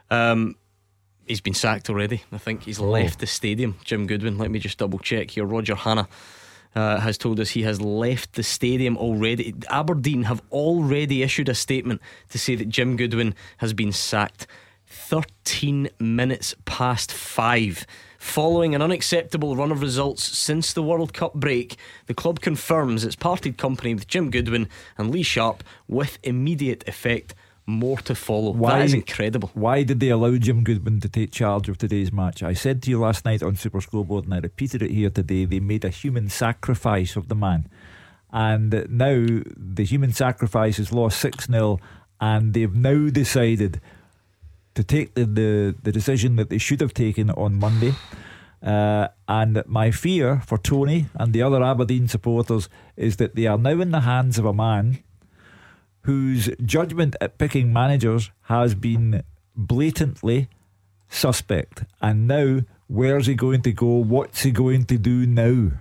Um, 0.10 0.56
he's 1.28 1.42
been 1.42 1.54
sacked 1.54 1.90
already. 1.90 2.24
I 2.32 2.38
think 2.38 2.64
he's 2.64 2.80
left 2.80 3.20
the 3.20 3.28
stadium. 3.28 3.78
Jim 3.86 4.08
Goodwin. 4.08 4.38
Let 4.38 4.52
me 4.52 4.60
just 4.60 4.78
double 4.78 5.00
check 5.00 5.32
here. 5.32 5.46
Roger 5.46 5.76
Hannah 5.76 6.08
uh, 6.76 7.00
has 7.00 7.18
told 7.18 7.40
us 7.40 7.52
he 7.52 7.64
has 7.64 7.82
left 7.82 8.34
the 8.34 8.44
stadium 8.44 8.98
already. 8.98 9.54
Aberdeen 9.70 10.24
have 10.24 10.42
already 10.52 11.24
issued 11.24 11.50
a 11.50 11.56
statement 11.56 12.02
to 12.30 12.40
say 12.40 12.56
that 12.56 12.70
Jim 12.70 12.96
Goodwin 12.96 13.36
has 13.58 13.74
been 13.74 13.92
sacked. 13.92 14.48
13 14.88 15.90
minutes 16.00 16.56
past 16.66 17.12
five. 17.12 17.86
Following 18.20 18.76
an 18.76 18.82
unacceptable 18.82 19.56
run 19.56 19.72
of 19.72 19.82
results 19.82 20.24
since 20.38 20.74
the 20.74 20.84
World 20.84 21.14
Cup 21.14 21.34
break, 21.34 21.76
the 22.06 22.14
club 22.14 22.40
confirms 22.40 23.04
it's 23.04 23.16
parted 23.16 23.58
company 23.58 23.96
with 23.96 24.08
Jim 24.08 24.30
Goodwin 24.30 24.68
and 24.98 25.10
Lee 25.10 25.24
Sharp 25.24 25.64
with 25.88 26.20
immediate 26.24 26.88
effect. 26.88 27.34
More 27.68 27.98
to 28.00 28.16
follow. 28.16 28.52
Why, 28.52 28.80
that 28.80 28.86
is 28.86 28.94
incredible. 28.94 29.52
Why 29.54 29.84
did 29.84 30.00
they 30.00 30.10
allow 30.10 30.36
Jim 30.38 30.64
Goodwin 30.64 31.00
to 31.02 31.10
take 31.10 31.32
charge 31.32 31.70
of 31.70 31.78
today's 31.78 32.12
match? 32.12 32.44
I 32.44 32.54
said 32.54 32.82
to 32.84 32.90
you 32.90 33.00
last 33.00 33.24
night 33.24 33.44
on 33.44 33.56
Super 33.56 33.82
Scoreboard, 33.82 34.26
and 34.26 34.34
I 34.34 34.40
repeated 34.40 34.82
it 34.82 34.92
here 34.92 35.10
today. 35.10 35.46
They 35.46 35.60
made 35.60 35.86
a 35.86 35.90
human 35.90 36.30
sacrifice 36.30 37.16
of 37.16 37.28
the 37.28 37.36
man, 37.36 37.70
and 38.32 38.88
now 38.90 39.42
the 39.56 39.86
human 39.86 40.12
sacrifice 40.12 40.78
has 40.78 40.92
lost 40.92 41.20
six 41.20 41.46
0 41.48 41.80
and 42.22 42.54
they've 42.54 42.76
now 42.76 43.10
decided 43.10 43.82
to 44.76 44.84
take 44.84 45.16
the, 45.16 45.26
the, 45.26 45.76
the 45.82 45.92
decision 45.92 46.36
that 46.36 46.50
they 46.50 46.60
should 46.60 46.80
have 46.80 46.94
taken 46.94 47.32
on 47.32 47.56
Monday. 47.56 47.94
Uh, 48.62 49.08
and 49.28 49.64
my 49.66 49.90
fear 49.90 50.42
for 50.46 50.60
Tony 50.60 51.08
and 51.16 51.34
the 51.34 51.42
other 51.42 51.64
Aberdeen 51.64 52.08
supporters 52.08 52.70
is 52.96 53.18
that 53.18 53.36
they 53.36 53.48
are 53.48 53.58
now 53.58 53.82
in 53.82 53.90
the 53.90 54.02
hands 54.02 54.38
of 54.38 54.46
a 54.46 54.54
man 54.54 55.00
whose 56.04 56.50
judgment 56.64 57.16
at 57.22 57.38
picking 57.38 57.72
managers 57.72 58.32
has 58.44 58.76
been 58.76 59.24
blatantly 59.56 60.50
suspect. 61.10 61.84
And 62.02 62.28
now, 62.28 62.62
where's 62.88 63.28
he 63.28 63.36
going 63.36 63.62
to 63.64 63.72
go? 63.72 63.88
What's 63.88 64.44
he 64.44 64.52
going 64.52 64.86
to 64.86 64.98
do 64.98 65.26
now? 65.26 65.72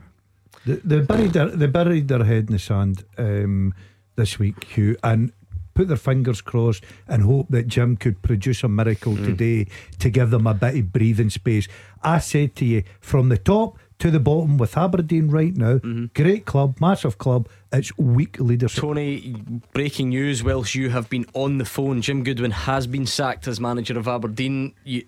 They, 0.67 0.75
they 0.75 1.01
buried 1.01 1.33
their 1.33 1.49
they 1.49 1.67
buried 1.67 2.09
their 2.09 2.25
head 2.25 2.49
in 2.49 2.53
the 2.53 2.59
sand 2.59 3.05
um, 3.17 3.75
this 4.17 4.39
week, 4.39 4.65
Hugh, 4.65 4.97
and 5.03 5.33
put 5.73 5.89
their 5.89 5.97
fingers 5.97 6.43
crossed 6.43 6.85
and 7.09 7.23
hope 7.23 7.47
that 7.49 7.67
Jim 7.67 7.97
could 7.97 8.21
produce 8.21 8.63
a 8.63 8.69
miracle 8.69 9.17
today 9.17 9.67
to 9.99 10.11
give 10.11 10.31
them 10.31 10.47
a 10.47 10.53
bit 10.53 10.77
of 10.77 10.93
breathing 10.93 11.31
space. 11.31 11.69
I 12.03 12.19
said 12.19 12.55
to 12.57 12.67
you, 12.67 12.83
from 13.01 13.31
the 13.31 13.39
top 13.39 13.79
to 14.01 14.11
the 14.11 14.21
bottom 14.21 14.59
with 14.59 14.77
Aberdeen 14.77 15.29
right 15.29 15.57
now, 15.57 15.75
mm-hmm. 15.75 16.07
great 16.15 16.47
club, 16.47 16.77
massive 16.81 17.19
club. 17.19 17.49
It's 17.73 17.97
weak 17.99 18.41
leadership. 18.41 18.81
Tony, 18.81 19.35
breaking 19.73 20.09
news 20.09 20.43
whilst 20.43 20.75
you 20.75 20.91
have 20.91 21.09
been 21.09 21.27
on 21.35 21.59
the 21.59 21.65
phone. 21.65 22.03
Jim 22.03 22.25
Goodwin 22.25 22.51
has 22.51 22.87
been 22.87 23.07
sacked 23.07 23.47
as 23.47 23.61
manager 23.61 23.99
of 23.99 24.09
Aberdeen. 24.09 24.75
You, 24.85 25.05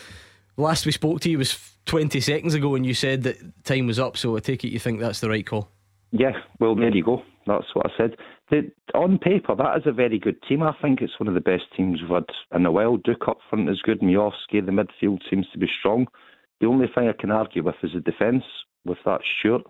last 0.56 0.84
we 0.84 0.92
spoke 0.92 1.20
to 1.22 1.30
you 1.30 1.38
was 1.38 1.58
20 1.86 2.20
seconds 2.20 2.54
ago 2.54 2.74
and 2.74 2.84
you 2.84 2.94
said 2.94 3.22
that 3.22 3.64
time 3.64 3.86
was 3.86 3.98
up, 3.98 4.16
so 4.16 4.36
I 4.36 4.40
take 4.40 4.64
it 4.64 4.68
you 4.68 4.78
think 4.78 5.00
that's 5.00 5.20
the 5.20 5.30
right 5.30 5.46
call. 5.46 5.68
Yeah, 6.10 6.32
well, 6.60 6.74
there 6.74 6.94
you 6.94 7.04
go. 7.04 7.22
That's 7.46 7.74
what 7.74 7.86
I 7.86 7.90
said. 7.96 8.16
The, 8.50 8.70
on 8.94 9.18
paper, 9.18 9.54
that 9.56 9.78
is 9.78 9.84
a 9.86 9.92
very 9.92 10.18
good 10.18 10.36
team. 10.46 10.62
I 10.62 10.74
think 10.82 11.00
it's 11.00 11.18
one 11.18 11.28
of 11.28 11.34
the 11.34 11.40
best 11.40 11.64
teams 11.74 12.02
we've 12.02 12.10
had 12.10 12.26
in 12.54 12.66
a 12.66 12.70
while. 12.70 12.98
Duk 12.98 13.26
up 13.26 13.38
front 13.48 13.70
is 13.70 13.80
good. 13.82 14.00
Miovski, 14.00 14.64
the 14.64 14.72
midfield 14.72 15.20
seems 15.30 15.46
to 15.52 15.58
be 15.58 15.68
strong. 15.78 16.06
The 16.62 16.68
only 16.68 16.86
thing 16.86 17.08
I 17.08 17.12
can 17.12 17.32
argue 17.32 17.64
with 17.64 17.74
is 17.82 17.92
the 17.92 18.00
defence 18.00 18.44
with 18.84 18.98
that 19.04 19.22
Stewart. 19.24 19.66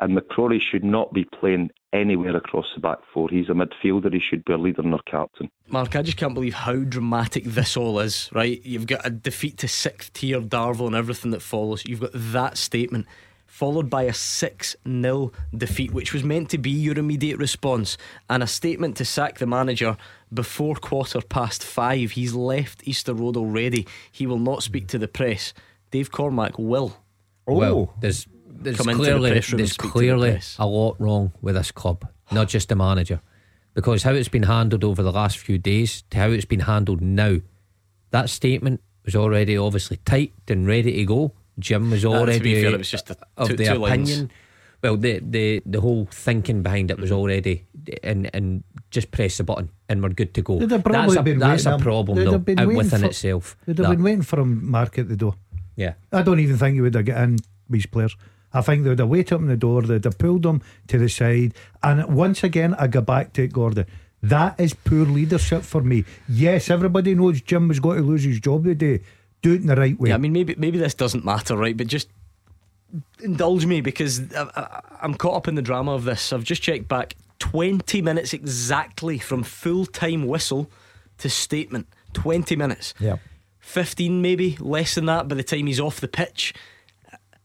And 0.00 0.18
McCrorie 0.18 0.60
should 0.60 0.82
not 0.82 1.12
be 1.12 1.24
playing 1.24 1.70
anywhere 1.92 2.36
across 2.36 2.66
the 2.74 2.80
back 2.80 2.98
four. 3.14 3.28
He's 3.28 3.48
a 3.48 3.52
midfielder. 3.52 4.12
He 4.12 4.18
should 4.18 4.44
be 4.44 4.52
a 4.52 4.58
leader 4.58 4.82
and 4.82 4.92
a 4.92 4.98
captain. 5.06 5.48
Mark, 5.68 5.94
I 5.94 6.02
just 6.02 6.16
can't 6.16 6.34
believe 6.34 6.54
how 6.54 6.74
dramatic 6.74 7.44
this 7.44 7.76
all 7.76 8.00
is, 8.00 8.28
right? 8.32 8.60
You've 8.64 8.88
got 8.88 9.06
a 9.06 9.10
defeat 9.10 9.58
to 9.58 9.68
sixth 9.68 10.14
tier 10.14 10.40
Darvel 10.40 10.88
and 10.88 10.96
everything 10.96 11.30
that 11.30 11.42
follows. 11.42 11.84
You've 11.86 12.00
got 12.00 12.10
that 12.12 12.58
statement, 12.58 13.06
followed 13.46 13.88
by 13.88 14.02
a 14.02 14.12
6 14.12 14.76
0 14.84 15.32
defeat, 15.56 15.92
which 15.92 16.12
was 16.12 16.24
meant 16.24 16.50
to 16.50 16.58
be 16.58 16.70
your 16.70 16.98
immediate 16.98 17.38
response, 17.38 17.96
and 18.28 18.42
a 18.42 18.48
statement 18.48 18.96
to 18.96 19.04
sack 19.04 19.38
the 19.38 19.46
manager 19.46 19.96
before 20.34 20.74
quarter 20.74 21.20
past 21.20 21.62
five. 21.62 22.12
He's 22.12 22.34
left 22.34 22.82
Easter 22.88 23.14
Road 23.14 23.36
already. 23.36 23.86
He 24.10 24.26
will 24.26 24.40
not 24.40 24.64
speak 24.64 24.88
to 24.88 24.98
the 24.98 25.06
press. 25.06 25.54
Dave 25.92 26.10
Cormack 26.10 26.58
will. 26.58 26.96
Well, 27.46 27.94
there's 28.00 28.26
there's 28.48 28.76
Come 28.78 28.88
into 28.88 29.02
the 29.02 29.08
clearly 29.10 29.30
press 29.32 29.52
room 29.52 29.58
there's 29.58 29.72
speak 29.72 29.80
to 29.82 29.86
the 29.88 29.92
clearly 29.92 30.30
press. 30.32 30.56
a 30.58 30.66
lot 30.66 31.00
wrong 31.00 31.32
with 31.42 31.54
this 31.54 31.70
club, 31.70 32.06
not 32.32 32.48
just 32.48 32.68
the 32.68 32.76
manager, 32.76 33.20
because 33.74 34.02
how 34.04 34.12
it's 34.12 34.28
been 34.28 34.44
handled 34.44 34.84
over 34.84 35.02
the 35.02 35.12
last 35.12 35.38
few 35.38 35.58
days 35.58 36.02
to 36.10 36.18
how 36.18 36.28
it's 36.30 36.44
been 36.44 36.60
handled 36.60 37.00
now. 37.00 37.38
That 38.10 38.30
statement 38.30 38.80
was 39.04 39.14
already 39.16 39.56
obviously 39.56 39.98
typed 40.04 40.50
and 40.50 40.66
ready 40.66 40.92
to 40.92 41.04
go. 41.04 41.32
Jim 41.58 41.90
was 41.90 42.04
Uh, 42.04 42.10
to 42.10 42.16
already 42.16 42.38
be 42.40 42.62
fair, 42.62 42.72
it 42.74 42.78
was 42.78 42.90
just 42.90 43.10
a- 43.10 43.16
of 43.36 43.48
two- 43.48 43.56
the 43.56 43.64
two 43.66 43.74
lines. 43.74 44.10
opinion. 44.10 44.30
Well, 44.82 44.96
the 44.96 45.20
the 45.20 45.62
the 45.66 45.80
whole 45.80 46.06
thinking 46.10 46.62
behind 46.62 46.90
it 46.90 46.98
was 46.98 47.10
Mm-hmm. 47.10 47.18
already, 47.18 47.64
and 48.02 48.30
and 48.34 48.62
just 48.90 49.10
press 49.10 49.36
the 49.38 49.44
button 49.44 49.68
and 49.88 50.02
we're 50.02 50.08
good 50.10 50.32
to 50.34 50.42
go. 50.42 50.58
That's 50.58 51.16
a, 51.16 51.22
been 51.22 51.38
that's 51.38 51.66
a 51.66 51.78
problem 51.78 52.18
though, 52.24 52.32
have 52.32 52.44
been 52.44 52.64
within 52.76 53.00
for- 53.00 53.06
itself. 53.06 53.56
They'd 53.66 53.78
have 53.78 53.86
That- 53.88 53.96
been 53.96 54.02
waiting 54.04 54.22
for 54.22 54.40
him, 54.40 54.70
Mark, 54.70 54.98
at 54.98 55.08
the 55.08 55.16
door. 55.16 55.34
Yeah. 55.76 55.94
I 56.12 56.22
don't 56.22 56.40
even 56.40 56.56
think 56.56 56.74
he 56.74 56.80
would 56.80 56.94
have 56.94 57.04
got 57.04 57.22
in 57.22 57.38
these 57.68 57.86
players. 57.86 58.16
I 58.52 58.60
think 58.60 58.82
they 58.82 58.90
would 58.90 58.98
have 58.98 59.08
waited 59.08 59.32
up 59.32 59.40
in 59.40 59.46
the 59.46 59.56
door, 59.56 59.82
they'd 59.82 60.04
have 60.04 60.18
pulled 60.18 60.42
them 60.42 60.62
to 60.88 60.98
the 60.98 61.08
side. 61.08 61.54
And 61.82 62.14
once 62.14 62.44
again, 62.44 62.74
I 62.74 62.86
go 62.86 63.00
back 63.00 63.32
to 63.34 63.44
it, 63.44 63.52
Gordon. 63.52 63.86
That 64.22 64.60
is 64.60 64.74
poor 64.74 65.04
leadership 65.04 65.62
for 65.62 65.82
me. 65.82 66.04
Yes, 66.28 66.70
everybody 66.70 67.14
knows 67.14 67.40
Jim 67.40 67.68
was 67.68 67.80
going 67.80 67.98
to 67.98 68.04
lose 68.04 68.24
his 68.24 68.40
job 68.40 68.64
today. 68.64 69.02
Do 69.40 69.54
it 69.54 69.62
in 69.62 69.66
the 69.66 69.74
right 69.74 69.98
way. 69.98 70.10
Yeah, 70.10 70.14
I 70.14 70.18
mean, 70.18 70.32
maybe 70.32 70.54
maybe 70.56 70.78
this 70.78 70.94
doesn't 70.94 71.24
matter, 71.24 71.56
right? 71.56 71.76
But 71.76 71.88
just 71.88 72.08
indulge 73.20 73.66
me 73.66 73.80
because 73.80 74.32
I, 74.34 74.48
I, 74.54 74.80
I'm 75.02 75.14
caught 75.14 75.34
up 75.34 75.48
in 75.48 75.56
the 75.56 75.62
drama 75.62 75.92
of 75.92 76.04
this. 76.04 76.32
I've 76.32 76.44
just 76.44 76.62
checked 76.62 76.86
back 76.86 77.16
20 77.40 78.02
minutes 78.02 78.32
exactly 78.32 79.18
from 79.18 79.42
full 79.42 79.86
time 79.86 80.28
whistle 80.28 80.70
to 81.18 81.28
statement. 81.28 81.88
20 82.12 82.54
minutes. 82.54 82.94
Yeah. 83.00 83.16
15 83.62 84.20
maybe, 84.20 84.56
less 84.60 84.94
than 84.96 85.06
that 85.06 85.28
by 85.28 85.34
the 85.36 85.42
time 85.42 85.66
he's 85.66 85.80
off 85.80 86.00
the 86.00 86.08
pitch. 86.08 86.52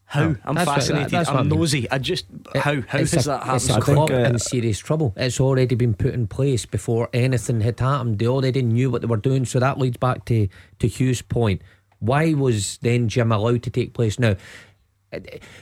How? 0.05 0.23
Oh, 0.23 0.35
I'm 0.45 0.55
that's 0.55 0.69
fascinated. 0.69 1.13
I'm 1.13 1.49
nosy. 1.49 1.89
I 1.91 1.97
just 1.97 2.25
It- 2.55 2.61
how 2.61 2.75
how 2.81 2.97
has 2.99 3.13
a, 3.13 3.29
that 3.29 3.55
It's 3.55 3.69
a 3.69 3.73
happened? 3.73 3.83
club 3.83 4.11
uh, 4.11 4.13
in 4.15 4.39
serious 4.39 4.79
trouble. 4.79 5.13
It's 5.17 5.39
already 5.39 5.75
been 5.75 5.93
put 5.93 6.13
in 6.13 6.27
place 6.27 6.65
before 6.65 7.09
anything 7.13 7.59
had 7.61 7.79
happened. 7.79 8.19
They 8.19 8.27
already 8.27 8.61
knew 8.61 8.89
what 8.89 9.01
they 9.01 9.07
were 9.07 9.17
doing. 9.17 9.43
So 9.45 9.59
that 9.59 9.77
leads 9.77 9.97
back 9.97 10.23
to 10.25 10.47
to 10.79 10.87
Hugh's 10.87 11.21
point. 11.21 11.61
Why 11.99 12.33
was 12.33 12.77
then 12.81 13.09
Jim 13.09 13.31
allowed 13.33 13.63
to 13.63 13.69
take 13.69 13.93
place? 13.93 14.17
Now, 14.17 14.35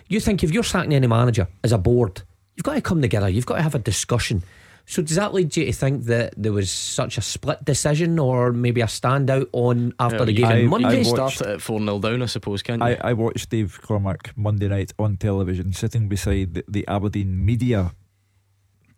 you 0.08 0.20
think 0.20 0.44
if 0.44 0.52
you're 0.52 0.64
sacking 0.64 0.94
any 0.94 1.08
manager 1.08 1.48
as 1.64 1.72
a 1.72 1.78
board, 1.78 2.22
you've 2.56 2.64
got 2.66 2.74
to 2.76 2.82
come 2.82 3.02
together. 3.02 3.28
You've 3.30 3.46
got 3.46 3.56
to 3.56 3.62
have 3.64 3.76
a 3.76 3.80
discussion. 3.80 4.44
So 4.88 5.02
does 5.02 5.16
that 5.16 5.34
lead 5.34 5.56
you 5.58 5.66
to 5.66 5.74
think 5.74 6.04
that 6.06 6.36
there 6.38 6.54
was 6.54 6.70
such 6.70 7.18
a 7.18 7.22
split 7.22 7.66
decision, 7.66 8.20
or 8.20 8.52
maybe 8.54 8.82
a 8.82 8.86
standout 8.86 9.48
on 9.52 9.94
after 10.00 10.20
Yeah, 10.20 10.26
the 10.26 10.34
game 10.34 10.46
can- 10.46 10.52
on 10.56 10.62
you 10.62 10.70
Monday? 10.70 10.96
can 10.98 11.06
start 11.06 11.42
it 11.42 11.48
at 11.48 11.62
4 11.62 11.80
0 11.80 12.00
down, 12.00 12.22
I 12.22 12.28
suppose, 12.28 12.62
can't 12.62 12.82
you? 12.82 12.88
I, 12.90 12.98
I 13.02 13.14
watched 13.14 13.50
Dave 13.50 13.80
Cormack 13.82 14.38
Monday 14.38 14.68
night 14.68 14.94
on 15.00 15.18
television 15.18 15.74
sitting 15.74 16.08
beside 16.08 16.54
the, 16.54 16.64
the 16.68 16.88
Aberdeen 16.88 17.44
media 17.44 17.94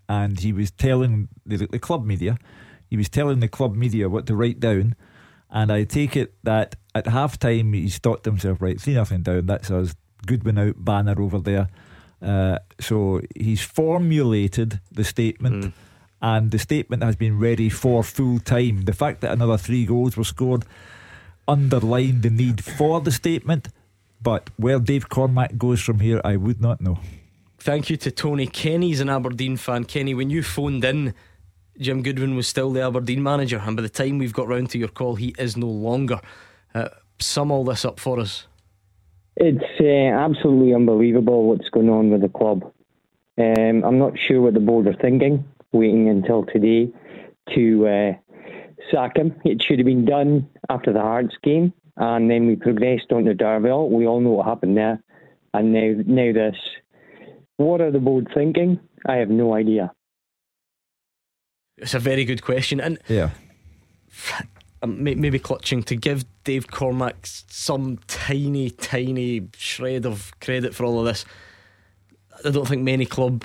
and 0.09 0.39
he 0.39 0.51
was 0.53 0.71
telling 0.71 1.29
the, 1.45 1.57
the 1.67 1.79
club 1.79 2.05
media 2.05 2.37
he 2.89 2.95
was 2.97 3.09
telling 3.09 3.39
the 3.41 3.47
club 3.49 3.75
media 3.75 4.07
what 4.07 4.25
to 4.27 4.35
write 4.35 4.59
down 4.59 4.95
and 5.49 5.71
I 5.71 5.83
take 5.83 6.15
it 6.15 6.33
that 6.43 6.75
at 6.95 7.07
half 7.07 7.37
time 7.37 7.73
he's 7.73 7.97
thought 7.97 8.23
to 8.23 8.29
himself 8.29 8.61
right 8.61 8.79
3 8.79 8.93
nothing 8.93 9.21
down 9.23 9.45
that's 9.47 9.69
us 9.71 9.95
Goodwin 10.25 10.57
out 10.57 10.75
banner 10.83 11.21
over 11.21 11.39
there 11.39 11.67
uh, 12.21 12.59
so 12.79 13.21
he's 13.35 13.61
formulated 13.61 14.79
the 14.91 15.03
statement 15.03 15.73
and 16.21 16.51
the 16.51 16.59
statement 16.59 17.03
has 17.03 17.15
been 17.15 17.37
ready 17.39 17.69
for 17.69 18.03
full 18.03 18.39
time 18.39 18.81
the 18.81 18.93
fact 18.93 19.21
that 19.21 19.31
another 19.31 19.57
three 19.57 19.85
goals 19.85 20.17
were 20.17 20.23
scored 20.23 20.65
underlined 21.47 22.23
the 22.23 22.29
need 22.29 22.63
for 22.63 22.99
the 23.01 23.11
statement, 23.11 23.69
but 24.21 24.49
where 24.57 24.79
Dave 24.79 25.09
Cormack 25.09 25.57
goes 25.57 25.81
from 25.81 25.99
here, 25.99 26.21
I 26.23 26.35
would 26.35 26.61
not 26.61 26.81
know. 26.81 26.99
Thank 27.59 27.89
you 27.89 27.97
to 27.97 28.11
Tony. 28.11 28.47
Kenny's 28.47 28.99
an 28.99 29.09
Aberdeen 29.09 29.57
fan. 29.57 29.85
Kenny, 29.85 30.13
when 30.13 30.29
you 30.29 30.43
phoned 30.43 30.83
in, 30.83 31.13
Jim 31.79 32.01
Goodwin 32.01 32.35
was 32.35 32.47
still 32.47 32.71
the 32.71 32.81
Aberdeen 32.81 33.23
manager, 33.23 33.61
and 33.63 33.75
by 33.75 33.81
the 33.81 33.89
time 33.89 34.17
we've 34.17 34.33
got 34.33 34.47
round 34.47 34.69
to 34.71 34.77
your 34.77 34.87
call, 34.89 35.15
he 35.15 35.33
is 35.37 35.55
no 35.55 35.67
longer. 35.67 36.19
Uh, 36.73 36.89
sum 37.19 37.51
all 37.51 37.63
this 37.63 37.85
up 37.85 37.99
for 37.99 38.19
us. 38.19 38.47
It's 39.39 39.79
uh, 39.79 40.19
absolutely 40.19 40.73
unbelievable 40.73 41.43
what's 41.47 41.69
going 41.69 41.89
on 41.89 42.09
with 42.09 42.21
the 42.21 42.29
club. 42.29 42.63
Um, 43.37 43.83
I'm 43.83 43.99
not 43.99 44.13
sure 44.17 44.41
what 44.41 44.55
the 44.55 44.59
board 44.59 44.87
are 44.87 44.95
thinking, 44.95 45.45
waiting 45.71 46.09
until 46.09 46.43
today 46.43 46.91
to 47.53 47.87
uh, 47.87 48.13
sack 48.91 49.15
him. 49.15 49.39
It 49.45 49.61
should 49.61 49.77
have 49.77 49.85
been 49.85 50.05
done 50.05 50.49
after 50.69 50.91
the 50.91 51.01
Hearts 51.01 51.35
game, 51.43 51.71
and 51.97 52.31
then 52.31 52.47
we 52.47 52.55
progressed 52.55 53.11
on 53.11 53.25
to 53.25 53.35
Darvel. 53.35 53.91
We 53.91 54.07
all 54.07 54.21
know 54.21 54.31
what 54.31 54.47
happened 54.47 54.75
there, 54.75 55.03
and 55.53 55.71
now 55.71 55.93
now 56.07 56.33
this. 56.33 56.57
What 57.57 57.79
are 57.79 57.91
the 57.91 57.99
board 57.99 58.29
thinking? 58.33 58.79
I 59.05 59.17
have 59.17 59.29
no 59.29 59.53
idea. 59.53 59.91
It's 61.77 61.93
a 61.93 61.99
very 61.99 62.25
good 62.25 62.41
question, 62.41 62.81
and 62.81 62.97
Yeah. 63.07 63.29
May- 64.85 65.15
maybe 65.15 65.39
clutching 65.39 65.81
to 65.83 65.95
give 65.95 66.25
Dave 66.43 66.67
Cormack 66.67 67.15
some 67.23 67.97
tiny, 68.07 68.69
tiny 68.69 69.47
shred 69.57 70.05
of 70.05 70.31
credit 70.39 70.75
for 70.75 70.85
all 70.85 70.99
of 70.99 71.05
this. 71.05 71.25
I 72.45 72.51
don't 72.51 72.67
think 72.67 72.83
many 72.83 73.05
club 73.05 73.43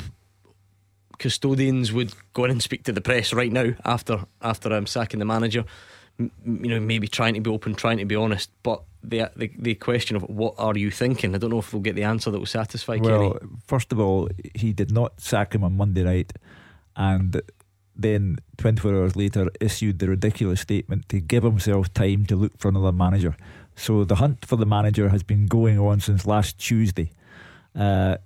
custodians 1.18 1.92
would 1.92 2.12
go 2.32 2.44
in 2.44 2.50
and 2.50 2.62
speak 2.62 2.82
to 2.84 2.92
the 2.92 3.00
press 3.00 3.32
right 3.32 3.52
now 3.52 3.72
after 3.84 4.24
after 4.40 4.72
um, 4.72 4.86
sacking 4.86 5.18
the 5.18 5.24
manager. 5.24 5.64
M- 6.18 6.30
you 6.44 6.68
know, 6.68 6.80
maybe 6.80 7.08
trying 7.08 7.34
to 7.34 7.40
be 7.40 7.50
open, 7.50 7.74
trying 7.74 7.98
to 7.98 8.04
be 8.04 8.16
honest, 8.16 8.50
but 8.62 8.82
the, 9.02 9.30
the 9.36 9.50
the 9.58 9.74
question 9.76 10.16
of 10.16 10.22
what 10.24 10.54
are 10.58 10.76
you 10.76 10.90
thinking? 10.90 11.34
I 11.34 11.38
don't 11.38 11.50
know 11.50 11.58
if 11.60 11.72
we'll 11.72 11.82
get 11.82 11.94
the 11.96 12.02
answer 12.04 12.30
that 12.30 12.38
will 12.38 12.46
satisfy 12.46 12.98
Well, 13.00 13.32
Kenny. 13.34 13.52
first 13.66 13.92
of 13.92 14.00
all, 14.00 14.28
he 14.54 14.72
did 14.72 14.90
not 14.92 15.20
sack 15.20 15.54
him 15.54 15.64
on 15.64 15.76
Monday 15.76 16.02
night, 16.02 16.32
and 16.96 17.40
then 17.94 18.38
24 18.56 18.94
hours 18.94 19.16
later 19.16 19.50
issued 19.60 19.98
the 19.98 20.08
ridiculous 20.08 20.60
statement 20.60 21.08
to 21.08 21.20
give 21.20 21.42
himself 21.42 21.92
time 21.92 22.26
to 22.26 22.36
look 22.36 22.56
for 22.58 22.68
another 22.68 22.92
manager. 22.92 23.36
So 23.76 24.04
the 24.04 24.16
hunt 24.16 24.44
for 24.44 24.56
the 24.56 24.66
manager 24.66 25.08
has 25.10 25.22
been 25.22 25.46
going 25.46 25.78
on 25.78 26.00
since 26.00 26.26
last 26.26 26.58
Tuesday. 26.58 27.10
Uh, 27.74 28.16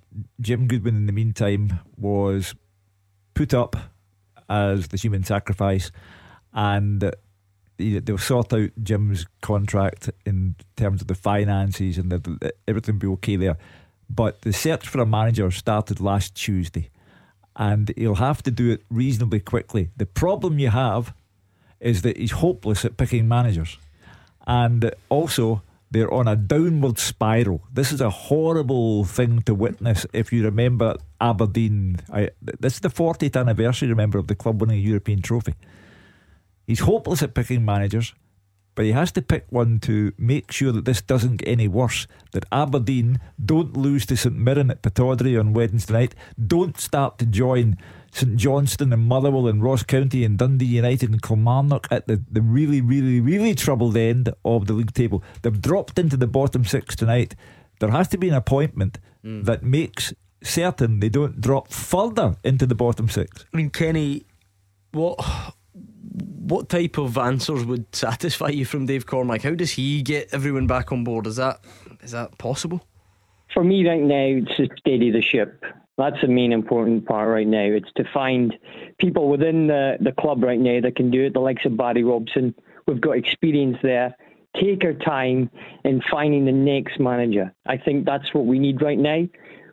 Jim 0.41 0.67
Goodwin, 0.67 0.95
in 0.95 1.05
the 1.05 1.13
meantime, 1.13 1.79
was 1.97 2.53
put 3.33 3.53
up 3.53 3.75
as 4.49 4.89
the 4.89 4.97
human 4.97 5.23
sacrifice, 5.23 5.91
and 6.53 7.11
they- 7.77 7.99
they'll 7.99 8.17
sort 8.17 8.53
out 8.53 8.69
Jim's 8.81 9.25
contract 9.41 10.09
in 10.25 10.55
terms 10.75 11.01
of 11.01 11.07
the 11.07 11.15
finances 11.15 11.97
and 11.97 12.11
the, 12.11 12.53
everything 12.67 12.97
be 12.97 13.07
okay 13.07 13.35
there. 13.35 13.57
But 14.09 14.41
the 14.41 14.53
search 14.53 14.87
for 14.87 15.01
a 15.01 15.05
manager 15.05 15.51
started 15.51 15.99
last 15.99 16.33
Tuesday, 16.35 16.89
and 17.57 17.91
he'll 17.97 18.15
have 18.15 18.43
to 18.43 18.51
do 18.51 18.69
it 18.69 18.83
reasonably 18.89 19.39
quickly. 19.39 19.89
The 19.97 20.05
problem 20.05 20.59
you 20.59 20.69
have 20.69 21.13
is 21.79 22.03
that 22.03 22.17
he's 22.17 22.31
hopeless 22.31 22.85
at 22.85 22.97
picking 22.97 23.27
managers, 23.27 23.77
and 24.45 24.91
also 25.09 25.63
they're 25.89 26.13
on 26.13 26.27
a 26.27 26.35
downward 26.35 26.99
spiral. 26.99 27.61
This 27.73 27.91
is 27.91 28.01
a 28.01 28.09
horrible 28.09 29.05
thing 29.05 29.41
to 29.43 29.55
witness. 29.55 30.05
If 30.13 30.31
you 30.31 30.43
remember 30.43 30.97
Aberdeen, 31.19 31.97
I, 32.11 32.29
this 32.41 32.75
is 32.75 32.79
the 32.81 32.89
40th 32.89 33.39
anniversary, 33.39 33.89
remember, 33.89 34.17
of 34.17 34.27
the 34.27 34.35
club 34.35 34.61
winning 34.61 34.77
a 34.77 34.81
European 34.81 35.21
trophy. 35.21 35.55
He's 36.65 36.81
hopeless 36.81 37.23
at 37.23 37.33
picking 37.33 37.63
managers, 37.63 38.13
but 38.77 38.85
he 38.85 38.91
has 38.91 39.11
to 39.11 39.23
pick 39.23 39.47
one 39.49 39.79
to 39.79 40.13
make 40.19 40.51
sure 40.51 40.71
that 40.71 40.85
this 40.85 41.01
doesn't 41.01 41.37
get 41.37 41.47
any 41.47 41.67
worse. 41.67 42.05
That 42.33 42.45
Aberdeen 42.51 43.19
don't 43.43 43.75
lose 43.75 44.05
to 44.05 44.15
St 44.15 44.35
Mirren 44.35 44.69
at 44.69 44.83
Pittodrie 44.83 45.37
on 45.37 45.53
Wednesday 45.53 45.93
night, 45.93 46.15
don't 46.45 46.79
start 46.79 47.17
to 47.17 47.25
join 47.25 47.77
St 48.11 48.35
Johnstone 48.35 48.93
and 48.93 49.07
Motherwell 49.07 49.47
and 49.47 49.63
Ross 49.63 49.81
County 49.81 50.23
and 50.23 50.37
Dundee 50.37 50.67
United 50.67 51.09
and 51.09 51.23
Kilmarnock 51.23 51.87
at 51.89 52.05
the, 52.05 52.21
the 52.31 52.43
really, 52.43 52.79
really, 52.79 53.19
really 53.19 53.55
troubled 53.55 53.97
end 53.97 54.29
of 54.45 54.67
the 54.67 54.73
league 54.73 54.93
table. 54.93 55.23
They've 55.41 55.59
dropped 55.59 55.97
into 55.97 56.15
the 56.15 56.27
bottom 56.27 56.63
six 56.63 56.95
tonight. 56.95 57.33
There 57.79 57.89
has 57.89 58.07
to 58.09 58.17
be 58.19 58.29
an 58.29 58.35
appointment 58.35 58.99
mm. 59.25 59.43
that 59.45 59.63
makes 59.63 60.13
certain 60.43 60.99
they 60.99 61.09
don't 61.09 61.41
drop 61.41 61.73
further 61.73 62.35
into 62.43 62.67
the 62.67 62.75
bottom 62.75 63.09
six. 63.09 63.43
I 63.51 63.57
mean, 63.57 63.71
Kenny, 63.71 64.25
what 64.91 65.19
what 66.13 66.69
type 66.69 66.97
of 66.97 67.17
answers 67.17 67.65
would 67.65 67.93
satisfy 67.93 68.49
you 68.49 68.65
from 68.65 68.85
Dave 68.85 69.05
Cormack? 69.05 69.41
How 69.43 69.53
does 69.53 69.71
he 69.71 70.01
get 70.01 70.33
everyone 70.33 70.67
back 70.67 70.91
on 70.91 71.03
board? 71.03 71.27
Is 71.27 71.35
that 71.35 71.59
is 72.01 72.11
that 72.11 72.37
possible? 72.37 72.83
For 73.53 73.63
me 73.63 73.87
right 73.87 74.01
now, 74.01 74.41
it's 74.43 74.55
to 74.57 74.67
steady 74.77 75.11
the 75.11 75.21
ship. 75.21 75.63
That's 75.97 76.21
the 76.21 76.27
main 76.27 76.53
important 76.53 77.05
part 77.05 77.27
right 77.27 77.47
now. 77.47 77.63
It's 77.63 77.91
to 77.95 78.03
find 78.13 78.55
people 78.99 79.29
within 79.29 79.67
the, 79.67 79.97
the 79.99 80.11
club 80.11 80.43
right 80.43 80.59
now 80.59 80.79
that 80.81 80.95
can 80.95 81.09
do 81.09 81.25
it, 81.25 81.33
the 81.33 81.39
likes 81.39 81.65
of 81.65 81.75
Barry 81.75 82.03
Robson. 82.03 82.53
We've 82.85 83.01
got 83.01 83.17
experience 83.17 83.77
there. 83.81 84.15
Take 84.61 84.83
our 84.83 84.93
time 84.93 85.49
in 85.83 86.01
finding 86.09 86.45
the 86.45 86.51
next 86.51 86.99
manager. 86.99 87.53
I 87.65 87.77
think 87.77 88.05
that's 88.05 88.33
what 88.33 88.45
we 88.45 88.59
need 88.59 88.81
right 88.81 88.97
now. 88.97 89.27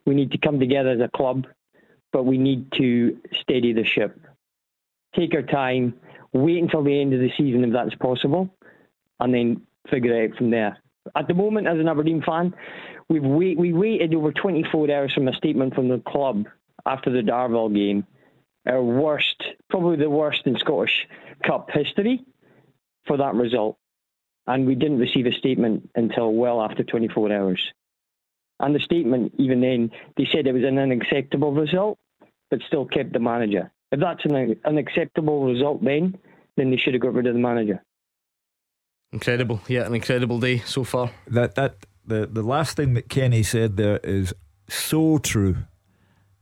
We 0.07 0.15
need 0.15 0.33
to 0.33 0.39
come 0.39 0.59
together 0.59 0.91
as 0.91 1.01
a 1.01 1.11
club, 1.15 1.47
but 2.13 2.25
we 2.25 2.39
need 2.39 2.73
to 2.73 3.19
steady 3.41 3.73
the 3.73 3.85
ship. 3.85 4.19
Take 5.15 5.35
our 5.35 5.43
time, 5.43 5.95
wait 6.35 6.63
until 6.63 6.83
the 6.83 7.01
end 7.01 7.15
of 7.15 7.21
the 7.21 7.31
season 7.37 7.65
if 7.65 7.73
that's 7.73 7.95
possible, 7.97 8.51
and 9.21 9.33
then 9.33 9.63
figure 9.91 10.13
it 10.13 10.31
out 10.31 10.37
from 10.37 10.51
there. 10.51 10.79
At 11.17 11.29
the 11.29 11.35
moment, 11.35 11.67
as 11.69 11.79
an 11.79 11.89
Aberdeen 11.89 12.23
fan, 12.23 12.55
we've 13.09 13.23
wait, 13.23 13.59
we 13.59 13.73
waited 13.73 14.15
over 14.15 14.33
24 14.33 14.91
hours 14.91 15.13
from 15.13 15.29
a 15.29 15.35
statement 15.35 15.75
from 15.75 15.89
the 15.89 15.99
club 16.07 16.47
after 16.87 17.11
the 17.11 17.21
Darvel 17.21 17.75
game. 17.75 18.07
Our 18.67 18.83
worst, 18.83 19.43
probably 19.69 19.97
the 19.97 20.09
worst 20.09 20.43
in 20.47 20.57
Scottish 20.59 21.07
Cup 21.47 21.69
history 21.71 22.25
for 23.07 23.19
that 23.19 23.35
result. 23.35 23.77
And 24.47 24.67
we 24.67 24.75
didn't 24.75 24.99
receive 24.99 25.27
a 25.27 25.33
statement 25.33 25.91
until 25.95 26.33
well 26.33 26.63
after 26.63 26.83
24 26.83 27.33
hours. 27.33 27.61
And 28.61 28.75
the 28.75 28.81
statement, 28.81 29.35
even 29.39 29.61
then, 29.61 29.91
they 30.17 30.27
said 30.31 30.47
it 30.47 30.53
was 30.53 30.65
an 30.65 30.79
unacceptable 30.79 31.53
result, 31.53 31.99
but 32.51 32.61
still 32.67 32.87
kept 32.87 33.13
the 33.13 33.19
manager. 33.19 33.71
If 33.95 34.01
that's 34.01 34.25
an 34.25 34.57
unacceptable 34.65 35.45
result, 35.45 35.85
then 35.85 36.19
then 36.57 36.71
they 36.71 36.77
should 36.77 36.95
have 36.95 37.03
got 37.03 37.15
rid 37.15 37.29
of 37.29 37.35
the 37.35 37.41
manager. 37.41 37.81
Incredible, 39.13 39.61
yeah, 39.69 39.87
an 39.87 39.95
incredible 39.95 40.41
day 40.41 40.59
so 40.59 40.83
far. 40.83 41.13
That 41.29 41.55
that 41.55 41.87
the 42.05 42.27
the 42.27 42.43
last 42.43 42.77
thing 42.77 42.95
that 42.95 43.09
Kenny 43.09 43.45
said 43.45 43.77
there 43.77 44.01
is 44.03 44.35
so 44.69 45.19
true. 45.19 45.57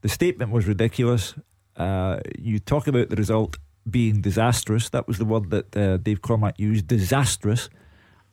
The 0.01 0.09
statement 0.09 0.51
was 0.51 0.65
ridiculous. 0.65 1.35
Uh, 1.77 2.21
you 2.39 2.57
talk 2.57 2.87
about 2.87 3.09
the 3.09 3.15
result 3.15 3.57
being 3.87 4.21
disastrous. 4.21 4.89
That 4.89 5.07
was 5.07 5.19
the 5.19 5.25
word 5.25 5.51
that 5.51 5.77
uh, 5.77 5.97
Dave 5.97 6.21
Cormack 6.23 6.55
used, 6.57 6.87
disastrous. 6.87 7.69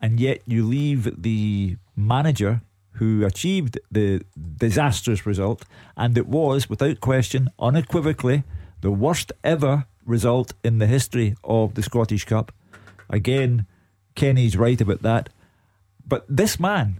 And 0.01 0.19
yet 0.19 0.39
you 0.47 0.65
leave 0.65 1.21
the 1.21 1.77
manager 1.95 2.61
who 2.93 3.23
achieved 3.23 3.79
the 3.91 4.23
disastrous 4.57 5.27
result, 5.27 5.63
and 5.95 6.17
it 6.17 6.27
was, 6.27 6.69
without 6.69 6.99
question, 6.99 7.49
unequivocally, 7.59 8.43
the 8.81 8.91
worst 8.91 9.31
ever 9.43 9.85
result 10.05 10.53
in 10.63 10.79
the 10.79 10.87
history 10.87 11.35
of 11.43 11.75
the 11.75 11.83
Scottish 11.83 12.25
Cup. 12.25 12.51
Again, 13.09 13.65
Kenny's 14.15 14.57
right 14.57 14.79
about 14.79 15.01
that. 15.03 15.29
But 16.05 16.25
this 16.27 16.59
man, 16.59 16.99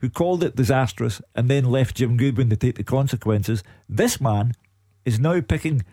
who 0.00 0.08
called 0.08 0.42
it 0.42 0.56
disastrous 0.56 1.20
and 1.34 1.48
then 1.48 1.64
left 1.64 1.96
Jim 1.96 2.16
Goodwin 2.16 2.50
to 2.50 2.56
take 2.56 2.76
the 2.76 2.84
consequences, 2.84 3.62
this 3.88 4.20
man 4.20 4.54
is 5.04 5.18
now 5.18 5.40
picking 5.40 5.84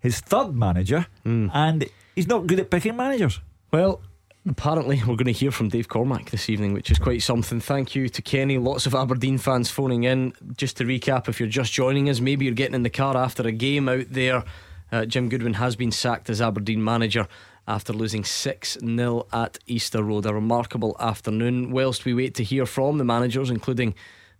his 0.00 0.20
third 0.20 0.54
manager, 0.54 1.06
hmm. 1.22 1.48
and 1.52 1.86
he's 2.14 2.26
not 2.26 2.46
good 2.46 2.58
at 2.58 2.70
picking 2.70 2.96
managers. 2.96 3.40
Well, 3.72 4.02
apparently 4.48 4.96
we're 5.06 5.16
going 5.16 5.26
to 5.26 5.32
hear 5.32 5.50
from 5.50 5.68
Dave 5.68 5.88
Cormack 5.88 6.30
this 6.30 6.48
evening, 6.48 6.72
which 6.72 6.90
is 6.90 6.98
quite 6.98 7.22
something. 7.22 7.60
Thank 7.60 7.94
you 7.94 8.08
to 8.08 8.22
Kenny. 8.22 8.58
Lots 8.58 8.86
of 8.86 8.94
Aberdeen 8.94 9.38
fans 9.38 9.70
phoning 9.70 10.04
in. 10.04 10.32
Just 10.56 10.76
to 10.78 10.84
recap, 10.84 11.28
if 11.28 11.38
you're 11.38 11.48
just 11.48 11.72
joining 11.72 12.08
us, 12.08 12.20
maybe 12.20 12.44
you're 12.44 12.54
getting 12.54 12.74
in 12.74 12.82
the 12.82 12.90
car 12.90 13.16
after 13.16 13.46
a 13.46 13.52
game 13.52 13.88
out 13.88 14.06
there. 14.10 14.44
Uh, 14.90 15.06
Jim 15.06 15.28
Goodwin 15.28 15.54
has 15.54 15.76
been 15.76 15.92
sacked 15.92 16.28
as 16.28 16.42
Aberdeen 16.42 16.82
manager 16.82 17.26
after 17.66 17.92
losing 17.92 18.24
6 18.24 18.78
0 18.80 19.26
at 19.32 19.58
Easter 19.66 20.02
Road. 20.02 20.26
A 20.26 20.34
remarkable 20.34 20.96
afternoon. 20.98 21.70
Whilst 21.70 22.04
we 22.04 22.12
wait 22.12 22.34
to 22.34 22.44
hear 22.44 22.66
from 22.66 22.98
the 22.98 23.04
managers, 23.04 23.48
including 23.50 23.94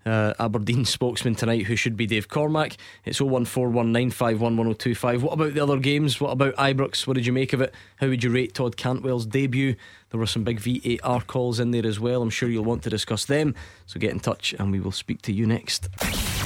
uh, 0.05 0.35
Aberdeen 0.39 0.85
spokesman 0.85 1.35
tonight, 1.35 1.67
who 1.67 1.77
should 1.77 1.97
be 1.97 2.07
Dave 2.07 2.29
Cormack. 2.29 2.77
It's 3.05 3.21
01419511025. 3.21 5.23
What 5.23 5.33
about 5.33 5.55
the 5.55 5.61
other 5.61 5.79
games? 5.79 6.21
What 6.21 6.31
about 6.31 6.57
Ibrox? 6.57 7.07
What 7.07 7.15
did 7.15 7.27
you 7.27 7.33
make 7.33 7.53
of 7.53 7.61
it? 7.61 7.73
How 7.97 8.09
would 8.09 8.25
you 8.25 8.31
rate 8.31 8.55
Todd 8.55 8.77
Cantwell's 8.77 9.27
debut? 9.27 9.75
There 10.11 10.21
were 10.21 10.27
some 10.27 10.45
big 10.45 10.61
VAR 10.61 11.23
calls 11.23 11.59
in 11.59 11.71
there 11.71 11.87
as 11.87 11.99
well. 11.99 12.21
I'm 12.21 12.31
sure 12.31 12.49
you'll 12.49 12.65
want 12.65 12.83
to 12.83 12.91
discuss 12.91 13.25
them. 13.25 13.55
So 13.87 13.99
get 13.99 14.11
in 14.11 14.21
touch 14.21 14.55
and 14.59 14.71
we 14.71 14.79
will 14.79 14.93
speak 14.93 15.23
to 15.23 15.33
you 15.33 15.47
next. 15.47 15.89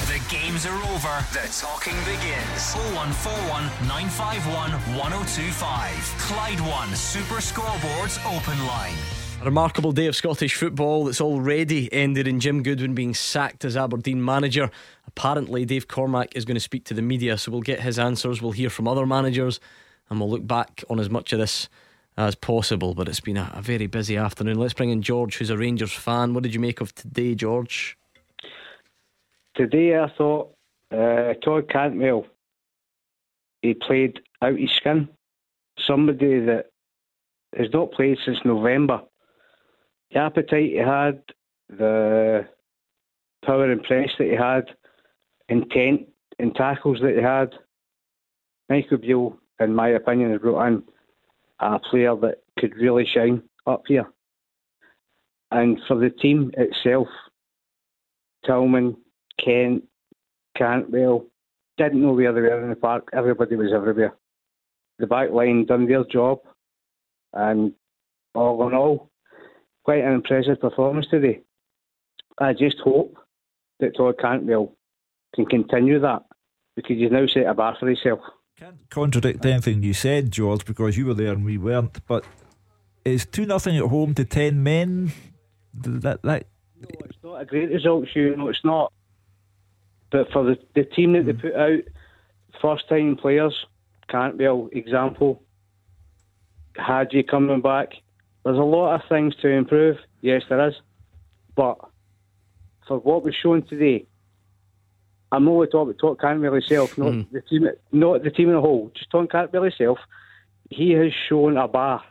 The 0.07 0.21
games 0.29 0.65
are 0.65 0.73
over. 0.73 1.25
The 1.33 1.49
talking 1.51 1.95
begins. 2.05 2.73
0141 2.95 3.65
951 3.87 4.71
1025. 4.97 6.15
Clyde 6.17 6.61
One 6.61 6.95
Super 6.95 7.41
Scoreboards 7.41 8.23
Open 8.25 8.57
Line. 8.65 8.95
A 9.39 9.45
remarkable 9.45 9.91
day 9.91 10.07
of 10.07 10.15
Scottish 10.15 10.55
football 10.55 11.05
that's 11.05 11.21
already 11.21 11.93
ended 11.93 12.27
in 12.27 12.39
Jim 12.39 12.63
Goodwin 12.63 12.95
being 12.95 13.13
sacked 13.13 13.63
as 13.63 13.77
Aberdeen 13.77 14.23
manager. 14.23 14.71
Apparently, 15.05 15.63
Dave 15.63 15.87
Cormack 15.87 16.35
is 16.35 16.43
going 16.43 16.55
to 16.55 16.61
speak 16.61 16.85
to 16.85 16.95
the 16.95 17.03
media, 17.03 17.37
so 17.37 17.51
we'll 17.51 17.61
get 17.61 17.81
his 17.81 17.99
answers. 17.99 18.41
We'll 18.41 18.51
hear 18.51 18.71
from 18.71 18.87
other 18.87 19.05
managers, 19.05 19.59
and 20.09 20.19
we'll 20.19 20.29
look 20.29 20.45
back 20.47 20.83
on 20.89 20.99
as 20.99 21.11
much 21.11 21.33
of 21.33 21.39
this 21.39 21.69
as 22.17 22.33
possible. 22.33 22.95
But 22.95 23.07
it's 23.07 23.19
been 23.19 23.37
a, 23.37 23.51
a 23.53 23.61
very 23.61 23.85
busy 23.85 24.17
afternoon. 24.17 24.57
Let's 24.57 24.73
bring 24.73 24.89
in 24.89 25.03
George, 25.03 25.37
who's 25.37 25.51
a 25.51 25.57
Rangers 25.57 25.93
fan. 25.93 26.33
What 26.33 26.41
did 26.41 26.55
you 26.55 26.59
make 26.59 26.81
of 26.81 26.95
today, 26.95 27.35
George? 27.35 27.95
Today 29.55 29.97
I 29.99 30.11
thought 30.17 30.51
uh, 30.91 31.35
Todd 31.43 31.69
Cantwell, 31.69 32.25
he 33.61 33.75
played 33.75 34.19
out 34.41 34.57
his 34.57 34.71
skin. 34.71 35.09
Somebody 35.79 36.39
that 36.39 36.71
has 37.55 37.67
not 37.71 37.91
played 37.91 38.17
since 38.25 38.39
November. 38.43 39.03
The 40.11 40.19
appetite 40.19 40.71
he 40.71 40.77
had, 40.77 41.21
the 41.69 42.47
power 43.45 43.71
and 43.71 43.83
press 43.83 44.09
that 44.17 44.27
he 44.27 44.35
had, 44.35 44.65
intent 45.49 46.07
and 46.39 46.55
tackles 46.55 46.99
that 47.01 47.15
he 47.15 47.21
had. 47.21 47.53
Michael 48.69 48.97
Beale, 48.97 49.37
in 49.59 49.73
my 49.73 49.89
opinion, 49.89 50.31
has 50.31 50.41
brought 50.41 50.67
in 50.67 50.83
a 51.59 51.79
player 51.79 52.15
that 52.15 52.43
could 52.59 52.75
really 52.75 53.05
shine 53.05 53.41
up 53.65 53.83
here. 53.87 54.05
And 55.51 55.79
for 55.87 55.97
the 55.97 56.09
team 56.09 56.51
itself, 56.57 57.07
Tillman, 58.45 58.97
Kent, 59.43 59.83
Cantwell 60.57 61.25
didn't 61.77 62.01
know 62.01 62.13
where 62.13 62.33
they 62.33 62.41
were 62.41 62.63
in 62.63 62.69
the 62.69 62.75
park. 62.75 63.09
Everybody 63.13 63.55
was 63.55 63.71
everywhere. 63.73 64.15
The 64.99 65.07
back 65.07 65.29
line 65.31 65.65
done 65.65 65.87
their 65.87 66.03
job, 66.05 66.39
and 67.33 67.71
all 68.33 68.67
in 68.67 68.73
all, 68.73 69.09
quite 69.87 70.03
an 70.03 70.11
impressive 70.11 70.59
performance 70.59 71.07
today. 71.09 71.39
I 72.37 72.51
just 72.51 72.77
hope 72.83 73.15
that 73.79 73.95
Todd 73.95 74.15
Cantwell 74.19 74.75
can 75.33 75.45
continue 75.45 76.01
that 76.01 76.23
because 76.75 76.97
he's 76.97 77.09
now 77.09 77.25
set 77.25 77.45
a 77.45 77.53
bar 77.53 77.77
for 77.79 77.87
himself. 77.87 78.19
Can't 78.59 78.89
contradict 78.89 79.45
anything 79.45 79.83
you 79.83 79.93
said, 79.93 80.31
George, 80.31 80.65
because 80.65 80.97
you 80.97 81.05
were 81.05 81.13
there 81.13 81.31
and 81.31 81.45
we 81.45 81.57
weren't. 81.57 82.05
But 82.05 82.25
it's 83.05 83.25
two 83.25 83.45
nothing 83.45 83.77
at 83.77 83.85
home 83.85 84.13
to 84.15 84.25
ten 84.25 84.61
men? 84.61 85.13
That 85.73 86.21
that 86.23 86.47
No, 86.81 86.87
it's 87.05 87.17
not 87.23 87.41
a 87.41 87.45
great 87.45 87.71
result, 87.71 88.09
Hugh. 88.09 88.35
No, 88.35 88.49
it's 88.49 88.65
not. 88.65 88.91
But 90.11 90.29
for 90.33 90.43
the, 90.43 90.57
the 90.75 90.83
team 90.83 91.13
that 91.13 91.25
they 91.25 91.31
hmm. 91.31 91.39
put 91.39 91.55
out, 91.55 91.79
first 92.61 92.89
time 92.89 93.15
players, 93.15 93.55
Cantwell, 94.09 94.67
example, 94.73 95.43
Hagi 96.75 97.23
coming 97.23 97.61
back, 97.61 97.93
there's 98.47 98.59
a 98.59 98.63
lot 98.63 98.95
of 98.95 99.01
things 99.09 99.35
to 99.41 99.49
improve. 99.49 99.97
Yes, 100.21 100.43
there 100.49 100.67
is. 100.69 100.75
But 101.55 101.77
for 102.87 102.99
what 102.99 103.23
was 103.23 103.35
shown 103.35 103.63
today, 103.63 104.05
I'm 105.31 105.47
only 105.49 105.67
talking 105.67 105.89
about 105.91 105.99
Todd 105.99 106.21
Cantwell 106.21 106.53
himself, 106.53 106.97
not 106.97 107.31
the 107.31 107.41
team, 107.41 107.67
not 107.91 108.23
the 108.23 108.31
team 108.31 108.49
in 108.49 108.55
a 108.55 108.61
whole. 108.61 108.91
Just 108.95 109.11
Todd 109.11 109.29
Cantwell 109.29 109.63
himself. 109.63 109.99
He 110.69 110.91
has 110.91 111.11
shown 111.27 111.57
a 111.57 111.67
bar 111.67 112.03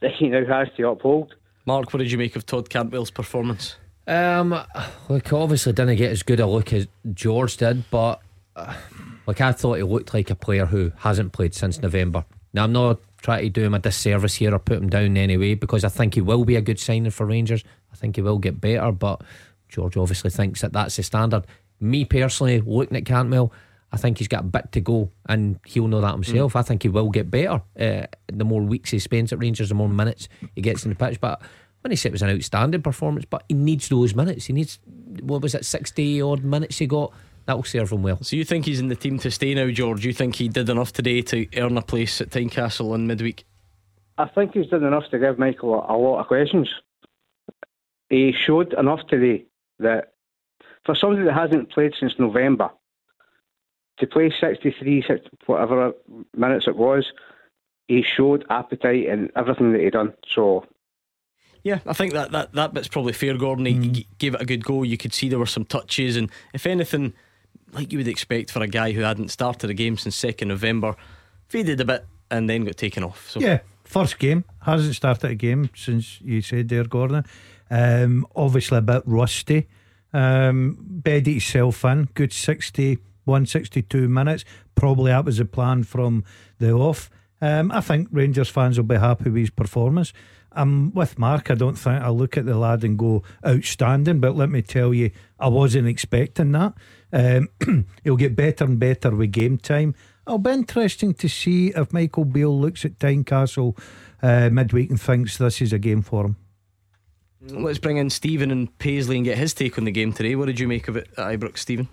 that 0.00 0.12
he 0.12 0.28
now 0.28 0.46
has 0.46 0.68
to 0.76 0.88
uphold. 0.88 1.34
Mark, 1.66 1.92
what 1.92 1.98
did 1.98 2.10
you 2.10 2.18
make 2.18 2.36
of 2.36 2.46
Todd 2.46 2.70
Cantwell's 2.70 3.10
performance? 3.10 3.76
Um, 4.06 4.58
like 5.08 5.32
obviously 5.32 5.72
didn't 5.72 5.96
get 5.96 6.10
as 6.10 6.22
good 6.22 6.40
a 6.40 6.46
look 6.46 6.72
as 6.72 6.88
George 7.12 7.56
did, 7.56 7.90
but 7.90 8.20
uh, 8.56 8.74
like 9.26 9.40
I 9.40 9.52
thought 9.52 9.74
he 9.74 9.82
looked 9.82 10.14
like 10.14 10.30
a 10.30 10.34
player 10.34 10.66
who 10.66 10.92
hasn't 10.98 11.32
played 11.32 11.54
since 11.54 11.80
November. 11.80 12.24
Now 12.52 12.64
I'm 12.64 12.72
not 12.72 13.00
trying 13.24 13.42
to 13.42 13.48
do 13.48 13.62
him 13.62 13.74
a 13.74 13.78
disservice 13.78 14.34
here 14.34 14.54
or 14.54 14.58
put 14.58 14.76
him 14.76 14.90
down 14.90 15.16
anyway 15.16 15.54
because 15.54 15.82
I 15.82 15.88
think 15.88 16.14
he 16.14 16.20
will 16.20 16.44
be 16.44 16.56
a 16.56 16.60
good 16.60 16.78
signing 16.78 17.10
for 17.10 17.24
Rangers. 17.24 17.64
I 17.90 17.96
think 17.96 18.16
he 18.16 18.22
will 18.22 18.38
get 18.38 18.60
better, 18.60 18.92
but 18.92 19.22
George 19.68 19.96
obviously 19.96 20.28
thinks 20.28 20.60
that 20.60 20.74
that's 20.74 20.96
the 20.96 21.02
standard. 21.02 21.46
Me 21.80 22.04
personally, 22.04 22.60
looking 22.60 22.98
at 22.98 23.06
Cantwell, 23.06 23.50
I 23.90 23.96
think 23.96 24.18
he's 24.18 24.28
got 24.28 24.40
a 24.40 24.46
bit 24.46 24.72
to 24.72 24.80
go, 24.80 25.10
and 25.26 25.58
he'll 25.64 25.88
know 25.88 26.02
that 26.02 26.12
himself. 26.12 26.54
I 26.54 26.62
think 26.62 26.82
he 26.82 26.88
will 26.90 27.08
get 27.08 27.30
better. 27.30 27.62
Uh, 27.78 28.06
the 28.26 28.44
more 28.44 28.60
weeks 28.60 28.90
he 28.90 28.98
spends 28.98 29.32
at 29.32 29.38
Rangers, 29.38 29.70
the 29.70 29.74
more 29.74 29.88
minutes 29.88 30.28
he 30.54 30.60
gets 30.60 30.84
in 30.84 30.90
the 30.90 30.94
pitch. 30.94 31.18
But 31.18 31.40
when 31.80 31.92
he 31.92 31.96
said 31.96 32.10
it 32.10 32.12
was 32.12 32.22
an 32.22 32.30
outstanding 32.30 32.82
performance, 32.82 33.24
but 33.24 33.44
he 33.48 33.54
needs 33.54 33.88
those 33.88 34.14
minutes. 34.14 34.46
He 34.46 34.52
needs 34.52 34.80
what 35.22 35.40
was 35.40 35.54
it, 35.54 35.64
sixty 35.64 36.20
odd 36.20 36.44
minutes 36.44 36.78
he 36.78 36.86
got. 36.86 37.12
That 37.46 37.56
will 37.56 37.64
serve 37.64 37.92
him 37.92 38.02
well. 38.02 38.18
So 38.22 38.36
you 38.36 38.44
think 38.44 38.64
he's 38.64 38.80
in 38.80 38.88
the 38.88 38.96
team 38.96 39.18
to 39.18 39.30
stay 39.30 39.54
now, 39.54 39.70
George? 39.70 40.04
You 40.04 40.12
think 40.12 40.36
he 40.36 40.48
did 40.48 40.68
enough 40.68 40.92
today 40.92 41.20
to 41.22 41.46
earn 41.56 41.76
a 41.76 41.82
place 41.82 42.20
at 42.20 42.30
Tynecastle 42.30 42.94
in 42.94 43.06
midweek? 43.06 43.44
I 44.16 44.26
think 44.28 44.54
he's 44.54 44.68
done 44.68 44.84
enough 44.84 45.10
to 45.10 45.18
give 45.18 45.38
Michael 45.38 45.74
a, 45.74 45.94
a 45.94 45.96
lot 45.96 46.20
of 46.20 46.26
questions. 46.26 46.70
He 48.08 48.32
showed 48.32 48.72
enough 48.74 49.00
today 49.08 49.44
that 49.78 50.12
for 50.86 50.94
somebody 50.94 51.24
that 51.24 51.34
hasn't 51.34 51.70
played 51.70 51.94
since 51.98 52.14
November, 52.18 52.70
to 53.98 54.06
play 54.06 54.30
63, 54.30 55.04
60, 55.06 55.30
whatever 55.46 55.92
minutes 56.36 56.66
it 56.66 56.76
was, 56.76 57.12
he 57.88 58.02
showed 58.02 58.44
appetite 58.50 59.06
in 59.06 59.30
everything 59.36 59.72
that 59.72 59.80
he 59.80 59.90
done. 59.90 60.14
So 60.26 60.66
Yeah, 61.62 61.78
I 61.86 61.92
think 61.92 62.12
that, 62.12 62.32
that, 62.32 62.52
that 62.52 62.74
bit's 62.74 62.88
probably 62.88 63.12
fair, 63.12 63.36
Gordon. 63.36 63.66
He 63.66 63.74
mm. 63.74 63.92
g- 63.92 64.08
gave 64.18 64.34
it 64.34 64.40
a 64.40 64.46
good 64.46 64.64
go. 64.64 64.82
You 64.82 64.96
could 64.96 65.14
see 65.14 65.28
there 65.28 65.38
were 65.38 65.46
some 65.46 65.64
touches, 65.64 66.16
and 66.16 66.30
if 66.52 66.66
anything, 66.66 67.14
like 67.74 67.92
you 67.92 67.98
would 67.98 68.08
expect 68.08 68.50
for 68.50 68.62
a 68.62 68.66
guy 68.66 68.92
who 68.92 69.00
hadn't 69.00 69.30
started 69.30 69.70
a 69.70 69.74
game 69.74 69.96
since 69.96 70.16
2nd 70.20 70.48
November, 70.48 70.94
faded 71.48 71.80
a 71.80 71.84
bit 71.84 72.06
and 72.30 72.48
then 72.48 72.64
got 72.64 72.76
taken 72.76 73.04
off. 73.04 73.30
So 73.30 73.40
Yeah, 73.40 73.60
first 73.84 74.18
game. 74.18 74.44
Hasn't 74.62 74.94
started 74.94 75.30
a 75.30 75.34
game 75.34 75.70
since 75.74 76.20
you 76.20 76.40
said 76.42 76.68
there, 76.68 76.84
Gordon. 76.84 77.24
Um, 77.70 78.26
obviously 78.34 78.78
a 78.78 78.82
bit 78.82 79.02
rusty. 79.06 79.68
Um, 80.12 80.78
bedded 80.80 81.26
himself 81.26 81.84
in. 81.84 82.08
Good 82.14 82.32
60, 82.32 82.98
162 83.24 84.08
minutes. 84.08 84.44
Probably 84.74 85.10
that 85.10 85.24
was 85.24 85.38
the 85.38 85.44
plan 85.44 85.82
from 85.82 86.24
the 86.58 86.72
off. 86.72 87.10
Um, 87.40 87.72
I 87.72 87.80
think 87.80 88.08
Rangers 88.10 88.48
fans 88.48 88.78
will 88.78 88.84
be 88.86 88.96
happy 88.96 89.24
with 89.24 89.40
his 89.40 89.50
performance. 89.50 90.12
I'm 90.52 90.92
with 90.94 91.18
Mark. 91.18 91.50
I 91.50 91.54
don't 91.54 91.74
think 91.74 92.00
I 92.00 92.08
look 92.10 92.36
at 92.36 92.46
the 92.46 92.56
lad 92.56 92.84
and 92.84 92.98
go 92.98 93.22
outstanding, 93.44 94.20
but 94.20 94.36
let 94.36 94.50
me 94.50 94.62
tell 94.62 94.94
you, 94.94 95.10
I 95.38 95.48
wasn't 95.48 95.88
expecting 95.88 96.52
that. 96.52 96.74
Um, 97.14 97.48
he'll 98.04 98.16
get 98.16 98.34
better 98.34 98.64
and 98.64 98.78
better 98.78 99.14
with 99.14 99.30
game 99.30 99.56
time. 99.56 99.94
It'll 100.26 100.38
be 100.38 100.50
interesting 100.50 101.14
to 101.14 101.28
see 101.28 101.68
if 101.68 101.92
Michael 101.92 102.24
Beale 102.24 102.58
looks 102.58 102.84
at 102.84 102.98
Tynecastle 102.98 103.78
uh, 104.20 104.50
midweek 104.50 104.90
and 104.90 105.00
thinks 105.00 105.38
this 105.38 105.62
is 105.62 105.72
a 105.72 105.78
game 105.78 106.02
for 106.02 106.24
him. 106.24 106.36
let's 107.42 107.78
bring 107.78 107.98
in 107.98 108.10
Stephen 108.10 108.50
and 108.50 108.76
Paisley 108.78 109.16
and 109.16 109.24
get 109.24 109.38
his 109.38 109.54
take 109.54 109.78
on 109.78 109.84
the 109.84 109.92
game 109.92 110.12
today. 110.12 110.34
What 110.34 110.46
did 110.46 110.58
you 110.58 110.66
make 110.66 110.88
of 110.88 110.96
it 110.96 111.08
at 111.16 111.38
Ibrox, 111.38 111.58
Stephen? 111.58 111.88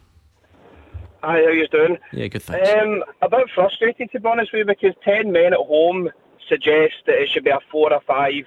Hi, 1.22 1.34
how 1.34 1.46
are 1.46 1.54
you 1.54 1.68
doing? 1.68 2.00
Yeah, 2.12 2.28
good, 2.28 2.42
thanks. 2.42 2.68
Um, 2.70 3.04
a 3.22 3.30
bit 3.30 3.48
frustrated 3.54 4.12
to 4.12 4.20
be 4.20 4.28
honest 4.28 4.52
with 4.52 4.60
you 4.60 4.66
because 4.66 4.96
ten 5.04 5.32
men 5.32 5.54
at 5.54 5.60
home 5.60 6.10
suggest 6.50 6.96
that 7.06 7.22
it 7.22 7.30
should 7.30 7.44
be 7.44 7.52
a 7.52 7.60
four 7.72 7.94
or 7.94 8.02
five, 8.08 8.44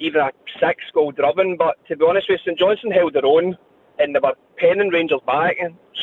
even 0.00 0.20
a 0.20 0.32
six 0.58 0.82
goal 0.92 1.12
drubbing. 1.12 1.56
But 1.56 1.76
to 1.86 1.96
be 1.96 2.04
honest 2.04 2.28
with 2.28 2.40
you, 2.40 2.52
St 2.52 2.58
Johnstone 2.58 2.90
held 2.90 3.12
their 3.12 3.24
own 3.24 3.56
and 3.98 4.14
they 4.14 4.20
were 4.22 4.34
penning 4.56 4.88
Rangers 4.88 5.20
back. 5.26 5.56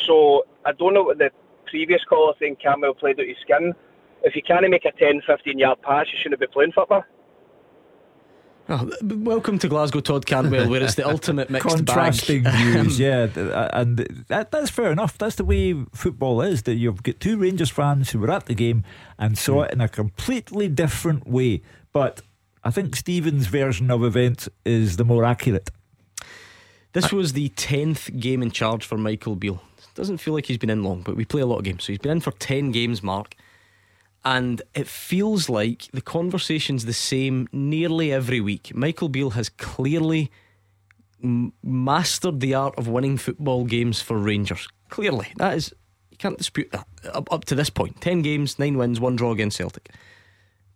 So 0.05 0.43
I 0.65 0.71
don't 0.73 0.93
know 0.93 1.03
what 1.03 1.17
the 1.17 1.29
previous 1.67 2.03
caller 2.07 2.33
saying 2.39 2.57
Campbell 2.61 2.93
played 2.93 3.19
out 3.19 3.27
his 3.27 3.37
skin. 3.41 3.73
If 4.23 4.35
you 4.35 4.41
can't 4.41 4.67
make 4.69 4.85
a 4.85 4.91
10, 4.91 5.21
15 5.27 5.59
yard 5.59 5.81
pass, 5.81 6.07
you 6.11 6.19
shouldn't 6.21 6.39
be 6.41 6.47
playing 6.47 6.71
football. 6.71 7.03
Oh, 8.67 8.89
welcome 9.03 9.59
to 9.59 9.67
Glasgow, 9.67 9.99
Todd 9.99 10.25
Cantwell, 10.25 10.67
where 10.67 10.81
it's 10.81 10.95
the 10.95 11.07
ultimate 11.07 11.51
mixed 11.51 11.67
Contrasting 11.67 12.41
bag. 12.41 12.55
views, 12.55 12.99
yeah, 12.99 13.27
uh, 13.35 13.69
and 13.73 13.99
that, 14.27 14.49
that's 14.49 14.71
fair 14.71 14.91
enough. 14.91 15.19
That's 15.19 15.35
the 15.35 15.45
way 15.45 15.75
football 15.93 16.41
is. 16.41 16.63
That 16.63 16.73
you've 16.73 17.03
got 17.03 17.19
two 17.19 17.37
Rangers 17.37 17.69
fans 17.69 18.09
who 18.09 18.17
were 18.17 18.31
at 18.31 18.47
the 18.47 18.55
game 18.55 18.83
and 19.19 19.37
saw 19.37 19.63
it 19.63 19.73
in 19.73 19.81
a 19.81 19.87
completely 19.87 20.67
different 20.67 21.27
way. 21.27 21.61
But 21.93 22.21
I 22.63 22.71
think 22.71 22.95
Stephen's 22.95 23.45
version 23.45 23.91
of 23.91 24.03
events 24.03 24.49
is 24.65 24.97
the 24.97 25.05
more 25.05 25.23
accurate. 25.23 25.69
This 26.95 27.11
was 27.11 27.33
the 27.33 27.49
10th 27.49 28.19
game 28.21 28.41
in 28.41 28.51
charge 28.51 28.85
for 28.85 28.97
Michael 28.97 29.35
Beale. 29.35 29.61
Doesn't 29.95 30.17
feel 30.19 30.33
like 30.33 30.45
he's 30.45 30.57
been 30.57 30.69
in 30.69 30.81
long, 30.81 31.01
but 31.01 31.17
we 31.17 31.25
play 31.25 31.41
a 31.41 31.45
lot 31.45 31.57
of 31.57 31.65
games. 31.65 31.83
So 31.83 31.91
he's 31.91 31.99
been 31.99 32.13
in 32.13 32.19
for 32.21 32.31
10 32.31 32.71
games, 32.71 33.03
Mark. 33.03 33.35
And 34.23 34.61
it 34.73 34.87
feels 34.87 35.49
like 35.49 35.89
the 35.91 36.01
conversation's 36.01 36.85
the 36.85 36.93
same 36.93 37.49
nearly 37.51 38.13
every 38.13 38.39
week. 38.39 38.73
Michael 38.73 39.09
Beale 39.09 39.31
has 39.31 39.49
clearly 39.49 40.31
m- 41.21 41.51
mastered 41.61 42.39
the 42.39 42.53
art 42.53 42.75
of 42.77 42.87
winning 42.87 43.17
football 43.17 43.65
games 43.65 44.01
for 44.01 44.17
Rangers. 44.17 44.65
Clearly. 44.87 45.27
That 45.35 45.55
is, 45.57 45.73
you 46.11 46.17
can't 46.17 46.37
dispute 46.37 46.71
that 46.71 46.87
up, 47.13 47.31
up 47.31 47.43
to 47.45 47.55
this 47.55 47.69
point. 47.69 47.99
10 47.99 48.21
games, 48.21 48.57
9 48.57 48.77
wins, 48.77 49.01
1 49.01 49.17
draw 49.17 49.31
against 49.31 49.57
Celtic. 49.57 49.89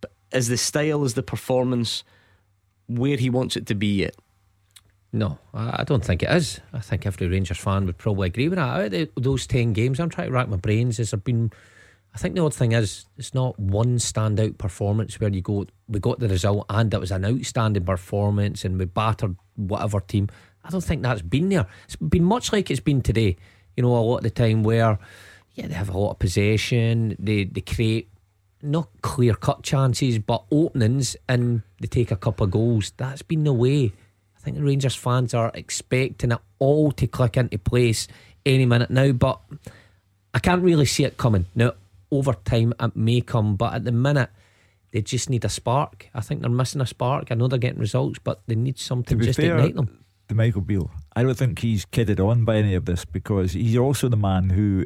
But 0.02 0.12
is 0.34 0.50
the 0.50 0.58
style, 0.58 1.06
is 1.06 1.14
the 1.14 1.24
performance 1.24 2.04
where 2.88 3.16
he 3.16 3.30
wants 3.30 3.56
it 3.56 3.66
to 3.68 3.74
be 3.74 4.02
yet? 4.02 4.16
No, 5.12 5.40
I 5.54 5.84
don't 5.86 6.06
think 6.06 6.22
it 6.22 6.30
is. 6.30 6.60
I 6.72 6.80
think 6.80 7.08
every 7.08 7.28
Rangers 7.28 7.58
fan 7.58 7.88
would 7.88 7.98
probably 7.98 8.28
agree 8.28 8.48
with 8.48 8.58
that. 8.58 9.10
Those 9.16 9.48
10 9.48 9.74
games, 9.74 10.00
I'm 10.00 10.10
trying 10.10 10.28
to 10.28 10.34
rack 10.34 10.50
my 10.50 10.58
brains. 10.58 10.98
Has 10.98 11.12
there 11.12 11.20
been. 11.20 11.52
I 12.14 12.18
think 12.18 12.36
the 12.36 12.44
odd 12.44 12.54
thing 12.54 12.72
is, 12.72 13.06
it's 13.18 13.34
not 13.34 13.58
one 13.60 13.98
standout 13.98 14.58
performance 14.58 15.20
where 15.20 15.30
you 15.30 15.42
go, 15.42 15.66
we 15.88 16.00
got 16.00 16.20
the 16.20 16.28
result 16.28 16.66
and 16.70 16.92
it 16.92 17.00
was 17.00 17.12
an 17.12 17.24
outstanding 17.24 17.86
performance 17.86 18.66
and 18.66 18.80
we 18.80 18.86
battered 18.86 19.36
whatever 19.56 20.00
team. 20.00 20.28
I 20.64 20.70
don't 20.70 20.84
think 20.84 21.04
that's 21.04 21.22
been 21.22 21.50
there. 21.50 21.68
It's 21.86 21.96
been 21.96 22.24
much 22.24 22.52
like 22.52 22.72
it's 22.72 22.80
been 22.80 23.02
today. 23.02 23.38
You 23.78 23.84
know, 23.84 23.96
a 23.96 24.00
lot 24.00 24.18
of 24.18 24.24
the 24.24 24.32
time 24.32 24.64
where, 24.64 24.98
yeah, 25.54 25.68
they 25.68 25.74
have 25.76 25.90
a 25.90 25.98
lot 25.98 26.12
of 26.12 26.20
possession, 26.20 27.16
they, 27.20 27.44
they 27.44 27.62
create 27.62 28.10
not 28.62 28.90
clear 29.02 29.36
cut 29.36 29.62
chances, 29.62 30.18
but 30.20 30.44
openings 30.52 31.16
and 31.28 31.62
they 31.80 31.88
take 31.88 32.12
a 32.12 32.16
couple 32.16 32.46
of 32.46 32.52
goals. 32.52 32.92
That's 32.98 33.22
been 33.22 33.44
the 33.44 33.54
way. 33.54 33.94
Think 34.50 34.58
the 34.58 34.66
Rangers 34.66 34.96
fans 34.96 35.36
are 35.36 35.52
expecting 35.54 36.32
it 36.32 36.40
all 36.58 36.92
to 36.94 37.06
click 37.06 37.38
into 37.38 37.60
place 37.60 38.08
any 38.44 38.66
minute 38.66 38.90
now, 38.90 39.12
but 39.12 39.40
I 40.34 40.40
can't 40.40 40.64
really 40.64 40.86
see 40.88 41.04
it 41.04 41.18
coming. 41.18 41.46
Now, 41.54 41.74
over 42.10 42.34
time, 42.34 42.74
it 42.80 42.96
may 42.96 43.22
come, 43.22 43.56
but 43.58 43.76
at 43.76 43.84
the 43.84 43.92
minute, 43.92 44.32
they 44.90 45.04
just 45.04 45.30
need 45.30 45.46
a 45.46 45.50
spark. 45.50 46.10
I 46.16 46.22
think 46.22 46.42
they're 46.42 46.50
missing 46.50 46.82
a 46.82 46.88
spark. 46.88 47.28
I 47.32 47.36
know 47.36 47.48
they're 47.48 47.60
getting 47.60 47.78
results, 47.80 48.18
but 48.24 48.42
they 48.48 48.56
need 48.56 48.78
To 48.78 48.84
something 48.84 49.20
be 49.20 49.26
just 49.26 49.38
fair, 49.40 49.50
to 49.58 49.58
ignite 49.60 49.76
them. 49.76 50.04
to 50.30 50.34
Michael 50.34 50.62
Beale, 50.62 50.90
I 51.16 51.22
don't 51.22 51.38
think 51.38 51.60
he's 51.60 51.86
kidded 51.86 52.20
on 52.20 52.44
by 52.44 52.56
any 52.56 52.74
of 52.74 52.86
this 52.86 53.06
because 53.06 53.52
he's 53.52 53.78
also 53.78 54.10
the 54.10 54.18
man 54.18 54.50
who, 54.50 54.86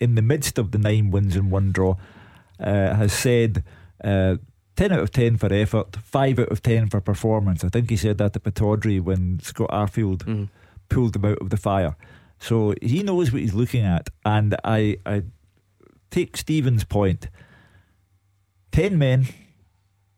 in 0.00 0.14
the 0.14 0.22
midst 0.22 0.56
of 0.56 0.70
the 0.70 0.78
nine 0.78 1.10
wins 1.10 1.36
and 1.36 1.50
one 1.50 1.70
draw, 1.70 1.96
uh, 2.58 2.94
has 2.94 3.12
said 3.12 3.62
uh, 4.02 4.36
10 4.76 4.92
out 4.92 5.00
of 5.00 5.10
10 5.10 5.36
for 5.36 5.52
effort, 5.52 5.96
5 5.96 6.38
out 6.38 6.48
of 6.48 6.62
10 6.62 6.88
for 6.88 7.00
performance. 7.00 7.64
I 7.64 7.68
think 7.68 7.90
he 7.90 7.96
said 7.96 8.18
that 8.18 8.32
to 8.32 8.40
Pittodrie 8.40 9.02
when 9.02 9.40
Scott 9.40 9.70
Arfield 9.70 10.22
hmm. 10.22 10.44
pulled 10.88 11.16
him 11.16 11.24
out 11.24 11.38
of 11.38 11.50
the 11.50 11.56
fire. 11.56 11.96
So 12.38 12.74
he 12.82 13.02
knows 13.02 13.32
what 13.32 13.42
he's 13.42 13.54
looking 13.54 13.84
at. 13.84 14.08
And 14.24 14.56
I, 14.64 14.96
I 15.06 15.22
take 16.10 16.36
Stephen's 16.36 16.84
point 16.84 17.28
10 18.72 18.98
men 18.98 19.26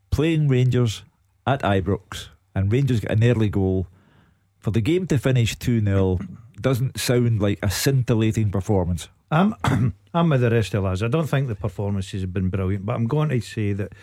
playing 0.09 0.47
Rangers 0.47 1.03
at 1.45 1.61
Ibrox, 1.61 2.29
and 2.55 2.71
Rangers 2.71 3.01
get 3.01 3.11
an 3.11 3.23
early 3.23 3.49
goal. 3.49 3.87
For 4.59 4.71
the 4.71 4.81
game 4.81 5.05
to 5.07 5.17
finish 5.17 5.55
2 5.57 5.83
0 5.83 6.19
doesn't 6.59 6.99
sound 6.99 7.41
like 7.41 7.59
a 7.61 7.69
scintillating 7.69 8.49
performance. 8.49 9.09
I'm, 9.29 9.53
I'm 10.13 10.29
with 10.29 10.41
the 10.41 10.49
rest 10.49 10.73
of 10.73 10.81
the 10.81 10.89
lads. 10.89 11.03
I 11.03 11.09
don't 11.09 11.27
think 11.27 11.47
the 11.47 11.55
performances 11.55 12.21
have 12.21 12.33
been 12.33 12.49
brilliant, 12.49 12.85
but 12.85 12.95
I'm 12.95 13.07
going 13.07 13.29
to 13.29 13.41
say 13.41 13.73
that 13.73 13.93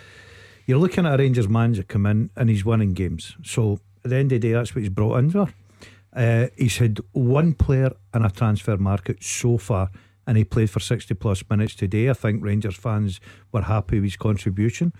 you're 0.66 0.78
looking 0.78 1.06
at 1.06 1.14
a 1.14 1.18
Rangers 1.18 1.48
manager 1.48 1.82
come 1.82 2.06
in 2.06 2.30
and 2.36 2.48
he's 2.48 2.64
winning 2.64 2.93
games. 2.93 3.36
So 3.44 3.80
at 4.05 4.10
the 4.10 4.16
end 4.16 4.32
of 4.32 4.40
the 4.40 4.48
day, 4.48 4.52
that's 4.52 4.74
what 4.74 4.82
he's 4.82 4.90
brought 4.90 5.18
in 5.18 5.30
for. 5.30 5.48
Uh, 6.14 6.48
he's 6.56 6.76
had 6.76 7.01
one 7.12 7.55
player 7.55 7.93
in 8.14 8.24
a 8.24 8.30
transfer 8.30 8.76
market 8.76 9.22
so 9.22 9.56
far, 9.56 9.90
and 10.26 10.36
he 10.36 10.44
played 10.44 10.70
for 10.70 10.80
60 10.80 11.14
plus 11.14 11.43
minutes 11.48 11.74
today. 11.74 12.10
I 12.10 12.12
think 12.12 12.44
Rangers 12.44 12.76
fans 12.76 13.20
were 13.51 13.62
happy 13.62 13.97
with 13.97 14.05
his 14.05 14.16
contribution. 14.16 14.93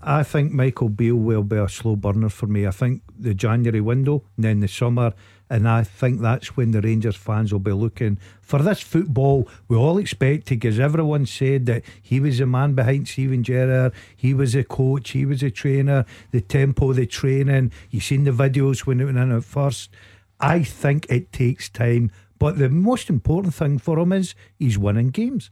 I 0.00 0.22
think 0.22 0.52
Michael 0.52 0.90
Beale 0.90 1.16
will 1.16 1.42
be 1.42 1.56
a 1.56 1.68
slow 1.68 1.96
burner 1.96 2.28
for 2.28 2.46
me. 2.46 2.66
I 2.66 2.70
think 2.70 3.02
the 3.18 3.34
January 3.34 3.80
window, 3.80 4.22
and 4.36 4.44
then 4.44 4.60
the 4.60 4.68
summer, 4.68 5.12
and 5.50 5.68
I 5.68 5.82
think 5.82 6.20
that's 6.20 6.56
when 6.56 6.70
the 6.70 6.80
Rangers 6.80 7.16
fans 7.16 7.52
will 7.52 7.60
be 7.60 7.72
looking 7.72 8.18
for 8.40 8.62
this 8.62 8.80
football 8.80 9.48
we 9.66 9.76
all 9.76 9.98
expected 9.98 10.60
because 10.60 10.78
everyone 10.78 11.26
said 11.26 11.66
that 11.66 11.82
he 12.02 12.20
was 12.20 12.38
the 12.38 12.46
man 12.46 12.74
behind 12.74 13.08
Steven 13.08 13.42
Gerrard, 13.42 13.92
he 14.14 14.34
was 14.34 14.54
a 14.54 14.64
coach, 14.64 15.10
he 15.10 15.24
was 15.24 15.42
a 15.42 15.50
trainer, 15.50 16.04
the 16.30 16.40
tempo, 16.40 16.92
the 16.92 17.06
training. 17.06 17.72
You've 17.90 18.04
seen 18.04 18.24
the 18.24 18.30
videos 18.30 18.80
when 18.80 19.00
it 19.00 19.06
went 19.06 19.18
in 19.18 19.32
at 19.32 19.44
first. 19.44 19.90
I 20.38 20.62
think 20.62 21.06
it 21.10 21.32
takes 21.32 21.68
time, 21.68 22.10
but 22.38 22.58
the 22.58 22.68
most 22.68 23.10
important 23.10 23.54
thing 23.54 23.78
for 23.78 23.98
him 23.98 24.12
is 24.12 24.34
he's 24.58 24.78
winning 24.78 25.10
games. 25.10 25.50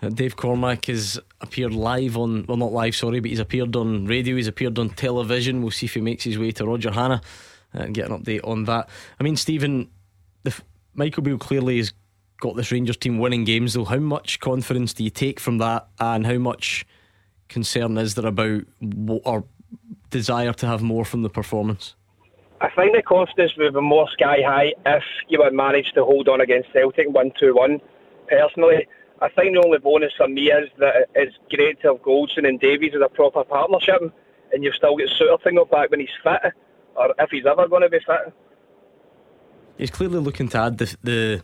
Dave 0.00 0.36
Cormack 0.36 0.86
has 0.86 1.18
appeared 1.40 1.74
live 1.74 2.16
on, 2.16 2.44
well, 2.46 2.56
not 2.56 2.72
live, 2.72 2.94
sorry, 2.94 3.18
but 3.20 3.30
he's 3.30 3.40
appeared 3.40 3.74
on 3.74 4.06
radio, 4.06 4.36
he's 4.36 4.46
appeared 4.46 4.78
on 4.78 4.90
television. 4.90 5.60
We'll 5.60 5.72
see 5.72 5.86
if 5.86 5.94
he 5.94 6.00
makes 6.00 6.24
his 6.24 6.38
way 6.38 6.52
to 6.52 6.66
Roger 6.66 6.92
Hannah 6.92 7.20
uh, 7.74 7.78
and 7.80 7.94
get 7.94 8.08
an 8.08 8.16
update 8.16 8.46
on 8.46 8.64
that. 8.64 8.88
I 9.18 9.24
mean, 9.24 9.36
Stephen, 9.36 9.90
the, 10.44 10.54
Michael 10.94 11.24
Beale 11.24 11.38
clearly 11.38 11.78
has 11.78 11.92
got 12.40 12.54
this 12.54 12.70
Rangers 12.70 12.96
team 12.96 13.18
winning 13.18 13.44
games, 13.44 13.74
though. 13.74 13.84
How 13.84 13.98
much 13.98 14.38
confidence 14.38 14.94
do 14.94 15.02
you 15.02 15.10
take 15.10 15.40
from 15.40 15.58
that, 15.58 15.88
and 15.98 16.24
how 16.24 16.38
much 16.38 16.86
concern 17.48 17.98
is 17.98 18.14
there 18.14 18.26
about 18.26 18.62
or 19.24 19.44
desire 20.10 20.52
to 20.52 20.66
have 20.66 20.82
more 20.82 21.04
from 21.04 21.22
the 21.22 21.30
performance? 21.30 21.96
I 22.60 22.68
think 22.70 22.94
the 22.94 23.02
confidence 23.02 23.56
would 23.56 23.74
be 23.74 23.80
more 23.80 24.08
sky 24.10 24.38
high 24.44 24.74
if 24.86 25.02
you 25.28 25.42
had 25.42 25.52
managed 25.52 25.94
to 25.94 26.04
hold 26.04 26.28
on 26.28 26.40
against 26.40 26.72
Celtic 26.72 27.08
1 27.08 27.32
2 27.38 27.54
1. 27.54 27.80
Personally, 28.28 28.86
I 29.20 29.28
think 29.30 29.54
the 29.54 29.62
only 29.64 29.78
bonus 29.78 30.12
for 30.16 30.28
me 30.28 30.50
is 30.50 30.70
that 30.78 31.08
it's 31.14 31.36
great 31.50 31.80
to 31.82 31.88
have 31.88 32.02
Goldson 32.02 32.46
and 32.46 32.60
Davies 32.60 32.92
as 32.94 33.02
a 33.04 33.08
proper 33.08 33.42
partnership, 33.44 34.00
and 34.52 34.62
you've 34.62 34.74
still 34.74 34.96
got 34.96 35.08
Southerfield 35.08 35.70
back 35.70 35.90
when 35.90 36.00
he's 36.00 36.08
fit, 36.22 36.52
or 36.94 37.14
if 37.18 37.30
he's 37.30 37.46
ever 37.46 37.66
going 37.66 37.82
to 37.82 37.88
be 37.88 37.98
fit. 37.98 38.32
He's 39.76 39.90
clearly 39.90 40.18
looking 40.18 40.48
to 40.50 40.58
add 40.58 40.78
the, 40.78 40.96
the 41.02 41.42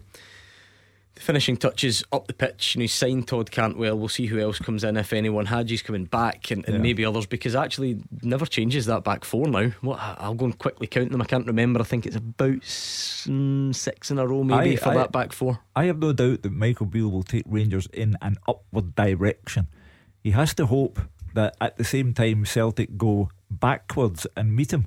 the 1.15 1.21
finishing 1.21 1.57
touches 1.57 2.03
up 2.13 2.27
the 2.27 2.33
pitch. 2.33 2.75
And 2.75 2.83
he's 2.83 2.93
signed 2.93 3.29
Todd 3.29 3.51
Cantwell. 3.51 3.97
We'll 3.99 4.09
see 4.09 4.27
who 4.27 4.39
else 4.39 4.59
comes 4.59 4.83
in, 4.85 4.97
if 4.97 5.13
anyone. 5.13 5.47
Hagi's 5.47 5.83
coming 5.83 6.05
back, 6.07 6.51
and, 6.51 6.65
and 6.67 6.77
Yeah. 6.77 6.81
maybe 6.83 7.05
others, 7.05 7.27
because 7.27 7.55
actually 7.55 8.03
never 8.23 8.47
changes 8.47 8.87
that 8.87 9.05
back 9.05 9.25
four 9.25 9.47
now. 9.49 9.69
What 9.81 9.99
I'll 10.01 10.35
go 10.35 10.47
and 10.47 10.59
quickly 10.59 10.87
count 10.87 11.13
them. 11.13 11.23
I 11.23 11.27
can't 11.27 11.47
remember. 11.47 11.81
I 11.81 11.85
think 11.85 12.07
it's 12.07 12.17
about 12.17 12.61
mm, 12.61 13.75
six 13.75 14.11
in 14.11 14.19
a 14.19 14.27
row, 14.27 14.43
maybe 14.45 14.73
I- 14.75 14.77
for 14.77 14.91
I- 14.91 14.95
that 14.95 15.13
back 15.13 15.33
four. 15.33 15.61
I 15.77 15.85
have 15.85 15.99
no 15.99 16.13
doubt 16.13 16.43
that 16.43 16.53
Michael 16.53 16.87
Beale 16.87 17.11
will 17.11 17.23
take 17.23 17.45
Rangers 17.47 17.87
in 17.93 18.17
an 18.23 18.37
upward 18.49 18.95
direction. 18.95 19.67
He 20.23 20.31
has 20.33 20.55
to 20.55 20.67
hope 20.67 21.01
that 21.35 21.57
at 21.61 21.77
the 21.77 21.85
same 21.85 22.15
time 22.15 22.45
Celtic 22.45 22.97
go 22.97 23.29
backwards 23.51 24.27
and 24.37 24.55
meet 24.55 24.73
him. 24.73 24.87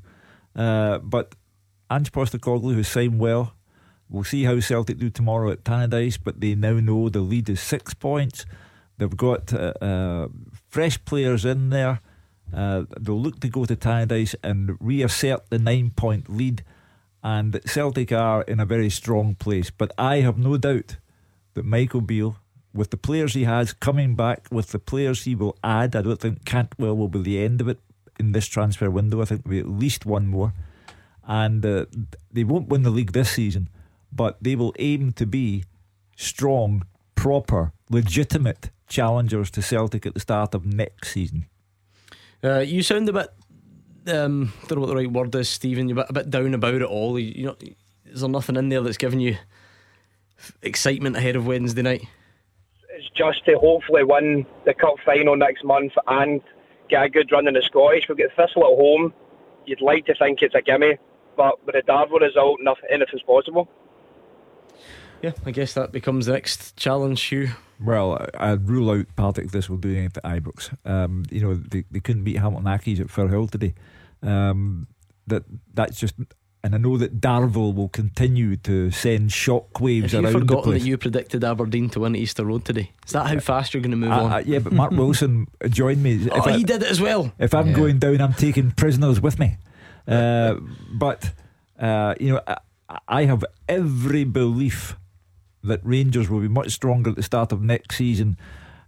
Uh, 0.55 0.97
but 0.99 1.35
Ange 1.91 2.11
Postecoglou 2.11 2.73
who's 2.73 2.87
signed 2.87 3.19
well. 3.19 3.53
We'll 4.09 4.23
see 4.23 4.43
how 4.43 4.59
Celtic 4.59 4.99
do 4.99 5.09
tomorrow 5.09 5.51
at 5.51 5.63
Tannadice, 5.63 6.17
but 6.23 6.39
they 6.39 6.55
now 6.55 6.79
know 6.79 7.09
the 7.09 7.19
lead 7.19 7.49
is 7.49 7.59
six 7.59 7.93
points. 7.93 8.45
They've 8.97 9.17
got 9.17 9.53
uh, 9.53 9.73
uh, 9.81 10.27
fresh 10.69 11.03
players 11.05 11.45
in 11.45 11.69
there. 11.69 12.01
Uh, 12.53 12.83
they'll 12.99 13.19
look 13.19 13.39
to 13.41 13.49
go 13.49 13.65
to 13.65 13.75
Tannadice 13.75 14.35
and 14.43 14.77
reassert 14.79 15.49
the 15.49 15.59
nine 15.59 15.91
point 15.91 16.29
lead. 16.29 16.63
And 17.21 17.59
Celtic 17.65 18.11
are 18.11 18.43
in 18.43 18.59
a 18.59 18.65
very 18.65 18.89
strong 18.89 19.35
place. 19.35 19.69
But 19.69 19.91
I 19.97 20.17
have 20.21 20.37
no 20.37 20.55
doubt 20.57 20.97
that 21.55 21.65
Michael 21.65 22.01
Beale, 22.01 22.37
with 22.73 22.91
the 22.91 22.97
players 22.97 23.33
he 23.33 23.43
has 23.43 23.73
coming 23.73 24.15
back, 24.15 24.47
with 24.49 24.67
the 24.67 24.79
players 24.79 25.25
he 25.25 25.35
will 25.35 25.57
add, 25.63 25.95
I 25.95 26.01
don't 26.01 26.21
think 26.21 26.45
Cantwell 26.45 26.95
will 26.95 27.09
be 27.09 27.21
the 27.21 27.43
end 27.43 27.59
of 27.59 27.67
it 27.67 27.79
in 28.19 28.31
this 28.31 28.47
transfer 28.47 28.89
window. 28.89 29.21
I 29.21 29.25
think 29.25 29.43
there'll 29.43 29.63
be 29.63 29.69
at 29.69 29.79
least 29.79 30.05
one 30.05 30.27
more. 30.27 30.53
And 31.27 31.65
uh, 31.65 31.85
they 32.31 32.45
won't 32.45 32.69
win 32.69 32.83
the 32.83 32.89
league 32.89 33.11
this 33.11 33.31
season, 33.31 33.67
but 34.17 34.37
they 34.41 34.55
will 34.55 34.73
aim 34.79 35.13
to 35.13 35.25
be 35.25 35.63
strong, 36.17 36.85
proper, 37.15 37.71
legitimate 37.89 38.71
challengers 38.89 39.49
to 39.51 39.61
Celtic 39.61 40.05
at 40.05 40.13
the 40.13 40.19
start 40.19 40.53
of 40.53 40.65
next 40.65 41.13
season. 41.13 41.45
Uh, 42.43 42.59
you 42.59 42.83
sound 42.83 43.07
a 43.07 43.13
bit. 43.13 43.29
Um, 44.07 44.53
don't 44.67 44.77
know 44.77 44.81
what 44.81 44.87
the 44.87 44.95
right 44.95 45.11
word 45.11 45.35
is, 45.35 45.49
Stephen. 45.49 45.87
You're 45.87 45.99
a 45.99 46.03
bit, 46.03 46.09
a 46.09 46.13
bit 46.13 46.29
down 46.29 46.53
about 46.53 46.75
it 46.75 46.83
all. 46.83 47.19
You, 47.19 47.33
you 47.35 47.45
know, 47.45 47.55
is 48.05 48.21
there 48.21 48.29
nothing 48.29 48.55
in 48.55 48.69
there 48.69 48.81
that's 48.81 48.97
giving 48.97 49.19
you 49.19 49.37
excitement 50.61 51.15
ahead 51.15 51.35
of 51.35 51.45
Wednesday 51.45 51.81
night? 51.81 52.07
It's 52.89 53.09
just 53.15 53.45
to 53.45 53.57
hopefully 53.57 54.03
win 54.03 54.45
the 54.65 54.73
cup 54.73 54.95
final 55.05 55.35
next 55.35 55.63
month 55.63 55.93
and 56.07 56.41
get 56.89 57.03
a 57.03 57.09
good 57.09 57.31
run 57.31 57.47
in 57.47 57.53
the 57.53 57.61
Scottish. 57.61 58.05
We've 58.07 58.17
got 58.17 58.31
Thistle 58.35 58.63
at 58.63 58.77
home. 58.77 59.13
You'd 59.65 59.81
like 59.81 60.05
to 60.05 60.15
think 60.15 60.41
it's 60.41 60.55
a 60.55 60.61
gimme, 60.61 60.97
but 61.35 61.63
with 61.65 61.75
a 61.75 61.81
Darvel 61.81 62.21
result, 62.21 62.59
nothing, 62.61 62.85
anything's 62.89 63.23
possible. 63.23 63.67
Yeah, 65.21 65.31
I 65.45 65.51
guess 65.51 65.73
that 65.73 65.91
becomes 65.91 66.25
the 66.27 66.33
next 66.33 66.75
challenge, 66.77 67.21
Hugh. 67.23 67.49
Well, 67.83 68.13
I- 68.37 68.51
I'd 68.51 68.69
rule 68.69 68.91
out 68.91 69.05
Partick 69.15 69.51
this 69.51 69.69
will 69.69 69.77
do 69.77 69.89
anything 69.95 70.21
at 70.23 70.43
Ibrox. 70.43 70.75
Um, 70.85 71.23
you 71.31 71.41
know, 71.41 71.53
they, 71.55 71.83
they 71.91 71.99
couldn't 71.99 72.23
beat 72.23 72.37
Hamilton 72.37 72.65
Accies 72.67 72.99
at 72.99 73.07
Firhill 73.07 73.49
today. 73.49 73.73
Um, 74.23 74.87
that 75.27 75.43
that's 75.73 75.99
just, 75.99 76.15
and 76.63 76.73
I 76.73 76.77
know 76.79 76.97
that 76.97 77.19
Darvel 77.21 77.73
will 77.75 77.89
continue 77.89 78.55
to 78.57 78.89
send 78.91 79.29
shockwaves 79.29 80.03
Have 80.03 80.13
you 80.13 80.19
around 80.21 80.33
the 80.33 80.39
forgotten 80.39 80.63
place. 80.71 80.81
that 80.83 80.87
you 80.87 80.97
predicted 80.97 81.43
Aberdeen 81.43 81.89
to 81.91 81.99
win 81.99 82.15
at 82.15 82.21
Easter 82.21 82.45
Road 82.45 82.65
today? 82.65 82.91
Is 83.05 83.13
that 83.13 83.27
how 83.27 83.39
fast 83.39 83.73
you're 83.73 83.81
going 83.81 83.91
to 83.91 83.97
move 83.97 84.11
Uh, 84.11 84.23
on? 84.23 84.31
uh, 84.31 84.43
yeah, 84.45 84.59
but 84.59 84.73
Mark 84.73 84.91
Wilson 84.93 85.47
joined 85.69 86.01
me. 86.01 86.27
Oh, 86.31 86.41
he 86.51 86.63
did 86.63 86.81
it 86.81 86.89
as 86.89 86.99
well. 87.01 87.31
If 87.39 87.53
I'm 87.53 87.67
Yeah. 87.69 87.73
going 87.75 87.99
down, 87.99 88.21
I'm 88.21 88.33
taking 88.33 88.71
prisoners 88.71 89.21
with 89.21 89.37
me. 89.39 89.57
Uh, 90.07 90.55
but 90.93 91.31
uh, 91.79 92.15
you 92.19 92.33
know, 92.33 92.41
I, 92.47 92.57
I 93.07 93.25
have 93.25 93.43
every 93.67 94.23
belief 94.23 94.95
that 95.67 95.81
Rangers 95.83 96.29
will 96.29 96.39
be 96.39 96.47
much 96.47 96.71
stronger 96.71 97.11
at 97.11 97.15
the 97.15 97.23
start 97.23 97.51
of 97.51 97.61
next 97.61 97.97
season 97.97 98.37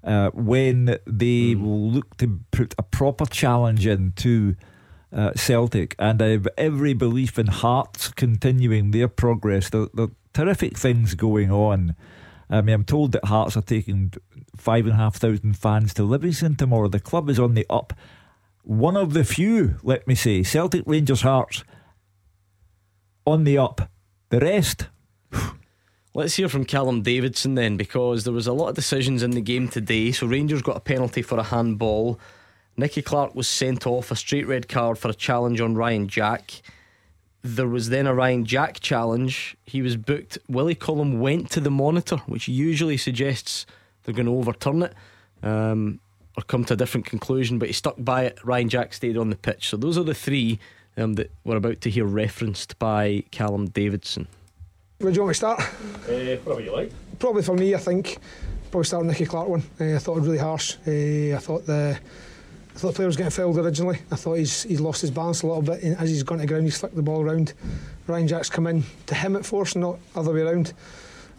uh, 0.04 0.30
when 0.32 0.98
they 1.06 1.56
will 1.56 1.90
look 1.92 2.18
to 2.18 2.40
put 2.52 2.74
a 2.78 2.84
proper 2.84 3.26
challenge 3.26 3.86
into 3.86 4.56
uh, 5.12 5.32
Celtic, 5.36 5.96
and 5.98 6.22
I 6.22 6.30
have 6.30 6.48
every 6.58 6.94
belief 6.94 7.40
in 7.40 7.48
Hearts 7.48 8.10
continuing 8.10 8.92
their 8.92 9.08
progress. 9.08 9.70
There, 9.70 9.88
there 9.94 10.06
are 10.06 10.12
terrific 10.34 10.78
things 10.78 11.16
going 11.16 11.52
on. 11.52 11.96
I 12.50 12.62
mean, 12.62 12.76
I'm 12.76 12.84
told 12.84 13.12
that 13.12 13.26
Hearts 13.26 13.58
are 13.58 13.62
taking 13.62 14.14
five 14.56 14.86
and 14.86 14.94
a 14.94 14.98
half 14.98 15.16
thousand 15.16 15.58
fans 15.58 15.94
to 15.96 16.04
Livingston 16.04 16.56
tomorrow. 16.56 16.88
The 16.88 17.00
club 17.00 17.30
is 17.30 17.40
on 17.40 17.54
the 17.54 17.66
up. 17.70 17.94
One 18.64 18.98
of 18.98 19.14
the 19.14 19.24
few, 19.24 19.78
let 19.84 20.08
me 20.08 20.16
say, 20.16 20.44
Celtic 20.44 20.84
Rangers 20.86 21.22
Hearts 21.22 21.64
on 23.26 23.44
the 23.44 23.58
up. 23.58 23.90
The 24.30 24.40
rest, 24.40 24.88
Let's 26.16 26.36
hear 26.36 26.50
from 26.50 26.66
Callum 26.66 27.04
Davidson 27.04 27.54
then, 27.54 27.78
because 27.78 28.24
there 28.24 28.34
was 28.34 28.48
a 28.48 28.54
lot 28.54 28.70
of 28.70 28.76
decisions 28.76 29.22
in 29.22 29.32
the 29.32 29.42
game 29.42 29.68
today. 29.68 30.12
So 30.12 30.26
Rangers 30.26 30.64
got 30.64 30.76
a 30.76 30.80
penalty 30.80 31.22
for 31.22 31.38
a 31.38 31.44
handball. 31.44 32.20
Nicky 32.76 33.04
Clark 33.04 33.36
was 33.36 33.48
sent 33.48 33.86
off 33.86 34.10
a 34.10 34.16
straight 34.16 34.48
red 34.48 34.68
card 34.68 34.98
for 34.98 35.10
a 35.10 35.14
challenge 35.14 35.62
on 35.62 35.76
Ryan 35.76 36.08
Jack. 36.08 36.64
There 37.44 37.68
was 37.68 37.90
then 37.90 38.08
a 38.08 38.14
Ryan 38.16 38.44
Jack 38.44 38.80
challenge. 38.80 39.56
He 39.66 39.84
was 39.84 39.98
booked. 39.98 40.40
Willie 40.48 40.74
Collum 40.74 41.20
went 41.20 41.52
to 41.52 41.60
the 41.60 41.70
monitor, 41.70 42.18
which 42.26 42.48
usually 42.48 42.98
suggests 42.98 43.68
they're 44.04 44.16
going 44.16 44.26
to 44.26 44.36
overturn 44.36 44.82
it 44.82 44.96
um, 45.44 46.00
or 46.36 46.42
come 46.44 46.66
to 46.66 46.74
a 46.74 46.78
different 46.78 47.06
conclusion, 47.06 47.60
but 47.60 47.70
he 47.70 47.74
stuck 47.74 47.96
by 48.00 48.24
it. 48.24 48.40
Ryan 48.44 48.70
Jack 48.70 48.94
stayed 48.96 49.16
on 49.16 49.30
the 49.30 49.36
pitch. 49.36 49.70
So 49.70 49.78
those 49.78 49.96
are 49.96 50.04
the 50.04 50.16
three 50.16 50.58
um, 50.98 51.14
that 51.14 51.30
we're 51.44 51.58
about 51.58 51.82
to 51.82 51.90
hear 51.92 52.06
referenced 52.06 52.80
by 52.80 53.26
Callum 53.30 53.68
Davidson. 53.68 54.28
Where 55.00 55.14
do 55.14 55.16
you 55.16 55.22
want 55.22 55.30
me 55.30 55.34
to 55.34 55.38
start? 55.38 55.62
Uh, 55.62 56.36
whatever 56.44 56.60
you 56.60 56.74
like. 56.74 56.92
Probably 57.20 57.42
for 57.42 57.56
me, 57.56 57.74
I 57.74 57.78
think 57.78 58.18
probably 58.70 58.84
start 58.84 59.06
with 59.06 59.12
Nicky 59.14 59.26
Clark 59.26 59.48
one. 59.48 59.64
Uh, 59.80 59.96
I 59.96 59.98
thought 59.98 60.18
it 60.18 60.20
was 60.20 60.28
really 60.28 60.40
harsh. 60.40 60.76
Uh, 60.86 61.38
I 61.38 61.40
thought 61.40 61.66
the 61.66 61.98
I 61.98 62.78
thought 62.78 62.90
the 62.90 62.94
player 62.96 63.08
was 63.08 63.16
getting 63.16 63.32
fouled 63.32 63.58
originally. 63.58 64.00
I 64.12 64.18
thought 64.18 64.34
he's 64.34 64.64
he's 64.64 64.82
lost 64.82 65.00
his 65.00 65.12
balance 65.12 65.42
a 65.42 65.48
little 65.48 65.62
bit. 65.62 65.84
And 65.84 65.96
as 66.00 66.10
he's 66.10 66.24
gone 66.24 66.40
to 66.40 66.46
ground, 66.46 66.66
he's 66.66 66.78
flicked 66.78 66.98
the 66.98 67.02
ball 67.02 67.22
around. 67.22 67.54
Ryan 68.08 68.28
Jack's 68.28 68.50
come 68.50 68.68
in 68.68 68.84
to 69.06 69.16
him 69.16 69.38
at 69.38 69.46
force, 69.46 69.78
not 69.78 70.00
other 70.18 70.34
way 70.34 70.42
around. 70.42 70.74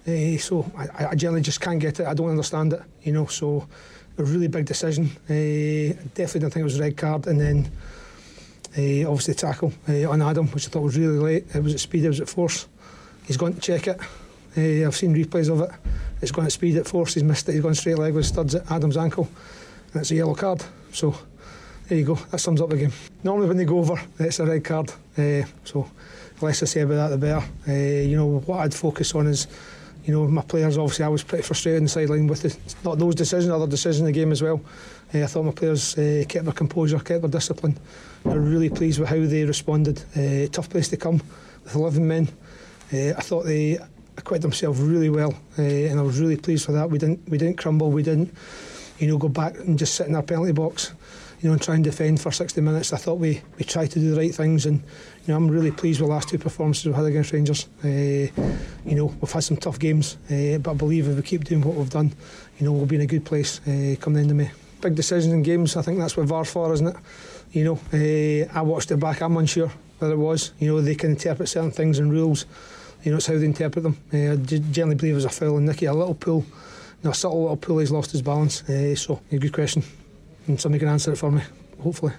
Uh, 0.08 0.38
so 0.38 0.72
I, 0.74 1.08
I 1.08 1.14
generally 1.14 1.42
just 1.42 1.60
can't 1.60 1.80
get 1.80 2.00
it. 2.00 2.06
I 2.06 2.14
don't 2.14 2.30
understand 2.30 2.72
it, 2.72 2.80
you 3.02 3.12
know. 3.12 3.26
So 3.26 3.68
a 4.16 4.24
really 4.24 4.48
big 4.48 4.64
decision. 4.64 5.10
Uh, 5.28 6.00
definitely 6.14 6.40
didn't 6.40 6.54
think 6.54 6.62
it 6.62 6.64
was 6.64 6.78
a 6.78 6.82
red 6.82 6.96
card. 6.96 7.26
And 7.26 7.38
then 7.38 7.70
uh, 8.78 9.06
obviously 9.06 9.34
tackle 9.34 9.74
uh, 9.86 10.08
on 10.08 10.22
Adam, 10.22 10.46
which 10.48 10.66
I 10.66 10.70
thought 10.70 10.80
was 10.80 10.96
really 10.96 11.18
late. 11.18 11.54
It 11.54 11.62
was 11.62 11.74
at 11.74 11.80
speed, 11.80 12.06
it 12.06 12.08
was 12.08 12.22
at 12.22 12.28
force. 12.30 12.66
He's 13.30 13.36
gone 13.36 13.52
to 13.52 13.60
check 13.60 13.86
it. 13.86 14.00
Uh, 14.58 14.88
I've 14.88 14.96
seen 14.96 15.14
replays 15.14 15.48
of 15.48 15.60
it. 15.60 15.70
It's 16.20 16.32
gone 16.32 16.46
at 16.46 16.50
speed 16.50 16.76
at 16.78 16.88
force. 16.88 17.14
He's 17.14 17.22
missed 17.22 17.48
it. 17.48 17.52
He's 17.52 17.62
gone 17.62 17.76
straight 17.76 17.96
leg 17.96 18.12
with 18.12 18.26
studs 18.26 18.56
at 18.56 18.68
Adam's 18.68 18.96
ankle, 18.96 19.28
and 19.92 20.00
it's 20.00 20.10
a 20.10 20.16
yellow 20.16 20.34
card. 20.34 20.64
So 20.90 21.14
there 21.86 21.98
you 21.98 22.06
go. 22.06 22.16
That 22.16 22.38
sums 22.38 22.60
up 22.60 22.70
the 22.70 22.76
game. 22.76 22.92
Normally 23.22 23.46
when 23.46 23.56
they 23.56 23.64
go 23.64 23.78
over, 23.78 24.02
it's 24.18 24.40
a 24.40 24.46
red 24.46 24.64
card. 24.64 24.90
Uh, 25.16 25.46
so 25.62 25.88
the 26.40 26.44
less 26.44 26.60
I 26.64 26.66
say 26.66 26.80
about 26.80 26.96
that, 26.96 27.08
the 27.10 27.18
better. 27.18 27.46
Uh, 27.68 28.02
you 28.02 28.16
know 28.16 28.40
what 28.40 28.58
I'd 28.62 28.74
focus 28.74 29.14
on 29.14 29.28
is. 29.28 29.46
You 30.04 30.14
know, 30.14 30.26
my 30.26 30.42
players 30.42 30.76
obviously 30.76 31.04
I 31.04 31.08
was 31.08 31.22
pretty 31.22 31.44
frustrated 31.44 31.76
on 31.76 31.84
the 31.84 31.88
sideline 31.88 32.26
with 32.26 32.42
the, 32.42 32.56
not 32.82 32.98
those 32.98 33.14
decisions, 33.14 33.52
other 33.52 33.68
decisions 33.68 34.00
in 34.00 34.06
the 34.06 34.12
game 34.12 34.32
as 34.32 34.42
well. 34.42 34.60
Uh, 35.14 35.22
I 35.22 35.26
thought 35.26 35.44
my 35.44 35.52
players 35.52 35.94
kept 35.94 36.46
their 36.46 36.52
composure, 36.52 36.98
kept 36.98 37.20
their 37.20 37.30
discipline. 37.30 37.78
I'm 38.24 38.50
really 38.50 38.70
pleased 38.70 38.98
with 38.98 39.08
how 39.08 39.20
they 39.24 39.44
responded. 39.44 40.02
Tough 40.50 40.68
place 40.68 40.88
to 40.88 40.96
come 40.96 41.22
with 41.62 41.76
11 41.76 42.08
men. 42.08 42.28
Uh, 42.92 43.14
I 43.16 43.20
thought 43.20 43.44
they 43.44 43.78
acquitted 44.16 44.42
themselves 44.42 44.80
really 44.80 45.10
well, 45.10 45.34
uh, 45.58 45.62
and 45.62 45.98
I 45.98 46.02
was 46.02 46.18
really 46.20 46.36
pleased 46.36 46.66
with 46.66 46.76
that. 46.76 46.90
We 46.90 46.98
didn't 46.98 47.28
we 47.28 47.38
didn't 47.38 47.56
crumble. 47.56 47.90
We 47.90 48.02
didn't, 48.02 48.34
you 48.98 49.06
know, 49.06 49.16
go 49.16 49.28
back 49.28 49.56
and 49.58 49.78
just 49.78 49.94
sit 49.94 50.08
in 50.08 50.16
our 50.16 50.22
penalty 50.22 50.52
box, 50.52 50.92
you 51.40 51.48
know, 51.48 51.52
and 51.52 51.62
try 51.62 51.76
and 51.76 51.84
defend 51.84 52.20
for 52.20 52.32
60 52.32 52.60
minutes. 52.60 52.92
I 52.92 52.96
thought 52.96 53.18
we 53.18 53.42
we 53.58 53.64
tried 53.64 53.92
to 53.92 54.00
do 54.00 54.10
the 54.10 54.16
right 54.16 54.34
things, 54.34 54.66
and 54.66 54.80
you 54.80 55.28
know, 55.28 55.36
I'm 55.36 55.48
really 55.48 55.70
pleased 55.70 56.00
with 56.00 56.08
the 56.08 56.14
last 56.14 56.28
two 56.28 56.38
performances 56.38 56.86
we've 56.86 56.94
had 56.96 57.04
against 57.04 57.32
Rangers. 57.32 57.68
Uh, 57.84 57.88
you 57.88 58.96
know, 58.96 59.14
we've 59.20 59.30
had 59.30 59.44
some 59.44 59.56
tough 59.56 59.78
games, 59.78 60.16
but 60.28 60.70
I 60.70 60.74
believe 60.74 61.08
if 61.08 61.16
we 61.16 61.22
keep 61.22 61.44
doing 61.44 61.62
what 61.62 61.76
we've 61.76 61.90
done, 61.90 62.12
you 62.58 62.66
know, 62.66 62.72
we'll 62.72 62.86
be 62.86 62.96
in 62.96 63.02
a 63.02 63.06
good 63.06 63.24
place 63.24 63.60
come 64.00 64.14
the 64.14 64.20
end 64.20 64.30
of 64.30 64.36
May. 64.36 64.50
Big 64.80 64.96
decisions 64.96 65.32
in 65.32 65.42
games. 65.42 65.76
I 65.76 65.82
think 65.82 65.98
that's 65.98 66.16
what 66.16 66.26
VAR 66.26 66.44
for, 66.44 66.72
isn't 66.72 66.88
it? 66.88 66.96
You 67.52 67.64
know, 67.64 68.48
I 68.52 68.62
watched 68.62 68.90
it 68.90 68.96
back. 68.96 69.20
I'm 69.20 69.36
unsure 69.36 69.70
whether 70.00 70.14
it 70.14 70.18
was. 70.18 70.52
You 70.58 70.68
know, 70.68 70.80
they 70.80 70.94
can 70.94 71.10
interpret 71.10 71.48
certain 71.48 71.70
things 71.70 71.98
and 71.98 72.10
rules. 72.10 72.46
You 73.02 73.12
know, 73.12 73.16
it's 73.16 73.26
how 73.26 73.38
they 73.38 73.44
interpret 73.44 73.82
them. 73.82 73.96
Uh, 74.12 74.32
I 74.32 74.36
generally 74.36 74.96
believe 74.96 75.12
it 75.12 75.16
was 75.16 75.24
a 75.24 75.30
foul 75.30 75.56
on 75.56 75.64
Nicky, 75.64 75.86
a 75.86 75.94
little 75.94 76.14
pull, 76.14 76.44
no, 77.02 77.10
a 77.10 77.14
subtle 77.14 77.42
little 77.42 77.56
pull. 77.56 77.78
He's 77.78 77.90
lost 77.90 78.12
his 78.12 78.22
balance. 78.22 78.62
Uh, 78.68 78.94
so, 78.94 79.20
a 79.32 79.38
good 79.38 79.52
question, 79.52 79.82
and 80.46 80.60
somebody 80.60 80.80
can 80.80 80.88
answer 80.88 81.12
it 81.12 81.16
for 81.16 81.30
me, 81.30 81.42
hopefully. 81.82 82.12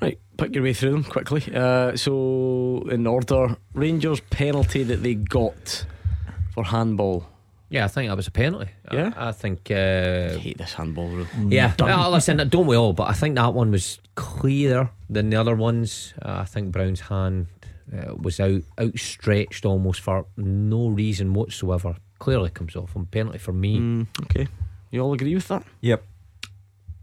Right, 0.00 0.18
pick 0.38 0.54
your 0.54 0.64
way 0.64 0.72
through 0.72 0.92
them 0.92 1.04
quickly. 1.04 1.42
Uh, 1.54 1.96
so, 1.96 2.86
in 2.90 3.06
order, 3.06 3.56
Rangers 3.74 4.20
penalty 4.30 4.82
that 4.84 5.02
they 5.02 5.14
got 5.14 5.84
for 6.54 6.64
handball. 6.64 7.26
Yeah, 7.68 7.84
I 7.84 7.88
think 7.88 8.08
that 8.08 8.16
was 8.16 8.26
a 8.26 8.32
penalty. 8.32 8.70
Yeah? 8.90 9.12
I, 9.16 9.28
I 9.28 9.32
think. 9.32 9.70
Uh, 9.70 10.34
I 10.34 10.38
hate 10.38 10.58
this 10.58 10.72
handball 10.72 11.08
rule. 11.08 11.26
Yeah, 11.48 11.74
well, 11.78 12.10
listen, 12.10 12.48
don't 12.48 12.66
we 12.66 12.76
all? 12.76 12.94
But 12.94 13.10
I 13.10 13.12
think 13.12 13.36
that 13.36 13.54
one 13.54 13.70
was 13.70 14.00
clearer 14.16 14.90
than 15.08 15.30
the 15.30 15.36
other 15.36 15.54
ones. 15.54 16.14
Uh, 16.20 16.38
I 16.40 16.44
think 16.46 16.72
Brown's 16.72 17.00
hand 17.00 17.46
uh, 17.92 18.14
was 18.16 18.40
out 18.40 18.62
outstretched 18.78 19.64
almost 19.64 20.00
for 20.00 20.26
no 20.36 20.88
reason 20.88 21.32
whatsoever. 21.34 21.96
Clearly 22.18 22.50
comes 22.50 22.76
off 22.76 22.96
on 22.96 23.06
penalty 23.06 23.38
for 23.38 23.52
me. 23.52 23.78
Mm, 23.78 24.06
okay, 24.24 24.46
you 24.90 25.00
all 25.00 25.12
agree 25.12 25.34
with 25.34 25.48
that? 25.48 25.64
Yep. 25.80 26.04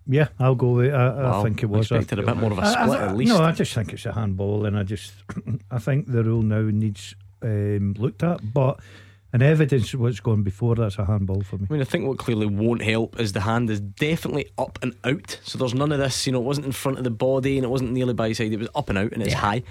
Yeah, 0.10 0.28
I'll 0.40 0.56
go 0.56 0.70
with. 0.72 0.94
I, 0.94 1.10
Wow, 1.10 1.40
I 1.42 1.44
think 1.44 1.64
it 1.64 1.66
I 1.66 1.70
was. 1.70 1.92
expected 1.92 2.20
a 2.20 2.24
bit 2.24 2.38
more 2.38 2.52
of 2.52 2.60
a 2.60 2.62
I- 2.62 2.66
I 2.66 2.72
split 2.86 3.00
th- 3.00 3.10
at 3.10 3.18
least. 3.18 3.30
No, 3.34 3.44
I 3.44 3.52
just 3.52 3.74
think 3.74 3.92
it's 3.92 4.06
a 4.06 4.14
handball, 4.14 4.66
and 4.66 4.78
I 4.80 4.84
just, 4.84 5.14
I 5.72 5.80
think 5.80 6.08
the 6.10 6.24
rule 6.24 6.44
now 6.44 6.62
needs 6.62 7.14
um, 7.42 7.94
looked 7.98 8.24
at. 8.24 8.54
But 8.54 8.80
an 9.34 9.42
evidence 9.42 9.94
of 9.94 10.00
what's 10.00 10.22
gone 10.22 10.44
before 10.44 10.76
that's 10.76 10.98
a 10.98 11.04
handball 11.06 11.42
for 11.42 11.58
me. 11.58 11.68
I 11.70 11.74
mean, 11.74 11.82
I 11.82 11.86
think 11.86 12.08
what 12.08 12.18
clearly 12.20 12.46
won't 12.46 12.82
help 12.82 13.20
is 13.20 13.34
the 13.34 13.42
hand 13.42 13.70
is 13.70 13.82
definitely 13.82 14.48
up 14.58 14.80
and 14.82 14.96
out. 15.04 15.40
So 15.44 15.58
there's 15.58 15.74
none 15.74 15.92
of 15.92 16.00
this, 16.00 16.26
you 16.26 16.32
know, 16.32 16.40
it 16.40 16.46
wasn't 16.46 16.68
in 16.68 16.72
front 16.72 16.98
of 17.00 17.04
the 17.04 17.10
body 17.12 17.58
and 17.58 17.66
it 17.66 17.70
wasn't 17.70 17.92
nearly 17.92 18.14
by 18.14 18.30
his 18.30 18.38
side. 18.38 18.54
It 18.54 18.60
was 18.60 18.70
up 18.74 18.88
and 18.88 18.98
out 18.98 19.12
and 19.12 19.22
it's 19.22 19.34
Yeah. 19.34 19.40
high. 19.40 19.64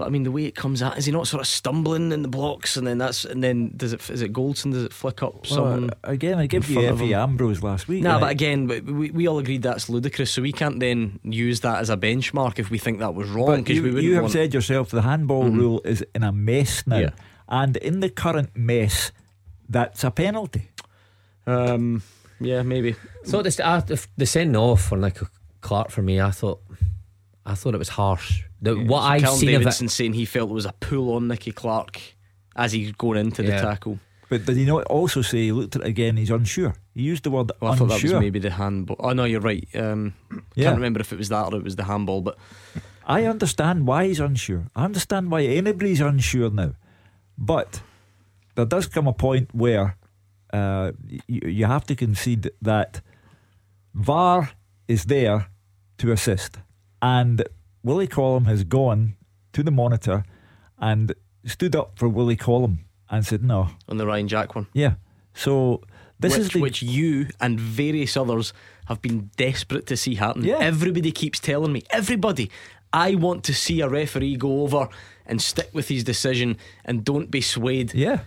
But 0.00 0.06
I 0.06 0.08
mean, 0.08 0.22
the 0.22 0.30
way 0.30 0.46
it 0.46 0.54
comes 0.54 0.82
out, 0.82 0.96
is 0.96 1.04
he 1.04 1.12
not 1.12 1.26
sort 1.28 1.42
of 1.42 1.46
stumbling 1.46 2.10
in 2.10 2.22
the 2.22 2.28
blocks 2.28 2.78
and 2.78 2.86
then 2.86 2.96
that's, 2.96 3.26
and 3.26 3.44
then 3.44 3.70
does 3.76 3.92
it, 3.92 4.08
is 4.08 4.22
it 4.22 4.32
Goldson? 4.32 4.72
Does 4.72 4.84
it 4.84 4.94
flick 4.94 5.22
up 5.22 5.46
someone? 5.46 5.90
Again, 6.04 6.38
I 6.38 6.46
give 6.46 6.64
in 6.70 6.74
you 6.76 6.80
front 6.88 7.02
of 7.02 7.06
Efe? 7.06 7.14
Ambrose 7.14 7.62
last 7.62 7.86
week. 7.86 8.02
Nah, 8.02 8.12
right? 8.14 8.20
but 8.20 8.30
again, 8.30 8.66
we, 8.66 8.80
we, 8.80 9.10
we 9.10 9.28
all 9.28 9.38
agreed 9.38 9.60
that's 9.60 9.90
ludicrous, 9.90 10.30
so 10.30 10.40
we 10.40 10.52
can't 10.52 10.80
then 10.80 11.20
use 11.22 11.60
that 11.60 11.80
as 11.80 11.90
a 11.90 11.98
benchmark 11.98 12.58
if 12.58 12.70
we 12.70 12.78
think 12.78 13.00
that 13.00 13.14
was 13.14 13.28
wrong. 13.28 13.56
Because 13.58 13.76
you, 13.76 13.82
we 13.82 13.90
wouldn't 13.90 14.04
you 14.04 14.14
have 14.14 14.22
want, 14.22 14.32
said 14.32 14.54
yourself 14.54 14.88
the 14.88 15.02
handball 15.02 15.44
Mhm. 15.44 15.58
rule 15.58 15.82
is 15.84 16.02
in 16.14 16.22
a 16.22 16.32
mess 16.32 16.86
now, 16.86 16.96
Yeah. 16.96 17.10
and 17.46 17.76
in 17.76 18.00
the 18.00 18.08
current 18.08 18.56
mess, 18.56 19.12
that's 19.68 20.02
a 20.02 20.10
penalty. 20.10 20.70
Um, 21.46 22.02
yeah, 22.40 22.62
maybe. 22.62 22.96
So 23.24 23.42
the, 23.42 23.54
uh, 23.66 23.80
the, 23.80 24.06
the 24.16 24.24
sending 24.24 24.56
off 24.56 24.80
for 24.82 24.96
Nick 24.96 25.18
Clark 25.60 25.90
for 25.90 26.00
me, 26.00 26.22
I 26.22 26.30
thought, 26.30 26.62
I 27.46 27.54
thought 27.54 27.74
it 27.74 27.78
was 27.78 27.88
harsh. 27.90 28.42
The, 28.60 28.74
what 28.76 29.00
So 29.00 29.06
I've 29.06 29.22
Callum 29.22 29.38
seen 29.38 29.48
Davidson 29.50 29.86
of 29.86 29.90
it, 29.90 29.94
saying 29.94 30.12
he 30.12 30.24
felt 30.24 30.50
it 30.50 30.54
was 30.54 30.66
a 30.66 30.74
pull 30.80 31.14
on 31.14 31.28
Nicky 31.28 31.52
Clark 31.52 32.00
as 32.56 32.72
he's 32.72 32.92
going 32.92 33.18
into 33.18 33.42
the 33.42 33.52
tackle. 33.52 33.98
But 34.28 34.46
did 34.46 34.56
he 34.56 34.64
not 34.64 34.84
also 34.84 35.22
say 35.22 35.38
he 35.38 35.52
looked 35.52 35.74
at 35.74 35.82
it 35.82 35.88
again? 35.88 36.16
He's 36.16 36.30
unsure. 36.30 36.74
He 36.94 37.02
used 37.02 37.24
the 37.24 37.30
word 37.30 37.50
Well, 37.60 37.72
I 37.72 37.76
thought 37.76 37.88
that 37.88 38.02
was 38.02 38.12
maybe 38.12 38.38
the 38.38 38.50
handball. 38.50 38.96
Oh 39.00 39.12
no, 39.12 39.24
you're 39.24 39.40
right. 39.40 39.66
Um, 39.74 40.14
Yeah. 40.54 40.66
Can't 40.66 40.76
remember 40.76 41.00
if 41.00 41.12
it 41.12 41.18
was 41.18 41.28
that 41.30 41.52
or 41.52 41.56
it 41.56 41.64
was 41.64 41.76
the 41.76 41.84
handball, 41.84 42.20
but 42.20 42.38
I 43.06 43.24
understand 43.24 43.86
why 43.88 44.06
he's 44.06 44.20
unsure. 44.20 44.66
I 44.76 44.84
understand 44.84 45.30
why 45.32 45.42
anybody's 45.42 46.00
unsure 46.00 46.50
now. 46.50 46.74
But 47.36 47.82
there 48.54 48.66
does 48.66 48.86
come 48.86 49.08
a 49.08 49.12
point 49.12 49.52
where 49.54 49.96
uh, 50.52 50.92
you, 51.26 51.40
you 51.48 51.66
have 51.66 51.84
to 51.86 51.96
concede 51.96 52.50
that 52.62 53.00
VAR 53.94 54.50
is 54.86 55.06
there 55.06 55.48
to 55.98 56.12
assist. 56.12 56.58
And 57.02 57.44
Willie 57.82 58.06
Collum 58.06 58.44
has 58.44 58.64
gone 58.64 59.16
to 59.52 59.62
the 59.62 59.70
monitor 59.70 60.24
and 60.78 61.14
stood 61.44 61.74
up 61.74 61.98
for 61.98 62.08
Willie 62.08 62.36
Collum 62.36 62.84
and 63.10 63.26
said, 63.26 63.42
no. 63.42 63.70
on 63.88 63.96
the 63.96 64.06
Ryan 64.06 64.28
Jack 64.28 64.54
one. 64.54 64.66
Yeah. 64.72 64.94
So 65.34 65.82
this 66.18 66.34
which, 66.34 66.40
is 66.40 66.50
the. 66.50 66.60
which 66.60 66.82
you 66.82 67.28
and 67.40 67.58
various 67.58 68.16
others 68.16 68.52
have 68.86 69.00
been 69.00 69.30
desperate 69.36 69.86
to 69.86 69.96
see 69.96 70.16
happen. 70.16 70.44
Yeah. 70.44 70.58
Everybody 70.58 71.12
keeps 71.12 71.40
telling 71.40 71.72
me, 71.72 71.82
everybody, 71.90 72.50
I 72.92 73.14
want 73.14 73.44
to 73.44 73.54
see 73.54 73.80
a 73.80 73.88
referee 73.88 74.36
go 74.36 74.62
over 74.62 74.88
and 75.26 75.40
stick 75.40 75.70
with 75.72 75.88
his 75.88 76.04
decision 76.04 76.56
and 76.84 77.04
don't 77.04 77.30
be 77.30 77.40
swayed. 77.40 77.94
Yeah. 77.94 78.20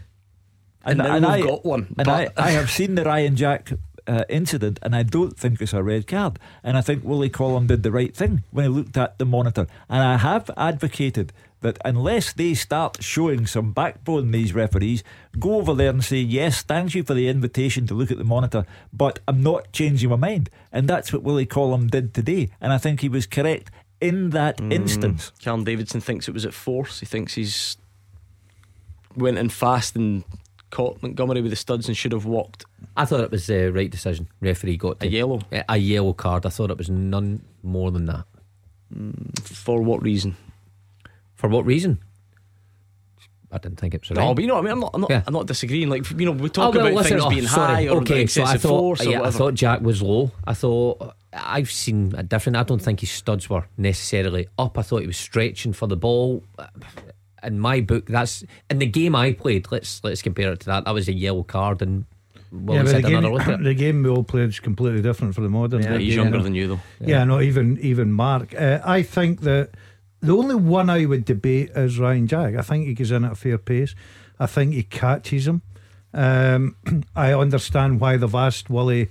And, 0.86 1.02
and 1.02 1.26
we've 1.26 1.34
I, 1.34 1.42
got 1.42 1.66
one. 1.66 1.94
And 1.98 2.08
I, 2.08 2.26
but- 2.26 2.40
I 2.40 2.52
have 2.52 2.70
seen 2.70 2.96
the 2.96 3.04
Ryan 3.04 3.36
Jack 3.36 3.74
uh, 4.08 4.24
incident, 4.30 4.80
and 4.82 4.96
I 4.96 5.04
don't 5.04 5.38
think 5.38 5.62
it's 5.62 5.74
a 5.74 5.84
red 5.84 6.08
card. 6.08 6.40
And 6.64 6.78
I 6.78 6.82
think 6.82 7.04
Willie 7.04 7.30
Collum 7.30 7.68
did 7.68 7.84
the 7.84 7.92
right 7.92 8.16
thing 8.16 8.44
when 8.52 8.66
he 8.66 8.70
looked 8.70 8.98
at 8.98 9.18
the 9.18 9.26
monitor. 9.26 9.68
And 9.90 10.04
I 10.04 10.18
have 10.18 10.50
advocated 10.58 11.32
that 11.62 11.78
unless 11.86 12.34
they 12.34 12.54
start 12.54 13.02
showing 13.02 13.48
some 13.48 13.72
backbone, 13.72 14.32
these 14.32 14.54
referees, 14.54 15.02
go 15.40 15.56
over 15.56 15.74
there 15.74 15.90
and 15.92 16.04
say, 16.04 16.18
Yes, 16.18 16.62
thank 16.62 16.94
you 16.94 17.04
for 17.04 17.14
the 17.14 17.30
invitation 17.30 17.88
to 17.88 17.94
look 17.94 18.12
at 18.12 18.18
the 18.18 18.26
monitor, 18.26 18.66
but 18.92 19.20
I'm 19.28 19.42
not 19.42 19.72
changing 19.72 20.10
my 20.10 20.18
mind. 20.18 20.50
And 20.74 20.88
that's 20.90 21.14
what 21.14 21.24
Willie 21.24 21.46
Collum 21.46 21.88
did 21.88 22.14
today. 22.14 22.50
And 22.60 22.74
I 22.74 22.78
think 22.78 23.00
he 23.00 23.08
was 23.10 23.26
correct 23.26 23.72
in 24.02 24.32
that 24.32 24.58
Mm. 24.58 24.74
instance. 24.74 25.32
Callum 25.40 25.64
Davidson 25.64 26.02
thinks 26.02 26.28
it 26.28 26.34
was 26.34 26.46
at 26.46 26.54
force. 26.54 27.00
He 27.00 27.06
thinks 27.06 27.36
he's 27.36 27.78
went 29.16 29.38
in 29.38 29.48
fast 29.48 29.96
and 29.96 30.24
caught 30.74 31.02
Montgomery 31.04 31.42
with 31.42 31.52
the 31.52 31.56
studs 31.56 31.88
and 31.88 31.96
should 31.96 32.12
have 32.12 32.26
walked. 32.26 32.66
I 32.98 33.06
thought 33.06 33.22
it 33.22 33.32
was 33.32 33.48
the 33.48 33.72
right 33.72 33.90
decision. 33.90 34.28
Referee 34.42 34.78
got 34.78 35.02
A 35.04 35.08
yellow. 35.08 35.40
a, 35.52 35.64
a 35.70 35.78
yellow 35.78 36.14
card. 36.14 36.46
I 36.46 36.50
thought 36.50 36.72
it 36.72 36.78
was 36.78 36.90
none 36.90 37.42
more 37.62 37.92
than 37.92 38.06
that. 38.08 38.26
Mm, 38.94 39.40
for 39.44 39.82
what 39.82 40.02
reason? 40.02 40.36
For 41.36 41.48
what 41.48 41.66
reason? 41.66 42.00
I 43.52 43.60
didn't 43.60 43.80
think 43.80 43.94
it 43.94 44.02
was 44.02 44.10
right. 44.10 44.18
No, 44.18 44.34
but 44.34 44.42
you 44.42 44.48
know 44.48 44.56
what 44.56 44.62
I 44.62 44.64
mean. 44.64 44.72
I'm 44.74 44.80
not. 44.80 44.92
I'm 44.96 45.02
not, 45.02 45.10
Yeah. 45.12 45.24
I'm 45.28 45.34
not 45.34 45.46
disagreeing. 45.46 45.88
Like 45.90 46.10
you 46.10 46.26
know, 46.26 46.32
we 46.32 46.46
Oh, 46.46 46.48
talk 46.48 46.74
well, 46.74 46.88
about 46.88 46.96
listen, 46.96 47.12
things 47.20 47.24
oh, 47.24 47.30
being 47.30 47.48
sorry. 47.48 47.74
high 47.86 47.88
or 47.88 47.98
okay, 48.02 48.26
so 48.26 48.42
I 48.42 48.44
excessive 48.46 48.62
thought, 48.64 48.80
force 48.80 49.06
or 49.06 49.12
yeah, 49.12 49.22
I 49.22 49.30
thought 49.30 49.54
Jack 49.54 49.82
was 49.82 50.02
low. 50.02 50.32
I 50.48 50.56
thought 50.56 51.14
I've 51.32 51.70
seen 51.72 52.14
a 52.18 52.24
different. 52.24 52.58
I 52.58 52.64
don't 52.64 52.82
think 52.82 53.02
his 53.02 53.12
studs 53.12 53.50
were 53.52 53.66
necessarily 53.78 54.48
up. 54.58 54.78
I 54.80 54.82
thought 54.82 55.02
he 55.02 55.08
was 55.08 55.18
stretching 55.18 55.72
for 55.74 55.88
the 55.88 55.96
ball. 55.98 56.44
In 57.44 57.60
my 57.60 57.82
book, 57.82 58.06
that's 58.08 58.44
in 58.70 58.80
the 58.80 58.86
game 58.86 59.16
I 59.16 59.34
played. 59.34 59.72
Let's 59.72 60.04
let's 60.04 60.22
compare 60.22 60.52
it 60.52 60.62
to 60.62 60.66
that. 60.68 60.86
That 60.86 60.94
was 60.94 61.08
a 61.08 61.14
yellow 61.14 61.44
card, 61.44 61.82
and 61.82 62.06
well, 62.52 62.78
yeah, 62.78 62.84
yeah, 62.84 62.94
but 62.94 63.02
the 63.04 63.18
another 63.18 63.34
look 63.34 63.42
at 63.42 63.48
game, 63.48 63.64
the 63.64 63.74
game 63.74 64.04
we 64.04 64.10
all 64.10 64.24
played 64.24 64.50
is 64.50 64.60
completely 64.60 65.02
different 65.02 65.36
for 65.36 65.42
the 65.42 65.50
modern. 65.50 65.82
Yeah, 65.82 65.98
he's 65.98 66.16
younger 66.16 66.42
than 66.42 66.56
you 66.56 66.68
though. 66.68 66.80
Yeah, 67.00 67.24
no, 67.24 67.42
even 67.42 67.80
even 67.80 68.12
Mark. 68.12 68.54
Uh, 68.54 68.80
I 68.84 69.02
think 69.02 69.42
that 69.42 69.72
the 70.22 70.38
only 70.38 70.56
one 70.56 70.90
I 70.90 71.06
would 71.06 71.26
debate 71.26 71.72
is 71.76 72.00
Ryan 72.00 72.28
Jack. 72.28 72.56
I 72.56 72.62
think 72.62 72.88
he 72.88 72.94
goes 72.94 73.12
in 73.12 73.26
at 73.26 73.34
a 73.34 73.36
fair 73.36 73.58
pace. 73.58 73.96
I 74.40 74.46
think 74.46 74.74
he 74.74 74.84
catches 74.84 75.48
him. 75.48 75.62
Um, 76.14 76.76
I 77.16 77.34
understand 77.34 78.00
why 78.00 78.18
they've 78.18 78.36
asked 78.36 78.70
Willie 78.70 79.10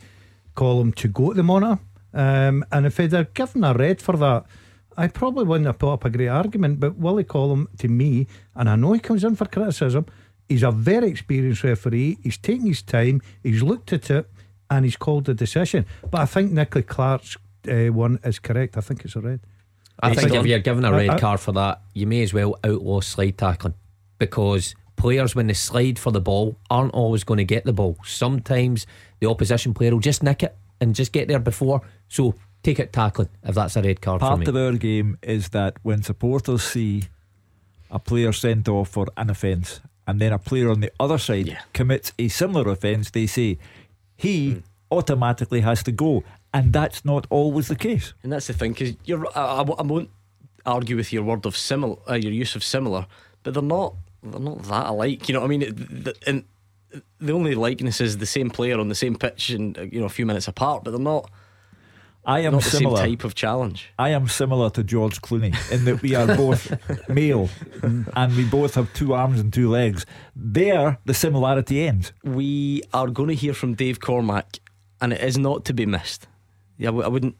Collum 0.54 0.92
to 0.92 1.08
go 1.08 1.30
to 1.30 1.34
the 1.34 1.42
monitor. 1.42 1.80
Um, 2.14 2.64
and 2.70 2.86
if 2.86 2.96
they'd 2.96 3.12
have 3.12 3.34
given 3.34 3.64
a 3.64 3.74
red 3.74 4.00
for 4.00 4.16
that, 4.16 4.44
I 4.96 5.08
probably 5.08 5.44
wouldn't 5.44 5.66
have 5.66 5.78
put 5.78 5.92
up 5.92 6.04
a 6.04 6.10
great 6.10 6.28
argument. 6.28 6.80
But 6.80 6.96
Willie 6.96 7.24
Collum, 7.24 7.68
to 7.78 7.88
me, 7.88 8.26
and 8.54 8.68
I 8.68 8.76
know 8.76 8.92
he 8.92 9.00
comes 9.00 9.24
in 9.24 9.36
for 9.36 9.46
criticism, 9.46 10.06
he's 10.48 10.62
a 10.62 10.70
very 10.70 11.08
experienced 11.08 11.64
referee. 11.64 12.18
He's 12.22 12.38
taken 12.38 12.66
his 12.66 12.82
time, 12.82 13.22
he's 13.42 13.62
looked 13.62 13.92
at 13.92 14.10
it, 14.10 14.30
and 14.70 14.84
he's 14.84 14.96
called 14.96 15.24
the 15.26 15.34
decision. 15.34 15.86
But 16.10 16.20
I 16.22 16.26
think 16.26 16.52
Nicky 16.52 16.82
Clark's 16.82 17.36
uh, 17.68 17.86
one 17.92 18.18
is 18.24 18.38
correct. 18.38 18.76
I 18.76 18.80
think 18.80 19.04
it's 19.04 19.16
a 19.16 19.20
red. 19.20 19.40
I 20.02 20.14
think 20.14 20.32
if 20.32 20.46
you're 20.46 20.58
given 20.58 20.84
a 20.84 20.90
I- 20.90 20.96
red 20.96 21.10
I- 21.10 21.18
card 21.18 21.40
for 21.40 21.52
that, 21.52 21.80
you 21.94 22.06
may 22.06 22.22
as 22.22 22.34
well 22.34 22.58
outlaw 22.64 23.00
slide 23.00 23.38
tackling 23.38 23.74
because 24.18 24.74
players, 24.96 25.34
when 25.34 25.46
they 25.46 25.52
slide 25.54 25.98
for 25.98 26.10
the 26.10 26.20
ball, 26.20 26.56
aren't 26.70 26.92
always 26.94 27.24
going 27.24 27.38
to 27.38 27.44
get 27.44 27.64
the 27.64 27.72
ball. 27.72 27.96
Sometimes 28.04 28.86
the 29.20 29.28
opposition 29.28 29.74
player 29.74 29.90
will 29.92 30.00
just 30.00 30.22
nick 30.22 30.42
it 30.42 30.56
and 30.80 30.94
just 30.94 31.12
get 31.12 31.28
there 31.28 31.38
before. 31.38 31.82
So 32.08 32.34
take 32.62 32.78
it 32.78 32.92
tackling 32.92 33.28
if 33.42 33.54
that's 33.54 33.76
a 33.76 33.82
red 33.82 34.00
card 34.00 34.20
for 34.20 34.26
Part 34.28 34.40
me. 34.40 34.46
of 34.46 34.56
our 34.56 34.72
game 34.72 35.18
is 35.22 35.48
that 35.50 35.76
when 35.82 36.02
supporters 36.02 36.62
see 36.62 37.04
a 37.90 37.98
player 37.98 38.32
sent 38.32 38.68
off 38.68 38.88
for 38.90 39.06
an 39.16 39.30
offence 39.30 39.80
and 40.06 40.20
then 40.20 40.32
a 40.32 40.38
player 40.38 40.70
on 40.70 40.80
the 40.80 40.90
other 41.00 41.18
side 41.18 41.58
commits 41.74 42.12
a 42.18 42.28
similar 42.28 42.70
offence, 42.70 43.10
they 43.10 43.26
say 43.26 43.58
he 44.16 44.52
Hmm. 44.52 44.58
automatically 44.90 45.60
has 45.60 45.82
to 45.84 45.92
go. 45.92 46.22
And 46.54 46.72
that's 46.72 47.04
not 47.04 47.26
always 47.30 47.68
the 47.68 47.76
case. 47.76 48.12
And 48.22 48.30
that's 48.32 48.46
the 48.46 48.52
thing, 48.52 48.72
because 48.72 48.94
you're. 49.06 49.26
I, 49.34 49.40
I, 49.40 49.62
I 49.62 49.82
won't 49.82 50.10
argue 50.66 50.96
with 50.96 51.10
your 51.12 51.22
word 51.22 51.46
of 51.46 51.56
similar, 51.56 51.96
uh, 52.10 52.14
your 52.14 52.30
use 52.32 52.54
of 52.54 52.62
similar, 52.62 53.06
but 53.42 53.54
they're 53.54 53.62
not. 53.62 53.94
They're 54.22 54.38
not 54.38 54.62
that 54.64 54.86
alike. 54.86 55.28
You 55.28 55.32
know 55.32 55.40
what 55.40 55.46
I 55.46 55.48
mean? 55.48 55.62
It- 55.62 56.04
the- 56.04 56.16
And 56.26 56.44
the 57.18 57.32
only 57.32 57.54
likeness 57.54 58.00
is 58.02 58.18
the 58.18 58.26
same 58.26 58.50
player 58.50 58.78
on 58.78 58.88
the 58.88 58.94
same 58.94 59.16
pitch 59.16 59.48
and 59.50 59.78
uh, 59.78 59.82
you 59.82 59.98
know 60.00 60.04
a 60.06 60.10
few 60.10 60.26
minutes 60.26 60.46
apart, 60.46 60.84
but 60.84 60.90
they're 60.90 61.00
not. 61.00 61.30
I 62.24 62.40
am 62.40 62.52
not 62.52 62.62
the 62.62 62.70
similar. 62.70 62.96
same 62.98 63.16
type 63.16 63.24
of 63.24 63.34
challenge. 63.34 63.90
I 63.98 64.10
am 64.10 64.28
similar 64.28 64.70
to 64.70 64.84
George 64.84 65.20
Clooney 65.22 65.54
in 65.72 65.84
that 65.86 66.02
we 66.02 66.14
are 66.14 66.26
both 66.26 66.72
male 67.08 67.48
and 67.82 68.36
we 68.36 68.44
both 68.44 68.76
have 68.76 68.92
two 68.94 69.12
arms 69.12 69.40
and 69.40 69.52
two 69.52 69.68
legs. 69.68 70.06
There, 70.36 70.98
the 71.04 71.14
similarity 71.14 71.86
ends. 71.86 72.12
We 72.22 72.82
are 72.94 73.08
going 73.08 73.28
to 73.30 73.34
hear 73.34 73.54
from 73.54 73.74
Dave 73.74 73.98
Cormack, 74.00 74.60
and 75.00 75.12
it 75.12 75.20
is 75.20 75.36
not 75.36 75.64
to 75.64 75.74
be 75.74 75.84
missed. 75.84 76.28
Yeah, 76.78 76.90
I 76.90 77.08
wouldn't 77.08 77.36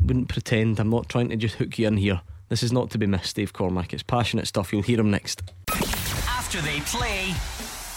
wouldn't 0.00 0.28
pretend. 0.28 0.78
I'm 0.78 0.90
not 0.90 1.08
trying 1.08 1.30
to 1.30 1.36
just 1.36 1.56
hook 1.56 1.76
you 1.78 1.88
in 1.88 1.96
here. 1.96 2.20
This 2.50 2.62
is 2.62 2.72
not 2.72 2.90
to 2.90 2.98
be 2.98 3.06
missed, 3.06 3.34
Dave 3.36 3.52
Cormack. 3.52 3.92
It's 3.92 4.02
passionate 4.04 4.46
stuff. 4.46 4.72
You'll 4.72 4.82
hear 4.82 5.00
him 5.00 5.10
next. 5.10 5.42
After 5.70 6.60
they 6.62 6.80
play, 6.80 7.34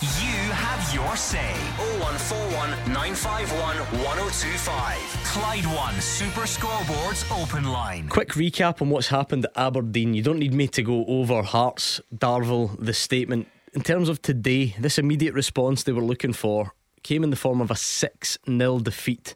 you 0.01 0.51
have 0.51 0.93
your 0.93 1.15
say. 1.15 1.53
0141 1.99 2.69
951 2.91 3.77
1025. 4.03 4.97
Clyde 5.25 5.65
One 5.67 6.01
Super 6.01 6.41
Scoreboards 6.41 7.29
Open 7.31 7.65
Line. 7.65 8.09
Quick 8.09 8.29
recap 8.29 8.81
on 8.81 8.89
what's 8.89 9.09
happened 9.09 9.45
at 9.45 9.51
Aberdeen. 9.55 10.15
You 10.15 10.23
don't 10.23 10.39
need 10.39 10.55
me 10.55 10.67
to 10.69 10.81
go 10.81 11.05
over 11.05 11.43
Hearts, 11.43 12.01
Darvel, 12.15 12.75
the 12.83 12.93
statement. 12.93 13.47
In 13.73 13.81
terms 13.81 14.09
of 14.09 14.23
today, 14.23 14.75
this 14.79 14.97
immediate 14.97 15.35
response 15.35 15.83
they 15.83 15.91
were 15.91 16.01
looking 16.01 16.33
for 16.33 16.73
came 17.03 17.23
in 17.23 17.29
the 17.29 17.35
form 17.35 17.61
of 17.61 17.69
a 17.69 17.75
6 17.75 18.37
0 18.47 18.79
defeat 18.79 19.35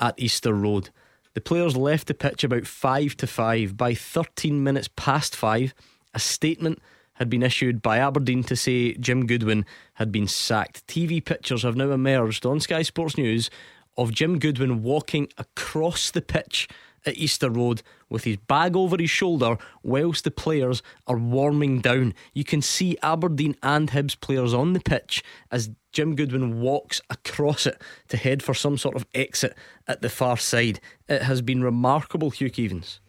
at 0.00 0.18
Easter 0.18 0.52
Road. 0.52 0.90
The 1.34 1.40
players 1.40 1.76
left 1.76 2.08
the 2.08 2.14
pitch 2.14 2.42
about 2.42 2.66
5 2.66 3.16
to 3.18 3.28
5. 3.28 3.76
By 3.76 3.94
13 3.94 4.60
minutes 4.60 4.88
past 4.96 5.36
5, 5.36 5.72
a 6.14 6.18
statement 6.18 6.80
had 7.20 7.28
been 7.28 7.42
issued 7.42 7.82
by 7.82 7.98
Aberdeen 7.98 8.42
to 8.44 8.56
say 8.56 8.94
Jim 8.94 9.26
Goodwin 9.26 9.66
had 9.94 10.10
been 10.10 10.26
sacked. 10.26 10.86
TV 10.86 11.22
pictures 11.22 11.62
have 11.62 11.76
now 11.76 11.90
emerged 11.90 12.46
on 12.46 12.60
Sky 12.60 12.80
Sports 12.80 13.18
News 13.18 13.50
of 13.98 14.10
Jim 14.10 14.38
Goodwin 14.38 14.82
walking 14.82 15.28
across 15.36 16.10
the 16.10 16.22
pitch 16.22 16.66
at 17.04 17.18
Easter 17.18 17.50
Road 17.50 17.82
with 18.08 18.24
his 18.24 18.38
bag 18.38 18.74
over 18.74 18.96
his 18.98 19.10
shoulder 19.10 19.58
whilst 19.82 20.24
the 20.24 20.30
players 20.30 20.82
are 21.06 21.18
warming 21.18 21.82
down. 21.82 22.14
You 22.32 22.44
can 22.44 22.62
see 22.62 22.96
Aberdeen 23.02 23.54
and 23.62 23.90
Hibs 23.90 24.18
players 24.18 24.54
on 24.54 24.72
the 24.72 24.80
pitch 24.80 25.22
as 25.50 25.70
Jim 25.92 26.16
Goodwin 26.16 26.62
walks 26.62 27.02
across 27.10 27.66
it 27.66 27.82
to 28.08 28.16
head 28.16 28.42
for 28.42 28.54
some 28.54 28.78
sort 28.78 28.96
of 28.96 29.04
exit 29.12 29.54
at 29.86 30.00
the 30.00 30.08
far 30.08 30.38
side. 30.38 30.80
It 31.06 31.22
has 31.22 31.42
been 31.42 31.62
remarkable, 31.62 32.30
Hugh 32.30 32.50
Keevins. 32.50 33.00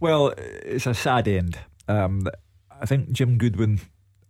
Well, 0.00 0.34
it's 0.36 0.86
a 0.86 0.92
sad 0.92 1.26
end. 1.26 1.58
Um, 1.88 2.28
I 2.80 2.86
think 2.86 3.12
Jim 3.12 3.38
Goodwin 3.38 3.80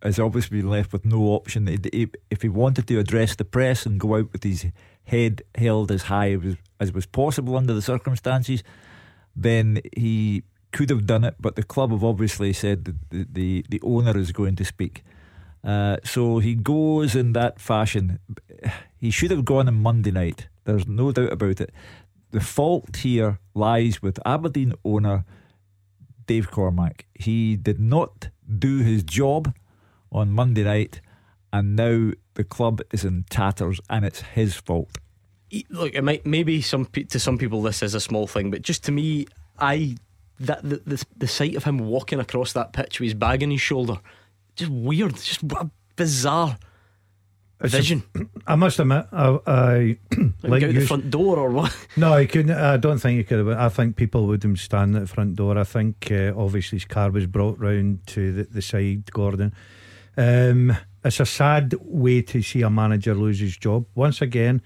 has 0.02 0.18
obviously 0.18 0.58
been 0.60 0.70
left 0.70 0.92
with 0.92 1.04
no 1.04 1.22
option. 1.24 1.68
If 1.68 2.42
he 2.42 2.48
wanted 2.48 2.86
to 2.88 2.98
address 2.98 3.34
the 3.34 3.44
press 3.44 3.84
and 3.84 3.98
go 3.98 4.16
out 4.16 4.32
with 4.32 4.44
his 4.44 4.66
head 5.04 5.42
held 5.54 5.90
as 5.90 6.02
high 6.04 6.32
as, 6.32 6.56
as 6.78 6.92
was 6.92 7.06
possible 7.06 7.56
under 7.56 7.74
the 7.74 7.82
circumstances, 7.82 8.62
then 9.34 9.80
he 9.96 10.44
could 10.72 10.90
have 10.90 11.06
done 11.06 11.24
it. 11.24 11.34
But 11.40 11.56
the 11.56 11.62
club 11.62 11.90
have 11.90 12.04
obviously 12.04 12.52
said 12.52 12.84
that 12.84 13.10
the, 13.10 13.26
the, 13.30 13.64
the 13.68 13.80
owner 13.82 14.16
is 14.16 14.32
going 14.32 14.56
to 14.56 14.64
speak. 14.64 15.02
Uh, 15.64 15.96
so 16.04 16.38
he 16.38 16.54
goes 16.54 17.16
in 17.16 17.32
that 17.32 17.60
fashion. 17.60 18.20
He 18.96 19.10
should 19.10 19.30
have 19.30 19.44
gone 19.44 19.66
on 19.66 19.82
Monday 19.82 20.12
night. 20.12 20.48
There's 20.64 20.86
no 20.86 21.10
doubt 21.10 21.32
about 21.32 21.60
it. 21.60 21.72
The 22.30 22.40
fault 22.40 22.96
here 22.96 23.40
lies 23.54 24.00
with 24.02 24.20
Aberdeen 24.24 24.74
owner 24.84 25.24
Dave 26.26 26.50
Cormack. 26.50 27.06
He 27.14 27.56
did 27.56 27.80
not 27.80 28.28
do 28.48 28.78
his 28.78 29.02
job 29.02 29.54
on 30.10 30.30
Monday 30.30 30.64
night, 30.64 31.00
and 31.52 31.76
now 31.76 32.12
the 32.34 32.44
club 32.44 32.80
is 32.92 33.04
in 33.04 33.24
tatters, 33.30 33.80
and 33.90 34.04
it's 34.04 34.20
his 34.22 34.54
fault. 34.54 34.98
Look, 35.70 35.94
it 35.94 36.02
might 36.02 36.26
maybe 36.26 36.60
some 36.60 36.86
to 36.86 37.18
some 37.18 37.38
people 37.38 37.62
this 37.62 37.82
is 37.82 37.94
a 37.94 38.00
small 38.00 38.26
thing, 38.26 38.50
but 38.50 38.62
just 38.62 38.84
to 38.84 38.92
me, 38.92 39.26
I 39.58 39.96
that 40.40 40.62
the 40.62 40.82
the, 40.84 41.04
the 41.16 41.28
sight 41.28 41.54
of 41.54 41.64
him 41.64 41.78
walking 41.78 42.20
across 42.20 42.52
that 42.52 42.72
pitch 42.72 43.00
with 43.00 43.08
his 43.08 43.14
bag 43.14 43.42
on 43.42 43.50
his 43.50 43.60
shoulder, 43.60 43.98
just 44.56 44.70
weird, 44.70 45.16
just 45.16 45.42
bizarre 45.96 46.58
It's 47.60 47.74
a- 47.74 47.78
vision. 47.78 48.02
I 48.46 48.54
must 48.54 48.78
admit, 48.78 49.06
I, 49.12 49.38
I 49.46 49.98
Like 50.42 50.62
out 50.62 50.74
the 50.74 50.86
front 50.86 51.10
door 51.10 51.38
or 51.38 51.50
what? 51.50 51.74
No, 51.96 52.16
he 52.16 52.26
couldn't. 52.26 52.52
I 52.56 52.76
don't 52.76 52.98
think 52.98 53.18
he 53.18 53.24
could 53.24 53.38
have. 53.46 53.58
I 53.58 53.68
think 53.68 53.96
people 53.96 54.26
would 54.28 54.42
have 54.44 54.58
stand 54.60 54.94
at 54.96 55.02
the 55.02 55.06
front 55.08 55.34
door. 55.36 55.58
I 55.58 55.64
think 55.64 56.08
uh, 56.10 56.32
obviously 56.36 56.76
his 56.78 56.84
car 56.84 57.10
was 57.10 57.26
brought 57.26 57.58
round 57.58 58.06
to 58.08 58.32
the, 58.32 58.44
the 58.44 58.62
side, 58.62 59.10
Gordon. 59.12 59.52
Um, 60.16 60.76
it's 61.04 61.20
a 61.20 61.26
sad 61.26 61.74
way 61.80 62.22
to 62.22 62.42
see 62.42 62.62
a 62.62 62.70
manager 62.70 63.14
lose 63.14 63.40
his 63.40 63.56
job. 63.56 63.86
Once 63.94 64.20
again, 64.20 64.62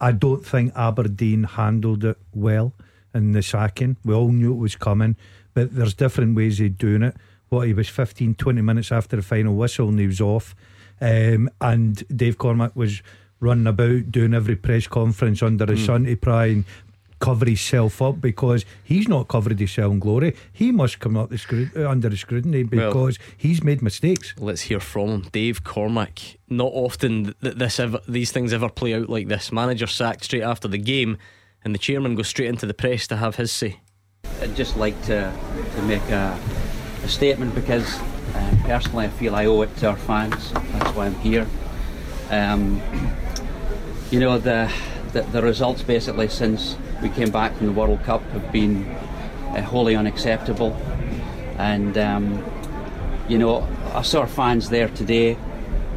I 0.00 0.12
don't 0.12 0.44
think 0.44 0.72
Aberdeen 0.76 1.44
handled 1.44 2.04
it 2.04 2.18
well 2.34 2.72
in 3.14 3.32
the 3.32 3.42
sacking. 3.42 3.96
We 4.04 4.14
all 4.14 4.28
knew 4.30 4.52
it 4.52 4.58
was 4.58 4.76
coming, 4.76 5.16
but 5.54 5.74
there's 5.74 5.94
different 5.94 6.36
ways 6.36 6.60
of 6.60 6.76
doing 6.76 7.02
it. 7.02 7.16
What 7.48 7.66
he 7.66 7.72
was 7.72 7.88
15, 7.88 8.34
20 8.34 8.60
minutes 8.60 8.90
after 8.92 9.16
the 9.16 9.22
final 9.22 9.54
whistle 9.54 9.88
and 9.88 9.98
he 9.98 10.06
was 10.06 10.20
off. 10.20 10.54
Um, 11.00 11.50
and 11.60 12.02
Dave 12.16 12.38
Cormack 12.38 12.74
was 12.74 13.02
running 13.40 13.66
about 13.66 14.10
doing 14.10 14.32
every 14.34 14.56
press 14.56 14.86
conference 14.86 15.42
under 15.42 15.66
his 15.66 15.80
Mm. 15.80 15.86
sun 15.86 16.04
to 16.04 16.16
try 16.16 16.46
and 16.46 16.64
cover 17.18 17.46
himself 17.46 18.02
up 18.02 18.20
because 18.20 18.64
he's 18.84 19.08
not 19.08 19.26
covered 19.28 19.58
himself 19.58 19.90
in 19.92 19.98
glory. 19.98 20.34
He 20.52 20.70
must 20.70 21.00
come 21.00 21.16
up 21.16 21.30
the 21.30 21.36
scru- 21.36 21.74
uh, 21.76 21.88
under 21.88 22.08
the 22.10 22.16
scrutiny 22.16 22.64
Well- 22.64 22.88
because 22.90 23.18
he's 23.36 23.62
made 23.62 23.80
mistakes. 23.82 24.34
Let's 24.38 24.62
hear 24.62 24.80
from 24.80 25.08
him, 25.08 25.26
Dave 25.32 25.64
Cormack. 25.64 26.36
Not 26.48 26.72
often 26.74 27.34
that 27.40 27.58
this 27.58 27.80
ever, 27.80 28.00
these 28.06 28.32
things 28.32 28.52
ever 28.52 28.68
play 28.68 28.94
out 28.94 29.08
like 29.08 29.28
this. 29.28 29.50
Manager 29.50 29.86
sacked 29.86 30.24
straight 30.24 30.42
after 30.42 30.68
the 30.68 30.78
game, 30.78 31.16
and 31.64 31.74
the 31.74 31.78
chairman 31.78 32.14
goes 32.16 32.28
straight 32.28 32.48
into 32.48 32.66
the 32.66 32.74
press 32.74 33.06
to 33.08 33.16
have 33.16 33.36
his 33.36 33.50
say. 33.50 33.80
I'd 34.42 34.54
just 34.56 34.76
like 34.76 35.00
to, 35.04 35.32
to 35.76 35.82
make 35.82 36.02
a, 36.10 36.38
a 37.02 37.08
statement 37.08 37.54
because 37.54 37.98
uh, 38.36 38.56
personally 38.64 39.06
I 39.06 39.08
feel 39.08 39.34
I 39.34 39.46
owe 39.46 39.62
it 39.62 39.76
to 39.78 39.88
our 39.88 39.96
fans. 39.96 40.52
That's 40.52 40.94
why 40.94 41.06
I'm 41.06 41.14
here. 41.16 41.46
Um, 42.30 42.82
you 44.10 44.20
know, 44.20 44.38
the, 44.38 44.72
the, 45.12 45.22
the 45.22 45.42
results 45.42 45.82
basically 45.82 46.28
since 46.28 46.76
we 47.02 47.08
came 47.08 47.30
back 47.30 47.56
from 47.56 47.66
the 47.66 47.72
World 47.72 48.02
Cup 48.04 48.22
have 48.30 48.52
been 48.52 48.84
uh, 48.84 49.62
wholly 49.62 49.96
unacceptable. 49.96 50.72
And, 51.58 51.96
um, 51.98 52.44
you 53.28 53.38
know, 53.38 53.66
I 53.94 54.02
saw 54.02 54.20
our 54.20 54.26
fans 54.26 54.68
there 54.68 54.88
today, 54.88 55.36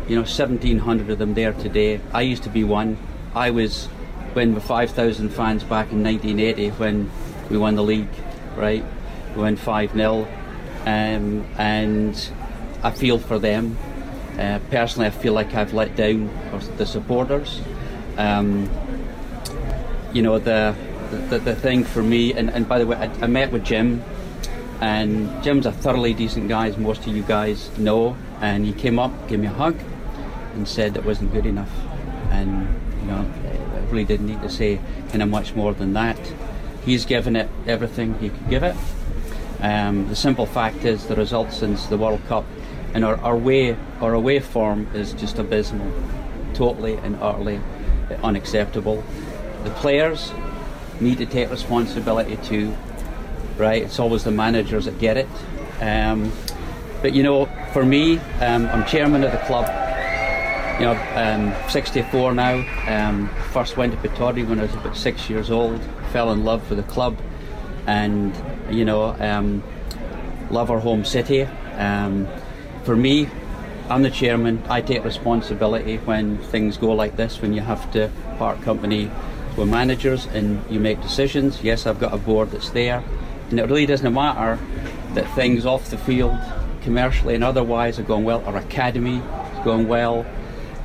you 0.08 0.16
know, 0.16 0.22
1,700 0.22 1.10
of 1.10 1.20
them 1.20 1.34
there 1.34 1.54
today. 1.54 2.00
I 2.14 2.22
used 2.22 2.44
to 2.44 2.50
be 2.50 2.64
one. 2.64 2.98
I 3.36 3.52
was 3.52 3.88
when 4.34 4.54
the 4.54 4.62
5,000 4.62 5.30
fans 5.30 5.64
back 5.64 5.92
in 5.92 6.04
1980 6.04 6.70
when 6.78 7.12
we 7.50 7.58
won 7.58 7.76
the 7.76 7.84
league, 7.84 8.08
right? 8.56 8.84
We 9.36 9.42
went 9.42 9.60
5 9.60 9.94
0. 9.94 10.28
Um, 10.90 11.46
and 11.58 12.16
I 12.82 12.90
feel 12.90 13.20
for 13.20 13.38
them. 13.38 13.78
Uh, 14.40 14.60
personally, 14.72 15.08
I 15.08 15.12
feel 15.12 15.34
like 15.34 15.54
I've 15.54 15.74
let 15.74 15.96
down 15.96 16.30
the 16.78 16.86
supporters. 16.86 17.62
Um, 18.18 18.70
you 20.14 20.24
know, 20.24 20.40
the, 20.40 20.76
the, 21.30 21.38
the 21.40 21.56
thing 21.56 21.84
for 21.84 22.02
me, 22.02 22.34
and, 22.34 22.50
and 22.50 22.68
by 22.68 22.80
the 22.80 22.88
way, 22.88 22.98
I, 22.98 23.26
I 23.26 23.28
met 23.28 23.52
with 23.52 23.64
Jim, 23.64 24.02
and 24.82 25.44
Jim's 25.44 25.68
a 25.68 25.72
thoroughly 25.72 26.14
decent 26.14 26.48
guy, 26.48 26.70
as 26.70 26.78
most 26.78 27.06
of 27.06 27.16
you 27.16 27.22
guys 27.22 27.70
know. 27.78 28.18
And 28.42 28.66
he 28.66 28.74
came 28.74 28.98
up, 28.98 29.12
gave 29.28 29.40
me 29.40 29.48
a 29.48 29.52
hug, 29.52 29.76
and 30.56 30.68
said 30.68 30.98
it 30.98 31.06
wasn't 31.06 31.34
good 31.34 31.46
enough. 31.46 31.72
And, 32.32 32.68
you 33.02 33.08
know, 33.08 33.32
I 33.76 33.80
really 33.92 34.06
didn't 34.06 34.28
need 34.28 34.42
to 34.42 34.50
say 34.50 34.80
kind 35.10 35.22
of 35.22 35.30
much 35.30 35.54
more 35.54 35.74
than 35.74 35.94
that. 35.94 36.20
He's 36.84 37.06
given 37.06 37.36
it 37.36 37.50
everything 37.68 38.18
he 38.20 38.30
could 38.30 38.50
give 38.50 38.64
it. 38.64 38.76
Um, 39.62 40.08
the 40.08 40.16
simple 40.16 40.46
fact 40.46 40.86
is 40.86 41.06
the 41.08 41.16
results 41.16 41.58
since 41.58 41.86
the 41.88 41.98
World 41.98 42.22
Cup 42.28 42.46
and 42.94 43.06
our, 43.06 43.18
our 43.18 43.38
way 43.38 43.76
our 44.02 44.14
away 44.14 44.40
form 44.40 44.88
is 44.94 45.14
just 45.14 45.38
abysmal, 45.38 45.92
totally 46.54 46.96
and 46.96 47.16
utterly 47.22 47.60
unacceptable. 48.24 49.04
The 49.64 49.72
players 49.72 50.32
need 51.00 51.18
to 51.20 51.26
take 51.26 51.50
responsibility 51.50 52.38
too, 52.38 52.76
right? 53.58 53.84
It's 53.84 54.00
always 54.00 54.24
the 54.24 54.32
managers 54.32 54.86
that 54.86 54.98
get 55.00 55.18
it. 55.18 55.28
Um, 55.82 56.32
but 57.02 57.14
you 57.14 57.24
know, 57.24 57.46
for 57.74 57.86
me, 57.86 58.18
um, 58.42 58.68
I'm 58.68 58.86
chairman 58.86 59.24
of 59.24 59.32
the 59.32 59.38
club. 59.40 59.68
You 60.80 60.86
know, 60.86 61.12
um, 61.16 61.70
64 61.70 62.34
now. 62.34 62.66
Um, 62.88 63.30
first 63.52 63.76
went 63.76 63.92
to 63.92 64.08
Pittodrie 64.08 64.48
when 64.48 64.60
I 64.60 64.64
was 64.64 64.74
about 64.74 64.96
six 64.96 65.30
years 65.30 65.52
old. 65.52 65.80
Fell 66.12 66.32
in 66.32 66.46
love 66.46 66.70
with 66.70 66.80
the 66.80 66.92
club, 66.92 67.18
and 67.88 68.34
you 68.70 68.86
know, 68.86 69.16
um, 69.20 69.64
love 70.50 70.72
our 70.72 70.80
home 70.80 71.06
city. 71.06 71.44
Um, 71.78 72.28
for 72.84 72.96
me, 72.96 73.28
I'm 73.90 74.04
the 74.04 74.12
chairman. 74.12 74.62
I 74.70 74.82
take 74.82 75.04
responsibility 75.04 75.98
when 75.98 76.38
things 76.38 76.78
go 76.78 76.92
like 76.92 77.16
this. 77.16 77.42
When 77.42 77.54
you 77.54 77.62
have 77.62 77.92
to 77.94 78.12
part 78.38 78.62
company 78.62 79.10
with 79.58 79.70
managers 79.70 80.26
and 80.28 80.64
you 80.70 80.80
make 80.80 81.02
decisions. 81.02 81.64
Yes, 81.64 81.86
I've 81.86 82.00
got 82.00 82.14
a 82.14 82.18
board 82.18 82.52
that's 82.52 82.70
there, 82.70 83.04
and 83.50 83.60
it 83.60 83.64
really 83.64 83.86
doesn't 83.86 84.14
matter 84.14 84.60
that 85.16 85.34
things 85.36 85.66
off 85.66 85.90
the 85.90 85.98
field, 85.98 86.38
commercially 86.84 87.36
and 87.36 87.44
otherwise, 87.44 88.00
are 88.00 88.04
going 88.04 88.24
well. 88.24 88.44
Our 88.46 88.58
academy 88.58 89.18
is 89.18 89.64
going 89.64 89.88
well. 89.88 90.26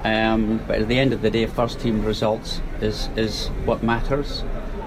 Um, 0.02 0.60
but 0.66 0.82
at 0.82 0.88
the 0.88 0.98
end 0.98 1.14
of 1.14 1.22
the 1.22 1.30
day, 1.30 1.46
first 1.46 1.80
team 1.80 2.04
results 2.04 2.60
is, 2.82 3.08
is 3.16 3.46
what 3.64 3.82
matters, 3.82 4.44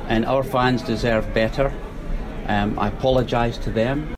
and 0.07 0.25
our 0.25 0.43
fans 0.43 0.83
deserve 0.83 1.33
better. 1.33 1.73
Um, 2.47 2.79
I 2.79 2.87
apologise 2.87 3.57
to 3.59 3.69
them. 3.69 4.15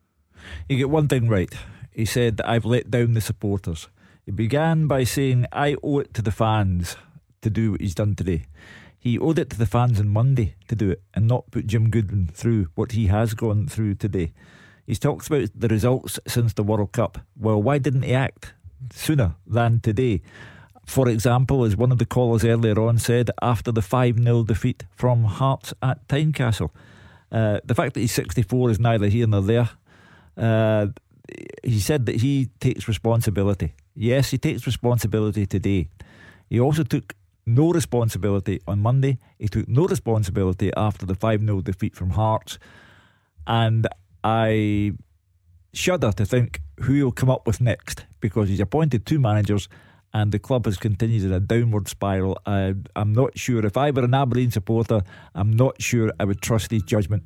You 0.68 0.76
get 0.76 0.90
one 0.90 1.08
thing 1.08 1.28
right. 1.28 1.52
He 1.90 2.04
said 2.04 2.36
that 2.36 2.48
I've 2.48 2.64
let 2.64 2.90
down 2.90 3.14
the 3.14 3.20
supporters. 3.20 3.88
He 4.24 4.30
began 4.30 4.86
by 4.86 5.04
saying, 5.04 5.46
I 5.52 5.76
owe 5.82 5.98
it 5.98 6.14
to 6.14 6.22
the 6.22 6.30
fans 6.30 6.96
to 7.42 7.50
do 7.50 7.72
what 7.72 7.80
he's 7.80 7.94
done 7.94 8.14
today. 8.14 8.46
He 8.98 9.18
owed 9.18 9.38
it 9.38 9.50
to 9.50 9.58
the 9.58 9.66
fans 9.66 9.98
on 9.98 10.08
Monday 10.08 10.54
to 10.68 10.76
do 10.76 10.90
it 10.90 11.02
and 11.14 11.26
not 11.26 11.50
put 11.50 11.66
Jim 11.66 11.90
Goodwin 11.90 12.28
through 12.32 12.68
what 12.74 12.92
he 12.92 13.08
has 13.08 13.34
gone 13.34 13.66
through 13.66 13.96
today. 13.96 14.32
He's 14.86 14.98
talked 14.98 15.26
about 15.26 15.48
the 15.54 15.68
results 15.68 16.20
since 16.26 16.52
the 16.52 16.62
World 16.62 16.92
Cup. 16.92 17.18
Well, 17.36 17.62
why 17.62 17.78
didn't 17.78 18.02
he 18.02 18.14
act 18.14 18.52
sooner 18.92 19.34
than 19.46 19.80
today? 19.80 20.22
For 20.86 21.08
example, 21.08 21.64
as 21.64 21.76
one 21.76 21.92
of 21.92 21.98
the 21.98 22.06
callers 22.06 22.44
earlier 22.44 22.78
on 22.80 22.98
said, 22.98 23.30
after 23.40 23.72
the 23.72 23.82
5 23.82 24.22
0 24.22 24.44
defeat 24.44 24.84
from 24.94 25.24
Hearts 25.24 25.72
at 25.82 26.06
Tynecastle. 26.08 26.70
Uh, 27.32 27.60
the 27.64 27.74
fact 27.74 27.94
that 27.94 28.00
he's 28.00 28.12
64 28.12 28.70
is 28.70 28.80
neither 28.80 29.08
here 29.08 29.26
nor 29.26 29.42
there. 29.42 29.70
Uh, 30.36 30.88
he 31.62 31.78
said 31.78 32.06
that 32.06 32.16
he 32.16 32.48
takes 32.60 32.88
responsibility. 32.88 33.74
Yes, 33.94 34.30
he 34.30 34.38
takes 34.38 34.66
responsibility 34.66 35.46
today. 35.46 35.88
He 36.48 36.58
also 36.58 36.82
took 36.82 37.14
no 37.46 37.70
responsibility 37.72 38.60
on 38.66 38.80
Monday. 38.80 39.18
He 39.38 39.48
took 39.48 39.68
no 39.68 39.86
responsibility 39.86 40.72
after 40.76 41.06
the 41.06 41.14
5 41.14 41.40
0 41.40 41.60
defeat 41.60 41.94
from 41.94 42.10
Hearts. 42.10 42.58
And 43.46 43.86
I 44.24 44.92
shudder 45.72 46.12
to 46.12 46.26
think 46.26 46.60
who 46.80 46.94
he'll 46.94 47.12
come 47.12 47.30
up 47.30 47.46
with 47.46 47.60
next 47.60 48.06
because 48.20 48.48
he's 48.48 48.60
appointed 48.60 49.06
two 49.06 49.18
managers 49.20 49.68
and 50.12 50.32
the 50.32 50.38
club 50.38 50.66
has 50.66 50.76
continued 50.76 51.24
in 51.24 51.32
a 51.32 51.40
downward 51.40 51.88
spiral. 51.88 52.40
I, 52.46 52.74
I'm 52.96 53.12
not 53.12 53.38
sure. 53.38 53.64
If 53.64 53.76
I 53.76 53.90
were 53.90 54.04
an 54.04 54.14
Aberdeen 54.14 54.50
supporter, 54.50 55.02
I'm 55.34 55.52
not 55.52 55.80
sure 55.80 56.12
I 56.18 56.24
would 56.24 56.40
trust 56.40 56.70
his 56.70 56.82
judgment. 56.82 57.22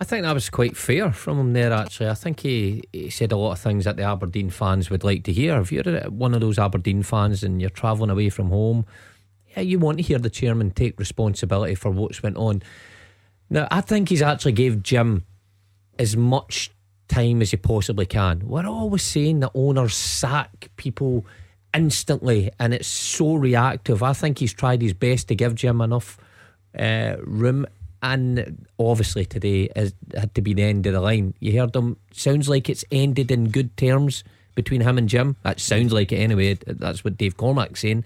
I 0.00 0.04
think 0.04 0.24
that 0.24 0.34
was 0.34 0.50
quite 0.50 0.76
fair 0.76 1.12
from 1.12 1.38
him 1.38 1.52
there, 1.52 1.72
actually. 1.72 2.08
I 2.08 2.14
think 2.14 2.40
he, 2.40 2.82
he 2.92 3.08
said 3.10 3.30
a 3.30 3.36
lot 3.36 3.52
of 3.52 3.60
things 3.60 3.84
that 3.84 3.96
the 3.96 4.02
Aberdeen 4.02 4.50
fans 4.50 4.90
would 4.90 5.04
like 5.04 5.22
to 5.24 5.32
hear. 5.32 5.60
If 5.60 5.70
you're 5.70 5.84
one 6.10 6.34
of 6.34 6.40
those 6.40 6.58
Aberdeen 6.58 7.04
fans 7.04 7.44
and 7.44 7.60
you're 7.60 7.70
travelling 7.70 8.10
away 8.10 8.28
from 8.28 8.48
home, 8.48 8.84
yeah, 9.56 9.62
you 9.62 9.78
want 9.78 9.98
to 9.98 10.02
hear 10.02 10.18
the 10.18 10.30
chairman 10.30 10.72
take 10.72 10.98
responsibility 10.98 11.74
for 11.74 11.90
what's 11.90 12.22
went 12.22 12.36
on. 12.36 12.62
Now, 13.48 13.68
I 13.70 13.80
think 13.80 14.08
he's 14.08 14.22
actually 14.22 14.52
gave 14.52 14.82
Jim 14.82 15.24
as 15.98 16.16
much 16.16 16.70
time 17.06 17.42
as 17.42 17.50
he 17.50 17.56
possibly 17.56 18.06
can. 18.06 18.48
We're 18.48 18.66
always 18.66 19.02
saying 19.02 19.40
that 19.40 19.52
owners 19.54 19.94
sack 19.94 20.70
people 20.76 21.26
instantly 21.74 22.50
and 22.58 22.74
it's 22.74 22.88
so 22.88 23.34
reactive. 23.34 24.02
I 24.02 24.12
think 24.12 24.38
he's 24.38 24.52
tried 24.52 24.82
his 24.82 24.92
best 24.92 25.28
to 25.28 25.34
give 25.34 25.54
Jim 25.54 25.80
enough 25.80 26.18
uh, 26.78 27.16
room 27.22 27.66
and 28.02 28.66
obviously 28.78 29.24
today 29.24 29.70
is, 29.76 29.94
had 30.14 30.34
to 30.34 30.42
be 30.42 30.54
the 30.54 30.62
end 30.62 30.86
of 30.86 30.92
the 30.92 31.00
line. 31.00 31.34
You 31.40 31.58
heard 31.60 31.74
him. 31.74 31.96
Sounds 32.12 32.48
like 32.48 32.68
it's 32.68 32.84
ended 32.90 33.30
in 33.30 33.50
good 33.50 33.76
terms 33.76 34.24
between 34.54 34.80
him 34.80 34.98
and 34.98 35.08
Jim. 35.08 35.36
That 35.44 35.60
sounds 35.60 35.92
like 35.92 36.12
it 36.12 36.16
anyway. 36.16 36.58
That's 36.66 37.04
what 37.04 37.16
Dave 37.16 37.36
Cormack's 37.36 37.80
saying. 37.80 38.04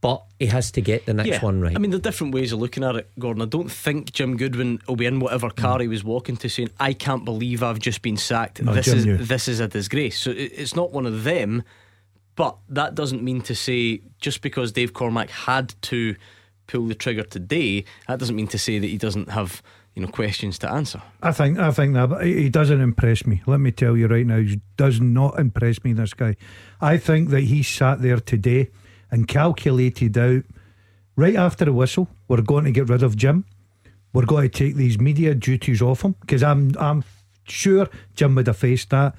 But 0.00 0.22
he 0.38 0.46
has 0.46 0.70
to 0.72 0.82
get 0.82 1.06
the 1.06 1.14
next 1.14 1.28
yeah. 1.28 1.40
one 1.40 1.62
right. 1.62 1.74
I 1.74 1.78
mean, 1.78 1.90
there 1.90 1.98
are 1.98 2.02
different 2.02 2.34
ways 2.34 2.52
of 2.52 2.58
looking 2.58 2.84
at 2.84 2.94
it, 2.94 3.10
Gordon. 3.18 3.42
I 3.42 3.46
don't 3.46 3.70
think 3.70 4.12
Jim 4.12 4.36
Goodwin 4.36 4.80
will 4.86 4.96
be 4.96 5.06
in 5.06 5.18
whatever 5.18 5.48
car 5.48 5.80
he 5.80 5.88
was 5.88 6.04
walking 6.04 6.36
to 6.38 6.48
saying, 6.50 6.70
"I 6.78 6.92
can't 6.92 7.24
believe 7.24 7.62
I've 7.62 7.78
just 7.78 8.02
been 8.02 8.18
sacked. 8.18 8.62
No, 8.62 8.74
this 8.74 8.84
Jim 8.84 8.98
is 8.98 9.06
knew. 9.06 9.16
this 9.16 9.48
is 9.48 9.60
a 9.60 9.68
disgrace." 9.68 10.18
So 10.18 10.30
it's 10.30 10.76
not 10.76 10.92
one 10.92 11.06
of 11.06 11.24
them. 11.24 11.62
But 12.36 12.56
that 12.68 12.94
doesn't 12.94 13.22
mean 13.22 13.42
to 13.42 13.54
say 13.54 14.00
just 14.20 14.42
because 14.42 14.72
Dave 14.72 14.92
Cormack 14.92 15.30
had 15.30 15.74
to 15.82 16.16
pull 16.66 16.86
the 16.86 16.94
trigger 16.94 17.22
today, 17.22 17.84
that 18.08 18.18
doesn't 18.18 18.34
mean 18.34 18.48
to 18.48 18.58
say 18.58 18.78
that 18.78 18.86
he 18.86 18.98
doesn't 18.98 19.30
have 19.30 19.62
you 19.94 20.02
know 20.02 20.08
questions 20.08 20.58
to 20.58 20.70
answer. 20.70 21.00
I 21.22 21.32
think 21.32 21.58
I 21.58 21.70
think 21.70 21.94
that 21.94 22.22
he 22.22 22.48
doesn't 22.48 22.80
impress 22.80 23.26
me. 23.26 23.42
Let 23.46 23.60
me 23.60 23.70
tell 23.70 23.96
you 23.96 24.08
right 24.08 24.26
now, 24.26 24.38
he 24.38 24.60
does 24.76 25.00
not 25.00 25.38
impress 25.38 25.82
me. 25.84 25.92
This 25.92 26.14
guy, 26.14 26.36
I 26.80 26.96
think 26.96 27.30
that 27.30 27.42
he 27.42 27.62
sat 27.62 28.02
there 28.02 28.18
today 28.18 28.70
and 29.10 29.28
calculated 29.28 30.18
out 30.18 30.42
right 31.16 31.36
after 31.36 31.64
the 31.64 31.72
whistle. 31.72 32.08
We're 32.26 32.42
going 32.42 32.64
to 32.64 32.72
get 32.72 32.88
rid 32.88 33.02
of 33.02 33.16
Jim. 33.16 33.44
We're 34.12 34.26
going 34.26 34.48
to 34.48 34.58
take 34.58 34.74
these 34.74 34.98
media 34.98 35.34
duties 35.34 35.80
off 35.80 36.02
him 36.02 36.16
because 36.20 36.42
I'm 36.42 36.72
I'm 36.78 37.04
sure 37.44 37.88
Jim 38.16 38.34
would 38.34 38.48
have 38.48 38.56
faced 38.56 38.90
that, 38.90 39.14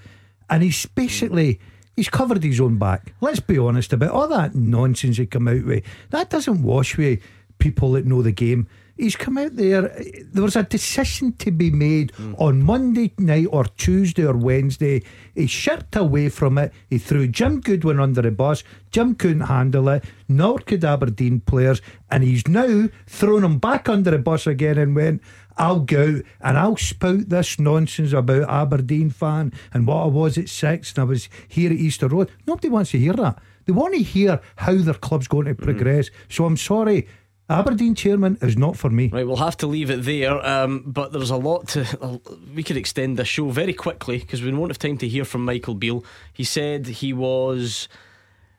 and 0.49 0.63
he's 0.63 0.85
basically. 0.85 1.59
He's 1.95 2.09
covered 2.09 2.43
his 2.43 2.59
own 2.59 2.77
back. 2.77 3.13
Let's 3.21 3.39
be 3.39 3.57
honest 3.57 3.93
about 3.93 4.11
all 4.11 4.27
that 4.27 4.55
nonsense 4.55 5.17
he 5.17 5.25
come 5.25 5.47
out 5.47 5.63
with. 5.63 5.83
That 6.09 6.29
doesn't 6.29 6.63
wash 6.63 6.97
with 6.97 7.21
people 7.57 7.93
that 7.93 8.05
know 8.05 8.21
the 8.21 8.31
game. 8.31 8.67
He's 8.97 9.17
come 9.17 9.37
out 9.37 9.57
there. 9.57 9.93
There 10.31 10.43
was 10.43 10.55
a 10.55 10.63
decision 10.63 11.33
to 11.33 11.51
be 11.51 11.69
made 11.69 12.13
mm. 12.13 12.33
on 12.39 12.63
Monday 12.63 13.11
night 13.17 13.47
or 13.51 13.65
Tuesday 13.65 14.25
or 14.25 14.37
Wednesday. 14.37 15.03
He 15.33 15.47
shirked 15.47 15.97
away 15.97 16.29
from 16.29 16.57
it. 16.57 16.71
He 16.89 16.97
threw 16.97 17.27
Jim 17.27 17.59
Goodwin 17.59 17.99
under 17.99 18.21
the 18.21 18.31
bus. 18.31 18.63
Jim 18.91 19.15
couldn't 19.15 19.41
handle 19.41 19.89
it, 19.89 20.05
nor 20.29 20.59
could 20.59 20.85
Aberdeen 20.85 21.41
players. 21.41 21.81
And 22.09 22.23
he's 22.23 22.47
now 22.47 22.87
thrown 23.05 23.43
him 23.43 23.59
back 23.59 23.89
under 23.89 24.11
the 24.11 24.17
bus 24.17 24.47
again 24.47 24.77
and 24.77 24.95
went, 24.95 25.21
I'll 25.57 25.79
go 25.79 26.15
out 26.15 26.21
and 26.41 26.57
I'll 26.57 26.77
spout 26.77 27.29
this 27.29 27.59
nonsense 27.59 28.13
about 28.13 28.49
Aberdeen 28.49 29.09
fan 29.09 29.53
and 29.73 29.87
what 29.87 30.03
I 30.03 30.07
was 30.07 30.37
at 30.37 30.49
six 30.49 30.91
and 30.91 30.99
I 30.99 31.03
was 31.03 31.29
here 31.47 31.71
at 31.71 31.77
Easter 31.77 32.07
Road. 32.07 32.31
Nobody 32.45 32.69
wants 32.69 32.91
to 32.91 32.99
hear 32.99 33.13
that. 33.13 33.39
They 33.65 33.73
want 33.73 33.95
to 33.95 34.03
hear 34.03 34.41
how 34.57 34.75
their 34.75 34.93
club's 34.93 35.27
going 35.27 35.45
to 35.45 35.55
progress. 35.55 36.09
So 36.29 36.45
I'm 36.45 36.57
sorry. 36.57 37.07
Aberdeen 37.47 37.93
chairman 37.93 38.37
is 38.41 38.57
not 38.57 38.75
for 38.75 38.89
me. 38.89 39.09
Right, 39.09 39.25
we'll 39.25 39.35
have 39.35 39.57
to 39.57 39.67
leave 39.67 39.91
it 39.91 40.03
there. 40.03 40.43
Um, 40.45 40.83
but 40.85 41.11
there's 41.11 41.29
a 41.29 41.37
lot 41.37 41.67
to. 41.69 41.85
Uh, 42.01 42.17
we 42.55 42.63
could 42.63 42.77
extend 42.77 43.17
the 43.17 43.25
show 43.25 43.49
very 43.49 43.73
quickly 43.73 44.17
because 44.17 44.41
we 44.41 44.51
won't 44.51 44.71
have 44.71 44.79
time 44.79 44.97
to 44.97 45.07
hear 45.07 45.25
from 45.25 45.45
Michael 45.45 45.75
Beale. 45.75 46.03
He 46.33 46.43
said 46.43 46.87
he 46.87 47.13
was. 47.13 47.87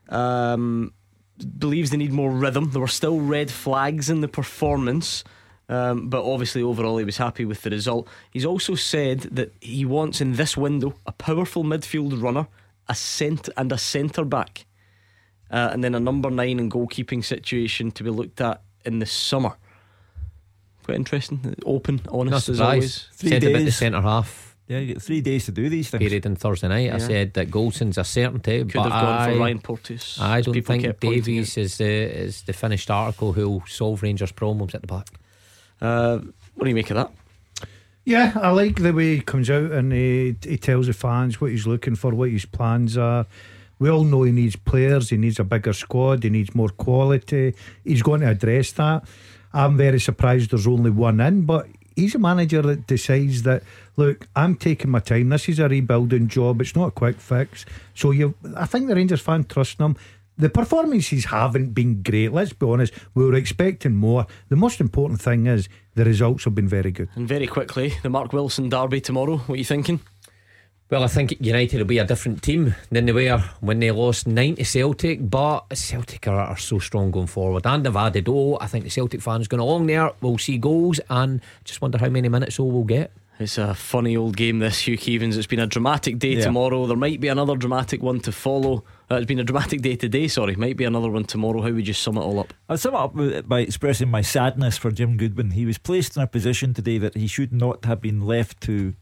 Um, 0.07 0.93
believes 1.57 1.89
they 1.89 1.97
need 1.97 2.13
more 2.13 2.31
rhythm. 2.31 2.71
There 2.71 2.81
were 2.81 2.87
still 2.87 3.19
red 3.19 3.51
flags 3.51 4.09
in 4.09 4.21
the 4.21 4.27
performance. 4.27 5.23
Um, 5.69 6.09
but 6.09 6.23
obviously, 6.23 6.61
overall, 6.61 6.97
he 6.97 7.03
was 7.03 7.17
happy 7.17 7.43
with 7.43 7.61
the 7.61 7.69
result. 7.69 8.07
He's 8.31 8.45
also 8.45 8.75
said 8.75 9.21
that 9.31 9.53
he 9.59 9.83
wants 9.83 10.21
in 10.21 10.33
this 10.33 10.55
window 10.55 10.95
a 11.05 11.11
powerful 11.11 11.63
midfield 11.63 12.21
runner, 12.21 12.47
a 12.87 12.95
centre 12.95 13.51
and 13.57 13.71
a 13.71 13.77
centre 13.77 14.23
back, 14.23 14.65
uh, 15.51 15.69
and 15.71 15.83
then 15.83 15.93
a 15.93 15.99
number 15.99 16.29
nine 16.29 16.59
and 16.59 16.71
goalkeeping 16.71 17.23
situation 17.23 17.91
to 17.91 18.03
be 18.03 18.09
looked 18.09 18.39
at 18.39 18.61
in 18.85 18.99
the 18.99 19.05
summer. 19.05 19.57
Quite 20.83 20.95
interesting, 20.95 21.55
open, 21.65 21.99
honest 22.09 22.31
Not 22.31 22.37
as 22.37 22.43
surprised. 22.45 22.63
always. 22.63 23.07
Said 23.11 23.43
about 23.43 23.65
the 23.65 23.71
centre 23.71 24.01
half. 24.01 24.55
Yeah, 24.67 24.79
you 24.79 24.93
get 24.93 25.01
three 25.01 25.21
days 25.21 25.45
to 25.45 25.51
do 25.51 25.69
these 25.69 25.89
things. 25.89 26.01
Period 26.01 26.25
on 26.25 26.35
Thursday 26.35 26.67
night. 26.67 26.93
I 26.93 26.97
said 26.97 27.33
that 27.35 27.49
Goldson's 27.49 27.97
a 27.97 28.03
certainty. 28.03 28.59
Could 28.59 28.73
but 28.73 28.83
have 28.83 28.91
gone 28.91 29.17
I, 29.17 29.31
for 29.31 29.39
Ryan 29.39 29.59
Porteous. 29.59 30.19
I 30.19 30.41
don't 30.41 30.61
think 30.61 30.99
Davies 30.99 31.57
is 31.57 31.77
the 31.77 31.85
is 31.85 32.41
the 32.41 32.53
finished 32.53 32.91
article 32.91 33.31
who'll 33.31 33.63
solve 33.65 34.03
Rangers' 34.03 34.33
problems 34.33 34.75
at 34.75 34.81
the 34.81 34.87
back. 34.87 35.07
Uh, 35.81 36.19
what 36.55 36.63
do 36.63 36.69
you 36.69 36.75
make 36.75 36.89
of 36.89 36.95
that? 36.95 37.11
Yeah, 38.05 38.31
I 38.35 38.51
like 38.51 38.81
the 38.81 38.93
way 38.93 39.15
he 39.15 39.21
comes 39.21 39.49
out 39.49 39.71
and 39.71 39.91
he, 39.91 40.35
he 40.41 40.57
tells 40.57 40.87
the 40.87 40.93
fans 40.93 41.41
what 41.41 41.51
he's 41.51 41.67
looking 41.67 41.95
for, 41.95 42.15
what 42.15 42.29
his 42.29 42.45
plans 42.45 42.97
are. 42.97 43.25
We 43.79 43.89
all 43.89 44.05
know 44.05 44.23
he 44.23 44.31
needs 44.31 44.55
players, 44.55 45.09
he 45.09 45.17
needs 45.17 45.39
a 45.39 45.43
bigger 45.43 45.73
squad, 45.73 46.23
he 46.23 46.29
needs 46.29 46.55
more 46.55 46.69
quality. 46.69 47.53
He's 47.83 48.01
going 48.01 48.21
to 48.21 48.29
address 48.29 48.71
that. 48.73 49.03
I'm 49.53 49.77
very 49.77 49.99
surprised 49.99 50.51
there's 50.51 50.67
only 50.67 50.89
one 50.89 51.19
in, 51.19 51.41
but 51.41 51.67
he's 51.97 52.15
a 52.15 52.19
manager 52.19 52.61
that 52.61 52.87
decides 52.87 53.43
that 53.43 53.63
look, 53.97 54.27
I'm 54.35 54.55
taking 54.55 54.91
my 54.91 54.99
time. 54.99 55.29
This 55.29 55.49
is 55.49 55.59
a 55.59 55.67
rebuilding 55.67 56.27
job. 56.27 56.61
It's 56.61 56.75
not 56.75 56.87
a 56.87 56.91
quick 56.91 57.19
fix. 57.19 57.65
So 57.93 58.11
you, 58.11 58.35
I 58.55 58.65
think 58.65 58.87
the 58.87 58.95
Rangers 58.95 59.21
fan 59.21 59.43
trusting 59.43 59.85
him. 59.85 59.97
The 60.37 60.49
performances 60.49 61.25
haven't 61.25 61.73
been 61.73 62.03
great. 62.03 62.31
Let's 62.31 62.53
be 62.53 62.65
honest. 62.67 62.93
We 63.15 63.25
were 63.25 63.33
expecting 63.35 63.95
more. 63.95 64.27
The 64.49 64.55
most 64.55 64.79
important 64.79 65.19
thing 65.21 65.47
is 65.47 65.67
the 65.95 66.05
results 66.05 66.43
have 66.45 66.53
been 66.53 66.67
very 66.67 66.91
good. 66.91 67.09
And 67.15 67.27
very 67.27 67.47
quickly, 67.47 67.93
the 68.03 68.09
Mark 68.09 68.33
Wilson 68.33 68.69
derby 68.69 69.01
tomorrow. 69.01 69.37
What 69.37 69.55
are 69.55 69.57
you 69.57 69.65
thinking? 69.65 69.99
Well, 70.89 71.03
I 71.03 71.07
think 71.07 71.35
United 71.41 71.79
will 71.79 71.85
be 71.85 71.97
a 71.97 72.05
different 72.05 72.41
team 72.43 72.73
than 72.91 73.07
they 73.07 73.11
were 73.11 73.43
when 73.59 73.79
they 73.81 73.91
lost 73.91 74.25
9 74.25 74.55
to 74.55 74.63
Celtic, 74.63 75.29
but 75.29 75.65
Celtic 75.75 76.25
are, 76.29 76.39
are 76.39 76.55
so 76.57 76.79
strong 76.79 77.11
going 77.11 77.27
forward. 77.27 77.65
And 77.65 77.85
they've 77.85 77.93
added, 77.95 78.29
oh, 78.29 78.57
I 78.61 78.67
think 78.67 78.85
the 78.85 78.89
Celtic 78.89 79.21
fans 79.21 79.49
going 79.49 79.59
along 79.59 79.87
there 79.87 80.11
will 80.21 80.37
see 80.37 80.57
goals 80.57 81.01
and 81.09 81.41
just 81.65 81.81
wonder 81.81 81.97
how 81.97 82.07
many 82.07 82.29
minutes 82.29 82.57
all 82.57 82.71
will 82.71 82.85
get. 82.85 83.11
It's 83.39 83.57
a 83.57 83.73
funny 83.73 84.15
old 84.15 84.37
game, 84.37 84.59
this, 84.59 84.87
Hugh 84.87 84.97
Keevins. 84.97 85.35
It's 85.35 85.45
been 85.45 85.59
a 85.59 85.67
dramatic 85.67 86.19
day 86.19 86.35
Yeah. 86.35 86.45
tomorrow. 86.45 86.85
There 86.87 86.95
might 86.95 87.19
be 87.19 87.27
another 87.27 87.55
dramatic 87.57 88.01
one 88.01 88.19
to 88.21 88.31
follow. 88.31 88.83
It's 89.09 89.25
been 89.25 89.39
a 89.39 89.43
dramatic 89.45 89.81
day 89.81 89.95
today, 89.95 90.27
sorry. 90.27 90.57
Might 90.57 90.75
be 90.75 90.83
another 90.83 91.09
one 91.09 91.23
tomorrow. 91.23 91.61
How 91.61 91.71
would 91.71 91.87
you 91.87 91.93
sum 91.93 92.17
it 92.17 92.21
all 92.21 92.41
up? 92.41 92.53
I'll 92.67 92.77
sum 92.77 92.93
it 92.93 93.37
up 93.37 93.47
by 93.47 93.61
expressing 93.61 94.11
my 94.11 94.21
sadness 94.21 94.77
for 94.77 94.91
Jim 94.91 95.15
Goodwin. 95.15 95.51
He 95.51 95.65
was 95.65 95.77
placed 95.77 96.17
in 96.17 96.23
a 96.23 96.27
position 96.27 96.73
today 96.73 96.97
that 96.97 97.15
he 97.15 97.25
should 97.25 97.53
not 97.53 97.85
have 97.85 98.01
been 98.01 98.27
left 98.27 98.59
to 98.63 98.95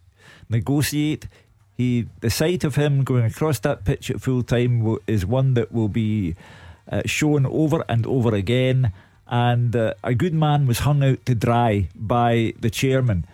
negotiate. 0.48 1.28
He, 1.76 2.06
the 2.22 2.30
sight 2.30 2.64
of 2.64 2.76
him 2.76 3.04
going 3.04 3.26
across 3.26 3.58
that 3.62 3.84
pitch 3.84 4.12
at 4.12 4.22
full 4.22 4.44
time 4.44 4.96
is 5.08 5.26
one 5.26 5.56
that 5.56 5.72
will 5.72 5.90
be 5.90 6.36
uh, 6.92 7.02
shown 7.06 7.48
over 7.48 7.84
and 7.90 8.06
over 8.06 8.36
again. 8.36 8.94
And 9.26 9.76
uh, 9.76 9.96
a 10.04 10.14
good 10.14 10.36
man 10.36 10.68
was 10.68 10.80
hung 10.80 11.04
out 11.04 11.26
to 11.26 11.34
dry 11.34 11.90
by 11.96 12.54
the 12.60 12.70
chairman. 12.70 13.26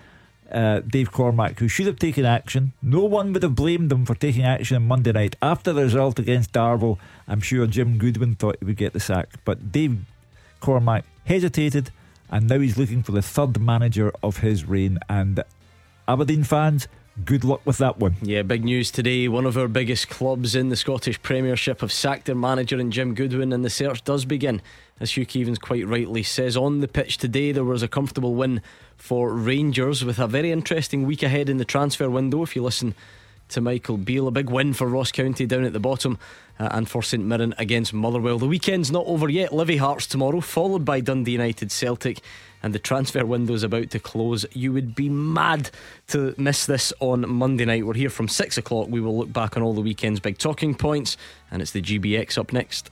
Uh, 0.52 0.82
Dave 0.82 1.12
Cormack, 1.12 1.60
who 1.60 1.70
should 1.70 1.88
have 1.88 1.98
taken 1.98 2.26
action. 2.26 2.74
No 2.82 3.06
one 3.06 3.32
would 3.32 3.44
have 3.44 3.56
blamed 3.56 3.92
him 3.92 4.06
for 4.06 4.16
taking 4.16 4.44
action 4.44 4.76
on 4.76 4.88
Monday 4.88 5.14
night. 5.14 5.38
After 5.42 5.72
the 5.72 5.84
result 5.84 6.20
against 6.20 6.52
Darvel, 6.52 6.98
I'm 7.28 7.40
sure 7.40 7.66
Jim 7.68 7.98
Goodwin 7.98 8.36
thought 8.36 8.58
he 8.60 8.66
would 8.66 8.76
get 8.76 8.92
the 8.92 9.00
sack. 9.00 9.30
But 9.46 9.72
Dave 9.72 10.00
Cormack 10.60 11.06
hesitated, 11.26 11.92
and 12.30 12.50
now 12.50 12.60
he's 12.60 12.78
looking 12.78 13.02
for 13.02 13.14
the 13.14 13.22
third 13.22 13.62
manager 13.62 14.12
of 14.22 14.38
his 14.38 14.66
reign. 14.66 15.00
And 15.08 15.42
Aberdeen 16.08 16.44
fans, 16.44 16.90
good 17.24 17.46
luck 17.46 17.62
with 17.64 17.78
that 17.78 18.00
one. 18.00 18.16
Yeah, 18.22 18.42
big 18.42 18.66
news 18.66 18.92
today. 18.92 19.30
One 19.30 19.46
of 19.46 19.58
our 19.58 19.70
biggest 19.70 20.10
clubs 20.10 20.56
in 20.56 20.68
the 20.68 20.76
Scottish 20.76 21.22
Premiership 21.22 21.80
have 21.80 21.94
sacked 21.94 22.26
their 22.26 22.36
manager 22.36 22.78
in 22.78 22.92
Jim 22.92 23.14
Goodwin, 23.14 23.54
and 23.54 23.64
the 23.64 23.70
search 23.70 24.04
does 24.04 24.26
begin. 24.26 24.62
As 25.02 25.18
Hugh 25.18 25.26
Keevins 25.26 25.60
quite 25.60 25.88
rightly 25.88 26.22
says, 26.22 26.56
on 26.56 26.80
the 26.80 26.88
pitch 26.88 27.18
today 27.18 27.52
there 27.52 27.64
was 27.64 27.82
a 27.82 27.88
comfortable 27.88 28.36
win 28.36 28.62
for 28.98 29.34
Rangers 29.34 30.06
with 30.06 30.20
a 30.20 30.28
very 30.28 30.52
interesting 30.52 31.08
week 31.08 31.24
ahead 31.24 31.50
in 31.50 31.58
the 31.58 31.66
transfer 31.66 32.08
window. 32.08 32.44
If 32.44 32.56
you 32.56 32.62
listen 32.62 32.94
to 33.50 33.62
Michael 33.62 33.98
Beale, 33.98 34.28
a 34.28 34.32
big 34.32 34.52
win 34.52 34.74
for 34.74 34.86
Ross 34.88 35.12
County 35.12 35.48
down 35.48 35.64
at 35.64 35.74
the 35.74 35.80
bottom, 35.80 36.20
uh, 36.60 36.70
and 36.72 36.88
for 36.88 37.02
St 37.02 37.26
Mirren 37.26 37.56
against 37.58 37.94
Motherwell. 37.94 38.38
The 38.38 38.46
weekend's 38.46 38.92
not 38.92 39.08
over 39.08 39.28
yet. 39.28 39.52
Livy 39.52 39.78
Hearts 39.78 40.06
tomorrow, 40.06 40.40
followed 40.40 40.86
by 40.86 41.00
Dundee 41.00 41.32
United 41.32 41.72
Celtic. 41.72 42.22
And 42.62 42.76
the 42.76 42.80
transfer 42.80 43.26
window's 43.26 43.64
about 43.64 43.90
to 43.90 44.00
close. 44.00 44.46
You 44.54 44.72
would 44.72 44.94
be 44.94 45.10
mad 45.10 45.72
to 46.10 46.36
miss 46.38 46.68
this 46.68 46.94
on 47.00 47.28
Monday 47.28 47.66
night. 47.66 47.88
We're 47.88 47.96
here 47.96 48.12
from 48.12 48.28
six 48.28 48.56
o'clock. 48.56 48.88
We 48.88 49.02
will 49.02 49.18
look 49.18 49.34
back 49.34 49.58
on 49.58 49.64
all 49.64 49.74
the 49.74 49.82
weekend's 49.82 50.20
big 50.20 50.38
talking 50.38 50.76
points, 50.76 51.18
and 51.50 51.60
it's 51.60 51.72
the 51.72 51.82
GBX 51.82 52.38
up 52.38 52.54
next. 52.54 52.92